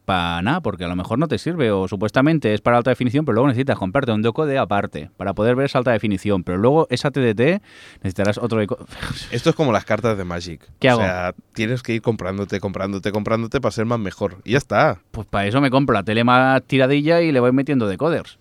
para 0.09 0.41
nada, 0.41 0.59
porque 0.61 0.85
a 0.85 0.87
lo 0.87 0.95
mejor 0.95 1.19
no 1.19 1.27
te 1.27 1.37
sirve 1.37 1.69
o 1.71 1.87
supuestamente 1.87 2.55
es 2.55 2.61
para 2.61 2.77
alta 2.77 2.89
definición, 2.89 3.25
pero 3.25 3.35
luego 3.35 3.47
necesitas 3.49 3.77
comprarte 3.77 4.11
un 4.11 4.23
de 4.47 4.57
aparte 4.57 5.11
para 5.17 5.35
poder 5.35 5.55
ver 5.55 5.67
esa 5.67 5.77
alta 5.77 5.91
definición, 5.91 6.43
pero 6.43 6.57
luego 6.57 6.87
esa 6.89 7.11
TDT 7.11 7.61
necesitarás 8.01 8.39
otro 8.39 8.59
deco- 8.59 8.79
Esto 9.31 9.51
es 9.51 9.55
como 9.55 9.71
las 9.71 9.85
cartas 9.85 10.17
de 10.17 10.23
Magic. 10.23 10.67
¿Qué 10.79 10.87
o 10.89 10.91
hago? 10.93 11.01
sea, 11.01 11.35
tienes 11.53 11.83
que 11.83 11.93
ir 11.93 12.01
comprándote, 12.01 12.59
comprándote, 12.59 13.11
comprándote 13.11 13.61
para 13.61 13.71
ser 13.71 13.85
más 13.85 13.99
mejor. 13.99 14.37
Y 14.45 14.53
ya 14.53 14.57
está. 14.57 14.99
Pues 15.11 15.27
para 15.27 15.45
eso 15.45 15.61
me 15.61 15.69
compro 15.69 15.93
la 15.93 16.01
tele 16.03 16.23
más 16.23 16.63
tiradilla 16.63 17.21
y 17.21 17.31
le 17.31 17.39
voy 17.39 17.51
metiendo 17.51 17.87
decoders. 17.87 18.39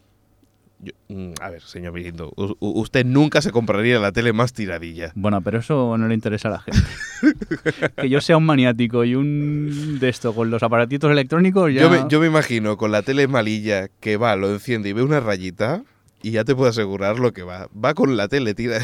Yo- 0.80 0.92
mm, 1.08 1.32
a 1.40 1.50
ver, 1.50 1.60
señor 1.62 1.92
Mirindo, 1.92 2.32
usted 2.60 3.04
nunca 3.04 3.42
se 3.42 3.50
compraría 3.50 3.98
la 3.98 4.12
tele 4.12 4.32
más 4.32 4.52
tiradilla. 4.52 5.10
Bueno, 5.16 5.40
pero 5.40 5.58
eso 5.58 5.96
no 5.98 6.06
le 6.06 6.14
interesa 6.14 6.48
a 6.48 6.50
la 6.52 6.60
gente. 6.60 6.80
que 7.96 8.08
yo 8.08 8.20
sea 8.20 8.36
un 8.36 8.46
maniático 8.46 9.04
y 9.04 9.14
un 9.16 9.98
de 9.98 10.08
esto 10.08 10.34
con 10.34 10.50
los 10.50 10.62
aparatitos 10.62 11.10
electrónicos 11.10 11.72
ya... 11.74 11.82
Yo, 11.82 11.90
me, 11.90 12.04
yo 12.08 12.20
me 12.20 12.26
imagino 12.28 12.76
con 12.76 12.92
la 12.92 13.02
tele 13.02 13.26
malilla 13.26 13.88
que 14.00 14.16
va, 14.16 14.36
lo 14.36 14.50
enciende 14.52 14.88
y 14.90 14.92
ve 14.92 15.02
una 15.02 15.18
rayita 15.18 15.82
y 16.22 16.30
ya 16.32 16.44
te 16.44 16.54
puedo 16.54 16.70
asegurar 16.70 17.18
lo 17.18 17.32
que 17.32 17.42
va. 17.42 17.68
Va 17.72 17.94
con 17.94 18.16
la 18.16 18.28
tele 18.28 18.54
tira 18.54 18.78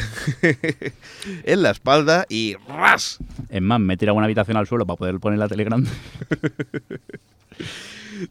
en 1.45 1.63
la 1.63 1.71
espalda 1.71 2.27
y 2.29 2.57
¡ras! 2.69 3.19
Es 3.49 3.63
más, 3.63 3.79
me 3.81 3.97
tira 3.97 4.13
una 4.13 4.25
habitación 4.25 4.57
al 4.57 4.67
suelo 4.67 4.85
para 4.87 4.97
poder 4.97 5.19
poner 5.21 5.39
la 5.39 5.49
tele 5.49 5.63
grande. 5.65 5.91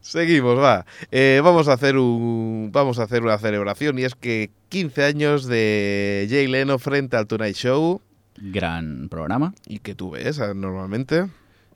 Seguimos, 0.02 0.58
va. 0.60 0.86
Eh, 1.12 1.42
vamos 1.44 1.68
a 1.68 1.74
hacer 1.74 1.98
un 1.98 2.70
vamos 2.72 3.00
a 3.00 3.04
hacer 3.04 3.24
una 3.24 3.38
celebración 3.38 3.98
y 4.00 4.04
es 4.04 4.16
que 4.16 4.52
15 4.70 5.04
años 5.04 5.46
de 5.46 6.28
Jay 6.30 6.48
Leno 6.48 6.80
frente 6.80 7.16
al 7.18 7.28
Tonight 7.28 7.56
Show 7.56 8.02
Gran 8.38 9.10
programa. 9.10 9.54
y 9.68 9.80
que 9.80 9.94
tú 9.96 10.12
ves 10.12 10.40
ah, 10.40 10.54
normalmente. 10.56 11.26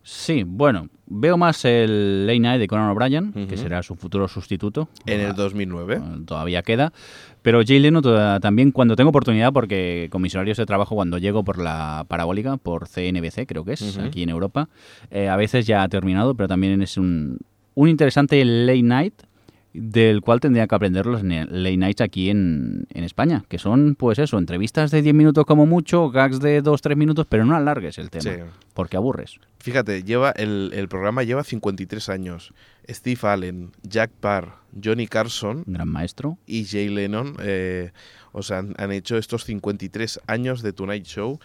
Sí, 0.09 0.43
bueno, 0.47 0.87
veo 1.05 1.37
más 1.37 1.65
el 1.65 2.25
Late 2.25 2.39
Night 2.39 2.59
de 2.61 2.67
Conan 2.69 2.89
O'Brien, 2.89 3.33
que 3.49 3.57
será 3.57 3.83
su 3.83 3.95
futuro 3.97 4.29
sustituto. 4.29 4.87
En 5.05 5.19
el 5.19 5.31
Ah, 5.31 5.33
2009. 5.33 5.95
eh, 5.95 6.01
Todavía 6.25 6.63
queda. 6.63 6.93
Pero 7.41 7.61
Jay 7.65 7.79
Leno 7.79 8.01
toda- 8.01 8.39
también 8.39 8.71
cuando 8.71 8.95
tengo 8.95 9.09
oportunidad, 9.09 9.51
porque 9.51 10.07
con 10.09 10.21
mis 10.21 10.33
horarios 10.33 10.57
de 10.57 10.65
trabajo, 10.65 10.95
cuando 10.95 11.17
llego 11.17 11.43
por 11.43 11.57
la 11.61 12.05
parabólica, 12.07 12.55
por 12.55 12.87
CNBC 12.87 13.45
creo 13.45 13.65
que 13.65 13.73
es, 13.73 13.97
aquí 13.97 14.23
en 14.23 14.29
Europa, 14.29 14.69
eh, 15.11 15.27
a 15.27 15.35
veces 15.35 15.67
ya 15.67 15.83
ha 15.83 15.89
terminado, 15.89 16.35
pero 16.35 16.47
también 16.47 16.81
es 16.81 16.95
un, 16.95 17.39
un 17.79 17.89
interesante 17.89 18.43
late 18.43 18.81
night 18.81 19.13
del 19.73 20.21
cual 20.21 20.39
tendría 20.39 20.65
que 20.65 20.73
aprender 20.73 21.05
los 21.05 21.21
late 21.23 21.77
nights 21.77 22.01
aquí 22.01 22.31
en, 22.31 22.87
en 22.91 23.03
España, 23.03 23.43
que 23.47 23.59
son, 23.59 23.93
pues 23.93 24.17
eso, 24.17 24.39
entrevistas 24.39 24.89
de 24.89 25.03
10 25.03 25.13
minutos 25.13 25.45
como 25.45 25.67
mucho, 25.67 26.09
gags 26.09 26.39
de 26.39 26.63
2-3 26.63 26.95
minutos, 26.95 27.27
pero 27.29 27.45
no 27.45 27.55
alargues 27.55 27.99
el 27.99 28.09
tema, 28.09 28.23
Sí. 28.23 28.41
porque 28.73 28.97
aburres. 28.97 29.35
Fíjate, 29.59 30.01
lleva 30.03 30.31
el, 30.31 30.71
el 30.73 30.87
programa 30.87 31.21
lleva 31.21 31.43
53 31.43 32.09
años. 32.09 32.53
Steve 32.89 33.19
Allen, 33.23 33.71
Jack 33.83 34.09
Parr, 34.19 34.55
Johnny 34.83 35.05
Carson 35.05 35.63
Gran 35.67 35.89
maestro. 35.89 36.39
y 36.47 36.65
Jay 36.65 36.89
Lennon 36.89 37.35
eh, 37.41 37.91
o 38.31 38.41
sea, 38.41 38.59
han, 38.59 38.73
han 38.79 38.91
hecho 38.91 39.17
estos 39.17 39.43
53 39.45 40.21
años 40.25 40.63
de 40.63 40.73
Tonight 40.73 41.05
Show 41.05 41.39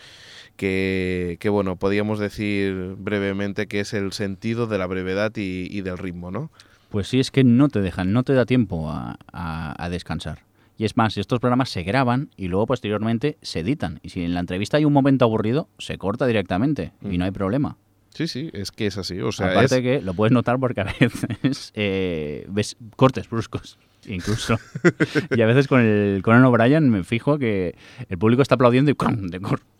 que, 0.56 1.36
que, 1.40 1.48
bueno, 1.48 1.76
podríamos 1.76 2.18
decir 2.18 2.94
brevemente 2.98 3.66
que 3.66 3.80
es 3.80 3.92
el 3.94 4.12
sentido 4.12 4.66
de 4.66 4.78
la 4.78 4.86
brevedad 4.86 5.32
y, 5.36 5.66
y 5.70 5.80
del 5.82 5.98
ritmo, 5.98 6.30
¿no? 6.30 6.50
Pues 6.90 7.08
sí, 7.08 7.20
es 7.20 7.30
que 7.30 7.42
no 7.44 7.68
te 7.68 7.80
dejan, 7.80 8.12
no 8.12 8.22
te 8.22 8.34
da 8.34 8.44
tiempo 8.46 8.90
a, 8.90 9.18
a- 9.32 9.82
a 9.84 9.88
descansar. 9.88 10.40
Y 10.78 10.84
es 10.84 10.96
más, 10.96 11.16
estos 11.16 11.38
programas 11.38 11.70
se 11.70 11.82
graban 11.82 12.30
y 12.36 12.48
luego 12.48 12.66
posteriormente 12.66 13.38
se 13.42 13.60
editan. 13.60 14.00
Y 14.02 14.08
si 14.10 14.22
en 14.24 14.34
la 14.34 14.40
entrevista 14.40 14.76
hay 14.78 14.84
un 14.84 14.92
momento 14.92 15.24
aburrido, 15.24 15.68
se 15.78 15.96
corta 15.98 16.26
directamente 16.26 16.92
y 17.08 17.18
no 17.18 17.24
hay 17.24 17.30
problema. 17.30 17.76
Sí, 18.14 18.26
sí, 18.26 18.50
es 18.52 18.72
que 18.72 18.86
es 18.86 18.98
así. 18.98 19.20
O 19.20 19.32
sea, 19.32 19.52
Aparte 19.52 19.76
es- 19.76 19.82
que 19.82 20.00
lo 20.02 20.12
puedes 20.14 20.32
notar 20.32 20.58
porque 20.58 20.80
a 20.80 20.84
veces 20.84 21.72
eh, 21.74 22.46
ves 22.48 22.76
cortes 22.96 23.28
bruscos, 23.30 23.78
incluso. 24.06 24.58
y 25.34 25.40
a 25.42 25.46
veces 25.46 25.68
con 25.68 25.80
el 25.80 26.22
Conan 26.22 26.44
O'Brien 26.44 26.90
me 26.90 27.04
fijo 27.04 27.38
que 27.38 27.74
el 28.08 28.18
público 28.18 28.42
está 28.42 28.54
aplaudiendo 28.56 28.90
y 28.90 28.94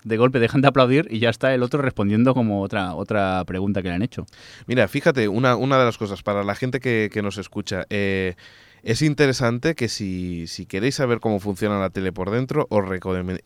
de, 0.04 0.16
golpe 0.16 0.38
dejan 0.38 0.60
de 0.62 0.68
aplaudir 0.68 1.08
y 1.10 1.18
ya 1.18 1.30
está 1.30 1.54
el 1.54 1.62
otro 1.62 1.80
respondiendo 1.82 2.34
como 2.34 2.62
otra, 2.62 2.94
otra 2.94 3.44
pregunta 3.46 3.82
que 3.82 3.88
le 3.88 3.94
han 3.94 4.02
hecho. 4.02 4.26
Mira, 4.66 4.86
fíjate, 4.88 5.28
una, 5.28 5.56
una 5.56 5.78
de 5.78 5.84
las 5.84 5.98
cosas 5.98 6.22
para 6.22 6.44
la 6.44 6.54
gente 6.54 6.80
que, 6.80 7.10
nos 7.22 7.38
escucha, 7.38 7.84
eh, 7.90 8.34
es 8.82 9.00
interesante 9.02 9.74
que 9.76 9.88
si, 9.88 10.46
si 10.48 10.66
queréis 10.66 10.96
saber 10.96 11.20
cómo 11.20 11.38
funciona 11.38 11.78
la 11.78 11.90
tele 11.90 12.12
por 12.12 12.30
dentro, 12.30 12.66
os, 12.68 12.84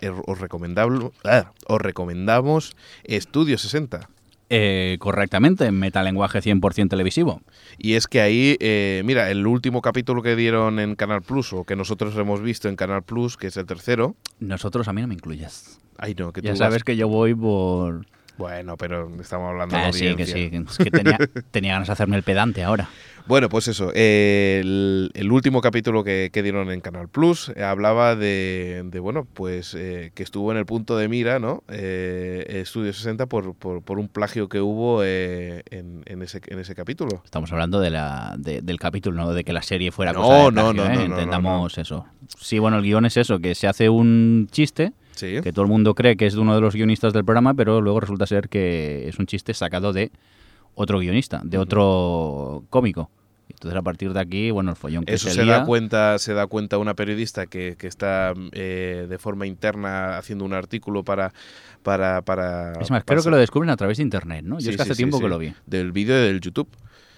er- 0.00 0.22
os, 0.26 0.38
recomendable- 0.40 1.10
ah, 1.24 1.52
os 1.66 1.80
recomendamos 1.80 2.74
Estudio 3.04 3.58
60. 3.58 4.08
Eh, 4.48 4.96
correctamente, 5.00 5.66
en 5.66 5.76
metalenguaje 5.76 6.40
100% 6.40 6.88
televisivo. 6.88 7.40
Y 7.78 7.94
es 7.94 8.06
que 8.06 8.20
ahí, 8.20 8.56
eh, 8.60 9.02
mira, 9.04 9.28
el 9.30 9.44
último 9.44 9.82
capítulo 9.82 10.22
que 10.22 10.36
dieron 10.36 10.78
en 10.78 10.94
Canal 10.94 11.22
Plus, 11.22 11.52
o 11.52 11.64
que 11.64 11.74
nosotros 11.74 12.16
hemos 12.16 12.40
visto 12.40 12.68
en 12.68 12.76
Canal 12.76 13.02
Plus, 13.02 13.36
que 13.36 13.48
es 13.48 13.56
el 13.56 13.66
tercero, 13.66 14.14
Nosotros 14.38 14.86
a 14.86 14.92
mí 14.92 15.00
no 15.00 15.08
me 15.08 15.14
incluyes. 15.14 15.80
ay 15.98 16.14
no, 16.14 16.32
que 16.32 16.42
tú 16.42 16.46
Ya 16.46 16.52
vas- 16.52 16.58
sabes 16.60 16.84
que 16.84 16.96
yo 16.96 17.08
voy 17.08 17.34
por... 17.34 18.06
Bueno, 18.38 18.76
pero 18.76 19.10
estamos 19.20 19.48
hablando 19.50 19.74
de 19.76 19.82
Ah, 19.82 19.92
sí, 19.92 20.14
que 20.14 20.26
sí, 20.26 20.50
es 20.52 20.78
que 20.78 20.90
tenía, 20.90 21.18
tenía 21.50 21.72
ganas 21.72 21.88
de 21.88 21.92
hacerme 21.94 22.16
el 22.16 22.22
pedante 22.22 22.62
ahora. 22.62 22.88
Bueno, 23.26 23.48
pues 23.48 23.66
eso. 23.66 23.90
eh, 23.94 24.60
el, 24.62 25.10
el 25.14 25.32
último 25.32 25.60
capítulo 25.60 26.04
que, 26.04 26.30
que 26.32 26.42
dieron 26.44 26.70
en 26.70 26.80
Canal 26.80 27.08
Plus 27.08 27.50
eh, 27.56 27.64
hablaba 27.64 28.14
de, 28.14 28.82
de, 28.86 29.00
bueno, 29.00 29.26
pues 29.34 29.74
eh, 29.74 30.12
que 30.14 30.22
estuvo 30.22 30.52
en 30.52 30.58
el 30.58 30.64
punto 30.66 30.96
de 30.96 31.08
mira, 31.08 31.40
¿no? 31.40 31.64
Eh, 31.68 32.60
Estudio 32.62 32.92
60 32.92 33.26
por, 33.26 33.54
por, 33.54 33.82
por 33.82 33.98
un 33.98 34.08
plagio 34.08 34.48
que 34.48 34.60
hubo 34.60 35.02
en, 35.02 35.62
en 35.70 36.22
ese, 36.22 36.40
en 36.46 36.60
ese 36.60 36.74
capítulo. 36.76 37.20
Estamos 37.24 37.50
hablando 37.52 37.80
de 37.80 37.90
la, 37.90 38.36
de- 38.38 38.62
del 38.62 38.78
capítulo, 38.78 39.16
no 39.16 39.32
de 39.32 39.42
que 39.42 39.52
la 39.52 39.62
serie 39.62 39.90
fuera 39.90 40.12
No, 40.12 40.20
cosa 40.22 40.36
de 40.36 40.42
no, 40.44 40.50
plagio, 40.52 40.74
no, 40.84 40.84
no, 40.84 40.94
no, 41.08 41.14
Entendamos 41.16 41.78
eso. 41.78 42.06
Sí, 42.38 42.60
bueno, 42.60 42.78
el 42.78 42.84
guion 42.84 43.06
es 43.06 43.16
eso, 43.16 43.40
que 43.40 43.54
se 43.56 43.66
hace 43.66 43.88
un 43.88 44.46
chiste 44.52 44.92
Sí. 45.16 45.40
que 45.42 45.50
todo 45.50 45.62
el 45.64 45.70
mundo 45.70 45.94
cree 45.94 46.16
que 46.18 46.26
es 46.26 46.34
de 46.34 46.40
uno 46.40 46.54
de 46.54 46.60
los 46.60 46.74
guionistas 46.74 47.14
del 47.14 47.24
programa, 47.24 47.54
pero 47.54 47.80
luego 47.80 48.00
resulta 48.00 48.26
ser 48.26 48.50
que 48.50 49.08
es 49.08 49.18
un 49.18 49.24
chiste 49.24 49.54
sacado 49.54 49.94
de 49.94 50.10
otro 50.76 51.00
guionista, 51.00 51.40
de 51.42 51.58
otro 51.58 52.62
cómico. 52.70 53.10
Entonces 53.48 53.78
a 53.78 53.82
partir 53.82 54.12
de 54.12 54.20
aquí, 54.20 54.50
bueno, 54.50 54.70
el 54.70 54.76
follón 54.76 55.04
que 55.04 55.14
Eso 55.14 55.30
se, 55.30 55.44
da 55.44 55.64
cuenta, 55.64 56.18
se 56.18 56.34
da 56.34 56.46
cuenta 56.46 56.78
una 56.78 56.94
periodista 56.94 57.46
que, 57.46 57.76
que 57.78 57.86
está 57.86 58.34
eh, 58.52 59.06
de 59.08 59.18
forma 59.18 59.46
interna 59.46 60.18
haciendo 60.18 60.44
un 60.44 60.52
artículo 60.52 61.04
para 61.04 61.32
para 61.82 62.22
para. 62.22 62.72
Es 62.80 62.90
más, 62.90 63.02
creo 63.04 63.22
que 63.22 63.30
lo 63.30 63.38
descubren 63.38 63.70
a 63.70 63.76
través 63.76 63.96
de 63.96 64.02
internet, 64.02 64.44
¿no? 64.44 64.58
Yo 64.58 64.66
Sí, 64.66 64.70
es 64.70 64.76
que 64.76 64.82
hace 64.82 64.94
sí, 64.94 64.98
tiempo 64.98 65.16
sí. 65.16 65.22
que 65.22 65.28
lo 65.28 65.38
vi. 65.38 65.54
Del 65.64 65.92
vídeo 65.92 66.16
del 66.16 66.40
YouTube. 66.40 66.68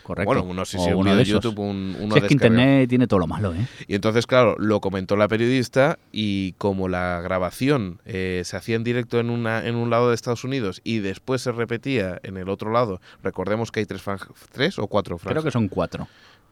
Correcto. 0.08 0.24
Bueno, 0.42 0.54
no 0.54 0.64
sé 0.64 0.78
O 0.78 0.84
si 0.84 0.90
un 0.90 1.00
uno 1.00 1.14
de 1.14 1.22
esos. 1.22 1.34
YouTube, 1.34 1.58
un, 1.58 1.94
uno 2.00 2.14
Si 2.14 2.20
es 2.20 2.28
que 2.28 2.32
internet 2.32 2.88
tiene 2.88 3.06
todo 3.06 3.20
lo 3.20 3.26
malo, 3.26 3.52
¿eh? 3.52 3.68
Y 3.86 3.94
entonces, 3.94 4.26
claro, 4.26 4.56
lo 4.58 4.80
comentó 4.80 5.16
la 5.16 5.28
periodista 5.28 5.98
y 6.12 6.52
como 6.52 6.88
la 6.88 7.20
grabación 7.20 8.00
eh, 8.06 8.40
se 8.46 8.56
hacía 8.56 8.76
en 8.76 8.84
directo 8.84 9.20
en, 9.20 9.28
una, 9.28 9.66
en 9.66 9.76
un 9.76 9.90
lado 9.90 10.08
de 10.08 10.14
Estados 10.14 10.44
Unidos 10.44 10.80
y 10.82 11.00
después 11.00 11.42
se 11.42 11.52
repetía 11.52 12.18
en 12.22 12.38
el 12.38 12.48
otro 12.48 12.72
lado, 12.72 13.02
recordemos 13.22 13.70
que 13.70 13.80
hay 13.80 13.86
tres, 13.86 14.02
tres 14.50 14.78
o 14.78 14.86
cuatro 14.86 15.18
franjas. 15.18 15.42
Creo 15.42 15.44
que 15.44 15.50
son 15.50 15.68
cuatro. 15.68 16.08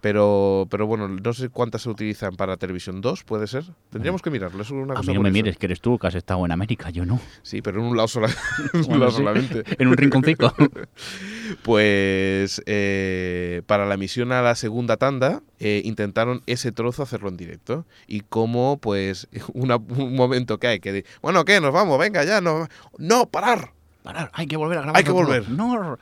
Pero, 0.07 0.69
pero 0.71 0.87
bueno, 0.87 1.09
no 1.09 1.33
sé 1.33 1.49
cuántas 1.49 1.83
se 1.83 1.89
utilizan 1.91 2.37
para 2.37 2.57
televisión. 2.57 3.01
¿Dos 3.01 3.25
puede 3.25 3.49
ser? 3.49 3.65
Tendríamos 3.91 4.23
que 4.23 4.31
mirarlo. 4.31 4.63
Es 4.63 4.71
una 4.71 4.93
A 4.93 4.97
cosa 4.99 5.11
mí 5.11 5.15
no 5.15 5.21
me 5.21 5.33
mires, 5.33 5.57
que 5.59 5.67
eres 5.67 5.81
tú, 5.81 5.99
que 5.99 6.07
has 6.07 6.15
estado 6.15 6.47
en 6.47 6.53
América, 6.53 6.91
yo 6.91 7.05
no. 7.05 7.19
Sí, 7.43 7.61
pero 7.61 7.81
en 7.81 7.87
un 7.87 7.97
lado, 7.97 8.07
sola- 8.07 8.29
en 8.73 8.81
un 8.83 8.87
Bueno, 8.87 8.99
lado 9.01 9.11
sí. 9.11 9.17
solamente. 9.17 9.65
En 9.83 9.89
un 9.89 9.97
rinconcito. 9.97 10.55
Pues 11.65 12.63
eh, 12.67 13.63
para 13.67 13.85
la 13.87 13.95
emisión 13.95 14.31
a 14.31 14.43
la 14.43 14.55
segunda 14.55 14.97
tanda 14.97 15.43
eh, 15.59 15.83
intentaron 15.85 16.43
ese 16.47 16.71
trozo 16.71 17.03
hacerlo 17.03 17.29
en 17.29 17.37
directo. 17.37 17.85
Y 18.07 18.21
como 18.21 18.79
pues 18.79 19.27
una- 19.55 19.77
un 19.77 20.15
momento 20.15 20.59
que 20.59 20.69
hay 20.69 20.79
que... 20.79 20.93
de, 20.93 21.05
Bueno, 21.23 21.45
¿qué? 21.45 21.61
Nos 21.61 21.73
vamos, 21.73 21.99
venga 21.99 22.23
ya. 22.23 22.41
No, 22.41 22.69
no 22.99 23.27
parar. 23.27 23.73
Parar, 24.05 24.31
hay 24.35 24.47
que 24.47 24.57
volver 24.57 24.79
a 24.79 24.83
grabar. 24.83 24.99
Hay 24.99 25.03
que 25.05 25.11
volver. 25.11 25.49
No. 25.51 25.99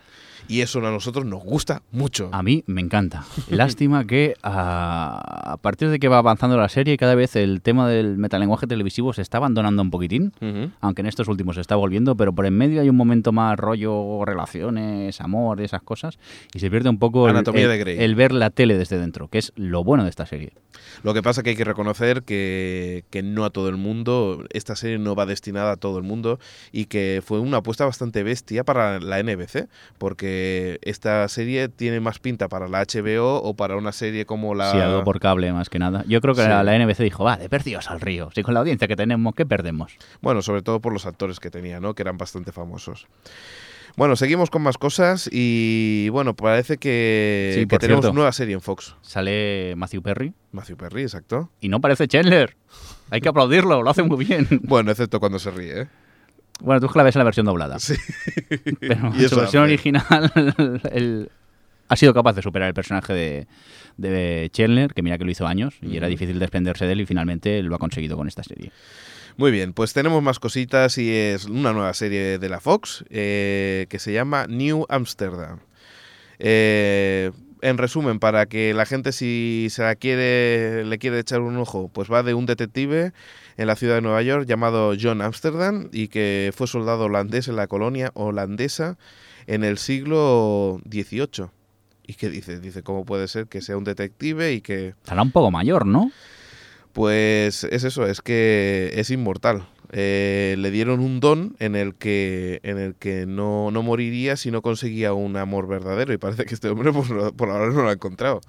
Y 0.49 0.61
eso 0.61 0.78
a 0.78 0.90
nosotros 0.90 1.24
nos 1.24 1.42
gusta 1.42 1.82
mucho. 1.90 2.28
A 2.32 2.42
mí 2.42 2.64
me 2.66 2.80
encanta. 2.80 3.24
Lástima 3.51 4.05
que 4.07 4.34
a, 4.42 5.53
a 5.53 5.57
partir 5.57 5.88
de 5.90 5.99
que 5.99 6.09
va 6.09 6.18
avanzando 6.18 6.57
la 6.57 6.68
serie, 6.68 6.97
cada 6.97 7.14
vez 7.14 7.34
el 7.36 7.62
tema 7.62 7.88
del 7.88 8.18
metalenguaje 8.18 8.66
televisivo 8.66 9.12
se 9.12 9.22
está 9.22 9.38
abandonando 9.38 9.82
un 9.82 9.90
poquitín. 9.90 10.32
Ujú. 10.40 10.70
Aunque 10.80 11.01
en 11.03 11.07
estos 11.07 11.28
últimos 11.28 11.55
se 11.55 11.61
está 11.62 11.76
volviendo, 11.76 12.16
pero 12.16 12.34
por 12.34 12.47
en 12.47 12.57
medio 12.57 12.80
hay 12.82 12.88
un 12.88 12.97
momento 12.97 13.32
más 13.32 13.59
rollo, 13.59 14.24
relaciones, 14.24 15.20
amor, 15.20 15.61
esas 15.61 15.82
cosas. 15.82 16.18
Y 16.55 16.59
se 16.59 16.70
pierde 16.70 16.88
un 16.90 16.99
poco 16.99 17.28
el, 17.28 17.36
el- 17.36 17.45
de 17.45 17.78
Grey. 17.78 17.99
el 17.99 18.14
ver 18.14 18.32
la 18.32 18.51
tele 18.51 18.76
desde 18.76 18.99
dentro, 18.99 19.28
que 19.28 19.38
es 19.38 19.53
lo 19.57 19.82
bueno 19.84 20.05
de 20.05 20.11
esta 20.11 20.26
serie. 20.26 20.53
Lo 21.03 21.14
que 21.14 21.22
pasa 21.22 21.42
que 21.42 21.51
hay 21.51 21.57
que 21.57 21.64
reconocer 21.64 22.22
que, 22.22 23.05
que 23.11 23.22
no 23.22 23.45
a 23.45 23.51
todo 23.51 23.68
el 23.68 23.76
mundo, 23.76 24.45
esta 24.51 24.76
serie 24.76 24.99
no 24.99 25.14
va 25.14 25.26
destinada 25.26 25.72
a 25.72 25.76
todo 25.76 25.99
el 25.99 26.05
mundo 26.05 26.38
y 26.72 26.86
que 26.86 27.22
fue 27.24 27.40
una 27.40 27.59
apuesta 27.59 27.84
bastante 27.84 28.22
bestia 28.22 28.64
para 28.64 29.01
la 29.01 29.22
NBC, 29.22 29.68
porque 29.99 30.34
esta 30.82 31.26
serie 31.28 31.68
tiene 31.68 32.01
más 32.01 32.18
pinta 32.18 32.49
para 32.49 32.68
la 32.68 32.82
HBO 32.85 33.37
o 33.43 33.55
para 33.55 33.76
una 33.76 33.93
serie 33.93 34.26
como 34.26 34.55
la... 34.55 34.70
Sí, 34.72 34.78
algo 34.78 35.05
por 35.05 35.20
cable 35.20 35.53
más 35.53 35.68
que 35.70 35.78
nada. 35.78 36.05
Yo 36.07 36.20
creo 36.20 36.35
que 36.35 36.43
Sí. 36.43 36.49
la, 36.49 36.62
la 36.62 36.78
NBC 36.78 36.99
dijo, 37.03 37.24
va, 37.24 37.37
de 37.37 37.49
perdidos 37.49 37.91
al 37.91 38.01
río. 38.01 38.30
Si 38.35 38.43
con 38.43 38.55
la 38.55 38.61
audiencia 38.61 38.89
que 38.89 38.97
tenemos, 38.97 39.35
¿qué 39.35 39.47
perdemos? 39.47 39.97
Bueno, 40.20 40.43
sobre 40.43 40.62
todo 40.62 40.80
por 40.80 40.93
los 40.93 41.07
actores 41.07 41.41
que 41.41 41.51
tenía, 41.51 41.80
¿no? 41.80 41.95
Que 41.95 42.03
eran 42.03 42.16
bastante 42.18 42.53
famosos. 42.53 43.07
Bueno, 43.97 44.16
seguimos 44.16 44.51
con 44.51 44.61
más 44.62 44.76
cosas 44.76 45.28
y 45.30 46.09
bueno, 46.09 46.35
parece 46.35 46.78
que, 46.78 47.53
Sí, 47.55 47.61
que 47.61 47.66
por 47.68 47.78
tenemos 47.78 48.03
cierto. 48.03 48.14
nueva 48.16 48.32
serie 48.32 48.55
en 48.55 48.61
Fox. 48.61 48.97
Sale 49.02 49.74
Matthew 49.77 50.02
Perry 50.02 50.32
Matthew 50.51 50.77
Perry, 50.77 51.02
exacto. 51.02 51.51
y 51.61 51.69
no 51.69 51.81
parece 51.81 52.09
Chandler. 52.09 52.56
Hay 53.11 53.20
que 53.20 53.28
aplaudirlo, 53.28 53.82
lo 53.82 53.90
hace 53.90 54.02
muy 54.02 54.24
bien. 54.24 54.48
Bueno, 54.65 54.90
excepto 54.90 55.20
cuando 55.20 55.39
se 55.39 55.52
ríe, 55.52 55.82
¿eh? 55.82 55.86
Bueno, 56.60 56.81
tú 56.81 56.86
es 56.86 56.93
que 56.93 56.98
la 56.98 57.05
ves 57.05 57.16
en 57.16 57.20
la 57.20 57.24
versión 57.24 57.47
doblada. 57.47 57.78
Sí. 57.78 57.94
Pero 58.81 59.12
en 59.14 59.28
su 59.28 59.36
versión 59.36 59.64
original 59.64 60.32
ha 61.89 61.97
sido 61.97 62.14
capaz 62.14 62.35
de 62.35 62.43
superar 62.43 62.68
el 62.68 62.74
personaje 62.74 63.12
de, 63.12 63.47
de 63.97 64.51
Chandler, 64.52 64.94
que 64.94 65.02
mira 65.02 65.18
que 65.18 65.24
lo 65.24 65.31
hizo 65.31 65.47
años 65.47 65.74
y 65.82 65.97
era 65.97 66.09
difícil 66.09 66.39
desprenderse 66.39 66.86
de 66.86 66.93
él 66.93 67.01
y 67.01 67.06
finalmente 67.06 67.62
lo 67.62 67.74
ha 67.74 67.78
conseguido 67.78 68.16
con 68.16 68.28
esta 68.28 68.43
serie. 68.43 68.72
Muy 69.36 69.51
bien, 69.51 69.72
pues 69.72 69.93
tenemos 69.93 70.22
más 70.22 70.39
cositas 70.39 70.97
y 70.97 71.10
es 71.10 71.47
una 71.47 71.72
nueva 71.72 71.93
serie 71.93 72.39
de 72.39 72.48
la 72.48 72.60
Fox 72.60 73.05
eh, 73.10 73.86
que 73.89 73.98
se 73.98 74.12
llama 74.12 74.47
New 74.47 74.86
Amsterdam. 74.89 75.59
Eh, 76.39 77.32
en 77.65 77.78
resumen, 77.78 78.19
para 78.19 78.45
que 78.45 78.74
la 78.74 78.85
gente 78.85 79.11
si 79.12 79.69
se 79.70 79.82
la 79.82 79.95
quiere, 79.95 80.85
le 80.85 80.99
quiere 80.99 81.19
echar 81.19 81.41
un 81.41 81.57
ojo, 81.57 81.89
pues 81.89 82.12
va 82.12 82.23
de 82.23 82.35
un 82.35 82.45
detective 82.45 83.12
en 83.57 83.66
la 83.66 83.74
ciudad 83.74 83.95
de 83.95 84.03
Nueva 84.03 84.20
York 84.23 84.47
llamado 84.47 84.93
John 85.01 85.23
Amsterdam 85.23 85.89
y 85.91 86.09
que 86.09 86.53
fue 86.55 86.66
soldado 86.66 87.05
holandés 87.05 87.49
en 87.49 87.57
la 87.57 87.66
colonia 87.66 88.11
holandesa 88.15 88.99
en 89.47 89.65
el 89.65 89.78
siglo 89.78 90.81
XVIII. 90.91 91.49
¿Y 92.07 92.15
qué 92.15 92.28
dice? 92.28 92.61
Dice, 92.61 92.82
¿cómo 92.82 93.07
puede 93.07 93.28
ser 93.28 93.47
que 93.47 93.62
sea 93.62 93.78
un 93.78 93.85
detective 93.85 94.53
y 94.53 94.61
que 94.61 94.89
Estará 94.89 95.23
un 95.23 95.31
poco 95.31 95.51
mayor, 95.51 95.86
¿no? 95.86 96.12
pues 96.93 97.65
es 97.65 97.82
eso, 97.82 98.07
es 98.07 98.23
que 98.23 98.93
es 98.95 99.11
inmortal. 99.11 99.66
Eh, 99.93 100.56
le 100.59 100.70
dieron 100.70 101.01
un 101.01 101.20
don 101.20 101.56
en 101.59 101.77
el 101.77 101.94
que, 101.94 102.61
en 102.62 102.78
el 102.78 102.94
que 102.94 103.27
no, 103.27 103.70
no 103.70 103.82
moriría 103.82 104.36
si 104.36 104.51
no 104.51 104.62
conseguía 104.62 105.12
un 105.12 105.36
amor 105.36 105.66
verdadero. 105.69 106.12
Y 106.12 106.19
parece 106.19 106.44
que 106.47 106.55
este 106.55 106.69
hombre 106.69 106.93
no- 107.11 107.32
por 107.32 107.51
ahora 107.51 107.73
no 107.73 107.82
lo 107.82 107.89
ha 107.89 107.93
encontrado. 107.93 108.40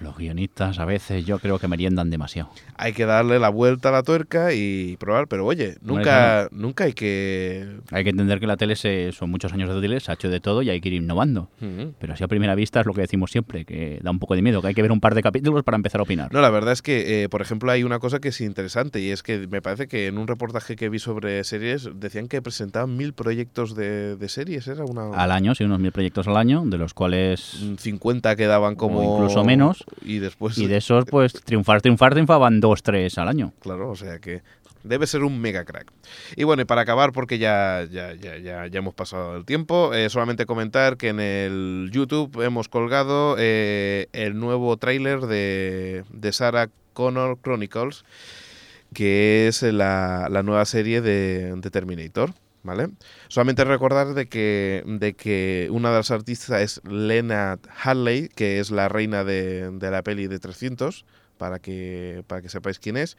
Los 0.00 0.16
guionistas 0.16 0.78
a 0.78 0.84
veces 0.84 1.24
yo 1.26 1.38
creo 1.38 1.58
que 1.58 1.68
meriendan 1.68 2.10
demasiado. 2.10 2.50
Hay 2.76 2.92
que 2.92 3.04
darle 3.06 3.38
la 3.38 3.50
vuelta 3.50 3.90
a 3.90 3.92
la 3.92 4.02
tuerca 4.02 4.52
y 4.54 4.96
probar. 4.98 5.28
Pero 5.28 5.44
oye, 5.46 5.76
nunca, 5.82 6.48
nunca 6.52 6.84
hay 6.84 6.92
que... 6.94 7.78
Hay 7.90 8.04
que 8.04 8.10
entender 8.10 8.40
que 8.40 8.46
la 8.46 8.56
tele 8.56 8.76
se- 8.76 9.12
son 9.12 9.30
muchos 9.30 9.52
años 9.52 9.72
de 9.74 9.80
tele, 9.80 10.00
se 10.00 10.10
ha 10.10 10.14
hecho 10.14 10.30
de 10.30 10.40
todo 10.40 10.62
y 10.62 10.70
hay 10.70 10.80
que 10.80 10.88
ir 10.88 10.94
innovando. 10.94 11.48
Pero 11.98 12.14
así 12.14 12.24
a 12.24 12.28
primera 12.28 12.54
vista 12.54 12.80
es 12.80 12.86
lo 12.86 12.94
que 12.94 13.02
decimos 13.02 13.30
siempre, 13.30 13.64
que 13.64 14.00
da 14.02 14.10
un 14.10 14.18
poco 14.18 14.34
de 14.34 14.42
miedo, 14.42 14.62
que 14.62 14.68
hay 14.68 14.74
que 14.74 14.82
ver 14.82 14.92
un 14.92 15.00
par 15.00 15.14
de 15.14 15.22
capítulos 15.22 15.62
para 15.64 15.76
empezar 15.76 16.00
a 16.00 16.04
opinar. 16.04 16.32
No, 16.32 16.40
la 16.40 16.50
verdad 16.50 16.72
es 16.72 16.82
que, 16.82 17.24
eh, 17.24 17.28
por 17.28 17.42
ejemplo, 17.42 17.70
hay 17.70 17.84
una 17.84 17.98
cosa 17.98 18.18
que 18.20 18.28
es 18.28 18.40
interesante 18.40 19.00
y 19.00 19.10
es 19.10 19.22
que 19.22 19.46
me 19.48 19.60
parece 19.60 19.86
que 19.88 20.06
en 20.06 20.16
un 20.18 20.26
reportaje 20.26 20.76
que 20.76 20.88
vi 20.88 20.98
sobre 20.98 21.44
series 21.44 21.88
decían 21.94 22.28
que 22.28 22.40
presentaban 22.40 22.96
mil 22.96 23.12
proyectos 23.12 23.74
de, 23.74 24.16
de 24.16 24.28
series. 24.28 24.66
Era 24.68 24.84
una... 24.84 25.10
Al 25.14 25.30
año, 25.32 25.54
sí, 25.54 25.64
unos 25.64 25.78
mil 25.80 25.92
proyectos 25.92 26.26
al 26.26 26.36
año, 26.36 26.62
de 26.64 26.78
los 26.78 26.94
cuales... 26.94 27.58
50 27.78 28.36
quedaban 28.36 28.74
como... 28.76 29.00
O 29.00 29.16
incluso 29.18 29.44
menos. 29.44 29.84
Y 30.02 30.18
después... 30.18 30.56
Y 30.58 30.66
de 30.66 30.76
esos, 30.78 31.04
pues, 31.04 31.32
triunfar, 31.32 31.80
triunfar, 31.80 32.12
triunfaban 32.12 32.60
dos, 32.60 32.82
tres 32.82 33.18
al 33.18 33.28
año. 33.28 33.52
Claro, 33.60 33.90
o 33.90 33.96
sea 33.96 34.18
que 34.18 34.42
debe 34.82 35.06
ser 35.06 35.24
un 35.24 35.40
mega 35.40 35.64
crack. 35.64 35.90
Y 36.36 36.44
bueno, 36.44 36.62
y 36.62 36.64
para 36.64 36.82
acabar, 36.82 37.12
porque 37.12 37.38
ya, 37.38 37.86
ya, 37.90 38.14
ya, 38.14 38.38
ya, 38.38 38.66
ya 38.66 38.78
hemos 38.78 38.94
pasado 38.94 39.36
el 39.36 39.44
tiempo, 39.44 39.92
eh, 39.94 40.08
solamente 40.10 40.46
comentar 40.46 40.96
que 40.96 41.08
en 41.08 41.20
el 41.20 41.90
YouTube 41.92 42.42
hemos 42.42 42.68
colgado 42.68 43.36
eh, 43.38 44.08
el 44.12 44.38
nuevo 44.38 44.76
tráiler 44.76 45.20
de, 45.20 46.04
de 46.10 46.32
Sarah 46.32 46.68
Connor 46.92 47.38
Chronicles, 47.42 48.04
que 48.94 49.46
es 49.48 49.62
la, 49.62 50.28
la 50.30 50.42
nueva 50.42 50.64
serie 50.64 51.00
de, 51.00 51.54
de 51.56 51.70
Terminator. 51.70 52.32
¿Vale? 52.62 52.90
Solamente 53.28 53.64
recordar 53.64 54.12
de 54.12 54.28
que, 54.28 54.84
de 54.86 55.14
que 55.14 55.68
una 55.70 55.90
de 55.90 55.96
las 55.96 56.10
artistas 56.10 56.60
es 56.60 56.80
Lena 56.84 57.58
Hadley, 57.82 58.28
que 58.28 58.60
es 58.60 58.70
la 58.70 58.88
reina 58.88 59.24
de, 59.24 59.70
de 59.70 59.90
la 59.90 60.02
peli 60.02 60.26
de 60.26 60.38
300, 60.38 61.06
para 61.38 61.58
que, 61.58 62.22
para 62.26 62.42
que 62.42 62.50
sepáis 62.50 62.78
quién 62.78 62.98
es, 62.98 63.16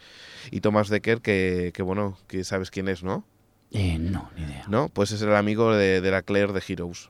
y 0.52 0.62
Thomas 0.62 0.90
Decker, 0.90 1.22
que, 1.22 1.72
que 1.74 1.82
bueno, 1.82 2.20
que 2.28 2.44
sabes 2.44 2.70
quién 2.70 2.88
es, 2.88 3.04
¿no? 3.04 3.26
Eh, 3.72 3.98
no, 3.98 4.30
ni 4.36 4.44
idea. 4.44 4.66
¿No? 4.68 4.90
Pues 4.90 5.12
es 5.12 5.22
el 5.24 5.36
amigo 5.36 5.74
de, 5.74 6.02
de 6.02 6.12
la 6.12 6.22
Claire 6.22 6.54
de 6.54 6.62
Heroes. 6.68 7.10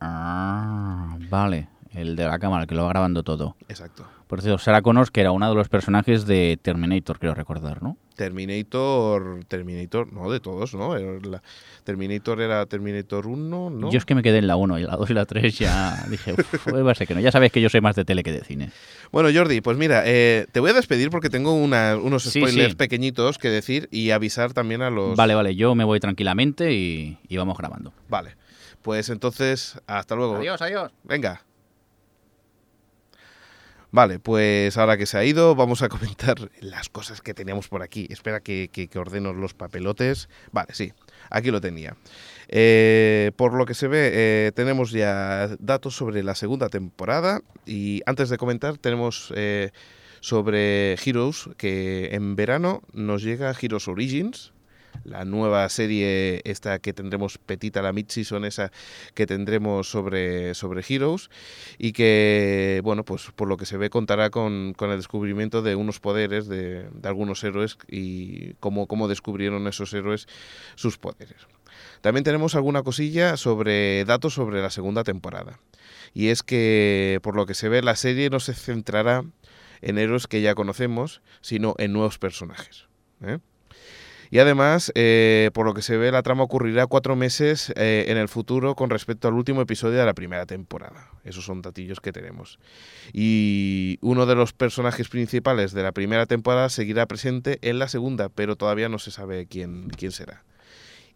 Ah, 0.00 1.18
vale. 1.28 1.68
El 1.94 2.16
de 2.16 2.24
la 2.24 2.38
cámara, 2.38 2.66
que 2.66 2.74
lo 2.74 2.82
va 2.84 2.88
grabando 2.88 3.22
todo. 3.22 3.56
Exacto. 3.68 4.04
Por 4.26 4.40
cierto, 4.40 4.58
Sarah 4.58 4.80
Connors, 4.80 5.10
que 5.10 5.20
era 5.20 5.30
uno 5.30 5.48
de 5.48 5.54
los 5.54 5.68
personajes 5.68 6.24
de 6.26 6.58
Terminator, 6.62 7.18
creo 7.18 7.34
recordar, 7.34 7.82
¿no? 7.82 7.98
Terminator, 8.16 9.44
Terminator, 9.46 10.12
no, 10.12 10.30
de 10.30 10.40
todos, 10.40 10.74
¿no? 10.74 10.96
Era 10.96 11.18
la- 11.22 11.42
Terminator 11.84 12.40
era 12.40 12.64
Terminator 12.66 13.26
1, 13.26 13.70
¿no? 13.70 13.90
Yo 13.90 13.98
es 13.98 14.04
que 14.04 14.14
me 14.14 14.22
quedé 14.22 14.38
en 14.38 14.46
la 14.46 14.56
1 14.56 14.78
y 14.78 14.82
la 14.84 14.96
2 14.96 15.10
y 15.10 15.14
la 15.14 15.26
3 15.26 15.58
ya 15.58 16.04
dije, 16.10 16.32
uff, 16.32 16.68
va 16.68 16.92
a 16.92 16.94
ser 16.94 17.06
que 17.06 17.14
no. 17.14 17.20
Ya 17.20 17.32
sabes 17.32 17.52
que 17.52 17.60
yo 17.60 17.68
soy 17.68 17.80
más 17.80 17.96
de 17.96 18.04
tele 18.04 18.22
que 18.22 18.32
de 18.32 18.42
cine. 18.44 18.70
Bueno, 19.10 19.28
Jordi, 19.34 19.60
pues 19.60 19.76
mira, 19.76 20.02
eh, 20.06 20.46
te 20.52 20.60
voy 20.60 20.70
a 20.70 20.74
despedir 20.74 21.10
porque 21.10 21.28
tengo 21.30 21.52
una- 21.54 21.96
unos 21.96 22.24
spoilers 22.24 22.70
sí. 22.70 22.76
pequeñitos 22.76 23.38
que 23.38 23.48
decir 23.50 23.88
y 23.90 24.10
avisar 24.10 24.52
también 24.52 24.82
a 24.82 24.90
los... 24.90 25.16
Vale, 25.16 25.34
vale, 25.34 25.54
yo 25.56 25.74
me 25.74 25.84
voy 25.84 26.00
tranquilamente 26.00 26.72
y, 26.72 27.18
y 27.28 27.36
vamos 27.36 27.56
grabando. 27.58 27.92
Vale. 28.08 28.36
Pues 28.82 29.10
entonces, 29.10 29.78
hasta 29.86 30.14
luego. 30.16 30.36
adiós. 30.36 30.60
Venga. 31.04 31.42
Vale, 33.92 34.18
pues 34.18 34.78
ahora 34.78 34.96
que 34.96 35.04
se 35.04 35.18
ha 35.18 35.24
ido, 35.24 35.54
vamos 35.54 35.82
a 35.82 35.90
comentar 35.90 36.50
las 36.60 36.88
cosas 36.88 37.20
que 37.20 37.34
teníamos 37.34 37.68
por 37.68 37.82
aquí. 37.82 38.06
Espera 38.08 38.40
que, 38.40 38.70
que, 38.72 38.98
ordeno 38.98 39.34
los 39.34 39.52
papelotes. 39.52 40.30
Vale, 40.50 40.72
sí, 40.72 40.94
aquí 41.28 41.50
lo 41.50 41.60
tenía. 41.60 41.94
Eh, 42.48 43.32
por 43.36 43.52
lo 43.52 43.66
que 43.66 43.74
se 43.74 43.88
ve, 43.88 44.10
eh, 44.14 44.52
tenemos 44.54 44.92
ya 44.92 45.48
datos 45.58 45.94
sobre 45.94 46.22
la 46.22 46.34
segunda 46.34 46.70
temporada. 46.70 47.42
Y 47.66 48.00
antes 48.06 48.30
de 48.30 48.38
comentar, 48.38 48.78
tenemos 48.78 49.30
eh, 49.36 49.72
sobre 50.20 50.94
Heroes, 50.94 51.50
que 51.58 52.14
en 52.14 52.34
verano 52.34 52.80
nos 52.94 53.22
llega 53.22 53.54
Heroes 53.60 53.88
Origins. 53.88 54.54
La 55.04 55.24
nueva 55.24 55.68
serie 55.68 56.40
esta 56.44 56.78
que 56.78 56.92
tendremos 56.92 57.38
Petita 57.38 57.82
la 57.82 57.92
mid-season 57.92 58.44
esa 58.44 58.70
que 59.14 59.26
tendremos 59.26 59.88
sobre, 59.88 60.54
sobre 60.54 60.84
Heroes 60.88 61.30
y 61.78 61.92
que, 61.92 62.80
bueno, 62.84 63.04
pues 63.04 63.30
por 63.34 63.48
lo 63.48 63.56
que 63.56 63.66
se 63.66 63.76
ve 63.76 63.90
contará 63.90 64.30
con, 64.30 64.74
con 64.74 64.90
el 64.90 64.96
descubrimiento 64.96 65.62
de 65.62 65.74
unos 65.74 66.00
poderes 66.00 66.48
de, 66.48 66.88
de 66.90 67.08
algunos 67.08 67.42
héroes 67.44 67.78
y 67.88 68.54
cómo, 68.54 68.86
cómo 68.86 69.08
descubrieron 69.08 69.66
esos 69.66 69.92
héroes 69.92 70.26
sus 70.74 70.98
poderes. 70.98 71.46
También 72.00 72.24
tenemos 72.24 72.54
alguna 72.54 72.82
cosilla 72.82 73.36
sobre 73.36 74.04
datos 74.04 74.34
sobre 74.34 74.60
la 74.60 74.70
segunda 74.70 75.04
temporada. 75.04 75.58
Y 76.14 76.28
es 76.28 76.42
que, 76.42 77.20
por 77.22 77.36
lo 77.36 77.46
que 77.46 77.54
se 77.54 77.68
ve, 77.68 77.82
la 77.82 77.96
serie 77.96 78.28
no 78.30 78.40
se 78.40 78.54
centrará 78.54 79.24
en 79.80 79.98
héroes 79.98 80.26
que 80.26 80.42
ya 80.42 80.54
conocemos, 80.54 81.22
sino 81.40 81.74
en 81.78 81.92
nuevos 81.92 82.18
personajes. 82.18 82.86
¿eh? 83.22 83.38
Y 84.32 84.38
además, 84.38 84.90
eh, 84.94 85.50
por 85.52 85.66
lo 85.66 85.74
que 85.74 85.82
se 85.82 85.98
ve, 85.98 86.10
la 86.10 86.22
trama 86.22 86.42
ocurrirá 86.42 86.86
cuatro 86.86 87.16
meses 87.16 87.70
eh, 87.76 88.06
en 88.08 88.16
el 88.16 88.30
futuro 88.30 88.74
con 88.74 88.88
respecto 88.88 89.28
al 89.28 89.34
último 89.34 89.60
episodio 89.60 89.98
de 89.98 90.06
la 90.06 90.14
primera 90.14 90.46
temporada. 90.46 91.10
Esos 91.22 91.44
son 91.44 91.60
datillos 91.60 92.00
que 92.00 92.12
tenemos. 92.12 92.58
Y 93.12 93.98
uno 94.00 94.24
de 94.24 94.34
los 94.34 94.54
personajes 94.54 95.10
principales 95.10 95.72
de 95.72 95.82
la 95.82 95.92
primera 95.92 96.24
temporada 96.24 96.70
seguirá 96.70 97.04
presente 97.04 97.58
en 97.60 97.78
la 97.78 97.88
segunda, 97.88 98.30
pero 98.30 98.56
todavía 98.56 98.88
no 98.88 98.98
se 98.98 99.10
sabe 99.10 99.44
quién, 99.44 99.90
quién 99.90 100.12
será. 100.12 100.44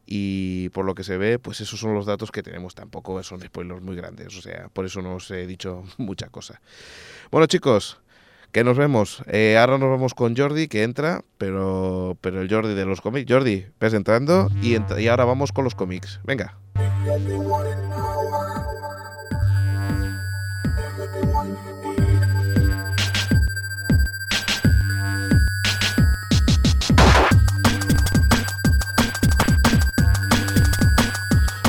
Y 0.05 0.69
por 0.69 0.85
lo 0.85 0.95
que 0.95 1.03
se 1.03 1.17
ve, 1.17 1.39
pues 1.39 1.63
esos 1.63 1.81
son 1.81 1.95
los 1.95 2.05
datos 2.05 2.31
que 2.31 2.43
tenemos. 2.43 2.75
Tampoco 2.75 3.23
son 3.23 3.41
spoilers 3.41 3.81
muy 3.81 3.97
grandes, 3.97 4.37
o 4.37 4.43
sea, 4.43 4.69
por 4.69 4.85
eso 4.85 5.01
no 5.01 5.15
os 5.15 5.31
he 5.31 5.47
dicho 5.47 5.85
mucha 5.97 6.29
cosa. 6.29 6.61
Bueno, 7.31 7.47
chicos, 7.47 7.99
que 8.57 8.65
nos 8.65 8.79
vemos. 8.79 9.23
Eh, 9.27 9.59
ahora 9.59 9.77
nos 9.77 9.91
vemos 9.91 10.15
con 10.15 10.35
Jordi, 10.35 10.67
que 10.67 10.83
entra, 10.83 11.21
pero, 11.37 12.17
pero 12.23 12.41
el 12.41 12.49
Jordi 12.49 12.73
de 12.73 12.87
los 12.87 13.03
cómics. 13.03 13.31
Jordi, 13.31 13.67
ves 13.79 13.93
entrando 13.93 14.49
y, 14.63 14.75
ent- 14.77 14.99
y 14.99 15.09
ahora 15.09 15.27
vamos 15.27 15.53
con 15.53 15.65
los 15.65 15.75
cómics. 15.75 16.21
Venga. 16.25 16.57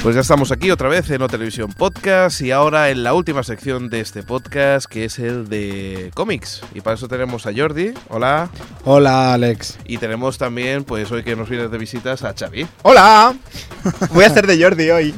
Pues 0.08 0.16
ya 0.16 0.22
estamos 0.22 0.54
aquí 0.54 0.72
otra 0.72 0.88
vez 0.88 1.10
en 1.10 1.22
O 1.22 1.28
Televisión 1.28 1.70
Podcast 1.74 2.40
y 2.40 2.52
ahora 2.52 2.92
en 2.92 3.04
la 3.04 3.14
última 3.14 3.44
sección 3.44 3.90
de 3.90 4.00
este 4.00 4.24
podcast 4.24 4.86
que 4.86 5.04
es 5.04 5.20
el 5.20 5.50
de 5.50 6.12
cómics. 6.14 6.62
Y 6.74 6.80
para 6.80 6.96
eso 6.96 7.10
tenemos 7.10 7.46
a 7.46 7.52
Jordi, 7.54 7.94
hola, 8.08 8.50
Hola, 8.86 9.34
Alex. 9.34 9.78
y 9.84 9.98
tenemos 9.98 10.38
también, 10.38 10.86
pues 10.86 11.12
hoy 11.12 11.24
que 11.24 11.36
nos 11.36 11.50
vienes 11.50 11.72
de 11.72 11.78
visitas, 11.78 12.24
a 12.24 12.34
Xavi. 12.34 12.66
¡Hola! 12.84 13.36
Voy 14.14 14.24
a 14.24 14.28
hacer 14.28 14.48
de 14.48 14.64
Jordi 14.64 14.90
hoy. 14.92 15.14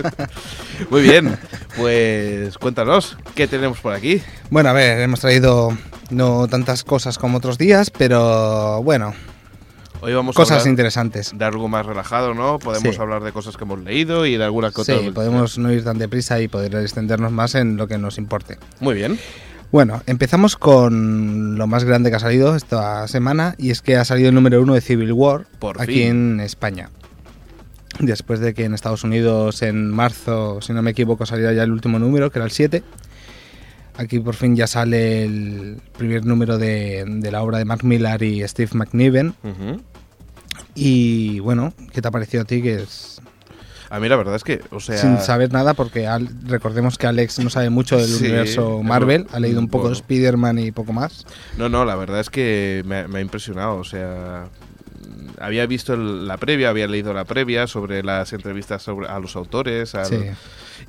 Muy 0.90 1.02
bien, 1.02 1.36
pues 1.76 2.56
cuéntanos, 2.58 3.18
¿qué 3.34 3.48
tenemos 3.48 3.80
por 3.80 3.92
aquí? 3.92 4.22
Bueno, 4.50 4.68
a 4.68 4.72
ver, 4.72 5.00
hemos 5.00 5.18
traído 5.18 5.76
no 6.10 6.46
tantas 6.46 6.84
cosas 6.84 7.18
como 7.18 7.38
otros 7.38 7.58
días, 7.58 7.90
pero 7.90 8.84
bueno, 8.84 9.14
Hoy 10.00 10.12
vamos 10.14 10.36
a 10.36 10.38
cosas 10.38 10.58
hablar 10.58 10.68
interesantes. 10.70 11.32
de 11.36 11.44
algo 11.44 11.68
más 11.68 11.84
relajado, 11.86 12.34
¿no? 12.34 12.58
Podemos 12.58 12.94
Sí. 12.94 13.00
hablar 13.00 13.22
de 13.24 13.32
cosas 13.32 13.56
que 13.56 13.64
hemos 13.64 13.80
leído 13.80 14.26
y 14.26 14.36
de 14.36 14.44
alguna 14.44 14.70
que 14.70 14.84
Sí, 14.84 14.92
otra- 14.92 15.12
podemos 15.12 15.58
no 15.58 15.72
ir 15.72 15.82
tan 15.84 15.98
deprisa 15.98 16.40
y 16.40 16.48
poder 16.48 16.74
extendernos 16.76 17.32
más 17.32 17.54
en 17.54 17.76
lo 17.76 17.88
que 17.88 17.98
nos 17.98 18.18
importe. 18.18 18.58
Muy 18.80 18.94
bien. 18.94 19.18
Bueno, 19.72 20.02
empezamos 20.06 20.56
con 20.56 21.58
lo 21.58 21.66
más 21.66 21.84
grande 21.84 22.10
que 22.10 22.16
ha 22.16 22.20
salido 22.20 22.54
esta 22.54 23.08
semana 23.08 23.56
y 23.58 23.70
es 23.70 23.82
que 23.82 23.96
ha 23.96 24.04
salido 24.04 24.28
el 24.28 24.34
número 24.34 24.62
uno 24.62 24.74
de 24.74 24.80
Civil 24.80 25.12
War 25.12 25.46
Por 25.58 25.80
aquí 25.82 25.94
fin. 25.94 26.34
en 26.34 26.40
España. 26.40 26.90
Después 27.98 28.38
de 28.40 28.54
que 28.54 28.64
en 28.64 28.74
Estados 28.74 29.02
Unidos 29.04 29.62
en 29.62 29.90
marzo, 29.90 30.60
si 30.60 30.72
no 30.72 30.82
me 30.82 30.90
equivoco, 30.92 31.24
saliera 31.26 31.52
ya 31.54 31.62
el 31.64 31.72
último 31.72 31.98
número, 31.98 32.30
que 32.30 32.38
era 32.38 32.44
el 32.44 32.52
7. 32.52 32.84
Aquí 33.98 34.20
por 34.20 34.34
fin 34.34 34.54
ya 34.56 34.66
sale 34.66 35.24
el 35.24 35.78
primer 35.96 36.24
número 36.26 36.58
de, 36.58 37.04
de 37.06 37.30
la 37.30 37.42
obra 37.42 37.58
de 37.58 37.64
Mark 37.64 37.82
Millar 37.84 38.22
y 38.22 38.46
Steve 38.46 38.70
McNiven. 38.74 39.34
Y 40.74 41.40
bueno, 41.40 41.72
¿qué 41.92 42.02
te 42.02 42.08
ha 42.08 42.10
parecido 42.10 42.42
a 42.42 42.46
ti? 42.46 42.60
Que 42.62 42.74
es 42.82 43.20
A 43.88 43.98
mí 43.98 44.08
la 44.08 44.16
verdad 44.16 44.34
es 44.36 44.44
que, 44.44 44.60
o 44.70 44.80
sea... 44.80 44.98
sin 44.98 45.18
saber 45.18 45.52
nada, 45.52 45.74
porque 45.74 46.06
al- 46.06 46.28
recordemos 46.44 46.98
que 46.98 47.06
Alex 47.06 47.38
no 47.38 47.48
sabe 47.50 47.70
mucho 47.70 47.96
del 47.96 48.06
Sí, 48.08 48.24
universo 48.24 48.82
Marvel, 48.82 49.26
ha 49.32 49.40
leído 49.40 49.60
un 49.60 49.68
poco 49.68 49.88
de 49.88 49.94
poco. 49.94 50.02
Spider-Man 50.02 50.58
y 50.58 50.72
poco 50.72 50.92
más. 50.92 51.24
No, 51.56 51.68
no, 51.68 51.84
la 51.84 51.96
verdad 51.96 52.20
es 52.20 52.28
que 52.30 52.82
me, 52.84 53.08
me 53.08 53.18
ha 53.20 53.22
impresionado. 53.22 53.76
O 53.76 53.84
sea, 53.84 54.48
había 55.40 55.66
visto 55.66 55.94
el- 55.94 56.26
la 56.28 56.36
previa, 56.36 56.68
había 56.68 56.86
leído 56.86 57.14
la 57.14 57.24
previa 57.24 57.66
sobre 57.66 58.02
las 58.02 58.32
entrevistas 58.34 58.82
sobre, 58.82 59.08
a 59.08 59.18
los 59.18 59.36
autores 59.36 59.94
al- 59.94 60.06
Sí. 60.06 60.18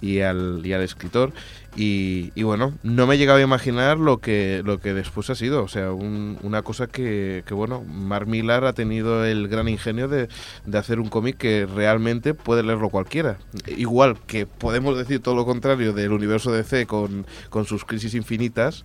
y, 0.02 0.20
al, 0.20 0.62
y 0.66 0.74
al 0.74 0.82
escritor. 0.82 1.32
Y, 1.76 2.32
y 2.34 2.42
bueno, 2.42 2.74
no 2.82 3.06
me 3.06 3.18
llegaba 3.20 3.38
a 3.38 3.44
imaginar 3.44 4.00
lo 4.00 4.18
que, 4.20 4.64
lo 4.66 4.80
que 4.80 4.94
después 4.96 5.30
ha 5.30 5.36
sido. 5.36 5.64
O 5.64 5.68
sea, 5.68 5.92
un- 5.92 6.40
una 6.42 6.64
cosa 6.64 6.88
que, 6.88 7.44
que, 7.46 7.54
bueno, 7.54 7.84
Mark 7.84 8.26
Millar 8.28 8.66
ha 8.66 8.74
tenido 8.74 9.24
el 9.26 9.48
gran 9.48 9.68
ingenio 9.68 10.08
de, 10.08 10.28
de 10.66 10.78
hacer 10.78 11.00
un 11.00 11.10
cómic 11.10 11.38
que 11.38 11.68
realmente 11.68 12.34
puede 12.34 12.64
leerlo 12.64 12.90
cualquiera. 12.90 13.38
Igual 13.68 14.18
que 14.26 14.48
podemos 14.48 14.98
decir 14.98 15.20
todo 15.20 15.36
lo 15.36 15.46
contrario 15.46 15.94
del 15.94 16.14
universo 16.14 16.52
DC 16.52 16.88
con, 16.88 17.28
con 17.50 17.66
sus 17.66 17.86
crisis 17.86 18.16
infinitas. 18.16 18.84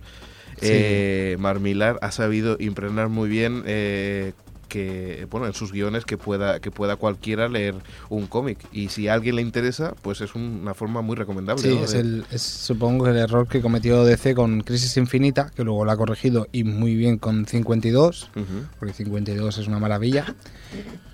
Sí. 0.61 0.67
Eh, 0.71 1.35
Mark 1.39 1.59
Millar 1.61 1.97
ha 2.03 2.11
sabido 2.11 2.57
impregnar 2.59 3.09
muy 3.09 3.27
bien 3.27 3.63
eh, 3.65 4.33
que 4.73 5.27
bueno 5.29 5.45
en 5.45 5.53
sus 5.53 5.71
guiones 5.71 6.03
que 6.03 6.17
pueda 6.17 6.59
que 6.59 6.71
pueda 6.71 6.95
cualquiera 6.95 7.47
leer 7.47 7.75
un 8.09 8.25
cómic 8.25 8.57
y 8.71 8.89
si 8.89 9.07
a 9.07 9.13
alguien 9.13 9.35
le 9.35 9.43
interesa 9.43 9.93
pues 10.01 10.19
es 10.21 10.33
un- 10.33 10.59
una 10.63 10.73
forma 10.73 11.01
muy 11.01 11.15
recomendable 11.15 11.61
Sí, 11.61 11.75
¿no? 11.77 11.83
es, 11.85 11.93
el, 11.93 12.25
es 12.31 12.41
supongo 12.41 13.05
que 13.05 13.11
el 13.11 13.17
error 13.17 13.47
que 13.47 13.61
cometió 13.61 14.03
DC 14.03 14.33
con 14.33 14.61
Crisis 14.61 14.97
Infinita, 14.97 15.51
que 15.55 15.63
luego 15.63 15.85
lo 15.85 15.91
ha 15.91 15.97
corregido 15.97 16.47
y 16.51 16.63
muy 16.63 16.95
bien 16.95 17.19
con 17.19 17.45
52, 17.45 18.31
Ujú. 18.35 18.45
porque 18.79 18.93
52 18.95 19.59
es 19.59 19.67
una 19.67 19.77
maravilla, 19.77 20.25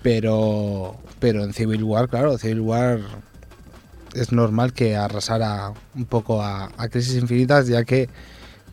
pero, 0.02 0.96
pero 1.18 1.44
en 1.44 1.52
Civil 1.52 1.84
War, 1.84 2.08
claro, 2.08 2.38
Civil 2.38 2.60
War 2.60 3.00
es 4.14 4.32
normal 4.32 4.72
que 4.72 4.96
arrasara 4.96 5.72
un 5.94 6.04
poco 6.06 6.42
a, 6.42 6.70
a 6.76 6.88
Crisis 6.88 7.16
Infinitas, 7.20 7.66
ya 7.68 7.84
que 7.84 8.08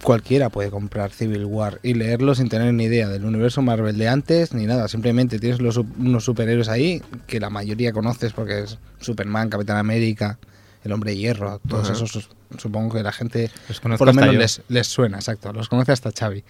cualquiera 0.03 0.49
puede 0.49 0.69
comprar 0.69 1.11
Civil 1.11 1.45
War 1.45 1.79
y 1.83 1.93
leerlo 1.93 2.35
sin 2.35 2.49
tener 2.49 2.73
ni 2.73 2.85
idea 2.85 3.07
del 3.09 3.25
universo 3.25 3.61
Marvel 3.61 3.97
de 3.97 4.07
antes 4.07 4.53
ni 4.53 4.65
nada. 4.65 4.87
Simplemente 4.87 5.39
tienes 5.39 5.59
los, 5.59 5.77
unos 5.77 6.23
superhéroes 6.23 6.69
ahí 6.69 7.01
que 7.25 7.39
la 7.39 7.49
mayoría 7.49 7.91
conoces 7.91 8.33
porque 8.33 8.63
es 8.63 8.77
Superman, 8.99 9.49
Capitán 9.49 9.77
América, 9.77 10.39
el 10.83 10.91
Hombre 10.91 11.11
de 11.11 11.17
Hierro, 11.17 11.59
todos 11.67 11.89
esos 11.89 12.29
supongo 12.57 12.95
que 12.95 13.03
la 13.03 13.11
gente 13.11 13.51
Los 13.67 13.79
por 13.79 14.07
lo 14.07 14.13
menos 14.13 14.35
les, 14.35 14.61
les 14.69 14.87
suena, 14.87 15.17
exacto. 15.17 15.51
Los 15.51 15.69
conoce 15.69 15.91
hasta 15.91 16.11
Xavi. 16.11 16.43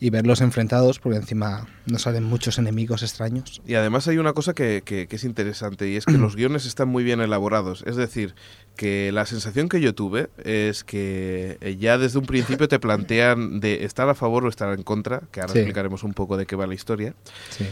Y 0.00 0.10
verlos 0.10 0.40
enfrentados, 0.40 0.98
porque 0.98 1.18
encima 1.18 1.66
nos 1.86 2.02
salen 2.02 2.24
muchos 2.24 2.58
enemigos 2.58 3.02
extraños. 3.02 3.62
Y 3.66 3.74
además 3.74 4.06
hay 4.08 4.18
una 4.18 4.32
cosa 4.32 4.52
que, 4.54 4.82
que- 4.84 5.06
que 5.06 5.16
es 5.16 5.24
interesante 5.24 5.88
y 5.88 5.96
es 5.96 6.04
que 6.06 6.12
los 6.18 6.36
guiones 6.36 6.66
están 6.66 6.88
muy 6.88 7.04
bien 7.04 7.20
elaborados. 7.20 7.82
Es 7.86 7.96
decir, 7.96 8.34
que 8.76 9.10
la 9.12 9.24
sensación 9.26 9.68
que 9.68 9.80
yo 9.80 9.94
tuve 9.94 10.28
es 10.44 10.84
que 10.84 11.58
eh, 11.60 11.76
ya 11.78 11.96
desde 11.98 12.18
un 12.18 12.26
principio 12.26 12.68
te 12.68 12.78
plantean 12.78 13.60
de 13.60 13.84
estar 13.84 14.08
a 14.08 14.14
favor 14.14 14.44
o 14.44 14.48
estar 14.48 14.72
en 14.76 14.82
contra, 14.82 15.22
que 15.30 15.40
ahora 15.40 15.52
Sí. 15.52 15.58
explicaremos 15.60 16.02
un 16.02 16.12
poco 16.14 16.36
de 16.36 16.46
qué 16.46 16.56
va 16.56 16.66
la 16.66 16.74
historia. 16.74 17.14
Sí. 17.50 17.64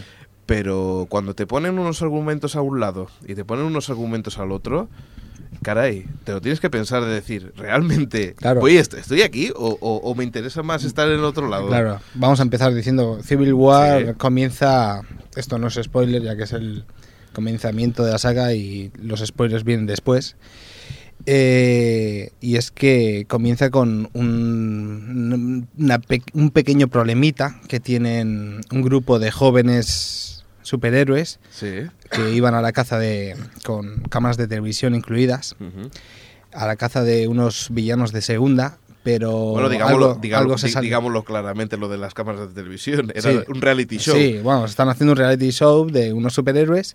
Pero 0.46 1.06
cuando 1.08 1.34
te 1.34 1.46
ponen 1.46 1.78
unos 1.78 2.02
argumentos 2.02 2.56
a 2.56 2.60
un 2.62 2.80
lado 2.80 3.08
y 3.26 3.34
te 3.34 3.44
ponen 3.44 3.64
unos 3.64 3.90
argumentos 3.90 4.38
al 4.38 4.50
otro, 4.52 4.88
caray, 5.62 6.06
te 6.24 6.32
lo 6.32 6.40
tienes 6.40 6.60
que 6.60 6.68
pensar 6.70 7.04
de 7.04 7.12
decir, 7.12 7.52
¿realmente 7.56 8.34
Claro. 8.34 8.60
estoy 8.66 9.22
aquí 9.22 9.50
o, 9.54 9.78
o- 9.80 9.96
o 9.98 10.14
me 10.14 10.24
interesa 10.24 10.62
más 10.62 10.84
estar 10.84 11.08
en 11.08 11.14
el 11.20 11.24
otro 11.24 11.48
lado? 11.48 11.68
Claro, 11.68 12.00
vamos 12.14 12.40
a 12.40 12.42
empezar 12.42 12.74
diciendo, 12.74 13.20
Civil 13.22 13.54
War 13.54 14.06
Sí. 14.06 14.12
comienza, 14.18 15.02
esto 15.36 15.58
no 15.58 15.68
es 15.68 15.78
spoiler 15.82 16.22
ya 16.22 16.36
que 16.36 16.42
es 16.44 16.52
el 16.52 16.84
comenzamiento 17.32 18.04
de 18.04 18.12
la 18.12 18.18
saga 18.18 18.52
y 18.54 18.90
los 19.02 19.20
spoilers 19.24 19.64
vienen 19.64 19.86
después. 19.86 20.36
Eh, 21.24 22.30
y 22.40 22.56
es 22.56 22.72
que 22.72 23.26
comienza 23.28 23.70
con 23.70 24.10
un, 24.12 25.68
una 25.78 26.00
un 26.34 26.50
pequeño 26.50 26.88
problemita 26.88 27.60
que 27.68 27.78
tienen 27.78 28.60
un 28.72 28.82
grupo 28.82 29.20
de 29.20 29.30
jóvenes 29.30 30.31
superhéroes 30.72 31.38
Sí. 31.50 31.86
que 32.10 32.32
iban 32.32 32.54
a 32.54 32.62
la 32.62 32.72
caza 32.72 32.98
de 32.98 33.36
con 33.64 34.02
cámaras 34.08 34.36
de 34.38 34.48
televisión 34.48 34.94
incluidas 34.94 35.54
Ujú. 35.60 35.90
a 36.52 36.66
la 36.66 36.76
caza 36.76 37.02
de 37.04 37.28
unos 37.28 37.68
villanos 37.70 38.10
de 38.12 38.22
segunda 38.22 38.78
pero 39.04 39.32
Bueno, 39.32 39.68
digámoslo, 39.68 40.06
algo, 40.10 40.20
digámoslo- 40.22 40.54
algo 40.54 40.58
se 40.58 40.80
digámoslo 40.80 41.24
claramente, 41.24 41.76
lo 41.76 41.88
de 41.88 41.98
las 41.98 42.14
cámaras 42.14 42.48
de 42.48 42.54
televisión. 42.54 43.10
Era 43.16 43.32
Sí. 43.32 43.38
un 43.48 43.60
reality 43.60 43.98
show. 43.98 44.14
Sí, 44.16 44.38
bueno, 44.42 44.64
están 44.64 44.88
haciendo 44.88 45.12
un 45.12 45.18
reality 45.18 45.50
show 45.50 45.90
de 45.90 46.12
unos 46.12 46.34
superhéroes 46.34 46.94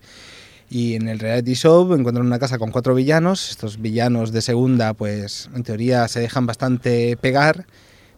y 0.70 0.96
en 0.96 1.10
el 1.10 1.20
reality 1.20 1.54
show 1.56 1.94
encuentran 1.94 2.26
una 2.26 2.40
casa 2.40 2.58
con 2.58 2.72
cuatro 2.72 2.96
villanos. 2.96 3.50
Estos 3.52 3.82
villanos 3.82 4.32
de 4.32 4.42
segunda, 4.42 4.94
pues 4.94 5.50
en 5.54 5.64
teoría 5.64 6.08
se 6.08 6.22
dejan 6.22 6.46
bastante 6.46 7.18
pegar, 7.20 7.66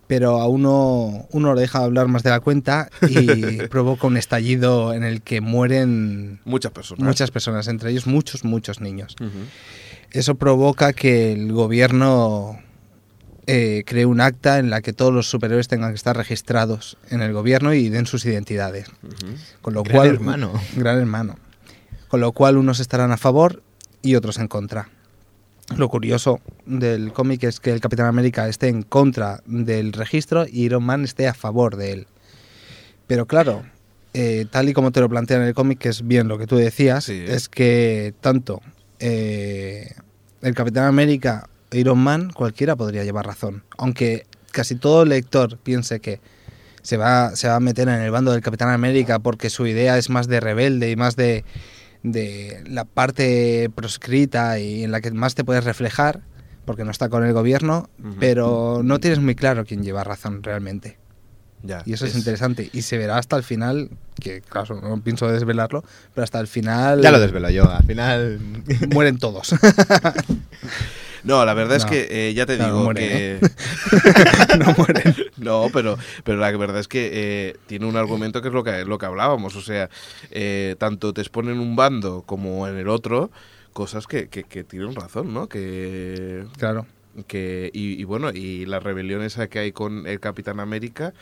pero 0.10 0.42
a 0.42 0.48
uno, 0.48 1.28
uno 1.30 1.54
lo 1.54 1.60
deja 1.60 1.84
hablar 1.84 2.08
más 2.08 2.24
de 2.24 2.32
la 2.32 2.40
cuenta 2.40 2.90
y 3.08 3.58
provoca 3.70 4.08
un 4.08 4.18
estallido 4.18 4.92
en 4.96 5.04
el 5.04 5.22
que 5.22 5.40
mueren 5.40 6.40
Muchas 6.46 6.72
personas. 6.72 7.06
muchas 7.06 7.30
personas, 7.30 7.68
entre 7.68 7.92
ellos 7.92 8.08
muchos, 8.08 8.44
muchos 8.44 8.82
niños. 8.82 9.16
Eso 10.10 10.34
provoca 10.34 10.94
que 10.94 11.32
el 11.34 11.54
gobierno 11.54 12.58
eh, 13.46 13.84
cree 13.86 14.08
un 14.08 14.20
acta 14.20 14.58
en 14.58 14.72
la 14.72 14.82
que 14.82 14.94
todos 14.94 15.14
los 15.14 15.30
superhéroes 15.30 15.68
tengan 15.68 15.92
que 15.92 15.98
estar 15.98 16.18
registrados 16.18 16.98
en 17.12 17.22
el 17.22 17.32
gobierno 17.32 17.76
y 17.76 17.90
den 17.90 18.08
sus 18.08 18.26
identidades. 18.26 18.88
Con 19.62 19.76
lo 19.76 19.84
Gran 19.84 19.96
cual, 19.96 20.08
hermano. 20.08 20.54
Gran 20.76 20.98
hermano. 20.98 21.36
Con 22.08 22.20
lo 22.20 22.32
cual 22.32 22.58
unos 22.58 22.80
estarán 22.80 23.12
a 23.12 23.18
favor 23.18 23.62
y 24.02 24.16
otros 24.16 24.40
en 24.40 24.48
contra. 24.48 24.90
Lo 25.78 25.88
curioso 25.90 26.40
del 26.66 27.14
cómic 27.14 27.44
es 27.44 27.60
que 27.60 27.72
el 27.72 27.80
Capitán 27.80 28.08
América 28.08 28.48
esté 28.48 28.68
en 28.70 28.82
contra 28.82 29.42
del 29.46 29.94
registro 29.94 30.46
y 30.48 30.64
Iron 30.64 30.84
Man 30.84 31.04
esté 31.04 31.28
a 31.28 31.34
favor 31.34 31.76
de 31.78 31.92
él. 31.92 32.08
Pero 33.08 33.28
claro, 33.28 33.64
eh, 34.14 34.46
tal 34.50 34.70
y 34.70 34.74
como 34.74 34.92
te 34.92 35.00
lo 35.00 35.10
plantean 35.10 35.42
en 35.42 35.48
el 35.50 35.54
cómic, 35.54 35.80
que 35.80 35.90
es 35.90 36.06
bien 36.08 36.28
lo 36.28 36.38
que 36.38 36.48
tú 36.48 36.56
decías, 36.58 37.04
Sí. 37.06 37.24
es 37.28 37.50
que 37.50 38.14
tanto 38.22 38.62
eh, 39.00 39.94
el 40.42 40.54
Capitán 40.56 40.86
América 40.86 41.48
Iron 41.72 42.00
Man, 42.00 42.32
cualquiera 42.32 42.76
podría 42.76 43.04
llevar 43.04 43.28
razón. 43.28 43.64
Aunque 43.78 44.26
casi 44.52 44.76
todo 44.76 45.06
lector 45.06 45.58
piense 45.60 46.00
que 46.00 46.20
se 46.82 46.98
va, 46.98 47.36
se 47.36 47.48
va 47.48 47.56
a 47.56 47.60
meter 47.60 47.88
en 47.90 48.02
el 48.02 48.10
bando 48.10 48.32
del 48.32 48.42
Capitán 48.42 48.70
América 48.70 49.20
porque 49.20 49.50
su 49.52 49.68
idea 49.68 49.98
es 50.00 50.10
más 50.10 50.28
de 50.28 50.40
rebelde 50.40 50.90
y 50.90 50.96
más 50.96 51.16
de, 51.16 51.46
de 52.04 52.64
la 52.68 52.86
parte 52.86 53.70
proscrita 53.74 54.60
y 54.60 54.84
en 54.84 54.92
la 54.92 55.02
que 55.02 55.12
más 55.12 55.36
te 55.36 55.44
puedes 55.44 55.64
reflejar, 55.64 56.22
porque 56.66 56.86
no 56.86 56.92
está 56.92 57.10
con 57.10 57.26
el 57.26 57.34
gobierno, 57.34 57.90
pero 58.20 58.82
no 58.84 59.00
tienes 59.00 59.20
muy 59.20 59.36
claro 59.36 59.66
quién 59.66 59.84
lleva 59.84 60.04
razón 60.04 60.44
realmente. 60.44 60.98
Ya, 61.62 61.84
Y 61.86 61.94
eso 61.94 62.06
es, 62.06 62.16
interesante. 62.16 62.70
Y 62.72 62.84
se 62.84 62.98
verá 62.98 63.18
hasta 63.18 63.36
el 63.36 63.44
final, 63.44 63.90
que 64.22 64.42
claro, 64.42 64.80
no 64.80 65.02
pienso 65.02 65.30
desvelarlo, 65.30 65.84
pero 66.14 66.24
hasta 66.24 66.40
el 66.40 66.48
final 66.48 67.02
Ya 67.02 67.12
lo 67.12 67.20
desvelo 67.20 67.50
yo, 67.50 67.70
al 67.70 67.84
final... 67.84 68.40
mueren 68.94 69.18
todos. 69.18 69.54
No, 71.24 71.46
la 71.46 71.54
verdad 71.54 71.78
es 71.78 71.84
No. 71.86 71.90
que 71.92 72.08
eh, 72.30 72.34
ya 72.34 72.46
te 72.46 72.58
digo 72.58 72.84
mueren, 72.84 73.40
que... 73.40 73.50
no 74.60 74.74
mueren. 74.78 75.16
No, 75.38 75.68
pero, 75.74 75.98
pero 76.24 76.38
la 76.38 76.52
verdad 76.52 76.80
es 76.80 76.88
que 76.88 77.10
eh, 77.14 77.56
tiene 77.66 77.86
un 77.86 77.96
argumento 77.96 78.42
que 78.42 78.50
es 78.50 78.54
lo 78.54 78.64
que, 78.64 78.84
lo 78.86 78.98
que 78.98 79.06
hablábamos. 79.06 79.56
O 79.56 79.62
sea, 79.62 79.90
eh, 80.32 80.76
tanto 80.78 81.14
te 81.14 81.22
exponen 81.22 81.60
un 81.60 81.76
bando 81.76 82.24
como 82.26 82.68
en 82.68 82.78
el 82.78 82.90
otro, 82.90 83.32
cosas 83.74 84.06
que, 84.08 84.28
que, 84.28 84.44
que 84.44 84.64
tienen 84.64 84.96
razón, 84.96 85.34
¿no? 85.34 85.48
Que, 85.48 86.44
Claro. 86.58 86.86
que 87.28 87.70
y, 87.74 88.00
y 88.00 88.04
bueno, 88.04 88.32
y 88.32 88.66
la 88.66 88.80
rebelión 88.80 89.22
esa 89.24 89.48
que 89.48 89.60
hay 89.60 89.72
con 89.72 90.08
el 90.08 90.20
Capitán 90.20 90.60
América, 90.60 91.14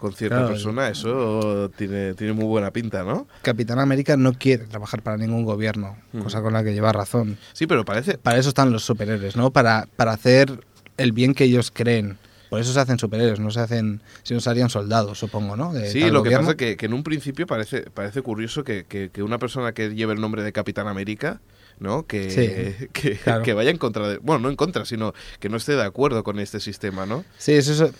con 0.00 0.12
cierta 0.14 0.36
Claro. 0.38 0.52
persona, 0.52 0.88
eso 0.88 1.70
tiene, 1.76 2.14
tiene 2.14 2.32
muy 2.32 2.46
buena 2.46 2.70
pinta, 2.72 3.04
¿no? 3.04 3.28
Capitán 3.42 3.78
América 3.78 4.16
no 4.16 4.32
quiere 4.32 4.64
trabajar 4.64 5.02
para 5.02 5.16
ningún 5.18 5.44
gobierno, 5.44 5.96
cosa 6.22 6.40
con 6.42 6.52
la 6.54 6.64
que 6.64 6.72
lleva 6.72 6.90
razón. 6.92 7.36
Sí, 7.52 7.66
pero 7.66 7.84
parece... 7.84 8.16
Para 8.18 8.38
eso 8.38 8.48
están 8.48 8.72
los 8.72 8.82
superhéroes, 8.82 9.36
¿no? 9.36 9.50
Para, 9.50 9.86
para 9.96 10.12
hacer 10.12 10.64
el 10.96 11.12
bien 11.12 11.34
que 11.34 11.44
ellos 11.44 11.70
creen. 11.70 12.16
Por 12.48 12.58
eso 12.60 12.72
se 12.72 12.80
hacen 12.80 12.98
superhéroes, 12.98 13.38
no 13.38 13.50
se 13.52 13.60
hacen, 13.60 14.02
si 14.24 14.34
no 14.34 14.40
se 14.40 14.50
harían 14.50 14.70
soldados, 14.70 15.18
supongo, 15.18 15.54
¿no? 15.56 15.72
De 15.72 15.88
Sí, 15.90 16.10
lo 16.10 16.22
que 16.24 16.30
pasa 16.32 16.56
que, 16.56 16.76
que 16.76 16.86
en 16.86 16.94
un 16.94 17.04
principio 17.04 17.46
parece, 17.46 17.82
parece 17.82 18.22
curioso 18.22 18.64
que, 18.64 18.84
que- 18.88 19.10
que 19.10 19.22
una 19.22 19.38
persona 19.38 19.72
que 19.72 19.94
lleve 19.94 20.14
el 20.14 20.20
nombre 20.20 20.42
de 20.42 20.52
Capitán 20.52 20.88
América, 20.88 21.40
¿no? 21.78 22.06
Que, 22.06 22.28
Sí, 22.30 22.88
que, 22.92 23.16
claro. 23.18 23.44
que 23.44 23.52
vaya 23.52 23.70
en 23.70 23.78
contra 23.78 24.08
de... 24.08 24.18
Bueno, 24.18 24.40
no 24.42 24.48
en 24.50 24.56
contra, 24.56 24.84
sino 24.84 25.12
que 25.38 25.48
no 25.48 25.58
esté 25.58 25.76
de 25.76 25.84
acuerdo 25.84 26.24
con 26.24 26.40
este 26.40 26.58
sistema, 26.58 27.06
¿no? 27.06 27.24
Sí, 27.38 27.52
eso, 27.52 27.72
eso- 27.72 27.92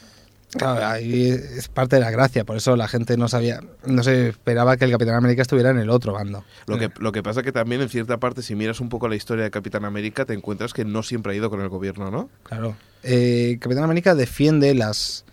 claro, 0.51 0.87
ahí 0.87 1.29
es 1.31 1.69
parte 1.69 1.97
de 1.97 2.03
la 2.03 2.11
gracia, 2.11 2.45
por 2.45 2.57
eso 2.57 2.77
la 2.77 2.89
gente 2.89 3.17
no 3.17 3.29
sabía, 3.29 3.61
no 3.85 4.03
se 4.03 4.31
esperaba 4.31 4.77
que 4.77 4.85
el 4.85 4.91
Capitán 4.91 5.15
América 5.15 5.43
estuviera 5.43 5.71
en 5.71 5.79
el 5.79 5.91
otro 5.91 6.13
bando. 6.13 6.45
Lo 6.67 6.79
que, 6.79 6.91
lo 6.99 7.13
que 7.13 7.23
pasa 7.23 7.43
que 7.43 7.53
también 7.53 7.81
en 7.81 7.89
cierta 7.89 8.19
parte, 8.19 8.43
si 8.43 8.55
miras 8.55 8.81
un 8.81 8.89
poco 8.89 9.09
la 9.09 9.17
historia 9.17 9.45
de 9.45 9.51
Capitán 9.51 9.85
América, 9.85 10.25
te 10.25 10.35
encuentras 10.35 10.73
que 10.73 10.85
no 10.85 11.03
siempre 11.03 11.33
ha 11.33 11.37
ido 11.37 11.51
con 11.51 11.61
el 11.61 11.69
gobierno, 11.69 12.11
¿no? 12.11 12.31
Claro. 12.43 12.77
Eh, 13.03 13.59
Capitán 13.61 13.85
América 13.85 14.15
defiende 14.15 14.75
las 14.75 15.25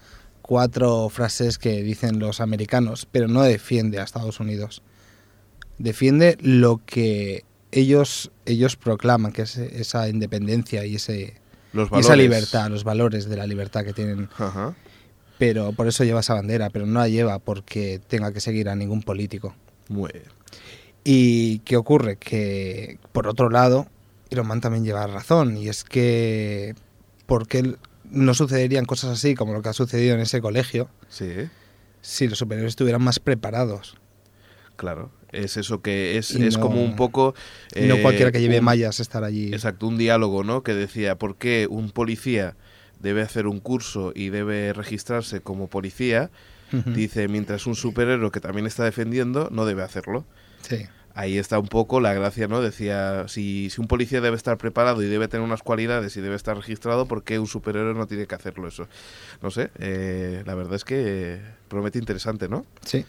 cuatro 0.42 1.10
frases 1.10 1.58
que 1.58 1.84
dicen 1.84 2.20
los 2.20 2.40
americanos, 2.40 3.08
pero 3.12 3.28
no 3.28 3.44
defiende 3.44 4.00
a 4.00 4.04
Estados 4.04 4.40
Unidos. 4.40 4.82
Defiende 5.78 6.38
lo 6.42 6.82
que 6.86 7.44
ellos, 7.72 8.32
ellos 8.46 8.78
proclaman, 8.78 9.32
que 9.32 9.44
es 9.44 9.58
esa 9.58 10.08
independencia 10.10 10.86
y, 10.86 10.96
ese, 10.96 11.36
Los 11.74 11.90
y 11.92 12.00
esa 12.00 12.16
libertad, 12.16 12.70
los 12.70 12.84
valores 12.84 13.28
de 13.30 13.38
la 13.38 13.46
libertad 13.46 13.84
que 13.84 13.94
tienen. 13.94 14.30
Ajá. 14.38 14.74
Pero 15.38 15.72
por 15.74 15.88
eso 15.88 16.04
lleva 16.04 16.22
esa 16.22 16.34
bandera, 16.34 16.70
pero 16.70 16.86
no 16.86 17.00
la 17.00 17.08
lleva 17.08 17.40
porque 17.40 18.00
tenga 18.08 18.32
que 18.34 18.40
seguir 18.40 18.70
a 18.70 18.76
ningún 18.76 19.04
político. 19.04 19.56
Muy 19.90 20.12
bien. 20.12 20.26
¿Y 21.04 21.60
qué 21.60 21.78
ocurre? 21.78 22.18
Que, 22.18 22.98
por 23.12 23.28
otro 23.28 23.50
lado, 23.50 23.88
Iron 24.30 24.48
Man 24.48 24.62
también 24.62 24.84
lleva 24.84 25.08
razón, 25.08 25.56
y 25.58 25.70
es 25.70 25.84
que, 25.84 26.76
¿por 27.26 27.48
qué 27.48 27.76
no 28.10 28.34
sucederían 28.34 28.86
cosas 28.86 29.12
así 29.12 29.36
como 29.36 29.54
lo 29.54 29.62
que 29.62 29.70
ha 29.70 29.74
sucedido 29.74 30.16
en 30.16 30.22
ese 30.22 30.42
colegio 30.42 30.90
Sí, 31.10 31.30
si 32.02 32.28
los 32.28 32.38
superiores 32.40 32.72
estuvieran 32.72 33.02
más 33.04 33.20
preparados? 33.20 33.96
claro. 34.76 35.12
Es 35.34 35.58
eso 35.58 35.82
que 35.82 36.18
es, 36.18 36.32
es 36.32 36.56
no- 36.56 36.62
como 36.62 36.82
un 36.82 36.96
poco... 36.96 37.36
Y 37.76 37.82
no 37.82 37.96
eh, 37.96 38.02
cualquiera 38.02 38.32
que 38.32 38.40
lleve 38.40 38.60
un- 38.60 38.66
mallas 38.66 39.02
estar 39.02 39.26
allí. 39.26 39.50
Exacto, 39.54 39.86
un 39.86 39.98
diálogo, 39.98 40.46
¿no? 40.46 40.64
Que 40.64 40.74
decía, 40.74 41.18
¿por 41.18 41.36
qué 41.36 41.68
un 41.70 41.90
policía 41.92 42.56
debe 43.00 43.22
hacer 43.22 43.48
un 43.48 43.60
curso 43.60 44.12
y 44.16 44.30
debe 44.30 44.74
registrarse 44.74 45.42
como 45.42 45.68
policía? 45.68 46.30
Dice, 46.72 47.30
mientras 47.30 47.66
un 47.66 47.76
superhéroe 47.76 48.30
que 48.30 48.42
también 48.42 48.66
está 48.66 48.84
defendiendo 48.84 49.48
no 49.52 49.66
debe 49.66 49.84
hacerlo. 49.84 50.26
Sí. 50.62 50.86
Ahí 51.14 51.38
está 51.38 51.58
un 51.58 51.68
poco 51.68 52.02
la 52.02 52.14
gracia, 52.14 52.48
¿no? 52.48 52.62
Decía, 52.62 53.28
si, 53.28 53.70
si 53.70 53.80
un 53.80 53.88
policía 53.88 54.20
debe 54.22 54.36
estar 54.36 54.58
preparado 54.58 55.02
y 55.02 55.08
debe 55.08 55.28
tener 55.28 55.46
unas 55.46 55.64
cualidades 55.64 56.16
y 56.18 56.22
debe 56.22 56.36
estar 56.36 56.58
registrado, 56.58 57.08
¿por 57.08 57.24
qué 57.24 57.40
un 57.40 57.48
superhéroe 57.48 57.94
no 57.94 58.06
tiene 58.06 58.28
que 58.28 58.36
hacerlo 58.36 58.68
eso? 58.68 58.88
No 59.42 59.50
sé, 59.50 59.72
eh, 59.80 60.44
la 60.46 60.56
verdad 60.56 60.76
es 60.76 60.84
que 60.84 61.40
promete 61.70 62.00
interesante, 62.00 62.50
¿no? 62.50 62.66
sí. 62.86 63.06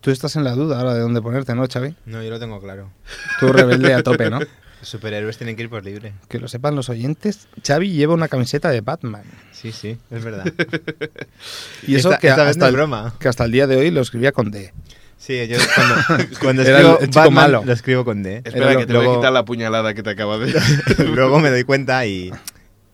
Tú 0.00 0.10
estás 0.10 0.34
en 0.34 0.42
la 0.42 0.52
duda 0.56 0.78
ahora 0.80 0.94
de 0.94 1.00
dónde 1.00 1.22
ponerte, 1.22 1.54
¿no, 1.54 1.64
Xavi? 1.66 1.94
No, 2.06 2.20
yo 2.20 2.28
lo 2.28 2.40
tengo 2.40 2.60
claro. 2.60 2.90
Tú 3.38 3.52
rebelde 3.52 3.94
a 3.94 4.02
tope, 4.02 4.28
¿no? 4.28 4.40
Los 4.86 4.92
superhéroes 4.92 5.36
tienen 5.36 5.56
que 5.56 5.64
ir 5.64 5.68
por 5.68 5.84
libre. 5.84 6.12
Que 6.28 6.38
lo 6.38 6.46
sepan 6.46 6.76
los 6.76 6.88
oyentes, 6.88 7.48
Xavi 7.66 7.90
lleva 7.90 8.14
una 8.14 8.28
camiseta 8.28 8.70
de 8.70 8.82
Batman. 8.82 9.24
Sí, 9.50 9.72
sí, 9.72 9.98
es 10.12 10.22
verdad. 10.24 10.44
Y 11.88 11.96
eso 11.96 12.10
Esta- 12.10 12.20
que, 12.20 12.28
esta 12.28 12.48
hasta 12.48 12.68
el, 12.68 12.72
broma. 12.76 13.12
que 13.18 13.26
hasta 13.26 13.44
el 13.46 13.50
día 13.50 13.66
de 13.66 13.74
hoy 13.74 13.90
lo 13.90 14.00
escribía 14.00 14.30
con 14.30 14.52
D. 14.52 14.72
Sí, 15.18 15.44
yo 15.48 15.56
cuando, 15.74 16.28
cuando 16.40 16.62
Era 16.62 16.78
escribo 16.78 16.98
el 17.00 17.06
chico 17.08 17.18
Batman, 17.18 17.34
malo. 17.34 17.62
lo 17.64 17.72
escribo 17.72 18.04
con 18.04 18.22
D. 18.22 18.36
Espera, 18.44 18.72
lo- 18.74 18.78
que 18.78 18.86
te 18.86 18.92
voy 18.92 19.00
a 19.00 19.04
luego- 19.06 19.20
quitar 19.20 19.32
la 19.32 19.44
puñalada 19.44 19.92
que 19.92 20.04
te 20.04 20.10
acaba 20.10 20.38
de... 20.38 20.54
Luego 21.12 21.40
me 21.40 21.50
doy 21.50 21.64
cuenta 21.64 22.06
y, 22.06 22.30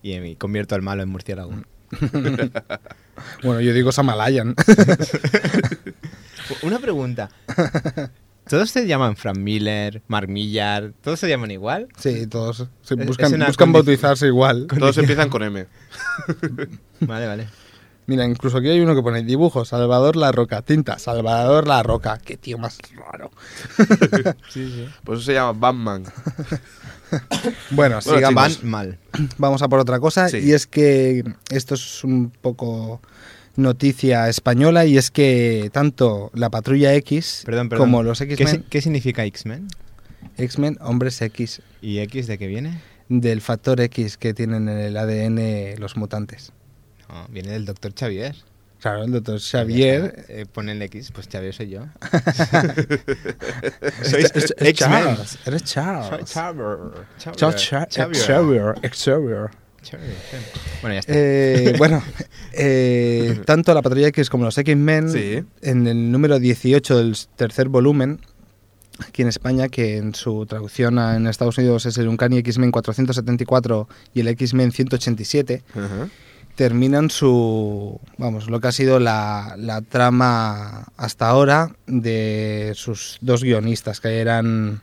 y 0.01 0.19
me 0.19 0.35
convierto 0.35 0.73
al 0.73 0.81
malo 0.81 1.03
en 1.03 1.09
murciélago. 1.09 1.53
Bueno, 3.43 3.61
yo 3.61 3.71
digo 3.71 3.91
Samalayan. 3.91 4.55
Una 6.63 6.79
pregunta. 6.79 7.29
¿Todos 8.47 8.69
se 8.71 8.85
llaman 8.87 9.15
Frank 9.15 9.37
Miller, 9.37 10.01
Mark 10.07 10.27
Millar? 10.27 10.93
¿Todos 11.01 11.19
se 11.19 11.29
llaman 11.29 11.51
igual? 11.51 11.87
sí, 11.97 12.27
todos 12.27 12.67
buscan, 13.05 13.39
buscan 13.47 13.71
bautizarse 13.71 14.27
igual. 14.27 14.67
Todos 14.67 14.97
empiezan 14.97 15.29
con 15.29 15.43
M. 15.43 15.65
Vale, 16.99 17.27
vale. 17.27 17.47
Mira, 18.05 18.25
incluso 18.25 18.57
aquí 18.57 18.67
hay 18.67 18.81
uno 18.81 18.95
que 18.95 19.01
pone 19.01 19.23
dibujo, 19.23 19.63
Salvador 19.63 20.17
La 20.17 20.31
Roca, 20.33 20.61
tinta, 20.61 20.99
Salvador 20.99 21.67
La 21.67 21.83
Roca. 21.83 22.17
Qué 22.17 22.35
tío 22.35 22.57
más 22.57 22.77
raro. 22.95 23.31
Sí, 24.49 24.69
sí. 24.69 24.89
Por 25.05 25.15
eso 25.15 25.23
se 25.23 25.33
llama 25.33 25.53
Batman. 25.57 26.03
Bueno, 27.69 27.99
Bueno, 27.99 28.01
sigamos. 28.01 28.33
Van 28.33 28.69
mal. 28.69 28.97
Vamos 29.37 29.61
a 29.61 29.69
por 29.69 29.79
otra 29.79 29.99
cosa 29.99 30.27
Sí. 30.29 30.39
y 30.39 30.53
es 30.53 30.65
que 30.65 31.23
esto 31.51 31.75
es 31.75 32.03
un 32.03 32.31
poco 32.31 33.01
noticia 33.55 34.27
española 34.29 34.85
y 34.85 34.97
es 34.97 35.11
que 35.11 35.69
tanto 35.73 36.31
la 36.33 36.49
Patrulla 36.49 36.93
X 36.95 37.43
Perdón, 37.45 37.69
perdón. 37.69 37.87
como 37.87 38.03
los 38.03 38.19
¿Qué, 38.19 38.25
si- 38.35 38.43
X-Men, 38.43 38.65
qué 38.69 38.81
significa 38.81 39.23
X-Men? 39.25 39.67
X-Men, 40.37 40.77
hombres 40.81 41.21
X, 41.21 41.61
¿Y 41.81 41.99
X 41.99 42.27
de 42.27 42.37
qué 42.37 42.47
viene? 42.47 42.81
del 43.09 43.41
factor 43.41 43.79
X 43.81 44.17
que 44.17 44.33
tienen 44.33 44.67
en 44.69 44.77
el 44.79 44.97
ADN 44.97 45.79
los 45.79 45.97
mutantes. 45.97 46.51
No, 47.09 47.27
viene 47.29 47.51
del 47.51 47.65
doctor 47.65 47.93
Xavier. 47.97 48.35
Claro, 48.79 49.03
el 49.03 49.11
doctor 49.11 49.37
Ya 49.37 49.59
Xavier. 49.59 50.25
Eh, 50.29 50.45
pone 50.51 50.71
el 50.71 50.81
X, 50.81 51.11
pues 51.13 51.27
Xavier 51.31 51.53
soy 51.53 51.69
yo. 51.69 51.85
Es 54.01 54.53
X-Men. 54.57 54.73
Charles, 54.75 55.37
eres 55.45 55.61
Soy 55.61 55.71
Charles. 55.73 56.29
Xavier. 56.31 56.77
Charles 57.35 57.71
Xa- 57.71 57.87
Xavier, 57.89 58.23
Xavier. 58.25 58.73
Xavier. 58.93 59.49
Bueno, 60.81 60.93
ya 60.93 60.99
está. 60.99 61.13
Eh, 61.15 61.75
bueno, 61.77 62.01
eh, 62.53 63.41
tanto 63.45 63.73
la 63.73 63.81
Patrulla 63.81 64.07
X 64.07 64.29
como 64.29 64.45
los 64.45 64.57
X-Men, 64.57 65.09
Sí. 65.09 65.43
en 65.61 65.87
el 65.87 66.11
número 66.11 66.39
18 66.39 66.97
del 66.97 67.15
tercer 67.35 67.69
volumen, 67.69 68.19
aquí 69.07 69.21
en 69.23 69.27
España, 69.27 69.69
que 69.69 69.97
en 69.97 70.13
su 70.15 70.45
traducción 70.45 70.99
a- 70.99 71.15
en 71.15 71.27
Estados 71.27 71.57
Unidos 71.57 71.85
es 71.85 71.97
el 71.97 72.07
Uncanny 72.07 72.37
X-Men 72.39 72.71
474 72.71 73.87
y 74.13 74.19
el 74.21 74.27
X-Men 74.29 74.71
187, 74.71 75.63
Ajá. 75.75 76.09
terminan 76.55 77.09
su, 77.09 77.99
vamos, 78.17 78.49
lo 78.49 78.59
que 78.59 78.67
ha 78.67 78.71
sido 78.71 78.99
la, 78.99 79.55
la 79.57 79.81
trama 79.81 80.87
hasta 80.97 81.27
ahora 81.27 81.75
de 81.87 82.71
sus 82.75 83.17
dos 83.21 83.43
guionistas, 83.43 83.99
que 83.99 84.19
eran 84.19 84.81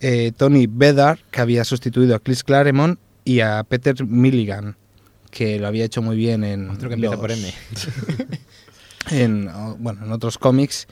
eh, 0.00 0.30
Tony 0.36 0.68
Bedard, 0.68 1.18
que 1.32 1.40
había 1.40 1.64
sustituido 1.64 2.14
a 2.14 2.20
Chris 2.20 2.44
Claremont, 2.44 3.00
y 3.28 3.40
a 3.40 3.62
Peter 3.64 4.04
Milligan, 4.06 4.76
que 5.30 5.58
lo 5.58 5.66
había 5.66 5.84
hecho 5.84 6.00
muy 6.00 6.16
bien 6.16 6.44
en 6.44 6.70
Otro 6.70 6.88
que 6.88 6.94
empieza 6.94 7.14
los- 7.16 7.20
por 7.20 7.30
M. 7.32 7.52
en, 9.10 9.50
bueno, 9.78 10.04
en 10.04 10.12
otros 10.12 10.38
cómics 10.38 10.86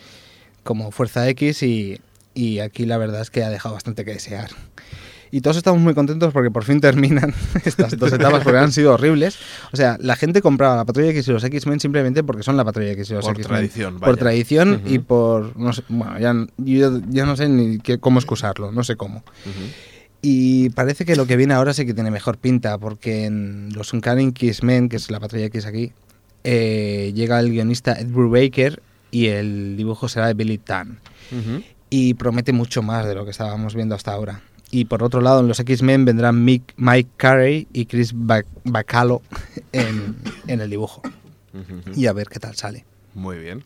como 0.62 0.90
Fuerza 0.90 1.28
X 1.30 1.62
y, 1.62 2.00
y 2.34 2.58
aquí 2.58 2.86
la 2.86 2.98
verdad 2.98 3.20
es 3.20 3.30
que 3.30 3.44
ha 3.44 3.50
dejado 3.50 3.74
bastante 3.74 4.04
que 4.04 4.12
desear. 4.12 4.50
Y 5.32 5.40
todos 5.40 5.56
estamos 5.56 5.80
muy 5.80 5.92
contentos 5.94 6.32
porque 6.32 6.50
por 6.50 6.64
fin 6.64 6.80
terminan 6.80 7.34
estas 7.64 7.96
dos 7.98 8.12
etapas 8.12 8.42
porque 8.44 8.58
han 8.58 8.70
sido 8.72 8.94
horribles. 8.94 9.36
O 9.72 9.76
sea, 9.76 9.96
la 10.00 10.14
gente 10.16 10.40
compraba 10.40 10.76
la 10.76 10.84
Patrulla 10.84 11.10
X 11.10 11.26
y 11.28 11.32
los 11.32 11.42
X-Men 11.44 11.80
simplemente 11.80 12.22
porque 12.22 12.42
son 12.42 12.56
la 12.56 12.64
Patrulla 12.64 12.92
X 12.92 13.10
y 13.10 13.14
los 13.14 13.24
Por 13.24 13.34
X-Men. 13.34 13.56
tradición, 13.58 13.94
Por 13.98 14.08
vaya. 14.08 14.18
tradición 14.18 14.82
Ujú. 14.84 14.94
y 14.94 14.98
por... 15.00 15.56
No 15.56 15.72
sé, 15.72 15.82
bueno, 15.88 16.18
ya, 16.18 16.34
yo 16.58 17.00
ya 17.08 17.26
no 17.26 17.36
sé 17.36 17.48
ni 17.48 17.78
qué, 17.78 17.98
cómo 17.98 18.18
excusarlo, 18.20 18.70
no 18.72 18.84
sé 18.84 18.96
cómo. 18.96 19.18
Ujú. 19.18 19.95
Y 20.28 20.70
parece 20.70 21.04
que 21.04 21.14
lo 21.14 21.24
que 21.26 21.36
viene 21.36 21.54
ahora 21.54 21.72
sí 21.72 21.86
que 21.86 21.94
tiene 21.94 22.10
mejor 22.10 22.36
pinta, 22.36 22.78
porque 22.78 23.26
en 23.26 23.68
los 23.72 23.92
Uncanny 23.92 24.32
X-Men, 24.34 24.88
que 24.88 24.96
es 24.96 25.08
la 25.08 25.20
patrulla 25.20 25.44
X 25.44 25.66
aquí, 25.66 25.92
eh, 26.42 27.12
llega 27.14 27.38
el 27.38 27.50
guionista 27.50 27.92
Ed 27.92 28.08
Brubaker 28.08 28.82
y 29.12 29.26
el 29.26 29.76
dibujo 29.76 30.08
será 30.08 30.26
de 30.26 30.34
Billy 30.34 30.58
Tan. 30.58 30.98
Y 31.90 32.14
promete 32.14 32.52
mucho 32.52 32.82
más 32.82 33.06
de 33.06 33.14
lo 33.14 33.24
que 33.24 33.30
estábamos 33.30 33.76
viendo 33.76 33.94
hasta 33.94 34.12
ahora. 34.12 34.42
Y 34.72 34.86
por 34.86 35.04
otro 35.04 35.20
lado, 35.20 35.38
en 35.38 35.46
los 35.46 35.60
X-Men 35.60 36.04
vendrán 36.04 36.44
Mick- 36.44 36.74
Mike 36.76 37.10
Carey 37.16 37.68
y 37.72 37.86
Chris 37.86 38.12
Bac- 38.12 38.46
Bacalo 38.64 39.22
en, 39.72 40.16
en 40.48 40.60
el 40.60 40.68
dibujo. 40.70 41.02
Y 41.94 42.06
a 42.08 42.12
ver 42.12 42.26
qué 42.28 42.40
tal 42.40 42.56
sale. 42.56 42.84
Muy 43.14 43.38
bien. 43.38 43.62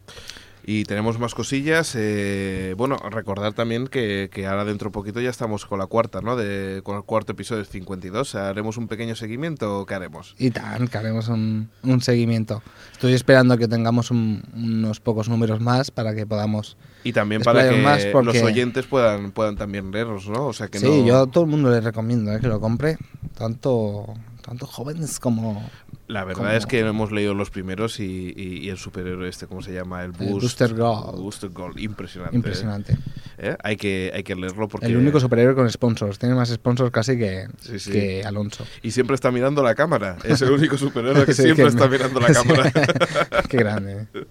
Y 0.73 0.85
tenemos 0.85 1.19
más 1.19 1.35
cosillas. 1.35 1.95
eh, 1.97 2.75
bueno, 2.77 2.97
recordar 3.11 3.55
también 3.55 3.89
que, 3.89 4.31
que 4.33 4.47
ahora 4.47 4.65
dentro 4.65 4.91
de 4.91 4.93
poquito 4.93 5.21
ya 5.21 5.29
estamos 5.29 5.67
con 5.67 5.81
la 5.81 5.87
cuarta, 5.87 6.21
¿no? 6.21 6.37
De, 6.37 6.81
con 6.85 6.97
el 6.97 7.03
cuarto 7.03 7.33
episodio 7.33 7.59
del 7.65 7.67
52. 7.67 8.37
¿Haremos 8.37 8.77
un 8.77 8.87
pequeño 8.87 9.17
seguimiento 9.17 9.81
o 9.81 9.85
qué 9.87 9.95
haremos? 9.95 10.37
Y 10.39 10.53
tan, 10.53 10.87
que 10.87 10.97
haremos 10.97 11.27
un, 11.27 11.71
un 11.83 12.01
seguimiento. 12.01 12.63
Estoy 12.93 13.15
esperando 13.15 13.59
que 13.59 13.67
tengamos 13.67 14.13
un- 14.13 14.45
unos 14.55 15.01
pocos 15.01 15.29
números 15.29 15.61
más 15.61 15.91
para 15.91 16.15
que 16.15 16.25
podamos 16.25 16.77
Y 17.03 17.13
también 17.13 17.43
para 17.43 17.63
que 17.63 17.67
Explayer 17.71 17.85
más 17.85 18.05
porque- 18.13 18.27
los 18.39 18.43
oyentes 18.49 18.87
puedan, 18.87 19.33
puedan 19.33 19.57
también 19.57 19.91
leerlos, 19.91 20.29
¿no? 20.29 20.47
O 20.47 20.53
sea 20.53 20.69
que 20.69 20.79
sí, 20.79 20.87
no... 20.87 21.05
yo 21.05 21.19
a 21.23 21.27
todo 21.27 21.43
el 21.45 21.51
mundo 21.51 21.69
le 21.71 21.81
recomiendo 21.81 22.33
eh, 22.33 22.39
que 22.41 22.47
lo 22.47 22.61
compre, 22.61 22.97
tanto, 23.37 24.07
tanto 24.41 24.67
jóvenes 24.67 25.21
como 25.21 25.69
La 26.09 26.25
verdad 26.25 26.43
como- 26.45 26.51
es 26.57 26.67
que 26.67 26.81
hemos 26.81 27.13
leído 27.13 27.35
los 27.35 27.51
primeros 27.51 28.01
y, 28.01 28.33
y- 28.37 28.59
y 28.65 28.69
el 28.69 28.79
superhéroe 28.79 29.29
este, 29.29 29.47
¿cómo 29.47 29.63
se 29.63 29.73
llama? 29.73 30.03
El, 30.05 30.13
El 30.19 30.29
Boost- 30.29 30.41
Booster 30.43 30.75
Gold. 30.75 31.21
Booster 31.21 31.51
Gold. 31.51 31.79
Impresionante. 31.79 32.37
impresionante. 32.37 32.97
¿eh? 33.39 33.57
Hay, 33.63 33.77
que, 33.77 34.11
hay 34.15 34.23
que 34.23 34.35
leerlo 34.35 34.69
porque... 34.69 34.87
El 34.87 34.97
único 34.97 35.21
superhéroe 35.21 35.55
con 35.55 35.71
sponsors, 35.71 36.19
tiene 36.19 36.35
más 36.35 36.49
sponsors 36.51 36.91
casi 36.91 37.17
que, 37.19 37.47
Sí, 37.61 37.79
sí. 37.79 37.91
que 37.93 38.25
Alonso. 38.25 38.65
Y 38.83 38.91
siempre 38.91 39.15
está 39.15 39.31
mirando 39.31 39.63
la 39.63 39.75
cámara. 39.75 40.17
Es 40.25 40.43
el 40.43 40.51
único 40.51 40.77
superhéroe 40.79 41.25
que 41.27 41.35
Sí, 41.35 41.43
siempre 41.43 41.65
que 41.65 41.69
está 41.71 41.87
me- 41.87 41.93
mirando 41.97 42.21
la 42.21 42.29
cámara. 42.33 42.73
Qué 43.49 43.57
grande. 43.57 44.07
eh. 44.15 44.25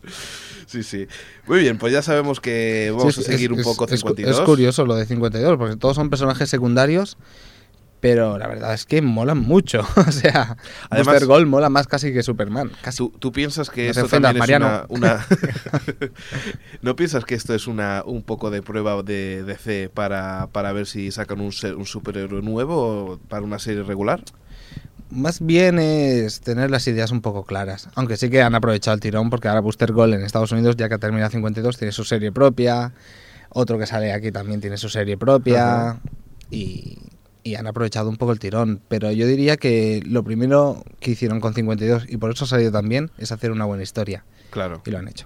Sí, 0.66 0.84
sí. 0.84 1.08
Muy 1.48 1.62
bien, 1.62 1.80
pues 1.80 1.92
ya 1.92 2.04
sabemos 2.04 2.40
que 2.40 2.92
vamos 2.96 3.16
Sí, 3.16 3.22
a 3.22 3.24
es- 3.24 3.28
seguir 3.28 3.52
un 3.52 3.60
es- 3.60 3.66
poco 3.66 3.86
es, 3.86 3.92
52. 3.92 4.36
Es 4.38 4.42
curioso 4.46 4.86
lo 4.86 4.96
de 4.96 5.06
52, 5.08 5.58
porque 5.58 5.76
todos 5.78 5.96
son 5.96 6.12
personajes 6.12 6.48
secundarios, 6.50 7.18
pero 8.00 8.38
la 8.38 8.48
verdad 8.48 8.74
es 8.74 8.86
que 8.86 9.02
molan 9.02 9.40
mucho. 9.40 9.82
o 10.08 10.12
sea, 10.12 10.58
Además- 10.90 11.08
Booster 11.08 11.28
Gold 11.28 11.48
mola 11.48 11.70
más 11.70 11.88
casi 11.88 12.14
que 12.14 12.24
Superman. 12.24 12.72
Casi. 12.82 12.98
¿Tú, 12.98 13.14
tú 13.20 13.32
piensas 13.32 13.70
que 13.70 13.86
No 13.86 13.92
esto 13.92 14.06
ofendas, 14.06 14.34
también 14.36 14.62
Mariano. 14.62 14.84
es 14.84 14.90
una... 14.90 15.08
una- 15.08 15.26
¿No 16.82 16.96
piensas 16.96 17.26
que 17.26 17.36
esto 17.36 17.54
es 17.54 17.68
una 17.68 18.04
un 18.06 18.24
poco 18.24 18.50
de 18.52 18.62
prueba 18.62 19.02
de 19.04 19.44
DC 19.44 19.90
para, 19.94 20.48
para 20.52 20.72
ver 20.74 20.88
si 20.88 21.12
sacan 21.12 21.42
un, 21.42 21.52
superhéroe 21.52 22.42
nuevo 22.42 23.20
para 23.28 23.44
una 23.44 23.60
serie 23.60 23.84
regular? 23.84 24.24
Más 25.12 25.44
bien 25.44 25.80
es 25.80 26.42
tener 26.42 26.70
las 26.70 26.88
ideas 26.88 27.12
un 27.12 27.22
poco 27.22 27.44
claras. 27.44 27.90
Aunque 27.96 28.16
sí 28.16 28.30
que 28.30 28.42
han 28.44 28.54
aprovechado 28.54 28.94
el 28.94 29.02
tirón 29.02 29.30
porque 29.32 29.48
ahora 29.48 29.60
Booster 29.60 29.92
Gold 29.92 30.14
en 30.14 30.24
Estados 30.24 30.52
Unidos, 30.52 30.76
ya 30.78 30.88
que 30.88 30.96
ha 30.96 31.00
terminado 31.00 31.32
52, 31.32 31.78
tiene 31.78 31.92
su 31.92 32.04
serie 32.04 32.32
propia. 32.32 32.94
Otro 33.50 33.80
que 33.80 33.88
sale 33.88 34.14
aquí 34.14 34.32
también 34.32 34.62
tiene 34.62 34.78
su 34.78 34.88
serie 34.90 35.18
propia. 35.18 35.90
Ajá. 35.90 36.00
Y, 36.52 37.00
y 37.44 37.56
han 37.56 37.68
aprovechado 37.68 38.10
un 38.10 38.18
poco 38.18 38.32
el 38.32 38.40
tirón. 38.40 38.82
Pero 38.88 39.12
yo 39.12 39.28
diría 39.28 39.58
que 39.58 40.02
lo 40.06 40.24
primero 40.24 40.84
que 41.00 41.12
hicieron 41.12 41.40
con 41.40 41.54
52, 41.54 42.06
y 42.10 42.18
por 42.18 42.32
eso 42.32 42.46
ha 42.46 42.48
salido 42.48 42.72
tan 42.72 42.88
bien, 42.90 43.12
es 43.18 43.32
hacer 43.32 43.52
una 43.52 43.66
buena 43.66 43.84
historia. 43.84 44.24
Claro. 44.50 44.82
Y 44.86 44.92
lo 44.92 44.98
han 44.98 45.08
hecho. 45.08 45.26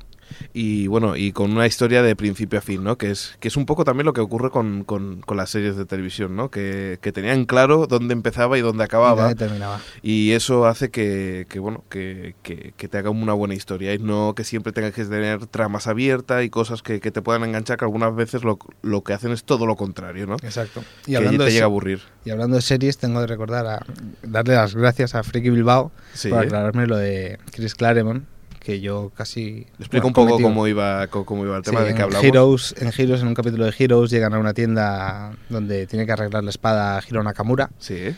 Y 0.53 0.87
bueno, 0.87 1.15
y 1.15 1.31
con 1.31 1.51
una 1.51 1.65
historia 1.67 2.01
de 2.03 2.15
principio 2.15 2.59
a 2.59 2.61
fin, 2.61 2.83
¿no? 2.83 2.97
Que 2.97 3.11
es, 3.11 3.35
que 3.39 3.47
es 3.47 3.57
un 3.57 3.65
poco 3.65 3.83
también 3.85 4.05
lo 4.05 4.13
que 4.13 4.21
ocurre 4.21 4.49
con, 4.51 4.83
con- 4.83 5.21
con 5.21 5.37
las 5.37 5.49
series 5.49 5.75
de 5.77 5.85
televisión, 5.85 6.35
¿no? 6.35 6.49
Que, 6.51 6.99
que 7.01 7.11
tenían 7.11 7.45
claro 7.45 7.87
dónde 7.87 8.13
empezaba 8.13 8.57
y 8.57 8.61
dónde 8.61 8.83
Y 8.83 8.85
acababa. 8.85 9.29
ya 9.29 9.35
terminaba. 9.35 9.79
Y 10.01 10.31
eso 10.31 10.65
hace 10.67 10.89
que, 10.91 11.45
que, 11.49 11.59
bueno, 11.59 11.83
que, 11.89 12.35
que- 12.43 12.73
te 12.87 12.97
haga 12.97 13.09
una 13.09 13.33
buena 13.33 13.55
historia 13.55 13.93
y 13.93 13.97
no 13.97 14.33
que 14.35 14.43
siempre 14.43 14.71
tengas 14.73 14.93
que 14.93 15.03
tener 15.05 15.47
tramas 15.47 15.87
abiertas 15.87 16.43
y 16.43 16.49
cosas 16.49 16.81
que, 16.83 16.99
que 16.99 17.09
te 17.11 17.21
puedan 17.23 17.43
enganchar, 17.43 17.77
que 17.77 17.85
algunas 17.85 18.15
veces 18.15 18.43
lo, 18.43 18.59
lo 18.83 19.03
que 19.03 19.13
hacen 19.13 19.31
es 19.31 19.43
todo 19.43 19.65
lo 19.65 19.75
contrario, 19.75 20.27
¿no? 20.27 20.35
Exacto. 20.43 20.83
Y 21.07 21.11
que 21.11 21.17
hablando, 21.17 21.39
te 21.39 21.45
de, 21.45 21.51
llega 21.53 21.63
a 21.65 21.67
aburrir. 21.67 22.01
y 22.25 22.29
hablando 22.29 22.55
de 22.57 22.61
series, 22.61 22.97
tengo 22.99 23.19
que 23.21 23.27
recordar 23.27 23.65
a 23.65 23.85
darle 24.21 24.53
las 24.55 24.75
gracias 24.75 25.15
a 25.15 25.23
Friki 25.23 25.49
Bilbao 25.49 25.91
Sí. 26.13 26.29
por 26.29 26.39
aclararme 26.39 26.85
lo 26.85 26.97
de 26.97 27.39
Chris 27.51 27.73
Claremont, 27.73 28.25
que 28.64 28.80
yo 28.80 29.11
casi... 29.15 29.68
Explica 29.80 30.03
bueno, 30.03 30.07
un 30.07 30.14
poco 30.14 30.41
cómo 30.41 30.68
iba, 30.68 31.06
cómo 31.07 31.44
iba 31.45 31.57
el 31.57 31.64
tema 31.64 31.81
Sí, 31.81 31.88
de 31.88 31.95
que 31.95 32.02
hablamos. 32.02 32.26
Heroes, 32.26 32.76
en 32.80 32.91
Heroes, 32.98 33.22
en 33.22 33.27
un 33.27 33.34
capítulo 33.34 33.65
de 33.65 33.73
Heroes, 33.77 34.10
llegan 34.10 34.34
a 34.34 34.40
una 34.40 34.53
tienda 34.53 35.34
donde 35.49 35.85
tiene 35.88 36.06
que 36.06 36.11
arreglar 36.14 36.44
la 36.44 36.49
espada 36.49 37.02
Hiro 37.07 37.22
Nakamura 37.23 37.69
Sí. 37.77 38.15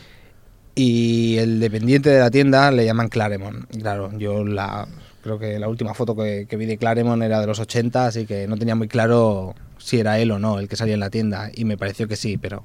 y 0.76 1.38
el 1.38 1.60
dependiente 1.60 2.10
de 2.10 2.20
la 2.20 2.30
tienda 2.30 2.72
le 2.72 2.86
llaman 2.86 3.08
Claremont. 3.10 3.66
Claro, 3.80 4.12
yo 4.18 4.44
la 4.44 4.88
creo 5.24 5.40
que 5.40 5.58
la 5.58 5.68
última 5.68 5.94
foto 5.96 6.16
que, 6.16 6.46
que 6.48 6.58
vi 6.58 6.66
de 6.68 6.78
Claremont 6.78 7.24
era 7.24 7.40
de 7.42 7.48
los 7.48 7.60
80, 7.60 8.06
así 8.06 8.26
que 8.28 8.48
no 8.48 8.58
tenía 8.58 8.76
muy 8.76 8.88
claro 8.88 9.56
si 9.80 10.00
era 10.00 10.20
él 10.20 10.30
o 10.32 10.38
no 10.40 10.60
el 10.60 10.68
que 10.68 10.76
salía 10.76 10.94
en 10.94 11.00
la 11.00 11.10
tienda 11.10 11.50
y 11.54 11.66
me 11.66 11.78
pareció 11.78 12.08
que 12.08 12.16
sí, 12.16 12.38
pero 12.38 12.64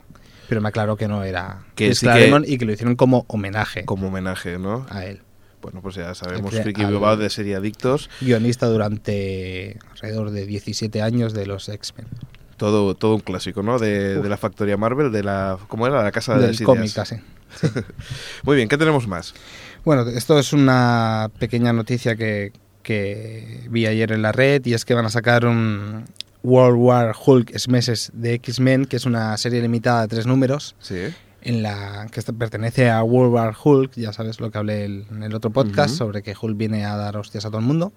pero 0.49 0.61
me 0.61 0.69
aclaró 0.69 0.97
que 0.97 1.07
no 1.09 1.23
era 1.23 1.63
Que 1.77 1.87
Chris 1.87 2.01
sí 2.01 2.07
que- 2.07 2.13
Claremont 2.13 2.47
y 2.49 2.59
que 2.59 2.65
lo 2.67 2.73
hicieron 2.73 2.97
como 2.97 3.25
homenaje 3.29 3.85
Como 3.85 4.09
homenaje, 4.09 4.59
¿no? 4.59 4.85
a 4.91 5.05
él. 5.07 5.21
Bueno, 5.63 5.81
pues 5.83 5.95
ya 5.97 6.15
sabemos, 6.15 6.55
Al- 6.55 6.63
Friki 6.63 6.85
Bilbao 6.85 7.17
de 7.17 7.29
Serie 7.31 7.57
Adictos, 7.57 8.09
Guionista 8.21 8.67
durante 8.67 9.79
alrededor 9.93 10.31
de 10.31 10.47
17 10.47 11.03
años 11.03 11.33
de 11.35 11.47
los 11.47 11.69
X-Men. 11.69 12.07
todo, 12.57 12.95
todo 12.95 13.15
un 13.15 13.21
clásico, 13.21 13.63
¿no? 13.63 13.79
De, 13.79 14.21
de 14.21 14.29
la 14.29 14.37
factoría 14.37 14.77
Marvel, 14.77 15.11
de 15.13 15.23
la... 15.23 15.59
¿Cómo 15.69 15.87
era? 15.87 16.03
La 16.03 16.13
casa 16.13 16.35
de 16.35 16.41
Del 16.43 16.51
las 16.51 16.61
cómic 16.63 16.93
casi. 16.95 17.17
Muy 18.45 18.57
bien, 18.57 18.69
¿qué 18.69 18.79
tenemos 18.79 19.07
más? 19.07 19.35
Bueno, 19.85 20.03
esto 20.09 20.39
es 20.39 20.53
una 20.53 21.31
pequeña 21.39 21.73
noticia 21.73 22.17
que, 22.17 22.53
que 22.83 23.67
vi 23.71 23.87
ayer 23.87 24.13
en 24.13 24.23
la 24.23 24.33
red 24.33 24.65
y 24.67 24.75
es 24.75 24.85
que 24.85 24.95
van 24.95 25.07
a 25.07 25.11
sacar 25.11 25.47
un 25.47 26.05
World 26.43 26.77
War 26.79 27.15
Hulk 27.27 27.53
meses 27.69 28.11
de 28.15 28.35
X-Men, 28.35 28.85
que 28.87 28.97
es 28.97 29.05
una 29.07 29.37
serie 29.37 29.61
limitada 29.63 30.03
de 30.03 30.09
tres 30.09 30.27
números, 30.27 30.75
Sí. 30.81 30.97
En 31.43 31.63
la 31.63 32.07
que 32.13 32.21
pertenece 32.33 32.91
a 32.91 33.03
World 33.03 33.33
War 33.33 33.55
Hulk, 33.63 33.93
ya 33.95 34.13
sabes 34.13 34.41
lo 34.41 34.51
que 34.51 34.59
hablé 34.59 34.85
el- 34.85 35.07
en 35.11 35.23
el 35.23 35.35
otro 35.35 35.51
podcast 35.51 35.91
Ujú. 35.91 35.99
sobre 35.99 36.23
que 36.23 36.35
Hulk 36.41 36.57
viene 36.57 36.85
a 36.85 36.97
dar 36.97 37.17
hostias 37.17 37.45
a 37.45 37.49
todo 37.49 37.59
el 37.61 37.65
mundo. 37.67 37.93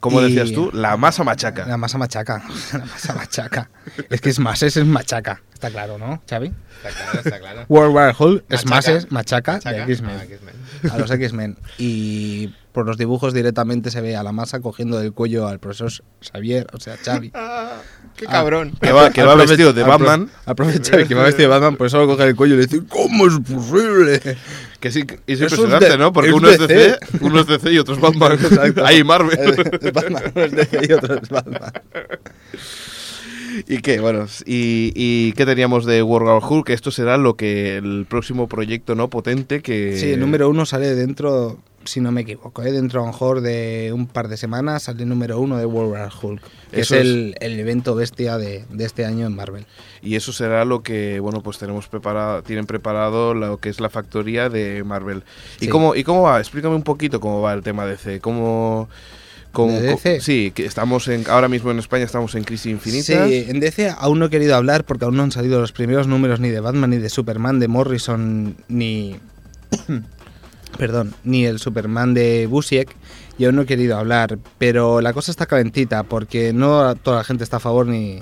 Como 0.00 0.20
decías 0.20 0.52
tú, 0.52 0.70
la 0.72 0.96
masa 0.96 1.24
machaca. 1.24 1.66
La 1.66 1.76
masa 1.76 1.98
machaca, 1.98 2.42
la 2.72 2.84
masa 2.84 3.14
machaca. 3.14 3.70
es 4.10 4.20
que 4.20 4.28
es 4.30 4.38
más, 4.38 4.62
es 4.62 4.76
machaca. 4.84 5.42
Está 5.52 5.70
claro, 5.70 5.98
¿no, 5.98 6.22
Xavi? 6.28 6.52
Está 6.84 6.90
claro, 6.90 7.18
está 7.18 7.38
claro. 7.40 7.64
World 7.68 7.94
War 7.94 8.14
Hulk 8.16 8.44
es 8.48 8.64
Machaca. 8.64 8.74
más, 8.76 8.88
es 8.88 9.10
machaca, 9.10 9.52
Machaca 9.54 9.86
de 9.86 9.92
X-Men. 9.92 10.10
a 10.16 10.24
X-Men. 10.24 10.92
a 10.92 10.98
los 10.98 11.10
X-Men. 11.10 11.56
Y 11.78 12.48
por 12.72 12.86
los 12.86 12.96
dibujos 12.96 13.34
directamente 13.34 13.90
se 13.90 14.00
ve 14.00 14.14
a 14.14 14.22
la 14.22 14.30
masa 14.30 14.60
cogiendo 14.60 15.00
del 15.00 15.12
cuello 15.12 15.48
al 15.48 15.58
profesor 15.58 15.90
Xavier, 16.20 16.68
o 16.74 16.78
sea, 16.78 16.96
Xavi. 16.96 17.32
¡Qué 18.18 18.24
Ah. 18.28 18.32
cabrón! 18.32 18.72
Que 18.80 18.90
va, 18.92 19.10
que 19.10 19.22
va 19.22 19.34
vestido 19.36 19.72
de 19.72 19.82
Batman. 19.84 20.28
Xavi, 20.44 21.06
que 21.06 21.14
va 21.14 21.22
vestido 21.22 21.48
de 21.48 21.54
Batman, 21.54 21.76
por 21.76 21.86
eso 21.86 21.98
lo 21.98 22.06
coge 22.06 22.24
el 22.24 22.34
cuello 22.36 22.54
y 22.54 22.58
le 22.58 22.66
dice, 22.66 22.82
¿cómo 22.88 23.26
es 23.28 23.34
posible? 23.38 24.20
Que 24.80 24.90
sí, 24.92 25.00
es 25.26 25.40
Eso 25.40 25.46
es 25.46 25.52
impresionante, 25.52 25.88
de- 25.90 25.98
¿no? 25.98 26.12
Porque 26.12 26.30
es 26.30 26.34
uno 26.36 26.48
es 26.50 26.58
DC. 26.58 26.98
Uno 27.20 27.40
es 27.40 27.46
DC 27.46 27.72
y 27.72 27.78
otro 27.78 27.94
es 27.94 28.00
Batman. 28.00 28.32
Exacto. 28.40 28.84
Ahí 28.84 29.02
Marvel. 29.04 29.38
Es 29.80 29.92
Batman, 29.92 30.22
uno 30.34 30.44
es 30.44 30.52
DC 30.52 30.86
y 30.88 30.92
otro 30.92 31.14
es 31.20 31.28
Batman. 31.28 31.72
¿Y 33.66 33.78
qué? 33.78 33.98
Bueno, 33.98 34.26
y, 34.46 34.92
y 34.94 35.32
qué 35.32 35.44
teníamos 35.46 35.84
de 35.84 36.02
World 36.02 36.42
Hulk? 36.48 36.68
Esto 36.70 36.90
será 36.90 37.16
lo 37.16 37.34
que 37.34 37.76
el 37.76 38.06
próximo 38.08 38.46
proyecto 38.48 38.94
no 38.94 39.08
potente 39.08 39.62
que... 39.62 39.96
Sí, 39.98 40.12
el 40.12 40.20
número 40.20 40.48
uno 40.48 40.64
sale 40.66 40.94
dentro, 40.94 41.58
si 41.88 42.00
no 42.00 42.12
me 42.12 42.20
equivoco, 42.20 42.62
¿eh? 42.62 42.70
dentro 42.72 43.00
a 43.00 43.06
lo 43.06 43.12
mejor 43.12 43.40
de 43.40 43.90
un 43.94 44.06
par 44.06 44.28
de 44.28 44.36
semanas 44.36 44.84
sale 44.84 45.02
el 45.02 45.08
número 45.08 45.40
uno 45.40 45.56
de 45.56 45.66
World 45.66 45.92
War 45.92 46.10
Hulk, 46.22 46.42
que 46.70 46.80
Eso 46.82 46.94
es 46.94 47.00
el, 47.02 47.34
el 47.40 47.58
evento 47.58 47.94
bestia 47.94 48.38
de, 48.38 48.64
de 48.70 48.84
este 48.84 49.04
año 49.04 49.26
en 49.26 49.34
Marvel. 49.34 49.66
Y 50.02 50.14
eso 50.14 50.32
será 50.32 50.64
lo 50.64 50.82
que, 50.82 51.18
bueno, 51.20 51.42
pues 51.42 51.58
tenemos 51.58 51.88
preparado, 51.88 52.42
tienen 52.42 52.66
preparado 52.66 53.34
lo 53.34 53.58
que 53.58 53.68
es 53.68 53.80
la 53.80 53.90
factoría 53.90 54.48
de 54.48 54.84
Marvel. 54.84 55.24
¿Y, 55.60 55.64
Sí. 55.64 55.68
cómo, 55.70 55.94
¿Y 55.94 56.04
cómo 56.04 56.22
va? 56.22 56.38
Explícame 56.38 56.74
un 56.76 56.82
poquito 56.84 57.18
cómo 57.20 57.40
va 57.40 57.52
el 57.54 57.62
tema 57.62 57.84
de 57.84 57.92
DC. 57.92 58.20
¿Cómo, 58.20 58.88
cómo- 59.52 59.72
¿De 59.72 59.80
DC? 59.88 60.20
sí, 60.20 60.52
que 60.54 60.64
estamos 60.66 61.08
en, 61.08 61.24
ahora 61.28 61.48
mismo 61.48 61.70
en 61.70 61.78
España 61.78 62.04
estamos 62.04 62.34
en 62.34 62.44
crisis 62.44 62.66
infinita. 62.70 63.26
Sí, 63.26 63.46
en 63.48 63.58
DC 63.60 63.90
aún 63.98 64.18
no 64.18 64.26
he 64.26 64.30
querido 64.30 64.54
hablar 64.54 64.84
porque 64.84 65.04
aún 65.04 65.16
no 65.16 65.22
han 65.24 65.32
salido 65.32 65.60
los 65.60 65.72
primeros 65.72 66.06
números 66.06 66.38
ni 66.38 66.50
de 66.50 66.60
Batman, 66.60 66.90
ni 66.90 66.98
de 66.98 67.08
Superman, 67.08 67.58
de 67.58 67.68
Morrison, 67.68 68.56
ni. 68.68 69.16
Perdón, 70.76 71.14
ni 71.24 71.46
el 71.46 71.58
Superman 71.58 72.14
de 72.14 72.46
Busiek. 72.46 72.94
Y 73.38 73.44
aún 73.44 73.56
no 73.56 73.62
he 73.62 73.66
querido 73.66 73.96
hablar. 73.96 74.38
Pero 74.58 75.00
la 75.00 75.12
cosa 75.12 75.30
está 75.30 75.46
calentita 75.46 76.02
porque 76.02 76.52
no 76.52 76.94
toda 76.96 77.18
la 77.18 77.24
gente 77.24 77.44
está 77.44 77.56
a 77.58 77.60
favor 77.60 77.86
ni. 77.86 78.18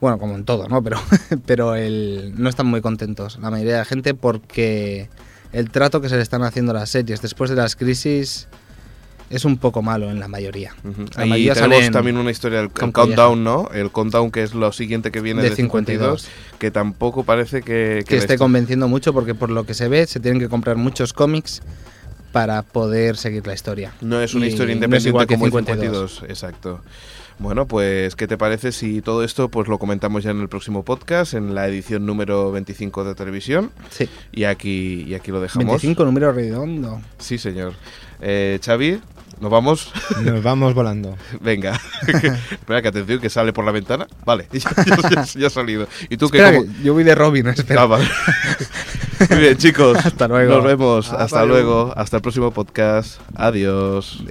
Bueno, 0.00 0.18
como 0.18 0.34
en 0.34 0.44
todo, 0.44 0.68
¿no? 0.68 0.82
Pero, 0.82 1.00
pero 1.46 1.74
el, 1.74 2.34
no 2.36 2.48
están 2.48 2.66
muy 2.66 2.80
contentos 2.80 3.38
la 3.40 3.50
mayoría 3.50 3.74
de 3.74 3.78
la 3.78 3.84
gente 3.84 4.14
porque 4.14 5.08
el 5.52 5.70
trato 5.70 6.00
que 6.00 6.08
se 6.08 6.16
le 6.16 6.22
están 6.22 6.42
haciendo 6.42 6.72
a 6.72 6.74
las 6.74 6.90
series 6.90 7.22
después 7.22 7.50
de 7.50 7.56
las 7.56 7.76
crisis 7.76 8.48
es 9.32 9.44
un 9.44 9.56
poco 9.56 9.82
malo 9.82 10.10
en 10.10 10.20
la 10.20 10.28
mayoría. 10.28 10.74
Ujú. 10.84 11.06
La 11.16 11.22
Ahí 11.22 11.30
mayoría 11.30 11.54
tenemos 11.54 11.76
salen 11.78 11.92
también 11.92 12.16
una 12.18 12.30
historia 12.30 12.58
del 12.58 12.70
countdown, 12.70 13.42
¿no? 13.42 13.68
El 13.72 13.90
countdown 13.90 14.30
que 14.30 14.42
es 14.42 14.54
lo 14.54 14.70
siguiente 14.72 15.10
que 15.10 15.20
viene 15.20 15.42
De 15.42 15.50
de, 15.50 15.56
52, 15.56 16.22
52. 16.22 16.58
que 16.58 16.70
tampoco 16.70 17.24
parece 17.24 17.62
que, 17.62 18.04
que 18.06 18.16
esté 18.18 18.36
convenciendo 18.38 18.88
mucho 18.88 19.12
porque 19.12 19.34
por 19.34 19.50
lo 19.50 19.64
que 19.64 19.74
se 19.74 19.88
ve 19.88 20.06
se 20.06 20.20
tienen 20.20 20.38
que 20.40 20.48
comprar 20.48 20.76
muchos 20.76 21.12
cómics 21.12 21.62
para 22.30 22.62
poder 22.62 23.16
seguir 23.16 23.46
la 23.46 23.54
historia. 23.54 23.92
No 24.00 24.20
es 24.20 24.34
una 24.34 24.46
Y 24.46 24.50
historia 24.50 24.74
no 24.74 24.84
independiente 24.84 25.26
que 25.26 25.34
como 25.34 25.46
el 25.46 25.52
52. 25.52 26.10
52, 26.12 26.30
exacto. 26.30 26.80
Bueno, 27.38 27.66
pues, 27.66 28.14
¿qué 28.14 28.28
te 28.28 28.36
parece 28.38 28.72
si 28.72 29.00
todo 29.02 29.24
esto 29.24 29.48
pues 29.48 29.66
lo 29.66 29.78
comentamos 29.78 30.22
ya 30.22 30.30
en 30.30 30.40
el 30.40 30.48
próximo 30.48 30.84
podcast, 30.84 31.34
en 31.34 31.54
la 31.54 31.66
edición 31.66 32.06
número 32.06 32.52
25 32.52 33.04
de 33.04 33.14
televisión? 33.14 33.70
Sí. 33.90 34.08
Y 34.32 34.44
aquí, 34.44 35.04
y 35.08 35.14
aquí 35.14 35.30
lo 35.30 35.40
dejamos. 35.40 35.66
25 35.66 36.04
número 36.04 36.32
redondo. 36.32 37.00
Sí, 37.18 37.38
señor. 37.38 37.72
Eh, 38.20 38.60
Xavi, 38.64 39.00
¿nos 39.40 39.50
vamos? 39.50 39.92
Nos 40.22 40.42
vamos 40.42 40.74
volando. 40.74 41.16
Venga. 41.40 41.80
Espera, 42.50 42.82
que 42.82 42.88
atención, 42.88 43.20
que 43.20 43.30
sale 43.30 43.52
por 43.52 43.64
la 43.64 43.72
ventana. 43.72 44.06
Vale, 44.24 44.46
ya, 44.52 44.60
ya- 45.10 45.24
ya 45.24 45.46
ha 45.46 45.50
salido. 45.50 45.86
¿Y 46.08 46.16
tú 46.16 46.28
qué? 46.28 46.38
Espera, 46.38 46.62
que 46.62 46.82
yo 46.82 46.92
voy 46.94 47.04
de 47.04 47.14
Robin, 47.14 47.46
espera. 47.48 47.82
Ah, 47.82 47.86
vale. 47.86 48.08
Muy 49.30 49.38
bien, 49.38 49.56
chicos. 49.56 49.96
Hasta 50.04 50.28
luego. 50.28 50.54
Nos 50.56 50.64
vemos. 50.64 51.10
Hasta 51.10 51.24
Hasta 51.24 51.44
luego. 51.44 51.92
Hasta 51.96 52.16
el 52.16 52.22
próximo 52.22 52.50
podcast. 52.50 53.20
Adiós. 53.34 54.22